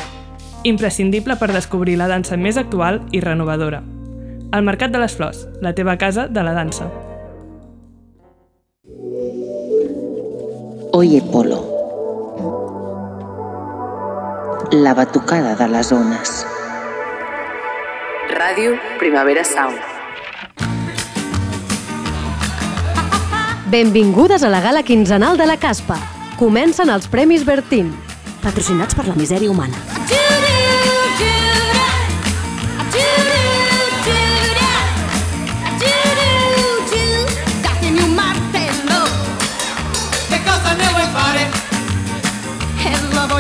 Imprescindible 0.64 1.36
per 1.36 1.52
descobrir 1.52 2.00
la 2.00 2.08
dansa 2.08 2.40
més 2.40 2.58
actual 2.58 3.04
i 3.12 3.20
renovadora. 3.22 3.84
El 4.56 4.64
Mercat 4.64 4.96
de 4.96 5.04
les 5.04 5.14
Flors, 5.20 5.46
la 5.62 5.76
teva 5.76 6.00
casa 6.00 6.30
de 6.32 6.48
la 6.48 6.56
dansa. 6.56 6.90
Oye 10.96 11.22
Polo. 11.22 11.75
La 14.84 14.94
batucada 14.94 15.56
de 15.56 15.68
les 15.72 15.90
ones. 15.94 16.32
Ràdio 18.28 18.74
Primavera 19.00 19.46
Sound. 19.48 19.80
Benvingudes 23.72 24.44
a 24.44 24.50
la 24.52 24.60
gala 24.60 24.84
quinzenal 24.84 25.38
de 25.38 25.48
la 25.48 25.56
Caspa. 25.56 25.96
Comencen 26.36 26.92
els 26.92 27.08
Premis 27.08 27.48
Bertín, 27.48 27.94
patrocinats 28.44 29.00
per 29.00 29.08
la 29.08 29.16
misèria 29.16 29.50
humana. 29.50 29.80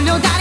Datemi 0.05 0.11
un 0.11 0.34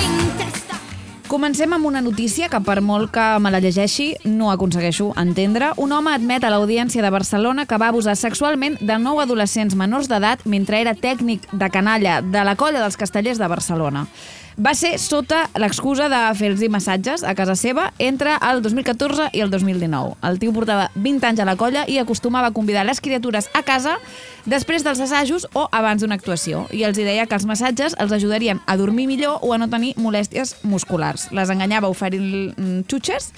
Comencem 1.34 1.72
amb 1.74 1.88
una 1.88 1.98
notícia 1.98 2.46
que 2.46 2.60
per 2.62 2.76
molt 2.78 3.08
que 3.10 3.22
me 3.42 3.50
la 3.50 3.58
llegeixi 3.58 4.04
no 4.22 4.52
aconsegueixo 4.52 5.08
entendre. 5.18 5.72
Un 5.82 5.90
home 5.96 6.12
admet 6.14 6.46
a 6.46 6.52
l'Audiència 6.54 7.02
de 7.02 7.10
Barcelona 7.10 7.64
que 7.66 7.78
va 7.82 7.88
abusar 7.90 8.14
sexualment 8.14 8.76
de 8.78 9.00
nou 9.02 9.18
adolescents 9.18 9.74
menors 9.74 10.06
d'edat 10.06 10.46
mentre 10.46 10.78
era 10.78 10.94
tècnic 10.94 11.50
de 11.50 11.70
canalla 11.74 12.20
de 12.22 12.46
la 12.46 12.54
colla 12.54 12.84
dels 12.84 12.94
castellers 13.00 13.42
de 13.42 13.50
Barcelona. 13.50 14.06
Va 14.54 14.70
ser 14.78 14.92
sota 15.02 15.48
l'excusa 15.58 16.06
de 16.06 16.18
fer-los 16.38 16.62
massatges 16.70 17.24
a 17.26 17.32
casa 17.34 17.56
seva 17.58 17.88
entre 17.98 18.36
el 18.38 18.60
2014 18.62 19.32
i 19.34 19.42
el 19.42 19.50
2019. 19.50 20.14
El 20.22 20.38
tio 20.38 20.52
portava 20.54 20.92
20 20.94 21.26
anys 21.26 21.42
a 21.42 21.46
la 21.48 21.56
colla 21.58 21.82
i 21.90 21.98
acostumava 21.98 22.52
a 22.52 22.54
convidar 22.54 22.84
les 22.86 23.00
criatures 23.02 23.48
a 23.52 23.64
casa 23.66 23.96
després 24.46 24.84
dels 24.86 25.00
assajos 25.02 25.48
o 25.58 25.66
abans 25.72 26.04
d'una 26.04 26.14
actuació. 26.14 26.68
I 26.70 26.84
els 26.86 26.94
deia 26.94 27.26
que 27.26 27.34
els 27.34 27.48
massatges 27.50 27.98
els 27.98 28.14
ajudarien 28.14 28.62
a 28.66 28.76
dormir 28.78 29.08
millor 29.10 29.42
o 29.42 29.52
a 29.54 29.58
no 29.58 29.66
tenir 29.72 29.96
molèsties 29.98 30.60
musculars. 30.62 31.32
Les 31.34 31.50
enganyava 31.50 31.90
oferint 31.90 32.54
mm, 32.54 32.86
xutxes 32.86 33.32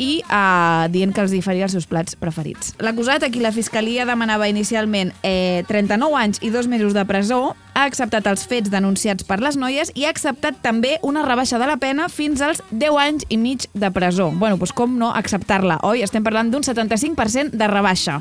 i 0.00 0.22
eh, 0.22 0.88
dient 0.92 1.12
que 1.14 1.22
els 1.24 1.34
hi 1.34 1.42
faria 1.44 1.66
els 1.68 1.76
seus 1.76 1.88
plats 1.88 2.16
preferits. 2.18 2.72
L'acusat, 2.82 3.24
a 3.24 3.30
qui 3.32 3.42
la 3.42 3.52
Fiscalia 3.54 4.06
demanava 4.08 4.48
inicialment 4.50 5.12
eh, 5.22 5.64
39 5.68 6.18
anys 6.18 6.42
i 6.42 6.52
dos 6.54 6.68
mesos 6.70 6.96
de 6.96 7.04
presó, 7.08 7.54
ha 7.74 7.84
acceptat 7.88 8.26
els 8.28 8.44
fets 8.48 8.72
denunciats 8.72 9.24
per 9.28 9.40
les 9.42 9.56
noies 9.60 9.92
i 9.96 10.06
ha 10.06 10.12
acceptat 10.12 10.60
també 10.64 10.98
una 11.02 11.24
rebaixa 11.26 11.60
de 11.60 11.68
la 11.68 11.78
pena 11.80 12.08
fins 12.12 12.42
als 12.44 12.62
10 12.70 12.98
anys 13.04 13.28
i 13.28 13.38
mig 13.40 13.68
de 13.72 13.92
presó. 13.94 14.30
Bueno, 14.30 14.58
doncs 14.60 14.74
com 14.76 14.98
no 14.98 15.12
acceptar-la, 15.12 15.80
oi? 15.88 16.04
Estem 16.04 16.24
parlant 16.24 16.52
d'un 16.52 16.64
75% 16.66 17.56
de 17.56 17.70
rebaixa 17.70 18.20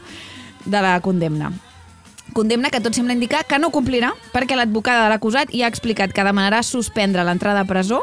de 0.65 0.82
la 0.82 0.99
condemna. 1.01 1.51
Condemna 2.34 2.69
que 2.71 2.79
tot 2.79 2.95
sembla 2.95 3.11
indicar 3.11 3.43
que 3.43 3.57
no 3.59 3.73
complirà 3.75 4.13
perquè 4.32 4.55
l'advocada 4.55 5.03
de 5.03 5.11
l'acusat 5.11 5.49
ja 5.51 5.65
ha 5.67 5.71
explicat 5.71 6.13
que 6.15 6.23
demanarà 6.23 6.61
suspendre 6.63 7.25
l'entrada 7.27 7.65
a 7.65 7.67
presó 7.67 7.99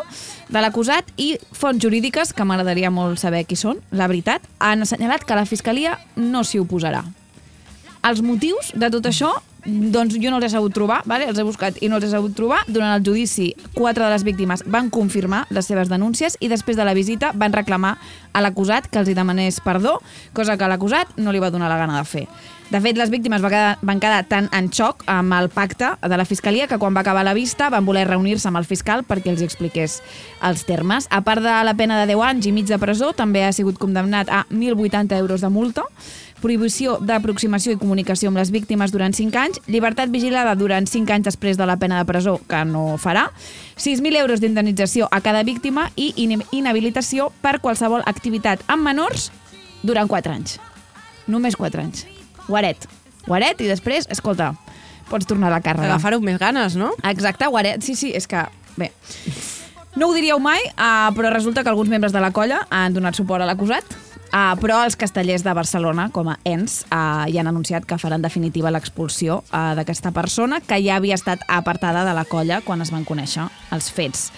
de 0.52 0.60
l'acusat 0.60 1.08
i 1.16 1.30
fonts 1.56 1.80
jurídiques, 1.80 2.34
que 2.36 2.44
m'agradaria 2.44 2.90
molt 2.92 3.20
saber 3.20 3.46
qui 3.48 3.56
són, 3.56 3.80
la 3.90 4.08
veritat, 4.08 4.44
han 4.60 4.84
assenyalat 4.84 5.24
que 5.24 5.36
la 5.36 5.46
Fiscalia 5.48 5.96
no 6.16 6.44
s'hi 6.44 6.60
oposarà. 6.60 7.04
Els 8.04 8.20
motius 8.22 8.72
de 8.76 8.90
tot 8.92 9.08
això, 9.08 9.32
doncs 9.66 10.14
jo 10.20 10.30
no 10.30 10.38
els 10.38 10.46
he 10.46 10.52
sabut 10.52 10.74
trobar, 10.74 11.00
vale? 11.06 11.26
els 11.28 11.38
he 11.38 11.46
buscat 11.46 11.80
i 11.82 11.88
no 11.90 11.98
els 11.98 12.06
he 12.06 12.12
sabut 12.12 12.34
trobar. 12.36 12.60
Durant 12.68 12.94
el 12.94 13.04
judici, 13.04 13.50
quatre 13.74 14.04
de 14.04 14.10
les 14.12 14.24
víctimes 14.24 14.62
van 14.66 14.90
confirmar 14.90 15.46
les 15.50 15.66
seves 15.66 15.90
denúncies 15.90 16.38
i 16.40 16.48
després 16.48 16.78
de 16.78 16.86
la 16.86 16.94
visita 16.94 17.32
van 17.34 17.52
reclamar 17.52 17.96
a 18.32 18.44
l'acusat 18.44 18.86
que 18.88 19.00
els 19.02 19.10
hi 19.10 19.16
demanés 19.18 19.60
perdó, 19.64 19.98
cosa 20.32 20.56
que 20.56 20.68
l'acusat 20.70 21.18
no 21.18 21.34
li 21.34 21.42
va 21.42 21.50
donar 21.50 21.68
la 21.72 21.80
gana 21.80 21.98
de 21.98 22.06
fer. 22.06 22.28
De 22.68 22.82
fet, 22.84 22.98
les 23.00 23.08
víctimes 23.08 23.40
va 23.40 23.48
quedar, 23.48 23.76
van 23.80 23.96
quedar 23.96 24.26
tan 24.28 24.50
en 24.52 24.66
xoc 24.68 25.00
amb 25.08 25.32
el 25.32 25.46
pacte 25.48 25.94
de 26.04 26.16
la 26.20 26.26
Fiscalia 26.28 26.66
que 26.68 26.76
quan 26.76 26.92
va 26.92 27.00
acabar 27.00 27.22
la 27.24 27.32
vista 27.32 27.70
van 27.72 27.86
voler 27.86 28.04
reunir-se 28.04 28.50
amb 28.50 28.60
el 28.60 28.68
fiscal 28.68 29.06
perquè 29.08 29.32
els 29.32 29.40
expliqués 29.40 30.02
els 30.44 30.66
termes. 30.68 31.08
A 31.08 31.22
part 31.24 31.40
de 31.40 31.54
la 31.64 31.72
pena 31.80 31.96
de 31.96 32.04
10 32.12 32.26
anys 32.28 32.46
i 32.46 32.52
mig 32.52 32.68
de 32.68 32.76
presó, 32.78 33.14
també 33.16 33.46
ha 33.46 33.54
sigut 33.56 33.80
condemnat 33.80 34.28
a 34.28 34.44
1.080 34.52 35.16
euros 35.16 35.40
de 35.40 35.48
multa, 35.48 35.88
prohibició 36.42 36.98
d'aproximació 37.00 37.72
i 37.72 37.80
comunicació 37.80 38.28
amb 38.28 38.36
les 38.36 38.52
víctimes 38.52 38.92
durant 38.92 39.16
5 39.16 39.40
anys, 39.40 39.47
llibertat 39.66 40.10
vigilada 40.12 40.54
durant 40.58 40.86
5 40.88 41.12
anys 41.14 41.24
després 41.30 41.56
de 41.58 41.66
la 41.66 41.76
pena 41.80 41.98
de 41.98 42.04
presó, 42.08 42.38
que 42.48 42.64
no 42.64 42.96
farà, 42.98 43.28
6.000 43.76 44.16
euros 44.20 44.40
d'indemnització 44.40 45.08
a 45.10 45.20
cada 45.20 45.42
víctima 45.42 45.90
i 45.96 46.12
in- 46.16 46.44
inhabilitació 46.52 47.30
per 47.42 47.58
qualsevol 47.60 48.02
activitat 48.06 48.60
amb 48.68 48.82
menors 48.84 49.30
durant 49.82 50.08
4 50.08 50.32
anys. 50.32 50.58
Només 51.26 51.56
4 51.56 51.80
anys. 51.82 52.06
Guaret. 52.48 52.86
Guaret 53.26 53.60
i 53.60 53.68
després, 53.68 54.06
escolta, 54.10 54.54
pots 55.10 55.26
tornar 55.28 55.48
a 55.48 55.56
la 55.58 55.60
càrrega. 55.60 55.92
Agafar-ho 55.94 56.20
més 56.20 56.38
ganes, 56.40 56.76
no? 56.76 56.92
Exacte, 57.04 57.46
guaret. 57.46 57.82
Sí, 57.82 57.94
sí, 57.94 58.12
és 58.16 58.26
que... 58.26 58.44
Bé, 58.78 58.92
no 59.96 60.08
ho 60.08 60.14
diríeu 60.14 60.38
mai, 60.38 60.60
uh, 60.76 61.08
però 61.16 61.32
resulta 61.32 61.64
que 61.64 61.68
alguns 61.72 61.88
membres 61.90 62.12
de 62.12 62.20
la 62.22 62.30
colla 62.30 62.60
han 62.70 62.94
donat 62.94 63.16
suport 63.18 63.42
a 63.42 63.46
l'acusat, 63.48 63.84
uh, 64.32 64.54
però 64.60 64.82
els 64.84 64.96
castellers 64.96 65.44
de 65.44 65.54
Barcelona, 65.54 66.08
com 66.14 66.30
a 66.32 66.38
ens, 66.48 66.82
uh, 66.88 67.26
ja 67.30 67.42
han 67.42 67.50
anunciat 67.50 67.86
que 67.88 67.98
faran 68.00 68.24
definitiva 68.24 68.72
l'expulsió 68.74 69.42
uh, 69.42 69.74
d'aquesta 69.78 70.12
persona 70.16 70.60
que 70.60 70.80
ja 70.84 70.96
havia 70.96 71.18
estat 71.18 71.44
apartada 71.48 72.04
de 72.08 72.14
la 72.16 72.24
colla 72.24 72.62
quan 72.64 72.82
es 72.84 72.92
van 72.94 73.06
conèixer 73.08 73.48
els 73.74 73.90
fets. 73.92 74.28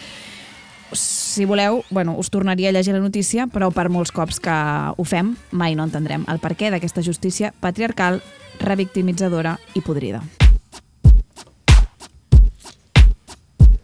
Si 0.92 1.44
voleu, 1.46 1.84
bueno, 1.90 2.16
us 2.18 2.30
tornaria 2.30 2.70
a 2.70 2.72
llegir 2.72 2.96
la 2.96 3.00
notícia, 3.04 3.46
però 3.46 3.70
per 3.70 3.88
molts 3.88 4.10
cops 4.10 4.40
que 4.42 4.56
ho 4.96 5.06
fem, 5.06 5.36
mai 5.52 5.78
no 5.78 5.86
entendrem 5.86 6.26
el 6.28 6.42
perquè 6.42 6.72
d'aquesta 6.74 7.04
justícia 7.06 7.54
patriarcal, 7.60 8.20
revictimitzadora 8.60 9.58
i 9.74 9.80
podrida. 9.80 10.22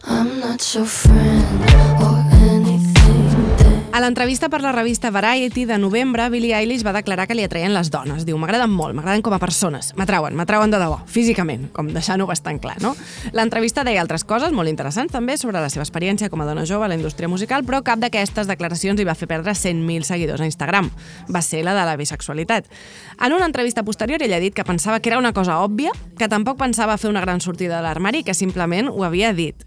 I'm 0.09 0.39
not 0.39 0.63
your 0.73 0.85
friend 0.85 1.43
or 1.99 2.23
that 2.31 2.66
A 3.97 3.99
l'entrevista 3.99 4.47
per 4.47 4.61
la 4.61 4.71
revista 4.71 5.09
Variety 5.09 5.63
de 5.65 5.79
novembre, 5.81 6.27
Billie 6.29 6.53
Eilish 6.53 6.83
va 6.85 6.91
declarar 6.93 7.23
que 7.25 7.33
li 7.33 7.41
atraien 7.41 7.73
les 7.73 7.87
dones. 7.89 8.27
Diu, 8.27 8.37
m'agraden 8.37 8.69
molt, 8.69 8.93
m'agraden 8.93 9.23
com 9.25 9.33
a 9.33 9.39
persones. 9.41 9.87
M'atrauen, 9.97 10.35
m'atrauen 10.37 10.69
de 10.69 10.77
debò, 10.77 10.99
físicament, 11.09 11.63
com 11.73 11.89
deixant-ho 11.89 12.27
bastant 12.29 12.59
clar, 12.61 12.75
no? 12.83 12.91
L'entrevista 13.33 13.81
deia 13.87 14.03
altres 14.05 14.21
coses 14.21 14.53
molt 14.53 14.69
interessants 14.69 15.15
també 15.15 15.33
sobre 15.41 15.57
la 15.57 15.71
seva 15.73 15.81
experiència 15.81 16.29
com 16.29 16.45
a 16.45 16.45
dona 16.45 16.67
jove 16.69 16.85
a 16.85 16.91
la 16.91 16.99
indústria 16.99 17.25
musical, 17.25 17.65
però 17.65 17.81
cap 17.81 17.97
d'aquestes 17.97 18.45
declaracions 18.45 19.01
li 19.01 19.09
va 19.09 19.17
fer 19.17 19.31
perdre 19.33 19.57
100.000 19.57 20.05
seguidors 20.05 20.45
a 20.45 20.51
Instagram. 20.51 20.93
Va 21.33 21.41
ser 21.41 21.63
la 21.65 21.73
de 21.73 21.89
la 21.89 21.97
bisexualitat. 21.97 22.69
En 23.17 23.33
una 23.33 23.49
entrevista 23.49 23.81
posterior, 23.81 24.21
ella 24.21 24.37
ha 24.37 24.45
dit 24.45 24.53
que 24.53 24.67
pensava 24.67 24.99
que 24.99 25.09
era 25.09 25.17
una 25.17 25.33
cosa 25.33 25.57
òbvia, 25.65 25.89
que 26.21 26.29
tampoc 26.29 26.61
pensava 26.61 27.01
fer 27.01 27.09
una 27.09 27.25
gran 27.25 27.41
sortida 27.41 27.81
de 27.81 27.89
l'armari, 27.89 28.21
que 28.21 28.37
simplement 28.37 28.93
ho 28.93 29.09
havia 29.09 29.33
dit. 29.33 29.65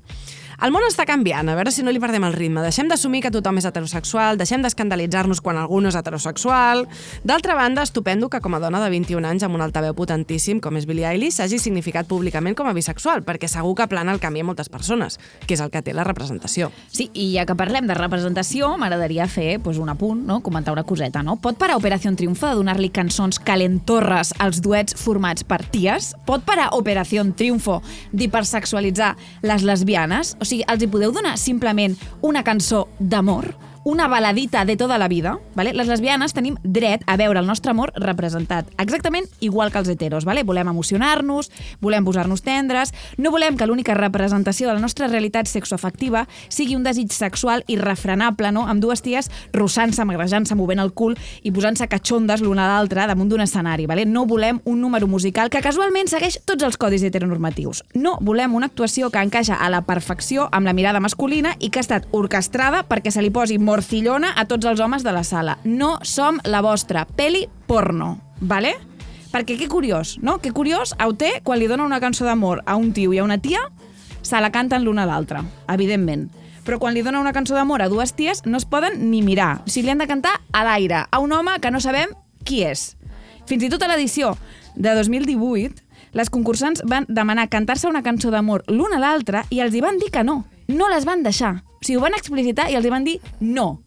El 0.61 0.75
món 0.75 0.85
està 0.85 1.07
canviant, 1.09 1.49
a 1.49 1.55
veure 1.57 1.73
si 1.73 1.81
no 1.81 1.89
li 1.89 2.01
perdem 2.03 2.27
el 2.29 2.35
ritme. 2.35 2.61
Deixem 2.61 2.85
d'assumir 2.91 3.23
que 3.25 3.31
tothom 3.33 3.57
és 3.57 3.65
heterosexual, 3.65 4.37
deixem 4.37 4.61
d'escandalitzar-nos 4.61 5.39
quan 5.41 5.57
algú 5.57 5.79
no 5.81 5.89
és 5.89 5.97
heterosexual. 5.97 6.83
D'altra 7.25 7.55
banda, 7.57 7.81
estupendo 7.81 8.29
que 8.29 8.43
com 8.45 8.53
a 8.53 8.61
dona 8.61 8.83
de 8.83 8.91
21 8.93 9.25
anys 9.25 9.47
amb 9.47 9.57
un 9.57 9.65
altaveu 9.65 9.95
potentíssim 9.97 10.61
com 10.61 10.77
és 10.77 10.85
Billie 10.85 11.07
Eilish 11.09 11.39
s'hagi 11.39 11.57
significat 11.57 12.11
públicament 12.11 12.59
com 12.59 12.69
a 12.69 12.75
bisexual, 12.77 13.23
perquè 13.25 13.49
segur 13.49 13.73
que 13.79 13.87
plana 13.89 14.13
el 14.13 14.21
camí 14.21 14.43
a 14.45 14.49
moltes 14.51 14.69
persones, 14.69 15.17
que 15.47 15.57
és 15.57 15.63
el 15.65 15.71
que 15.73 15.81
té 15.81 15.95
la 15.97 16.05
representació. 16.05 16.69
Sí, 16.93 17.09
i 17.15 17.31
ja 17.39 17.47
que 17.49 17.57
parlem 17.57 17.89
de 17.89 17.97
representació, 17.97 18.75
m'agradaria 18.77 19.31
fer 19.33 19.63
pues, 19.65 19.81
un 19.81 19.89
apunt, 19.89 20.21
no? 20.29 20.43
comentar 20.45 20.77
una 20.77 20.85
coseta. 20.85 21.25
No? 21.25 21.39
Pot 21.41 21.57
parar 21.57 21.81
Operació 21.81 22.13
Triunfo 22.13 22.51
de 22.51 22.61
donar-li 22.61 22.93
cançons 22.93 23.41
calentorres 23.41 24.35
als 24.37 24.61
duets 24.61 24.93
formats 24.93 25.41
per 25.41 25.63
ties? 25.73 26.13
Pot 26.29 26.45
parar 26.45 26.69
Operació 26.77 27.25
Triunfo 27.33 27.81
d'hipersexualitzar 28.13 29.15
les 29.41 29.65
lesbianes? 29.65 30.37
O 30.37 30.50
sigui, 30.51 30.67
els 30.71 30.83
hi 30.83 30.91
podeu 30.91 31.15
donar 31.15 31.37
simplement 31.41 31.97
una 32.27 32.45
cançó 32.47 32.87
d'amor? 33.01 33.53
Una 33.85 34.09
baladita 34.09 34.65
de 34.65 34.77
tota 34.77 34.99
la 34.99 35.09
vida, 35.09 35.39
vale? 35.55 35.73
les 35.73 35.89
lesbianes 35.89 36.35
tenim 36.37 36.57
dret 36.63 37.03
a 37.07 37.17
veure 37.17 37.41
el 37.41 37.47
nostre 37.47 37.71
amor 37.73 37.93
representat, 37.97 38.69
exactament 38.79 39.27
igual 39.41 39.73
que 39.73 39.79
els 39.79 39.89
heteros. 39.89 40.25
Vale? 40.25 40.43
Volem 40.45 40.69
emocionar-nos, 40.69 41.51
volem 41.81 42.05
posar-nos 42.05 42.43
tendres, 42.43 42.93
no 43.17 43.31
volem 43.31 43.57
que 43.57 43.67
l'única 43.67 43.95
representació 43.95 44.69
de 44.69 44.75
la 44.75 44.81
nostra 44.85 45.09
realitat 45.09 45.49
sexoafectiva 45.49 46.27
sigui 46.49 46.77
un 46.77 46.85
desig 46.85 47.13
sexual 47.13 47.65
irrefrenable, 47.69 48.53
no? 48.53 48.67
amb 48.69 48.83
dues 48.83 49.01
ties 49.03 49.31
rossant-se, 49.53 50.05
magrejant-se, 50.05 50.55
movent 50.55 50.83
el 50.83 50.93
cul 50.93 51.17
i 51.43 51.53
posant-se 51.53 51.89
catxondes 51.89 52.45
l'una 52.45 52.67
a 52.67 52.75
l'altra 52.75 53.09
damunt 53.09 53.33
d'un 53.33 53.47
escenari. 53.47 53.89
Vale? 53.89 54.05
No 54.05 54.27
volem 54.27 54.61
un 54.65 54.81
número 54.81 55.09
musical 55.09 55.49
que 55.49 55.65
casualment 55.65 56.13
segueix 56.13 56.41
tots 56.45 56.67
els 56.69 56.77
codis 56.77 57.03
heteronormatius. 57.07 57.83
No 57.95 58.19
volem 58.21 58.55
una 58.55 58.69
actuació 58.69 59.09
que 59.11 59.25
encaixa 59.25 59.57
a 59.57 59.71
la 59.73 59.87
perfecció 59.89 60.49
amb 60.53 60.69
la 60.69 60.77
mirada 60.77 61.01
masculina 61.01 61.57
i 61.59 61.71
que 61.71 61.81
ha 61.81 61.87
estat 61.87 62.09
orquestrada 62.13 62.85
perquè 62.89 63.11
se 63.15 63.25
li 63.25 63.33
posi 63.33 63.57
morcillona 63.71 64.33
a 64.35 64.47
tots 64.51 64.67
els 64.67 64.81
homes 64.83 65.05
de 65.07 65.13
la 65.15 65.23
sala. 65.23 65.59
No 65.65 65.99
som 66.03 66.41
la 66.45 66.63
vostra 66.65 67.05
peli 67.07 67.47
porno, 67.71 68.17
vale? 68.41 68.75
Perquè 69.31 69.55
que 69.61 69.69
curiós, 69.71 70.17
no? 70.27 70.41
Que 70.43 70.51
curiós, 70.51 70.97
Auté, 70.99 71.37
quan 71.47 71.61
li 71.61 71.69
dona 71.71 71.87
una 71.87 72.01
cançó 72.03 72.27
d'amor 72.27 72.65
a 72.67 72.75
un 72.75 72.91
tio 72.93 73.15
i 73.15 73.21
a 73.21 73.25
una 73.25 73.39
tia, 73.39 73.63
se 74.27 74.41
la 74.43 74.51
canten 74.51 74.83
l'una 74.83 75.05
a 75.07 75.11
l'altra, 75.11 75.45
evidentment. 75.71 76.27
Però 76.67 76.81
quan 76.83 76.95
li 76.95 77.05
dona 77.07 77.23
una 77.23 77.33
cançó 77.33 77.55
d'amor 77.55 77.85
a 77.85 77.89
dues 77.89 78.13
ties, 78.19 78.43
no 78.45 78.59
es 78.59 78.67
poden 78.67 78.99
ni 79.13 79.23
mirar. 79.23 79.63
O 79.63 79.71
sigui, 79.71 79.87
li 79.87 79.95
han 79.95 80.03
de 80.03 80.11
cantar 80.11 80.35
a 80.51 80.65
l'aire, 80.67 81.05
a 81.07 81.23
un 81.23 81.33
home 81.33 81.55
que 81.63 81.71
no 81.71 81.81
sabem 81.81 82.11
qui 82.45 82.65
és. 82.67 82.97
Fins 83.47 83.63
i 83.63 83.71
tot 83.71 83.87
a 83.87 83.93
l'edició 83.93 84.35
de 84.75 84.97
2018, 84.99 85.87
les 86.19 86.31
concursants 86.31 86.83
van 86.91 87.07
demanar 87.09 87.49
cantar-se 87.55 87.87
una 87.87 88.03
cançó 88.03 88.35
d'amor 88.35 88.67
l'una 88.67 88.99
a 88.99 89.05
l'altra 89.07 89.45
i 89.51 89.63
els 89.63 89.75
hi 89.75 89.85
van 89.85 90.03
dir 90.03 90.11
que 90.11 90.27
no. 90.27 90.43
No 90.71 90.89
les 90.89 91.07
van 91.09 91.25
deixar. 91.27 91.57
O 91.81 91.85
sigui, 91.85 91.99
ho 91.99 92.05
van 92.05 92.15
explicitar 92.15 92.69
i 92.71 92.77
els 92.79 92.87
van 92.93 93.07
dir 93.07 93.19
no. 93.41 93.83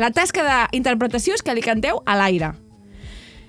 La 0.00 0.10
tasca 0.14 0.44
d'interpretació 0.46 1.36
és 1.36 1.44
que 1.44 1.54
li 1.54 1.64
canteu 1.64 2.00
a 2.06 2.16
l'aire. 2.16 2.54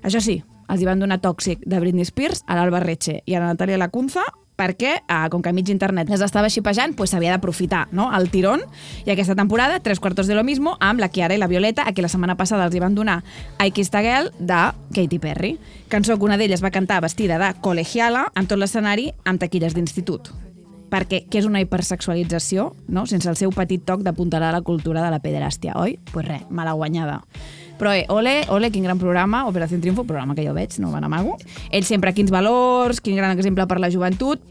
Això 0.04 0.20
sí, 0.20 0.42
els 0.68 0.82
hi 0.82 0.88
van 0.88 1.00
donar 1.00 1.22
Tòxic 1.24 1.64
de 1.64 1.80
Britney 1.80 2.08
Spears 2.08 2.44
a 2.48 2.58
l'Alba 2.58 2.82
Reche 2.84 3.22
i 3.26 3.36
a 3.36 3.44
la 3.44 3.54
Natàlia 3.54 3.80
Lacunza 3.80 4.26
perquè, 4.62 4.92
eh, 5.02 5.30
com 5.32 5.42
que 5.42 5.54
mig 5.54 5.72
internet 5.74 6.10
les 6.12 6.22
estava 6.22 6.50
xipejant, 6.50 6.94
pues 6.94 7.10
s'havia 7.10 7.32
d'aprofitar 7.32 7.88
no? 7.92 8.12
el 8.14 8.30
tirón. 8.30 8.62
I 9.06 9.12
aquesta 9.16 9.34
temporada, 9.34 9.80
tres 9.80 10.00
quartos 10.00 10.28
de 10.28 10.36
lo 10.36 10.44
mismo, 10.44 10.76
amb 10.80 11.00
la 11.00 11.10
Chiara 11.10 11.34
i 11.34 11.40
la 11.42 11.48
Violeta, 11.48 11.88
a 11.88 11.94
qui 11.94 12.04
la 12.04 12.12
setmana 12.12 12.38
passada 12.38 12.68
els 12.68 12.76
hi 12.76 12.84
van 12.84 12.96
donar 12.96 13.24
I 13.58 13.72
Kissed 13.72 13.96
a 13.96 14.04
Girl 14.06 14.32
de 14.38 14.62
Katy 14.94 15.20
Perry. 15.20 15.58
Cançó 15.90 16.18
que 16.18 16.30
una 16.30 16.38
d'elles 16.38 16.64
va 16.64 16.76
cantar 16.76 17.02
vestida 17.02 17.40
de 17.42 17.56
colegiala 17.62 18.28
amb 18.36 18.48
tot 18.52 18.60
l'escenari 18.60 19.12
amb 19.26 19.42
taquilles 19.42 19.74
d'institut 19.74 20.34
perquè 20.92 21.24
què 21.32 21.40
és 21.40 21.48
una 21.48 21.62
hipersexualització, 21.64 22.72
no? 22.92 23.06
sense 23.08 23.30
el 23.32 23.40
seu 23.40 23.54
petit 23.56 23.84
toc 23.88 24.04
d'apuntalar 24.06 24.52
la 24.54 24.62
cultura 24.62 25.04
de 25.06 25.12
la 25.14 25.22
pederàstia, 25.24 25.78
oi? 25.80 25.96
Doncs 25.98 26.14
pues 26.14 26.28
res, 26.28 26.46
mala 26.52 26.76
guanyada. 26.78 27.22
Però 27.82 27.96
eh, 27.98 28.06
ole, 28.14 28.44
ole, 28.54 28.70
quin 28.70 28.84
gran 28.86 29.00
programa, 29.02 29.46
Operació 29.50 29.80
Triunfo, 29.82 30.04
programa 30.06 30.36
que 30.38 30.46
jo 30.46 30.54
veig, 30.54 30.76
no 30.84 30.92
van 30.94 31.08
amago. 31.08 31.38
Ell 31.72 31.88
sempre 31.88 32.14
quins 32.14 32.30
valors, 32.30 33.02
quin 33.02 33.18
gran 33.18 33.34
exemple 33.34 33.66
per 33.66 33.80
la 33.82 33.90
joventut. 33.90 34.44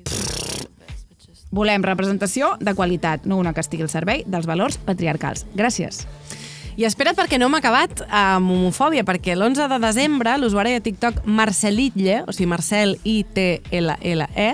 Volem 1.55 1.83
representació 1.87 2.57
de 2.59 2.75
qualitat, 2.75 3.27
no 3.27 3.39
una 3.39 3.53
que 3.55 3.63
estigui 3.63 3.87
al 3.87 3.93
servei 3.93 4.25
dels 4.27 4.51
valors 4.51 4.81
patriarcals. 4.83 5.47
Gràcies. 5.55 6.05
I 6.79 6.87
espera't 6.87 7.19
perquè 7.19 7.39
no 7.41 7.49
m'ha 7.51 7.59
acabat 7.59 8.05
amb 8.07 8.53
homofòbia, 8.55 9.03
perquè 9.07 9.35
l'11 9.35 9.67
de 9.73 9.79
desembre 9.83 10.37
l'usuari 10.39 10.73
de 10.77 10.83
TikTok 10.85 11.25
Marcelitlle, 11.27 12.23
o 12.27 12.33
sigui 12.33 12.47
Marcel 12.51 12.97
I-T-L-L-E, 13.03 14.49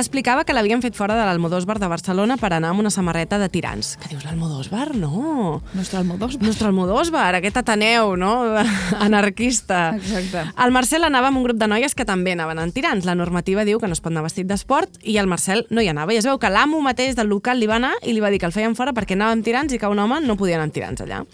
explicava 0.00 0.44
que 0.46 0.54
l'havien 0.56 0.80
fet 0.82 0.96
fora 0.96 1.16
de 1.18 1.26
l'Almodósbar 1.26 1.78
de 1.82 1.90
Barcelona 1.90 2.38
per 2.40 2.52
anar 2.54 2.70
amb 2.72 2.84
una 2.84 2.92
samarreta 2.94 3.38
de 3.38 3.50
tirants. 3.52 3.96
Que 4.00 4.12
dius, 4.14 4.24
l'Almodósbar? 4.24 4.94
No. 4.96 5.60
Nostre 5.74 6.00
Almodósbar. 6.00 6.46
Nostre 6.46 6.70
Almodósbar, 6.70 7.34
aquest 7.38 7.60
Ateneu, 7.60 8.16
no? 8.16 8.32
Anarquista. 9.06 9.96
Exacte. 9.98 10.46
El 10.64 10.74
Marcel 10.74 11.04
anava 11.04 11.28
amb 11.28 11.42
un 11.42 11.48
grup 11.48 11.60
de 11.60 11.68
noies 11.70 11.94
que 11.94 12.08
també 12.08 12.34
anaven 12.36 12.62
en 12.62 12.72
tirants. 12.72 13.06
La 13.08 13.18
normativa 13.18 13.66
diu 13.68 13.82
que 13.82 13.90
no 13.90 13.98
es 13.98 14.02
pot 14.02 14.14
anar 14.14 14.24
vestit 14.26 14.48
d'esport 14.48 15.00
i 15.02 15.18
el 15.20 15.28
Marcel 15.30 15.66
no 15.70 15.84
hi 15.84 15.90
anava. 15.92 16.14
I 16.14 16.22
es 16.22 16.28
veu 16.28 16.38
que 16.40 16.50
l'amo 16.50 16.80
mateix 16.84 17.18
del 17.18 17.28
local 17.28 17.60
li 17.60 17.68
va 17.70 17.80
anar 17.80 17.94
i 18.02 18.14
li 18.14 18.22
va 18.24 18.30
dir 18.32 18.40
que 18.40 18.48
el 18.48 18.56
feien 18.56 18.78
fora 18.78 18.94
perquè 18.96 19.18
anava 19.18 19.36
amb 19.36 19.44
tirants 19.44 19.74
i 19.74 19.78
que 19.78 19.90
un 19.90 19.98
home 19.98 20.22
no 20.24 20.38
podia 20.40 20.58
anar 20.58 20.70
amb 20.70 20.76
tirants 20.76 21.04
allà. 21.04 21.24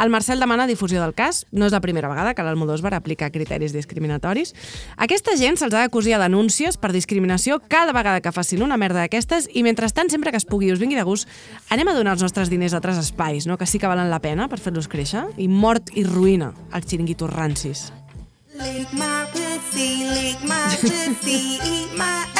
El 0.00 0.08
Marcel 0.08 0.40
demana 0.40 0.66
difusió 0.66 1.02
del 1.02 1.12
cas. 1.12 1.44
No 1.52 1.66
és 1.68 1.74
la 1.74 1.82
primera 1.84 2.08
vegada 2.08 2.32
que 2.32 2.44
l'Almodóvar 2.44 2.94
aplica 2.96 3.28
criteris 3.30 3.74
discriminatoris. 3.76 4.54
Aquesta 4.96 5.36
gent 5.36 5.60
se'ls 5.60 5.74
ha 5.74 5.82
d'acusar 5.84 6.16
de 6.16 6.24
denúncies 6.24 6.80
per 6.80 6.94
discriminació 6.96 7.60
cada 7.68 7.92
vegada 7.92 8.22
que 8.24 8.32
facin 8.32 8.64
una 8.64 8.80
merda 8.80 9.04
d'aquestes 9.04 9.50
i 9.52 9.62
mentrestant, 9.62 10.08
sempre 10.08 10.32
que 10.32 10.40
es 10.40 10.48
pugui 10.48 10.72
us 10.72 10.80
vingui 10.80 10.96
de 10.96 11.04
gust, 11.04 11.28
anem 11.68 11.92
a 11.92 11.96
donar 11.98 12.16
els 12.16 12.24
nostres 12.24 12.48
diners 12.48 12.72
a 12.72 12.80
altres 12.80 12.96
espais, 12.96 13.46
no? 13.46 13.58
que 13.60 13.68
sí 13.68 13.78
que 13.78 13.92
valen 13.92 14.08
la 14.08 14.24
pena 14.24 14.48
per 14.48 14.58
fer-los 14.58 14.88
créixer. 14.88 15.28
I 15.36 15.52
mort 15.52 15.92
i 15.92 16.08
ruïna 16.08 16.54
als 16.72 16.88
xiringuitos 16.88 17.28
rancis. 17.36 17.90
Lick 18.56 18.92
my 18.96 19.28
pussy, 19.36 20.08
lick 20.16 20.40
my 20.48 20.76
pussy, 20.80 21.60
eat 21.60 21.96
my 22.00 22.39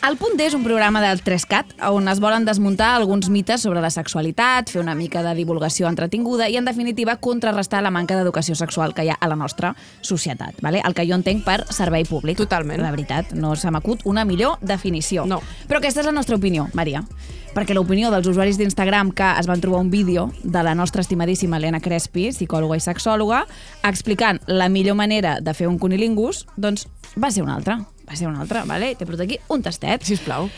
El 0.00 0.16
Punt 0.16 0.38
D 0.38 0.46
és 0.48 0.54
un 0.56 0.62
programa 0.64 1.02
del 1.04 1.18
3CAT 1.20 1.74
on 1.90 2.06
es 2.08 2.22
volen 2.24 2.46
desmuntar 2.48 2.94
alguns 2.96 3.26
mites 3.28 3.60
sobre 3.60 3.82
la 3.84 3.90
sexualitat, 3.92 4.70
fer 4.72 4.80
una 4.80 4.94
mica 4.96 5.20
de 5.20 5.34
divulgació 5.36 5.90
entretinguda 5.90 6.46
i, 6.48 6.56
en 6.56 6.64
definitiva, 6.64 7.18
contrarrestar 7.20 7.82
la 7.84 7.92
manca 7.92 8.16
d'educació 8.16 8.56
sexual 8.56 8.94
que 8.96 9.04
hi 9.04 9.10
ha 9.12 9.18
a 9.20 9.28
la 9.28 9.36
nostra 9.36 9.74
societat. 10.00 10.56
Vale? 10.64 10.80
El 10.88 10.96
que 10.96 11.04
jo 11.04 11.18
entenc 11.18 11.44
per 11.44 11.58
servei 11.68 12.08
públic. 12.08 12.40
Totalment. 12.40 12.80
La 12.80 12.94
veritat, 12.96 13.34
no 13.36 13.52
se 13.60 13.68
m'acut 13.68 14.06
una 14.08 14.24
millor 14.24 14.56
definició. 14.64 15.26
No. 15.28 15.42
Però 15.68 15.84
aquesta 15.84 16.00
és 16.00 16.08
la 16.08 16.16
nostra 16.16 16.40
opinió, 16.40 16.70
Maria. 16.72 17.04
Perquè 17.52 17.76
l'opinió 17.76 18.08
dels 18.08 18.32
usuaris 18.32 18.56
d'Instagram 18.56 19.12
que 19.12 19.34
es 19.36 19.52
van 19.52 19.60
trobar 19.60 19.84
un 19.84 19.92
vídeo 19.92 20.30
de 20.40 20.64
la 20.64 20.74
nostra 20.74 21.04
estimadíssima 21.04 21.60
Helena 21.60 21.84
Crespi, 21.84 22.30
psicòloga 22.32 22.80
i 22.80 22.88
sexòloga, 22.88 23.44
explicant 23.84 24.40
la 24.48 24.72
millor 24.72 24.96
manera 24.96 25.42
de 25.44 25.52
fer 25.52 25.68
un 25.68 25.76
cunilingus, 25.76 26.46
doncs 26.56 26.88
va 27.20 27.28
ser 27.28 27.44
una 27.44 27.60
altra. 27.60 27.82
Va 28.10 28.16
ser 28.16 28.26
una 28.26 28.40
altra, 28.42 28.64
vale? 28.66 28.94
T'he 28.98 29.06
portat 29.06 29.26
aquí 29.28 29.38
un 29.48 29.62
tastet. 29.62 30.02
Sisplau. 30.02 30.48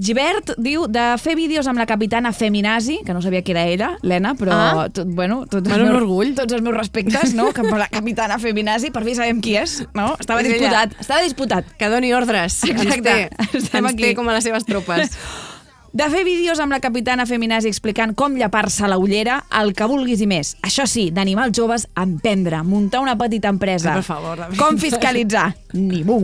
Givert 0.00 0.54
diu 0.56 0.86
de 0.88 1.02
fer 1.20 1.34
vídeos 1.36 1.66
amb 1.68 1.76
la 1.78 1.84
capitana 1.84 2.30
Feminazi, 2.32 3.00
que 3.04 3.12
no 3.12 3.20
sabia 3.20 3.42
que 3.44 3.52
era 3.52 3.66
ella, 3.68 3.90
l'Ena, 4.00 4.32
però, 4.34 4.54
Ah. 4.54 4.88
tot, 4.88 5.06
bueno, 5.06 5.42
els, 5.42 5.62
Bueno, 5.62 5.84
un 5.84 5.90
meus, 5.90 6.02
orgull. 6.02 6.34
tots 6.34 6.52
els 6.54 6.62
meus 6.62 6.74
respectes, 6.78 7.34
no? 7.34 7.52
Que 7.52 7.62
per 7.62 7.76
la 7.76 7.88
capitana 7.88 8.38
Feminazi, 8.38 8.90
per 8.90 9.04
fi 9.04 9.14
sabem 9.14 9.42
qui 9.42 9.56
és, 9.56 9.84
no? 9.92 10.16
Estava 10.18 10.40
És 10.40 10.46
ella. 10.46 10.56
disputat, 10.56 10.96
estava 11.00 11.20
disputat. 11.22 11.64
Que 11.76 11.88
doni 11.90 12.14
ordres. 12.14 12.62
Ens 12.64 12.80
Exacte. 12.82 13.02
té, 13.02 13.58
Estem 13.58 13.84
ens 13.84 13.92
aquí. 13.94 14.02
té 14.02 14.14
com 14.14 14.26
a 14.28 14.32
les 14.32 14.44
seves 14.44 14.64
tropes. 14.64 15.10
De 15.92 16.06
fer 16.06 16.20
vídeos 16.22 16.60
amb 16.62 16.70
la 16.70 16.78
capitana 16.78 17.24
Feminazi 17.26 17.66
explicant 17.66 18.12
com 18.14 18.36
llapar-se 18.38 18.86
la 18.86 18.98
ullera, 19.00 19.40
el 19.58 19.72
que 19.74 19.88
vulguis 19.90 20.20
i 20.22 20.28
més. 20.30 20.52
Això 20.62 20.84
sí, 20.86 21.08
d'animar 21.10 21.48
els 21.48 21.56
joves 21.58 21.88
a 21.98 22.04
emprendre, 22.06 22.60
muntar 22.62 23.00
una 23.02 23.16
petita 23.18 23.50
empresa. 23.50 23.96
Per 23.98 24.06
favor, 24.06 24.38
David. 24.38 24.58
Com 24.60 24.78
fiscalitzar? 24.78 25.48
Ni 25.74 26.04
mu. 26.06 26.20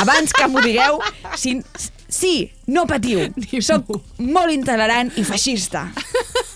Abans 0.00 0.34
que 0.34 0.48
m'ho 0.50 0.64
digueu, 0.66 0.98
si, 1.38 1.60
sí, 2.10 2.34
no 2.66 2.88
patiu. 2.90 3.22
Soc 3.62 3.86
molt 4.18 4.50
intolerant 4.50 5.14
i 5.14 5.22
feixista. 5.26 5.86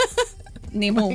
Ni 0.79 0.91
mu. 0.91 1.13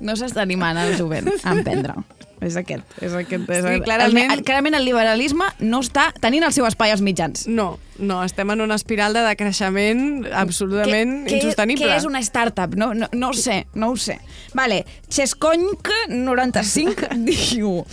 No 0.00 0.16
s'està 0.16 0.42
animant 0.48 0.80
el 0.80 0.96
jovent 0.96 1.28
a 1.42 1.52
emprendre. 1.52 2.00
És 2.44 2.56
aquest. 2.60 2.82
És 3.00 3.12
aquest 3.16 3.48
és 3.50 3.62
Sí, 3.64 3.70
el, 3.72 3.82
clarament- 3.86 4.32
El, 4.34 4.42
clarament 4.44 4.74
el 4.76 4.84
liberalisme 4.84 5.44
no 5.60 5.80
està 5.80 6.10
tenint 6.20 6.44
el 6.44 6.52
seu 6.52 6.66
espai 6.68 6.90
als 6.92 7.00
mitjans. 7.00 7.46
No, 7.48 7.78
no, 7.98 8.18
estem 8.24 8.50
en 8.52 8.60
una 8.60 8.74
espiral 8.76 9.14
de 9.16 9.22
decreixement 9.24 10.26
absolutament 10.32 11.22
Què- 11.24 11.30
què- 11.32 11.38
insostenible. 11.42 11.86
Què 11.88 11.96
és 11.96 12.04
una 12.04 12.20
startup? 12.20 12.74
No, 12.76 12.92
no, 12.94 13.08
no 13.12 13.28
ho 13.30 13.34
sé, 13.38 13.64
no 13.74 13.88
ho 13.90 13.96
sé. 13.96 14.18
Vale, 14.52 14.84
Xesconc95 15.08 17.08
diu 17.28 17.84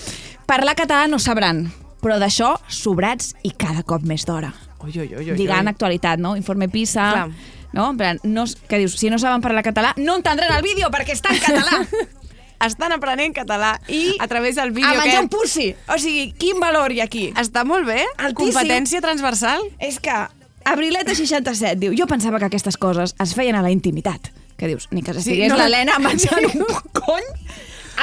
Parlar 0.49 0.75
català 0.75 1.07
no 1.07 1.19
sabran, 1.21 1.69
però 2.03 2.17
d'això 2.19 2.57
sobrats 2.67 3.31
i 3.47 3.51
cada 3.55 3.83
cop 3.87 4.01
més 4.03 4.25
d'hora. 4.27 4.51
Ui, 4.83 4.91
ui, 4.97 5.07
ui, 5.15 5.29
ui, 5.31 5.37
Lligant 5.37 5.67
actualitat, 5.71 6.19
no? 6.19 6.35
Informe 6.35 6.67
PISA... 6.69 7.11
Clar. 7.13 7.29
No? 7.71 7.85
En 7.93 7.95
plan, 7.95 8.17
no, 8.27 8.43
que 8.67 8.81
dius, 8.81 8.97
si 8.99 9.07
no 9.09 9.15
saben 9.21 9.39
parlar 9.39 9.63
català, 9.63 9.93
no 9.95 10.17
entendran 10.19 10.51
el 10.57 10.61
vídeo 10.65 10.89
perquè 10.91 11.13
està 11.15 11.31
en 11.31 11.39
català. 11.39 11.87
Estan 12.66 12.93
aprenent 12.93 13.34
català 13.34 13.76
i 13.89 14.18
a 14.20 14.28
través 14.30 14.55
del 14.59 14.72
vídeo 14.72 14.89
a 14.89 14.99
menjar 14.99 15.22
aquest. 15.22 15.24
un 15.24 15.30
pussi. 15.34 15.68
O 15.89 15.97
sigui, 16.01 16.32
quin 16.38 16.59
valor 16.62 16.91
hi 16.93 17.01
ha 17.01 17.07
aquí? 17.09 17.32
Està 17.38 17.64
molt 17.66 17.88
bé. 17.88 18.03
Altíssim. 18.18 18.53
Competència 18.53 19.01
transversal. 19.01 19.66
És 19.80 19.99
que 19.99 20.14
Abrileta67 20.66 21.76
diu 21.82 21.95
jo 21.97 22.05
pensava 22.09 22.39
que 22.39 22.45
aquestes 22.51 22.78
coses 22.78 23.16
es 23.20 23.34
feien 23.38 23.57
a 23.57 23.64
la 23.66 23.72
intimitat. 23.74 24.32
Que 24.57 24.70
dius, 24.70 24.88
ni 24.91 25.01
que 25.01 25.16
estigués 25.18 25.49
no, 25.49 25.57
sí, 25.57 25.62
l'Helena 25.64 25.97
menjant 25.99 26.45
un 26.62 26.91
cony 26.93 27.26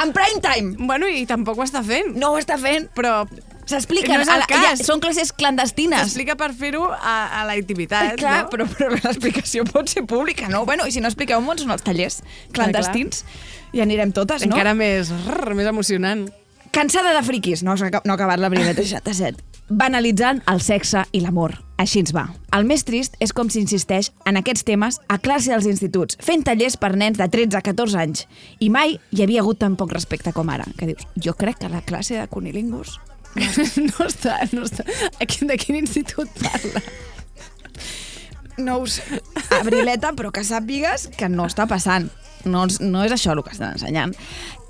en 0.03 0.11
prime 0.15 0.41
time. 0.43 0.75
Bueno, 0.87 1.07
i 1.07 1.25
tampoc 1.27 1.59
ho 1.59 1.63
està 1.63 1.81
fent. 1.83 2.13
No 2.19 2.33
ho 2.33 2.39
està 2.41 2.57
fent. 2.59 2.89
Però 2.95 3.23
S'expliquen. 3.69 4.15
No 4.15 4.23
és 4.25 4.31
el 4.31 4.41
la- 4.41 4.47
ja, 4.49 4.71
cas. 4.73 4.81
són 4.85 5.01
classes 5.03 5.31
clandestines. 5.37 6.01
S'explica 6.01 6.35
per 6.39 6.51
fer-ho 6.57 6.87
a, 6.89 7.15
a 7.41 7.45
la 7.45 7.55
intimitat, 7.59 8.15
Clar, 8.17 8.43
no? 8.43 8.49
però, 8.49 8.65
però 8.73 8.97
l'explicació 8.97 9.65
pot 9.69 9.91
ser 9.91 10.05
pública, 10.09 10.49
no? 10.49 10.63
Bueno, 10.65 10.87
i 10.89 10.95
si 10.95 11.03
no 11.03 11.11
expliqueu 11.11 11.41
molt, 11.45 11.61
són 11.61 11.75
els 11.75 11.85
tallers 11.85 12.21
clandestins. 12.55 13.23
I 13.73 13.83
anirem 13.85 14.11
totes, 14.15 14.45
no? 14.47 14.55
Encara 14.55 14.73
més, 14.73 15.11
rrr, 15.27 15.53
més 15.59 15.69
emocionant. 15.69 16.25
Cansada 16.73 17.13
de 17.13 17.21
friquis, 17.25 17.63
no, 17.65 17.73
no 17.75 17.87
ha 17.89 18.15
acabat 18.15 18.39
la 18.41 18.49
primera 18.49 18.73
67. 18.77 19.45
Banalitzant 19.69 20.41
el 20.49 20.61
sexe 20.65 21.03
i 21.13 21.21
l'amor. 21.21 21.53
Així 21.81 22.01
ens 22.01 22.11
va. 22.13 22.27
El 22.53 22.65
més 22.65 22.81
trist 22.85 23.15
és 23.21 23.33
com 23.33 23.49
s'insisteix 23.53 24.09
en 24.29 24.37
aquests 24.37 24.65
temes 24.65 24.97
a 25.07 25.19
classe 25.21 25.53
dels 25.53 25.67
instituts, 25.69 26.17
fent 26.25 26.43
tallers 26.45 26.77
per 26.77 26.95
nens 26.97 27.17
de 27.21 27.27
13 27.29 27.57
a 27.57 27.61
14 27.65 28.01
anys. 28.01 28.25
I 28.59 28.69
mai 28.73 28.97
hi 29.13 29.23
havia 29.25 29.41
hagut 29.45 29.61
tan 29.61 29.77
poc 29.77 29.93
respecte 29.93 30.33
com 30.33 30.49
ara. 30.49 30.65
Que 30.77 30.89
dius, 30.89 31.05
jo 31.17 31.33
crec 31.37 31.61
que 31.61 31.69
la 31.69 31.81
classe 31.85 32.17
de 32.17 32.27
cunilingus 32.27 32.97
no 33.89 34.07
està, 34.07 34.39
no 34.53 34.63
està. 34.65 34.85
A 35.21 35.25
quin, 35.29 35.47
de 35.51 35.57
quin 35.61 35.77
institut 35.81 36.29
parla? 36.41 36.81
no 38.59 38.79
ho 38.81 38.87
sé, 38.91 39.03
Abrileta, 39.55 40.11
però 40.17 40.33
que 40.35 40.41
sàpigues 40.43 41.07
que 41.15 41.29
no 41.31 41.45
està 41.47 41.63
passant. 41.69 42.09
No, 42.47 42.65
no 42.79 43.01
és 43.03 43.11
això 43.11 43.33
el 43.35 43.41
que 43.43 43.51
estan 43.51 43.73
ensenyant. 43.75 44.13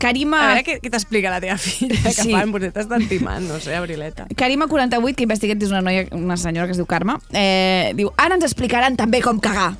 Karima... 0.01 0.39
A 0.41 0.47
veure 0.53 0.63
què, 0.65 0.75
què 0.81 0.89
t'explica 0.93 1.29
la 1.33 1.39
teva 1.41 1.57
filla, 1.61 1.97
que 2.01 2.13
Sí. 2.15 2.31
fan, 2.33 2.49
potser 2.53 2.71
t'estan 2.73 3.05
timant, 3.09 3.45
no 3.49 3.59
sé, 3.61 3.75
Abrileta. 3.77 4.25
Karima48, 4.33 5.13
que 5.17 5.25
he 5.25 5.27
investigat, 5.27 5.61
és 5.65 5.73
una 5.73 5.81
noia, 5.85 6.05
una 6.17 6.37
senyora 6.37 6.65
que 6.69 6.73
es 6.77 6.81
diu 6.81 6.87
Carme, 6.89 7.17
eh, 7.33 7.91
diu, 7.97 8.09
ara 8.17 8.37
ens 8.39 8.45
explicaran 8.47 8.97
també 8.97 9.21
com 9.25 9.41
cagar. 9.41 9.75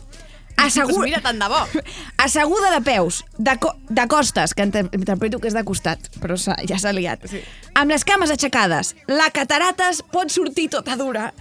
Assegut... 0.65 0.95
Doncs 0.95 1.05
mira, 1.07 1.21
tant 1.23 1.39
de 1.41 1.47
bo. 1.51 1.59
Asseguda 2.25 2.71
de 2.75 2.81
peus, 2.85 3.21
de, 3.37 3.55
co 3.61 3.73
de 3.89 4.05
costes, 4.11 4.53
que 4.53 4.63
inter- 4.67 4.89
interpreto 4.97 5.39
que 5.39 5.47
és 5.51 5.55
de 5.57 5.63
costat, 5.67 6.09
però 6.19 6.37
s'ha- 6.37 6.57
ja 6.69 6.77
s'ha 6.81 6.93
liat. 6.95 7.27
Sí. 7.31 7.41
Amb 7.79 7.91
les 7.95 8.03
cames 8.07 8.31
aixecades, 8.33 8.95
la 9.07 9.29
catarates 9.35 10.01
pot 10.11 10.29
sortir 10.33 10.69
tota 10.73 10.97
dura, 10.99 11.31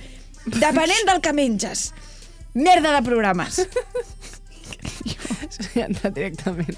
depenent 0.47 1.07
del 1.11 1.21
que 1.25 1.33
menges. 1.37 1.89
Merda 2.55 2.95
de 2.97 3.03
programes. 3.07 3.61
Sí, 5.49 5.81
ha 5.81 5.87
entrat 5.89 6.14
directament 6.14 6.77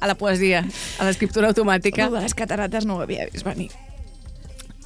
a 0.00 0.06
la 0.10 0.14
poesia, 0.18 0.60
a 0.98 1.06
l'escriptura 1.06 1.48
automàtica. 1.52 2.06
Lo 2.08 2.16
de 2.18 2.22
les 2.26 2.34
catarates 2.34 2.86
no 2.86 2.96
ho 2.98 3.02
havia 3.04 3.26
vist 3.32 3.44
venir. 3.46 3.70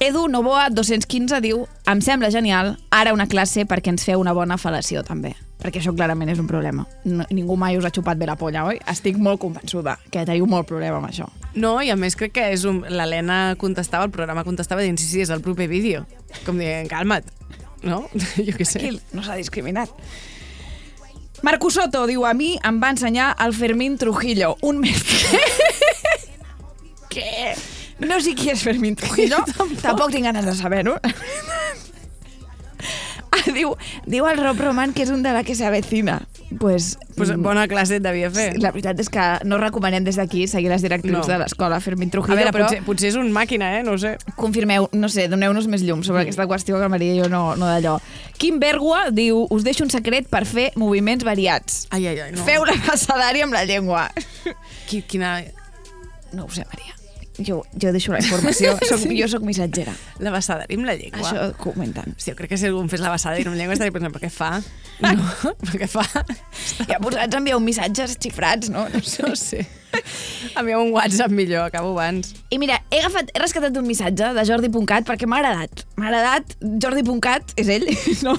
Edu 0.01 0.23
Novoa 0.33 0.69
215 0.73 1.37
diu 1.43 1.65
Em 1.89 1.99
sembla 2.01 2.31
genial, 2.33 2.75
ara 2.89 3.13
una 3.13 3.27
classe 3.29 3.65
perquè 3.69 3.91
ens 3.93 4.05
feu 4.07 4.21
una 4.21 4.33
bona 4.33 4.57
fal·lació 4.57 5.03
també. 5.05 5.35
Perquè 5.61 5.77
això 5.77 5.93
clarament 5.93 6.31
és 6.33 6.39
un 6.41 6.47
problema. 6.49 6.87
No, 7.05 7.25
ningú 7.29 7.55
mai 7.59 7.77
us 7.77 7.85
ha 7.85 7.91
xupat 7.93 8.17
bé 8.17 8.25
la 8.25 8.35
polla, 8.39 8.63
oi? 8.65 8.79
Estic 8.89 9.19
molt 9.21 9.39
convençuda 9.43 9.97
que 10.09 10.23
teniu 10.25 10.47
molt 10.49 10.65
problema 10.69 10.97
amb 10.97 11.09
això. 11.11 11.27
No, 11.53 11.75
i 11.85 11.91
a 11.93 11.97
més 11.99 12.17
crec 12.17 12.33
que 12.39 12.47
és 12.55 12.65
un... 12.65 12.81
l'Helena 12.89 13.55
contestava, 13.61 14.07
el 14.09 14.13
programa 14.15 14.43
contestava 14.47 14.81
dient, 14.81 14.97
sí, 14.97 15.05
sí, 15.05 15.21
és 15.21 15.29
el 15.29 15.43
proper 15.45 15.67
vídeo. 15.69 16.05
Com 16.47 16.57
dient, 16.57 16.89
calma't. 16.89 17.29
No? 17.85 18.03
Jo 18.47 18.57
què 18.57 18.65
sé. 18.65 18.79
Tranquil, 18.81 19.01
no 19.13 19.25
s'ha 19.25 19.37
discriminat. 19.37 19.93
Marco 21.45 21.69
Soto 21.73 22.03
diu, 22.09 22.25
a 22.25 22.33
mi 22.37 22.55
em 22.65 22.81
va 22.81 22.91
ensenyar 22.93 23.31
el 23.41 23.53
Fermín 23.57 23.97
Trujillo, 24.01 24.55
un 24.61 24.81
mestre. 24.81 25.39
Què? 27.13 27.53
No 28.01 28.17
sé 28.21 28.33
qui 28.37 28.49
és 28.53 28.61
Fermín 28.65 28.95
Trujillo, 28.97 29.41
tampoc. 29.49 29.77
tampoc 29.81 30.13
tinc 30.13 30.25
ganes 30.29 30.45
de 30.45 30.53
saber-ho. 30.57 30.95
Ah, 33.41 33.47
diu, 33.55 33.69
diu 34.05 34.25
el 34.27 34.35
Rob 34.37 34.59
Roman 34.59 34.91
que 34.93 35.05
és 35.05 35.09
un 35.09 35.21
de 35.23 35.31
la 35.31 35.41
que 35.47 35.53
s'avecina. 35.55 36.17
Pues, 36.59 36.97
Pues 37.15 37.29
mm, 37.31 37.41
bona 37.41 37.63
classe 37.71 37.95
et 37.95 38.03
devia 38.03 38.27
fer. 38.29 38.57
La 38.59 38.73
veritat 38.75 38.99
és 38.99 39.07
que 39.09 39.23
no 39.47 39.55
recomanem 39.57 40.03
des 40.03 40.17
d'aquí 40.19 40.43
seguir 40.51 40.67
les 40.69 40.83
directrius 40.83 41.21
No. 41.23 41.29
de 41.29 41.37
l'escola 41.39 41.79
Fermín 41.79 42.11
A 42.11 42.11
Trujillo, 42.11 42.35
veure, 42.35 42.51
però 42.51 42.67
potser, 42.67 42.81
potser 42.83 43.07
és 43.13 43.15
un 43.15 43.31
màquina, 43.31 43.71
eh? 43.79 43.83
No 43.87 43.95
sé. 43.97 44.17
confirmeu, 44.35 44.89
no 44.91 45.07
sé, 45.09 45.29
doneu-nos 45.31 45.67
més 45.71 45.81
llum 45.87 46.03
sobre 46.03 46.25
aquesta 46.25 46.45
qüestió 46.45 46.77
que 46.81 46.89
Maria 46.91 47.15
i 47.15 47.21
jo 47.23 47.29
no, 47.31 47.55
no 47.55 47.65
d'allò. 47.71 47.95
Quim 48.37 48.59
Bergua 48.59 49.07
diu, 49.15 49.45
us 49.49 49.63
deixo 49.63 49.85
un 49.87 49.89
secret 49.95 50.27
per 50.27 50.43
fer 50.45 50.71
moviments 50.75 51.23
variats. 51.23 51.85
Ai, 51.89 52.05
ai, 52.11 52.19
ai, 52.19 52.31
no. 52.35 52.43
Feu 52.43 52.65
la 52.67 52.75
passadària 52.85 53.47
amb 53.47 53.53
la 53.55 53.63
llengua. 53.63 54.09
Qui, 54.89 55.01
quina... 55.07 55.37
No 56.33 56.45
ho 56.45 56.51
sé, 56.51 56.65
Maria. 56.67 56.95
Jo, 57.39 57.61
jo 57.79 57.91
deixo 57.95 58.11
la 58.11 58.19
informació. 58.19 58.73
Soc, 58.89 58.99
Sí. 59.01 59.15
Jo 59.19 59.27
sóc 59.31 59.43
missatgera. 59.47 59.93
La 60.19 60.31
basada 60.33 60.65
amb 60.69 60.85
la 60.85 60.95
llengua. 60.99 61.21
Això 61.23 61.45
comenten. 61.57 62.13
Sí, 62.17 62.31
jo 62.31 62.35
crec 62.37 62.51
que 62.51 62.57
si 62.59 62.67
algú 62.67 62.81
em 62.83 62.89
fes 62.91 62.99
la 63.01 63.09
basada 63.13 63.39
amb 63.39 63.53
la 63.53 63.59
llengua 63.61 63.77
estaria 63.77 63.93
pensant, 63.95 64.13
per 64.13 64.21
què 64.25 64.31
fa? 64.33 64.57
No, 65.01 65.15
per 65.65 65.79
què 65.81 65.87
fa? 65.89 66.03
Ja 66.85 66.99
posats 67.01 67.33
envieu 67.33 67.57
missatges 67.63 68.17
xifrats, 68.21 68.69
no? 68.69 68.83
No 68.93 68.99
sé. 69.01 69.23
No 69.25 69.31
sé. 69.39 69.63
Envieu 70.59 70.77
un 70.83 70.91
WhatsApp 70.93 71.33
millor, 71.33 71.65
acabo 71.71 71.95
abans. 71.95 72.35
I 72.53 72.59
mira, 72.61 72.77
he, 72.91 72.99
agafat, 72.99 73.31
he 73.33 73.41
rescatat 73.41 73.79
un 73.81 73.87
missatge 73.89 74.29
de 74.37 74.43
Jordi.cat 74.45 75.07
perquè 75.09 75.25
m'ha 75.25 75.39
agradat. 75.41 75.87
M'ha 75.97 76.11
agradat, 76.11 76.53
Jordi.cat, 76.83 77.55
és 77.57 77.71
ell, 77.73 77.87
no? 78.27 78.35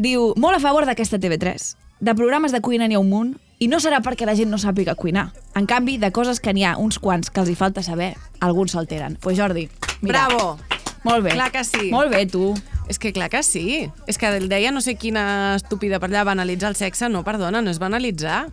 Diu, 0.00 0.30
molt 0.40 0.56
a 0.56 0.62
favor 0.64 0.88
d'aquesta 0.88 1.20
TV3. 1.20 1.68
De 2.00 2.16
programes 2.16 2.56
de 2.56 2.62
cuina 2.64 2.88
n'hi 2.88 2.96
ha 2.96 3.02
un 3.04 3.12
munt 3.12 3.36
i 3.60 3.68
no 3.68 3.78
serà 3.78 4.00
perquè 4.00 4.24
la 4.26 4.34
gent 4.36 4.50
no 4.50 4.58
sàpiga 4.58 4.96
cuinar. 4.96 5.28
En 5.54 5.68
canvi, 5.68 5.98
de 6.00 6.10
coses 6.16 6.40
que 6.40 6.54
n'hi 6.56 6.64
ha 6.64 6.76
uns 6.80 6.98
quants 6.98 7.30
que 7.30 7.42
els 7.42 7.52
hi 7.52 7.56
falta 7.58 7.84
saber, 7.84 8.14
alguns 8.40 8.72
s'alteren. 8.72 9.18
Pues 9.20 9.38
Jordi, 9.38 9.68
mira. 10.00 10.26
Bravo! 10.26 10.58
Molt 11.04 11.24
bé. 11.24 11.36
Clar 11.36 11.50
que 11.52 11.64
sí. 11.64 11.88
Molt 11.92 12.12
bé, 12.12 12.26
tu. 12.28 12.54
És 12.88 12.98
que 12.98 13.12
clar 13.12 13.30
que 13.32 13.42
sí. 13.44 13.88
És 14.10 14.18
que 14.18 14.28
el 14.36 14.48
deia 14.50 14.72
no 14.72 14.82
sé 14.84 14.96
quina 15.00 15.54
estúpida 15.56 16.00
per 16.00 16.10
allà 16.10 16.24
banalitzar 16.28 16.72
el 16.72 16.76
sexe. 16.76 17.08
No, 17.08 17.24
perdona, 17.24 17.62
no 17.64 17.72
és 17.72 17.80
banalitzar. 17.80 18.46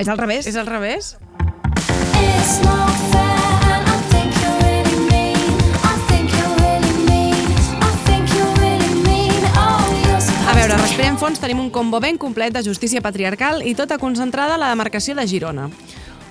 És 0.00 0.08
al 0.08 0.20
revés. 0.20 0.48
És 0.48 0.56
al 0.60 0.68
revés. 0.68 1.16
It's 2.20 2.60
not 2.64 3.29
veure, 10.70 10.86
respirem 10.86 11.16
fons, 11.18 11.40
tenim 11.42 11.58
un 11.58 11.70
combo 11.74 11.98
ben 11.98 12.18
complet 12.20 12.52
de 12.54 12.60
justícia 12.62 13.00
patriarcal 13.02 13.64
i 13.66 13.72
tota 13.74 13.96
concentrada 13.98 14.54
a 14.54 14.60
la 14.60 14.68
demarcació 14.70 15.16
de 15.18 15.24
Girona. 15.26 15.64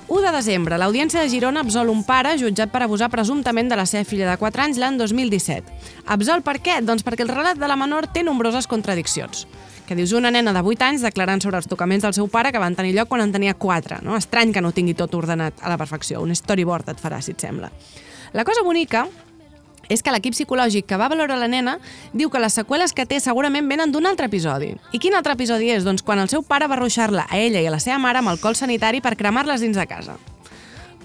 1 0.07 0.21
de 0.23 0.31
desembre, 0.31 0.77
l'Audiència 0.79 1.19
de 1.19 1.27
Girona 1.27 1.59
absol 1.65 1.91
un 1.91 2.05
pare 2.07 2.37
jutjat 2.39 2.71
per 2.71 2.85
abusar 2.85 3.09
presumptament 3.11 3.67
de 3.67 3.75
la 3.75 3.85
seva 3.89 4.05
filla 4.07 4.29
de 4.29 4.37
4 4.39 4.63
anys 4.63 4.79
l'any 4.79 4.97
2017. 5.01 5.75
Absol 6.15 6.45
per 6.45 6.55
què? 6.63 6.79
Doncs 6.79 7.03
perquè 7.03 7.25
el 7.25 7.33
relat 7.33 7.59
de 7.59 7.67
la 7.67 7.75
menor 7.75 8.07
té 8.13 8.23
nombroses 8.23 8.69
contradiccions. 8.71 9.45
Que 9.89 9.97
dius 9.97 10.15
una 10.15 10.31
nena 10.31 10.53
de 10.55 10.63
8 10.63 10.87
anys 10.87 11.03
declarant 11.03 11.43
sobre 11.43 11.59
els 11.59 11.67
tocaments 11.67 12.07
del 12.07 12.15
seu 12.15 12.29
pare 12.31 12.53
que 12.53 12.63
van 12.63 12.77
tenir 12.79 12.95
lloc 12.95 13.09
quan 13.11 13.25
en 13.25 13.33
tenia 13.35 13.57
4. 13.59 14.03
No? 14.07 14.15
Estrany 14.15 14.53
que 14.55 14.63
no 14.63 14.71
tingui 14.71 14.95
tot 14.95 15.15
ordenat 15.19 15.59
a 15.59 15.73
la 15.73 15.77
perfecció. 15.77 16.21
Un 16.23 16.31
storyboard 16.31 16.93
et 16.93 17.01
farà, 17.01 17.19
si 17.19 17.35
et 17.35 17.43
sembla. 17.43 17.73
La 18.31 18.45
cosa 18.47 18.63
bonica 18.63 19.07
és 19.89 20.03
que 20.05 20.13
l'equip 20.13 20.37
psicològic 20.37 20.87
que 20.87 20.97
va 21.01 21.09
valorar 21.11 21.39
la 21.41 21.49
nena 21.51 21.77
diu 22.13 22.29
que 22.29 22.39
les 22.39 22.55
seqüeles 22.55 22.93
que 22.93 23.07
té 23.09 23.19
segurament 23.19 23.67
venen 23.67 23.91
d'un 23.91 24.07
altre 24.07 24.29
episodi. 24.29 24.75
I 24.93 25.01
quin 25.01 25.17
altre 25.17 25.35
episodi 25.35 25.73
és? 25.73 25.83
Doncs 25.83 26.05
quan 26.05 26.21
el 26.21 26.29
seu 26.31 26.45
pare 26.45 26.69
va 26.69 26.79
ruixar-la 26.79 27.27
a 27.29 27.37
ella 27.37 27.59
i 27.59 27.67
a 27.67 27.73
la 27.73 27.83
seva 27.83 27.99
mare 27.99 28.21
amb 28.21 28.31
alcohol 28.31 28.55
sanitari 28.55 29.01
per 29.01 29.17
cremar-les 29.17 29.65
dins 29.65 29.77
de 29.77 29.87
casa. 29.89 30.19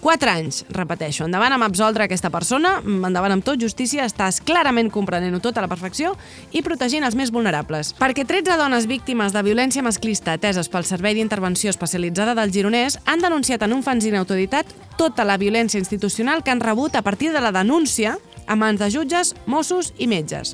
4 0.04 0.28
anys, 0.28 0.58
repeteixo, 0.68 1.24
endavant 1.24 1.54
amb 1.56 1.64
absoldre 1.64 2.04
aquesta 2.04 2.28
persona, 2.28 2.74
endavant 2.84 3.32
amb 3.38 3.44
tot, 3.46 3.56
justícia, 3.56 4.04
estàs 4.04 4.42
clarament 4.44 4.90
comprenent-ho 4.92 5.40
tot 5.40 5.56
a 5.56 5.64
la 5.64 5.70
perfecció 5.70 6.10
i 6.52 6.60
protegint 6.66 7.06
els 7.08 7.16
més 7.16 7.32
vulnerables. 7.32 7.94
Perquè 7.96 8.26
13 8.28 8.58
dones 8.60 8.84
víctimes 8.84 9.32
de 9.32 9.44
violència 9.46 9.86
masclista 9.86 10.36
ateses 10.36 10.68
pel 10.68 10.84
Servei 10.84 11.16
d'Intervenció 11.16 11.72
Especialitzada 11.72 12.36
del 12.36 12.52
Gironès 12.52 12.98
han 13.08 13.24
denunciat 13.24 13.64
en 13.64 13.72
un 13.78 13.82
fanzine 13.86 14.20
autoeditat 14.20 14.76
tota 15.00 15.24
la 15.24 15.40
violència 15.40 15.80
institucional 15.80 16.44
que 16.44 16.52
han 16.52 16.60
rebut 16.60 17.00
a 17.00 17.02
partir 17.02 17.32
de 17.32 17.40
la 17.40 17.56
denúncia 17.56 18.18
a 18.44 18.60
mans 18.60 18.84
de 18.84 18.92
jutges, 18.92 19.32
Mossos 19.48 19.94
i 19.96 20.06
metges. 20.06 20.52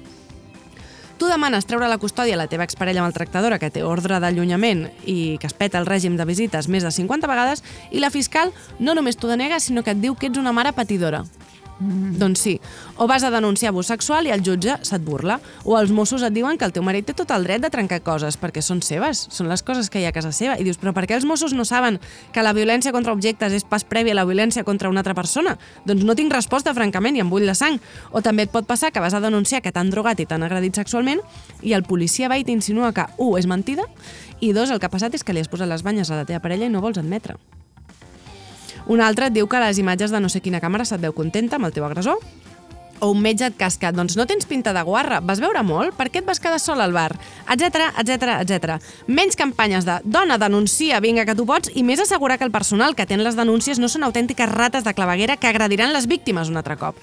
Tu 1.20 1.28
demanes 1.28 1.66
treure 1.68 1.84
la 1.84 1.98
custòdia 2.00 2.32
a 2.32 2.38
la 2.40 2.46
teva 2.48 2.64
exparella 2.64 3.02
maltractadora 3.04 3.58
que 3.60 3.68
té 3.68 3.82
ordre 3.84 4.16
d'allunyament 4.24 4.86
i 5.04 5.36
que 5.36 5.50
es 5.50 5.52
peta 5.52 5.76
el 5.76 5.84
règim 5.84 6.14
de 6.16 6.24
visites 6.24 6.64
més 6.72 6.86
de 6.86 6.92
50 6.96 7.28
vegades 7.28 7.60
i 7.92 8.00
la 8.00 8.08
fiscal 8.08 8.54
no 8.78 8.94
només 8.96 9.20
t'ho 9.20 9.28
denega, 9.28 9.60
sinó 9.60 9.84
que 9.84 9.92
et 9.92 10.00
diu 10.00 10.16
que 10.16 10.30
ets 10.30 10.40
una 10.40 10.54
mare 10.56 10.72
patidora. 10.72 11.26
Mm. 11.80 12.18
Doncs 12.20 12.40
sí. 12.40 12.60
O 12.96 13.06
vas 13.08 13.24
a 13.24 13.30
denunciar 13.30 13.70
abús 13.72 13.88
sexual 13.88 14.28
i 14.28 14.34
el 14.34 14.44
jutge 14.44 14.76
se't 14.84 15.04
burla. 15.04 15.40
O 15.64 15.78
els 15.78 15.90
Mossos 15.90 16.22
et 16.22 16.34
diuen 16.34 16.58
que 16.60 16.66
el 16.68 16.74
teu 16.76 16.84
marit 16.84 17.08
té 17.08 17.14
tot 17.16 17.30
el 17.32 17.46
dret 17.48 17.64
de 17.64 17.70
trencar 17.72 18.02
coses 18.04 18.36
perquè 18.40 18.62
són 18.62 18.82
seves, 18.84 19.26
són 19.32 19.48
les 19.48 19.64
coses 19.64 19.88
que 19.90 20.00
hi 20.00 20.04
ha 20.04 20.12
a 20.12 20.16
casa 20.16 20.32
seva. 20.36 20.58
I 20.60 20.66
dius, 20.66 20.78
però 20.80 20.92
per 20.96 21.06
què 21.08 21.16
els 21.16 21.24
Mossos 21.24 21.54
no 21.56 21.64
saben 21.64 21.98
que 22.34 22.44
la 22.44 22.52
violència 22.56 22.92
contra 22.92 23.14
objectes 23.16 23.56
és 23.56 23.64
pas 23.64 23.84
prèvia 23.84 24.12
a 24.12 24.20
la 24.20 24.26
violència 24.28 24.64
contra 24.64 24.92
una 24.92 25.00
altra 25.00 25.16
persona? 25.16 25.56
Doncs 25.88 26.04
no 26.04 26.16
tinc 26.18 26.32
resposta, 26.32 26.74
francament, 26.76 27.16
i 27.16 27.24
em 27.24 27.30
bull 27.32 27.48
la 27.48 27.56
sang. 27.56 27.80
O 28.12 28.20
també 28.20 28.44
et 28.44 28.52
pot 28.52 28.68
passar 28.68 28.92
que 28.92 29.00
vas 29.00 29.16
a 29.16 29.22
denunciar 29.24 29.62
que 29.64 29.72
t'han 29.72 29.90
drogat 29.90 30.20
i 30.20 30.28
t'han 30.28 30.44
agredit 30.44 30.76
sexualment 30.76 31.24
i 31.62 31.72
el 31.72 31.84
policia 31.88 32.28
va 32.28 32.38
i 32.38 32.44
t'insinua 32.44 32.92
que, 32.92 33.08
un, 33.18 33.38
és 33.38 33.48
mentida, 33.48 33.88
i 34.40 34.52
dos, 34.52 34.70
el 34.70 34.80
que 34.80 34.88
ha 34.88 34.92
passat 34.92 35.14
és 35.16 35.24
que 35.24 35.32
li 35.32 35.40
has 35.40 35.48
posat 35.48 35.68
les 35.68 35.84
banyes 35.86 36.10
a 36.10 36.20
la 36.20 36.28
teva 36.28 36.44
parella 36.44 36.68
i 36.68 36.72
no 36.72 36.84
vols 36.84 37.00
admetre. 37.00 37.38
Un 38.90 38.98
altre 38.98 39.28
et 39.30 39.34
diu 39.36 39.46
que 39.46 39.62
les 39.62 39.78
imatges 39.78 40.10
de 40.10 40.18
no 40.18 40.28
sé 40.32 40.40
quina 40.42 40.58
càmera 40.58 40.82
se't 40.88 40.98
veu 40.98 41.14
contenta 41.14 41.60
amb 41.60 41.68
el 41.68 41.74
teu 41.76 41.84
agressor, 41.86 42.18
o 43.00 43.10
un 43.14 43.20
metge 43.22 43.46
et 43.46 43.56
casca, 43.56 43.92
doncs 43.94 44.16
no 44.18 44.26
tens 44.28 44.46
pinta 44.50 44.74
de 44.76 44.82
guarra, 44.84 45.20
vas 45.24 45.40
veure 45.40 45.62
molt? 45.64 45.94
Per 45.96 46.08
què 46.10 46.20
et 46.20 46.26
vas 46.26 46.40
quedar 46.42 46.58
sol 46.60 46.82
al 46.82 46.92
bar? 46.92 47.14
Etc 47.48 47.86
etc 48.02 48.34
etc. 48.42 48.76
Menys 49.06 49.38
campanyes 49.38 49.86
de 49.88 50.00
dona, 50.04 50.36
denuncia, 50.42 51.00
vinga 51.00 51.24
que 51.24 51.36
tu 51.38 51.46
pots, 51.48 51.72
i 51.74 51.84
més 51.86 52.02
assegurar 52.02 52.36
que 52.38 52.44
el 52.44 52.52
personal 52.52 52.94
que 52.94 53.06
atén 53.06 53.24
les 53.24 53.38
denúncies 53.38 53.80
no 53.80 53.88
són 53.88 54.04
autèntiques 54.04 54.50
rates 54.52 54.84
de 54.84 54.94
claveguera 54.94 55.38
que 55.38 55.48
agrediran 55.48 55.94
les 55.94 56.10
víctimes 56.10 56.50
un 56.50 56.60
altre 56.60 56.76
cop. 56.76 56.98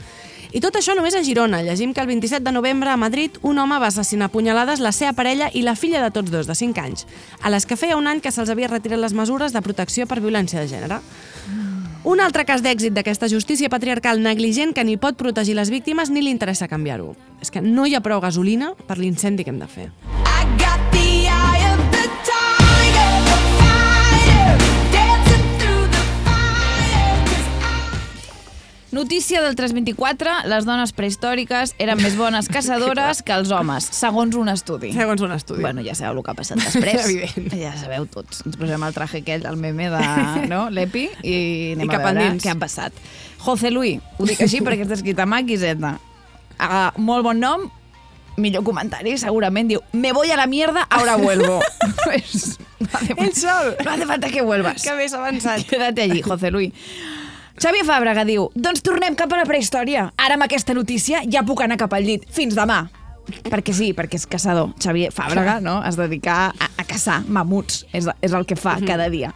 I 0.55 0.61
tot 0.63 0.77
això 0.79 0.93
només 0.95 1.15
a 1.15 1.23
Girona. 1.25 1.59
Llegim 1.63 1.91
que 1.93 1.99
el 1.99 2.07
27 2.07 2.43
de 2.45 2.53
novembre 2.55 2.89
a 2.89 2.97
Madrid 2.97 3.35
un 3.43 3.59
home 3.59 3.79
va 3.83 3.89
assassinar 3.91 4.29
punyalades 4.31 4.79
la 4.79 4.93
seva 4.95 5.11
parella 5.13 5.49
i 5.53 5.63
la 5.65 5.75
filla 5.75 6.03
de 6.03 6.11
tots 6.15 6.31
dos, 6.31 6.47
de 6.47 6.55
5 6.55 6.83
anys, 6.83 7.07
a 7.41 7.51
les 7.51 7.67
que 7.67 7.75
feia 7.75 7.97
un 7.99 8.07
any 8.07 8.21
que 8.23 8.31
se'ls 8.31 8.51
havia 8.53 8.71
retirat 8.71 9.01
les 9.01 9.15
mesures 9.17 9.51
de 9.51 9.61
protecció 9.61 10.07
per 10.07 10.21
violència 10.23 10.61
de 10.63 10.71
gènere. 10.71 11.01
Un 12.07 12.21
altre 12.23 12.45
cas 12.47 12.61
d'èxit 12.63 12.93
d'aquesta 12.95 13.27
justícia 13.27 13.67
patriarcal 13.67 14.21
negligent 14.23 14.71
que 14.71 14.85
ni 14.87 14.95
pot 14.95 15.17
protegir 15.19 15.57
les 15.57 15.67
víctimes 15.67 16.07
ni 16.07 16.23
li 16.23 16.31
interessa 16.31 16.69
canviar-ho. 16.71 17.09
És 17.43 17.51
que 17.51 17.59
no 17.59 17.83
hi 17.83 17.97
ha 17.97 18.03
prou 18.05 18.23
gasolina 18.23 18.71
per 18.87 18.95
l'incendi 18.95 19.43
que 19.43 19.51
hem 19.51 19.59
de 19.59 19.67
fer. 19.67 19.89
Got 20.55 20.87
the 20.95 21.16
Notícia 28.89 29.41
del 29.41 29.55
324, 29.57 30.47
les 30.47 30.63
dones 30.63 30.93
prehistòriques 30.95 31.73
eren 31.83 31.99
més 31.99 32.13
bones 32.15 32.47
caçadores 32.47 33.19
que 33.19 33.33
els 33.35 33.49
homes, 33.51 33.83
segons 33.91 34.37
un 34.39 34.47
estudi. 34.47 34.93
Segons 34.95 35.19
un 35.25 35.33
estudi. 35.35 35.59
Bueno, 35.65 35.83
ja 35.83 35.91
sabeu 35.97 36.15
el 36.15 36.23
que 36.23 36.31
ha 36.31 36.35
passat 36.37 36.61
després. 36.63 37.01
Evident. 37.03 37.49
Ja 37.59 37.73
sabeu 37.75 38.05
tots. 38.07 38.45
Ens 38.47 38.55
posem 38.55 38.85
el 38.87 38.95
traje 38.95 39.19
aquell, 39.25 39.43
el 39.49 39.59
meme 39.59 39.89
de 39.91 40.03
no? 40.47 40.69
l'Epi, 40.71 41.09
i 41.19 41.35
anem 41.75 41.83
I 41.83 41.91
cap 41.91 42.05
a 42.05 42.13
veure 42.13 42.29
endins. 42.29 42.45
què 42.45 42.53
ha 42.53 42.59
passat. 42.61 42.95
José 43.43 43.73
Luis, 43.75 43.99
ho 44.17 44.29
dic 44.29 44.39
així 44.47 44.63
perquè 44.63 44.87
està 44.87 44.95
escrit 44.95 45.19
amb 45.19 45.35
H 45.35 45.51
i 45.51 45.59
Z. 45.65 45.91
Uh, 46.55 46.87
molt 47.03 47.27
bon 47.27 47.43
nom, 47.43 47.67
millor 48.39 48.63
comentari, 48.63 49.17
segurament 49.19 49.67
diu 49.67 49.83
me 49.91 50.13
voy 50.15 50.31
a 50.31 50.39
la 50.39 50.47
mierda, 50.47 50.87
ahora 50.89 51.17
vuelvo. 51.19 51.59
pues, 52.05 52.55
no 52.79 52.87
hace, 52.93 53.19
El 53.19 53.35
sol. 53.35 53.75
No 53.83 53.91
hace 53.91 54.07
falta 54.07 54.31
que 54.31 54.47
vuelvas. 54.47 54.79
Que 54.87 54.95
més 54.95 55.11
avançat. 55.13 55.67
Quédate 55.67 56.07
allí, 56.07 56.23
José 56.23 56.55
Luis. 56.55 56.71
Xavier 57.57 57.87
Fàbrega 57.87 58.21
diu, 58.27 58.51
doncs 58.53 58.83
tornem 58.85 59.15
cap 59.17 59.31
a 59.33 59.39
la 59.39 59.47
prehistòria. 59.49 60.11
Ara 60.21 60.37
amb 60.37 60.45
aquesta 60.45 60.75
notícia 60.77 61.23
ja 61.25 61.41
puc 61.45 61.63
anar 61.65 61.79
cap 61.81 61.95
al 61.97 62.05
llit. 62.05 62.27
Fins 62.29 62.53
demà. 62.57 62.83
Perquè 63.49 63.73
sí, 63.75 63.89
perquè 63.97 64.19
és 64.19 64.27
caçador. 64.29 64.75
Xavier 64.83 65.09
Fàbrega 65.11 65.57
no? 65.63 65.79
es 65.87 65.97
dedica 65.97 66.37
a, 66.51 66.69
a 66.69 66.85
caçar 66.87 67.23
mamuts. 67.25 67.81
És, 67.97 68.05
és 68.21 68.37
el 68.37 68.45
que 68.45 68.55
fa 68.59 68.77
cada 68.85 69.09
dia. 69.09 69.33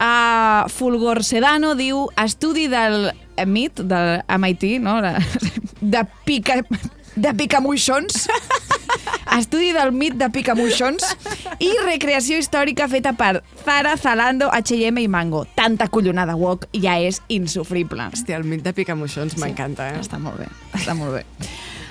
Uh, 0.00 0.68
Fulgor 0.72 1.22
Sedano 1.24 1.74
diu 1.76 2.06
estudi 2.20 2.68
del 2.72 3.10
MIT, 3.40 3.82
del 3.88 4.20
MIT, 4.36 4.68
no? 4.84 5.00
De, 5.04 5.16
de 5.80 6.04
pica 6.28 6.60
de 7.20 7.32
picamuixons 7.34 8.28
estudi 9.38 9.72
del 9.76 9.92
mit 9.92 10.16
de 10.20 10.28
picamuixons 10.32 11.04
i 11.62 11.70
recreació 11.84 12.38
històrica 12.40 12.88
feta 12.90 13.14
per 13.18 13.42
Zara, 13.64 13.96
Zalando, 13.96 14.50
H&M 14.52 15.02
i 15.02 15.08
Mango. 15.08 15.44
Tanta 15.56 15.88
collonada 15.88 16.36
wok 16.36 16.68
ja 16.76 16.98
és 17.00 17.22
insufrible. 17.28 18.10
Hòstia, 18.12 18.38
el 18.40 18.46
mit 18.48 18.64
de 18.66 18.74
picamuixons 18.76 19.38
m'encanta, 19.40 19.90
eh? 19.92 20.00
Està 20.02 20.20
molt 20.22 20.40
bé, 20.42 20.50
està 20.78 20.96
molt 20.98 21.20
bé. 21.20 21.24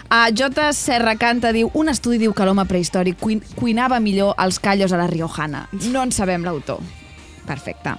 Uh, 0.10 0.34
J. 0.34 0.72
Serra 0.74 1.14
Canta 1.22 1.52
diu 1.54 1.70
un 1.78 1.90
estudi 1.92 2.18
diu 2.18 2.34
que 2.34 2.46
l'home 2.48 2.64
prehistòric 2.66 3.20
cuin 3.22 3.44
cuinava 3.54 4.00
millor 4.02 4.34
els 4.42 4.58
callos 4.58 4.90
a 4.90 4.98
la 4.98 5.06
riojana. 5.06 5.68
No 5.94 6.02
en 6.02 6.12
sabem 6.12 6.48
l'autor. 6.48 6.82
Perfecte. 7.46 7.94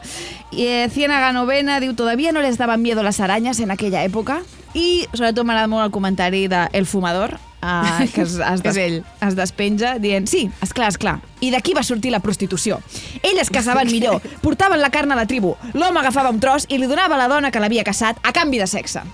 I 0.50 0.66
eh, 0.66 0.88
Ciénaga 0.90 1.30
Novena 1.34 1.78
diu 1.82 1.94
todavía 1.94 2.32
no 2.32 2.42
les 2.42 2.58
daban 2.58 2.82
miedo 2.82 3.02
las 3.02 3.20
arañas 3.20 3.60
en 3.60 3.70
aquella 3.70 4.02
època. 4.02 4.40
I 4.74 5.06
sobretot 5.12 5.46
m'agrada 5.46 5.70
molt 5.70 5.86
el 5.86 5.94
comentari 5.94 6.48
de 6.50 6.66
El 6.72 6.86
Fumador, 6.86 7.38
uh, 7.64 8.06
que 8.14 8.22
es, 8.22 8.38
es, 8.38 8.62
des, 8.62 8.76
És 8.76 8.78
ell. 8.80 8.98
es 9.26 9.36
despenja 9.36 9.96
dient 9.98 10.28
sí, 10.30 10.46
esclar, 10.62 10.88
esclar. 10.88 11.18
I 11.40 11.52
d'aquí 11.54 11.74
va 11.76 11.84
sortir 11.84 12.12
la 12.12 12.20
prostitució. 12.24 12.80
Elles 13.22 13.50
caçaven 13.50 13.90
millor, 13.94 14.20
portaven 14.42 14.80
la 14.80 14.90
carn 14.90 15.12
a 15.12 15.18
la 15.18 15.26
tribu, 15.26 15.56
l'home 15.74 16.00
agafava 16.00 16.32
un 16.32 16.40
tros 16.40 16.68
i 16.68 16.78
li 16.78 16.90
donava 16.90 17.16
a 17.16 17.24
la 17.24 17.28
dona 17.28 17.50
que 17.50 17.60
l'havia 17.60 17.84
caçat 17.84 18.20
a 18.22 18.32
canvi 18.32 18.60
de 18.62 18.70
sexe. 18.70 19.04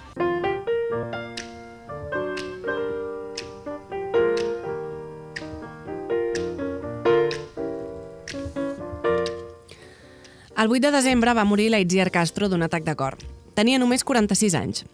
El 10.57 10.71
8 10.73 10.87
de 10.87 10.91
desembre 10.91 11.35
va 11.37 11.45
morir 11.45 11.69
la 11.71 11.79
Itziar 11.83 12.09
Castro 12.11 12.49
d'un 12.49 12.65
atac 12.65 12.83
de 12.83 12.95
cor. 12.97 13.19
Tenia 13.55 13.77
només 13.79 14.03
46 14.09 14.55
anys. 14.57 14.87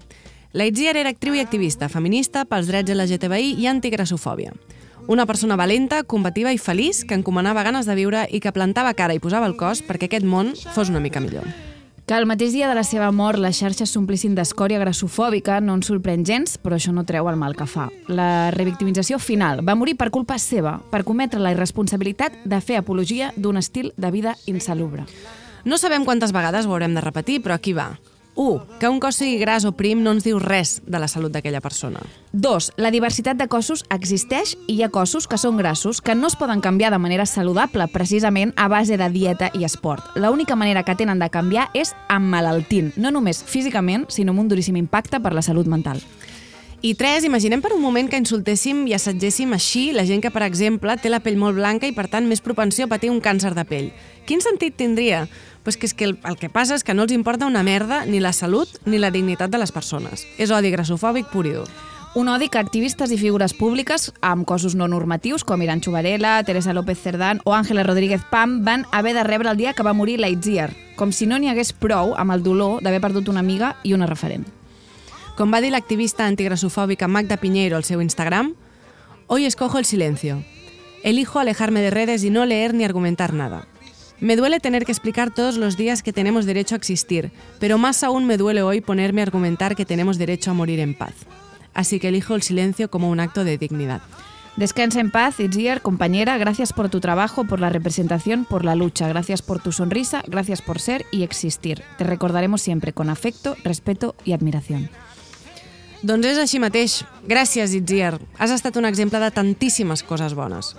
La 0.53 0.67
Itziar 0.69 0.99
era 1.01 1.09
actriu 1.09 1.33
i 1.33 1.41
activista, 1.41 1.89
feminista 1.89 2.45
pels 2.45 2.67
drets 2.69 2.93
LGTBI 2.93 3.55
i 3.57 3.67
antigrassofòbia. 3.71 4.53
Una 5.09 5.25
persona 5.25 5.57
valenta, 5.57 6.03
combativa 6.05 6.53
i 6.53 6.61
feliç 6.61 7.07
que 7.09 7.17
encomanava 7.17 7.65
ganes 7.65 7.89
de 7.89 7.97
viure 7.97 8.27
i 8.29 8.39
que 8.39 8.53
plantava 8.53 8.93
cara 8.93 9.17
i 9.17 9.23
posava 9.23 9.49
el 9.49 9.57
cos 9.57 9.81
perquè 9.87 10.11
aquest 10.11 10.29
món 10.29 10.53
fos 10.75 10.93
una 10.93 11.01
mica 11.01 11.25
millor. 11.25 11.49
Que 12.05 12.19
el 12.21 12.29
mateix 12.29 12.53
dia 12.53 12.69
de 12.69 12.77
la 12.77 12.85
seva 12.85 13.09
mort 13.17 13.41
les 13.41 13.57
xarxes 13.57 13.89
s'omplissin 13.95 14.37
d'escòria 14.37 14.83
grassofòbica 14.83 15.63
no 15.65 15.79
ens 15.79 15.89
sorprèn 15.89 16.27
gens, 16.29 16.59
però 16.61 16.77
això 16.77 16.93
no 16.93 17.07
treu 17.09 17.33
el 17.33 17.41
mal 17.41 17.57
que 17.57 17.65
fa. 17.65 17.89
La 18.13 18.51
revictimització 18.53 19.17
final 19.23 19.65
va 19.65 19.79
morir 19.79 19.97
per 19.97 20.11
culpa 20.13 20.37
seva, 20.37 20.83
per 20.93 21.07
cometre 21.09 21.41
la 21.41 21.57
irresponsabilitat 21.57 22.43
de 22.45 22.61
fer 22.61 22.77
apologia 22.77 23.33
d'un 23.37 23.57
estil 23.57 23.95
de 23.97 24.13
vida 24.13 24.37
insalubre. 24.45 25.09
No 25.65 25.79
sabem 25.79 26.05
quantes 26.05 26.37
vegades 26.37 26.67
ho 26.67 26.77
haurem 26.77 26.93
de 26.93 27.01
repetir, 27.01 27.41
però 27.41 27.57
aquí 27.57 27.73
va. 27.73 27.95
1. 28.35 28.79
Que 28.81 28.89
un 28.89 29.01
cos 29.01 29.17
sigui 29.21 29.39
gras 29.39 29.65
o 29.69 29.73
prim 29.77 30.03
no 30.03 30.15
ens 30.17 30.25
diu 30.25 30.39
res 30.41 30.81
de 30.87 30.99
la 30.99 31.09
salut 31.09 31.33
d'aquella 31.33 31.61
persona. 31.61 32.01
2. 32.33 32.73
La 32.81 32.91
diversitat 32.91 33.37
de 33.37 33.49
cossos 33.53 33.85
existeix 33.93 34.55
i 34.67 34.79
hi 34.79 34.83
ha 34.87 34.91
cossos 34.95 35.29
que 35.29 35.39
són 35.39 35.61
grassos 35.61 36.01
que 36.01 36.17
no 36.17 36.31
es 36.31 36.37
poden 36.41 36.65
canviar 36.65 36.93
de 36.93 37.01
manera 37.03 37.27
saludable 37.27 37.89
precisament 37.93 38.55
a 38.57 38.69
base 38.73 38.97
de 38.97 39.09
dieta 39.13 39.51
i 39.53 39.67
esport. 39.69 40.17
L'única 40.17 40.57
manera 40.57 40.83
que 40.83 40.97
tenen 40.97 41.21
de 41.21 41.31
canviar 41.31 41.69
és 41.75 41.95
emmalaltint, 42.09 42.95
no 42.97 43.13
només 43.13 43.45
físicament, 43.45 44.09
sinó 44.09 44.33
amb 44.33 44.47
un 44.47 44.49
duríssim 44.49 44.81
impacte 44.81 45.21
per 45.21 45.35
la 45.37 45.45
salut 45.45 45.69
mental. 45.69 46.01
I 46.83 46.97
tres, 46.99 47.23
imaginem 47.23 47.61
per 47.63 47.71
un 47.77 47.79
moment 47.79 48.09
que 48.11 48.19
insultéssim 48.19 48.81
i 48.91 48.95
assetgéssim 48.97 49.53
així 49.55 49.93
la 49.95 50.03
gent 50.03 50.19
que, 50.19 50.33
per 50.35 50.43
exemple, 50.43 50.97
té 50.99 51.13
la 51.13 51.21
pell 51.23 51.37
molt 51.39 51.55
blanca 51.55 51.87
i, 51.87 51.95
per 51.95 52.09
tant, 52.11 52.27
més 52.27 52.43
propensió 52.43 52.89
a 52.89 52.91
patir 52.91 53.13
un 53.13 53.21
càncer 53.23 53.53
de 53.55 53.63
pell. 53.63 53.93
Quin 54.27 54.43
sentit 54.43 54.75
tindria? 54.75 55.29
Pues 55.63 55.77
que 55.77 55.87
és 55.87 55.95
que 55.95 56.05
el, 56.05 56.19
el 56.25 56.37
que 56.37 56.51
passa 56.51 56.75
és 56.75 56.83
que 56.83 56.95
no 56.95 57.05
els 57.07 57.15
importa 57.15 57.47
una 57.47 57.63
merda 57.63 58.05
ni 58.05 58.21
la 58.21 58.33
salut 58.33 58.69
ni 58.85 58.99
la 58.99 59.13
dignitat 59.15 59.51
de 59.51 59.61
les 59.63 59.73
persones. 59.73 60.27
És 60.39 60.51
odi 60.51 60.73
grassofòbic 60.75 61.31
pur 61.31 61.47
i 61.47 61.55
dur. 61.55 61.69
Un 62.15 62.29
odi 62.29 62.51
que 62.53 62.61
activistes 62.61 63.13
i 63.15 63.17
figures 63.17 63.55
públiques 63.57 64.11
amb 64.21 64.45
cossos 64.45 64.75
no 64.77 64.89
normatius 64.89 65.47
com 65.49 65.63
Iranxo 65.63 65.95
Varela, 65.95 66.43
Teresa 66.45 66.75
López 66.75 67.01
Cerdán 67.01 67.41
o 67.45 67.55
Àngela 67.55 67.87
Rodríguez 67.87 68.21
Pam 68.31 68.65
van 68.67 68.85
haver 68.93 69.15
de 69.15 69.25
rebre 69.25 69.49
el 69.49 69.57
dia 69.57 69.73
que 69.73 69.87
va 69.87 69.95
morir 69.97 70.19
Lightyear, 70.21 70.75
com 70.97 71.13
si 71.13 71.25
no 71.25 71.39
n'hi 71.39 71.49
hagués 71.49 71.73
prou 71.73 72.13
amb 72.21 72.35
el 72.35 72.43
dolor 72.43 72.83
d'haver 72.83 73.01
perdut 73.01 73.31
una 73.33 73.41
amiga 73.41 73.79
i 73.83 73.95
una 73.97 74.11
referent. 74.11 74.45
Com 75.39 75.55
va 75.55 75.63
dir 75.65 75.73
l'activista 75.73 76.27
antigrasofòbica 76.27 77.09
Magda 77.09 77.41
Piñeiro 77.41 77.79
al 77.79 77.89
seu 77.89 78.03
Instagram, 78.03 78.53
Hoy 79.35 79.47
escojo 79.47 79.79
el 79.79 79.87
silencio. 79.87 80.45
Elijo 81.03 81.39
alejarme 81.39 81.81
de 81.81 81.91
redes 81.91 82.23
y 82.23 82.29
no 82.29 82.45
leer 82.45 82.75
ni 82.75 82.85
argumentar 82.85 83.33
nada. 83.33 83.67
Me 84.23 84.37
duele 84.37 84.61
tener 84.61 84.85
que 84.85 84.93
explicar 84.93 85.35
todos 85.35 85.57
los 85.57 85.77
días 85.77 86.05
que 86.05 86.13
tenemos 86.13 86.47
derecho 86.47 86.77
a 86.77 86.79
existir, 86.79 87.33
pero 87.59 87.77
más 87.77 88.05
aún 88.05 88.25
me 88.25 88.37
duele 88.37 88.63
hoy 88.63 88.81
ponerme 88.81 89.21
a 89.21 89.25
argumentar 89.25 89.75
que 89.75 89.85
tenemos 89.85 90.17
derecho 90.17 90.53
a 90.53 90.55
morir 90.55 90.79
en 90.79 90.95
paz. 90.95 91.15
Así 91.75 91.99
que 91.99 92.07
elijo 92.07 92.37
el 92.37 92.43
silencio 92.43 92.89
como 92.89 93.11
un 93.11 93.19
acto 93.19 93.43
de 93.43 93.59
dignidad. 93.59 94.01
Descansa 94.57 95.01
en 95.01 95.11
paz, 95.11 95.41
Itziar, 95.41 95.83
compañera. 95.83 96.39
Gracias 96.39 96.73
por 96.73 96.89
tu 96.89 97.01
trabajo, 97.01 97.43
por 97.43 97.59
la 97.59 97.69
representación, 97.69 98.45
por 98.45 98.65
la 98.65 98.77
lucha. 98.77 99.09
Gracias 99.09 99.43
por 99.43 99.61
tu 99.61 99.73
sonrisa, 99.73 100.23
gracias 100.29 100.63
por 100.63 100.79
ser 100.79 101.05
y 101.11 101.25
existir. 101.25 101.83
Te 101.99 102.05
recordaremos 102.05 102.63
siempre 102.63 102.93
con 102.93 103.11
afecto, 103.11 103.57
respeto 103.65 104.15
y 104.25 104.35
admiración. 104.35 104.89
Doncs 106.03 106.27
és 106.31 106.39
així 106.39 106.63
mateix. 106.63 107.01
Gràcies, 107.27 107.75
Itziar. 107.75 108.21
Has 108.39 108.55
estat 108.55 108.79
un 108.79 108.87
exemple 108.87 109.19
de 109.19 109.35
tantíssimes 109.35 110.07
coses 110.07 110.39
bones. 110.39 110.77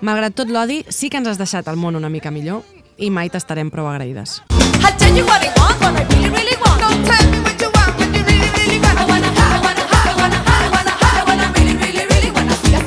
Malgrat 0.00 0.36
tot 0.36 0.48
l'odi, 0.48 0.84
sí 0.88 1.08
que 1.12 1.20
ens 1.20 1.28
has 1.28 1.40
deixat 1.40 1.68
el 1.68 1.76
món 1.76 1.96
una 1.96 2.08
mica 2.12 2.30
millor 2.30 2.64
i 2.98 3.10
mai 3.10 3.30
t'estarem 3.30 3.70
prou 3.70 3.86
agraïdes. 3.88 4.42
I'll 4.82 4.96
tell 4.98 5.14
you 5.16 5.24
what 5.24 5.42
I 5.42 5.50
want, 5.58 5.80
what 5.80 5.94
I 5.96 6.04
really, 6.14 6.30
really 6.30 6.56
want. 6.62 6.80
Don't 6.82 7.04
tell 7.06 7.30
me 7.30 7.38
what 7.46 7.60
you 7.62 7.70
want, 7.74 7.94
what 7.98 8.14
you 8.14 8.22
really, 8.26 8.50
really 8.58 8.78
want. 8.82 8.98
I 8.98 9.04
wanna, 9.06 9.28
I 9.28 9.60
wanna, 9.62 9.84
I 9.86 10.14
wanna, 10.18 10.38
I 10.42 10.68
wanna, 10.74 10.92
I 10.98 11.24
wanna, 11.26 11.52
really, 11.54 11.76
really, 11.76 12.04
really 12.10 12.30
wanna 12.30 12.54
see 12.62 12.72
you. 12.74 12.82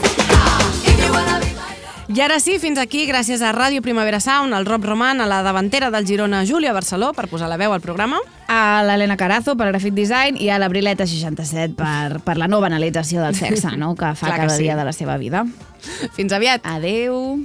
If 0.91 0.99
you 1.05 1.11
wanna 1.11 1.39
be 1.39 1.53
my 1.55 2.15
I 2.15 2.21
ara 2.21 2.39
sí, 2.39 2.59
fins 2.59 2.77
aquí, 2.79 3.05
gràcies 3.07 3.41
a 3.41 3.53
Ràdio 3.55 3.81
Primavera 3.81 4.19
Sound, 4.19 4.53
al 4.53 4.65
Rob 4.65 4.83
Roman, 4.85 5.21
a 5.21 5.25
la 5.25 5.41
davantera 5.43 5.91
del 5.91 6.05
Girona, 6.05 6.43
Júlia 6.45 6.73
Barceló, 6.73 7.13
per 7.13 7.29
posar 7.31 7.47
la 7.49 7.57
veu 7.57 7.71
al 7.73 7.81
programa. 7.81 8.19
A 8.51 8.83
l'Helena 8.83 9.15
Carazo 9.15 9.55
per 9.55 9.69
Graphic 9.71 9.93
Design 9.95 10.35
i 10.35 10.49
a 10.51 10.59
la 10.59 10.67
Brileta 10.67 11.07
67 11.07 11.73
per, 11.79 12.19
per 12.19 12.35
la 12.37 12.49
no 12.51 12.59
banalització 12.59 13.23
del 13.23 13.35
sexe, 13.35 13.77
no? 13.77 13.95
que 13.95 14.11
fa 14.11 14.27
Clar 14.27 14.39
que 14.41 14.47
cada 14.47 14.57
sí. 14.57 14.63
dia 14.67 14.75
de 14.75 14.83
la 14.83 14.91
seva 14.91 15.15
vida. 15.17 15.45
Fins 16.17 16.33
aviat. 16.35 16.67
Adeu. 16.67 17.39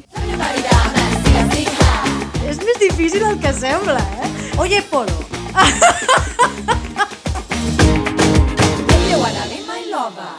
És 2.46 2.58
més 2.62 2.78
difícil 2.78 3.22
el 3.26 3.38
que 3.42 3.52
sembla, 3.52 3.98
eh? 4.22 4.30
Oye, 4.62 4.82
Polo. 4.90 5.18
If 8.88 9.10
you 9.10 9.18
wanna 9.18 9.44
be 9.50 9.58
my 9.66 9.82
lover. 9.90 10.35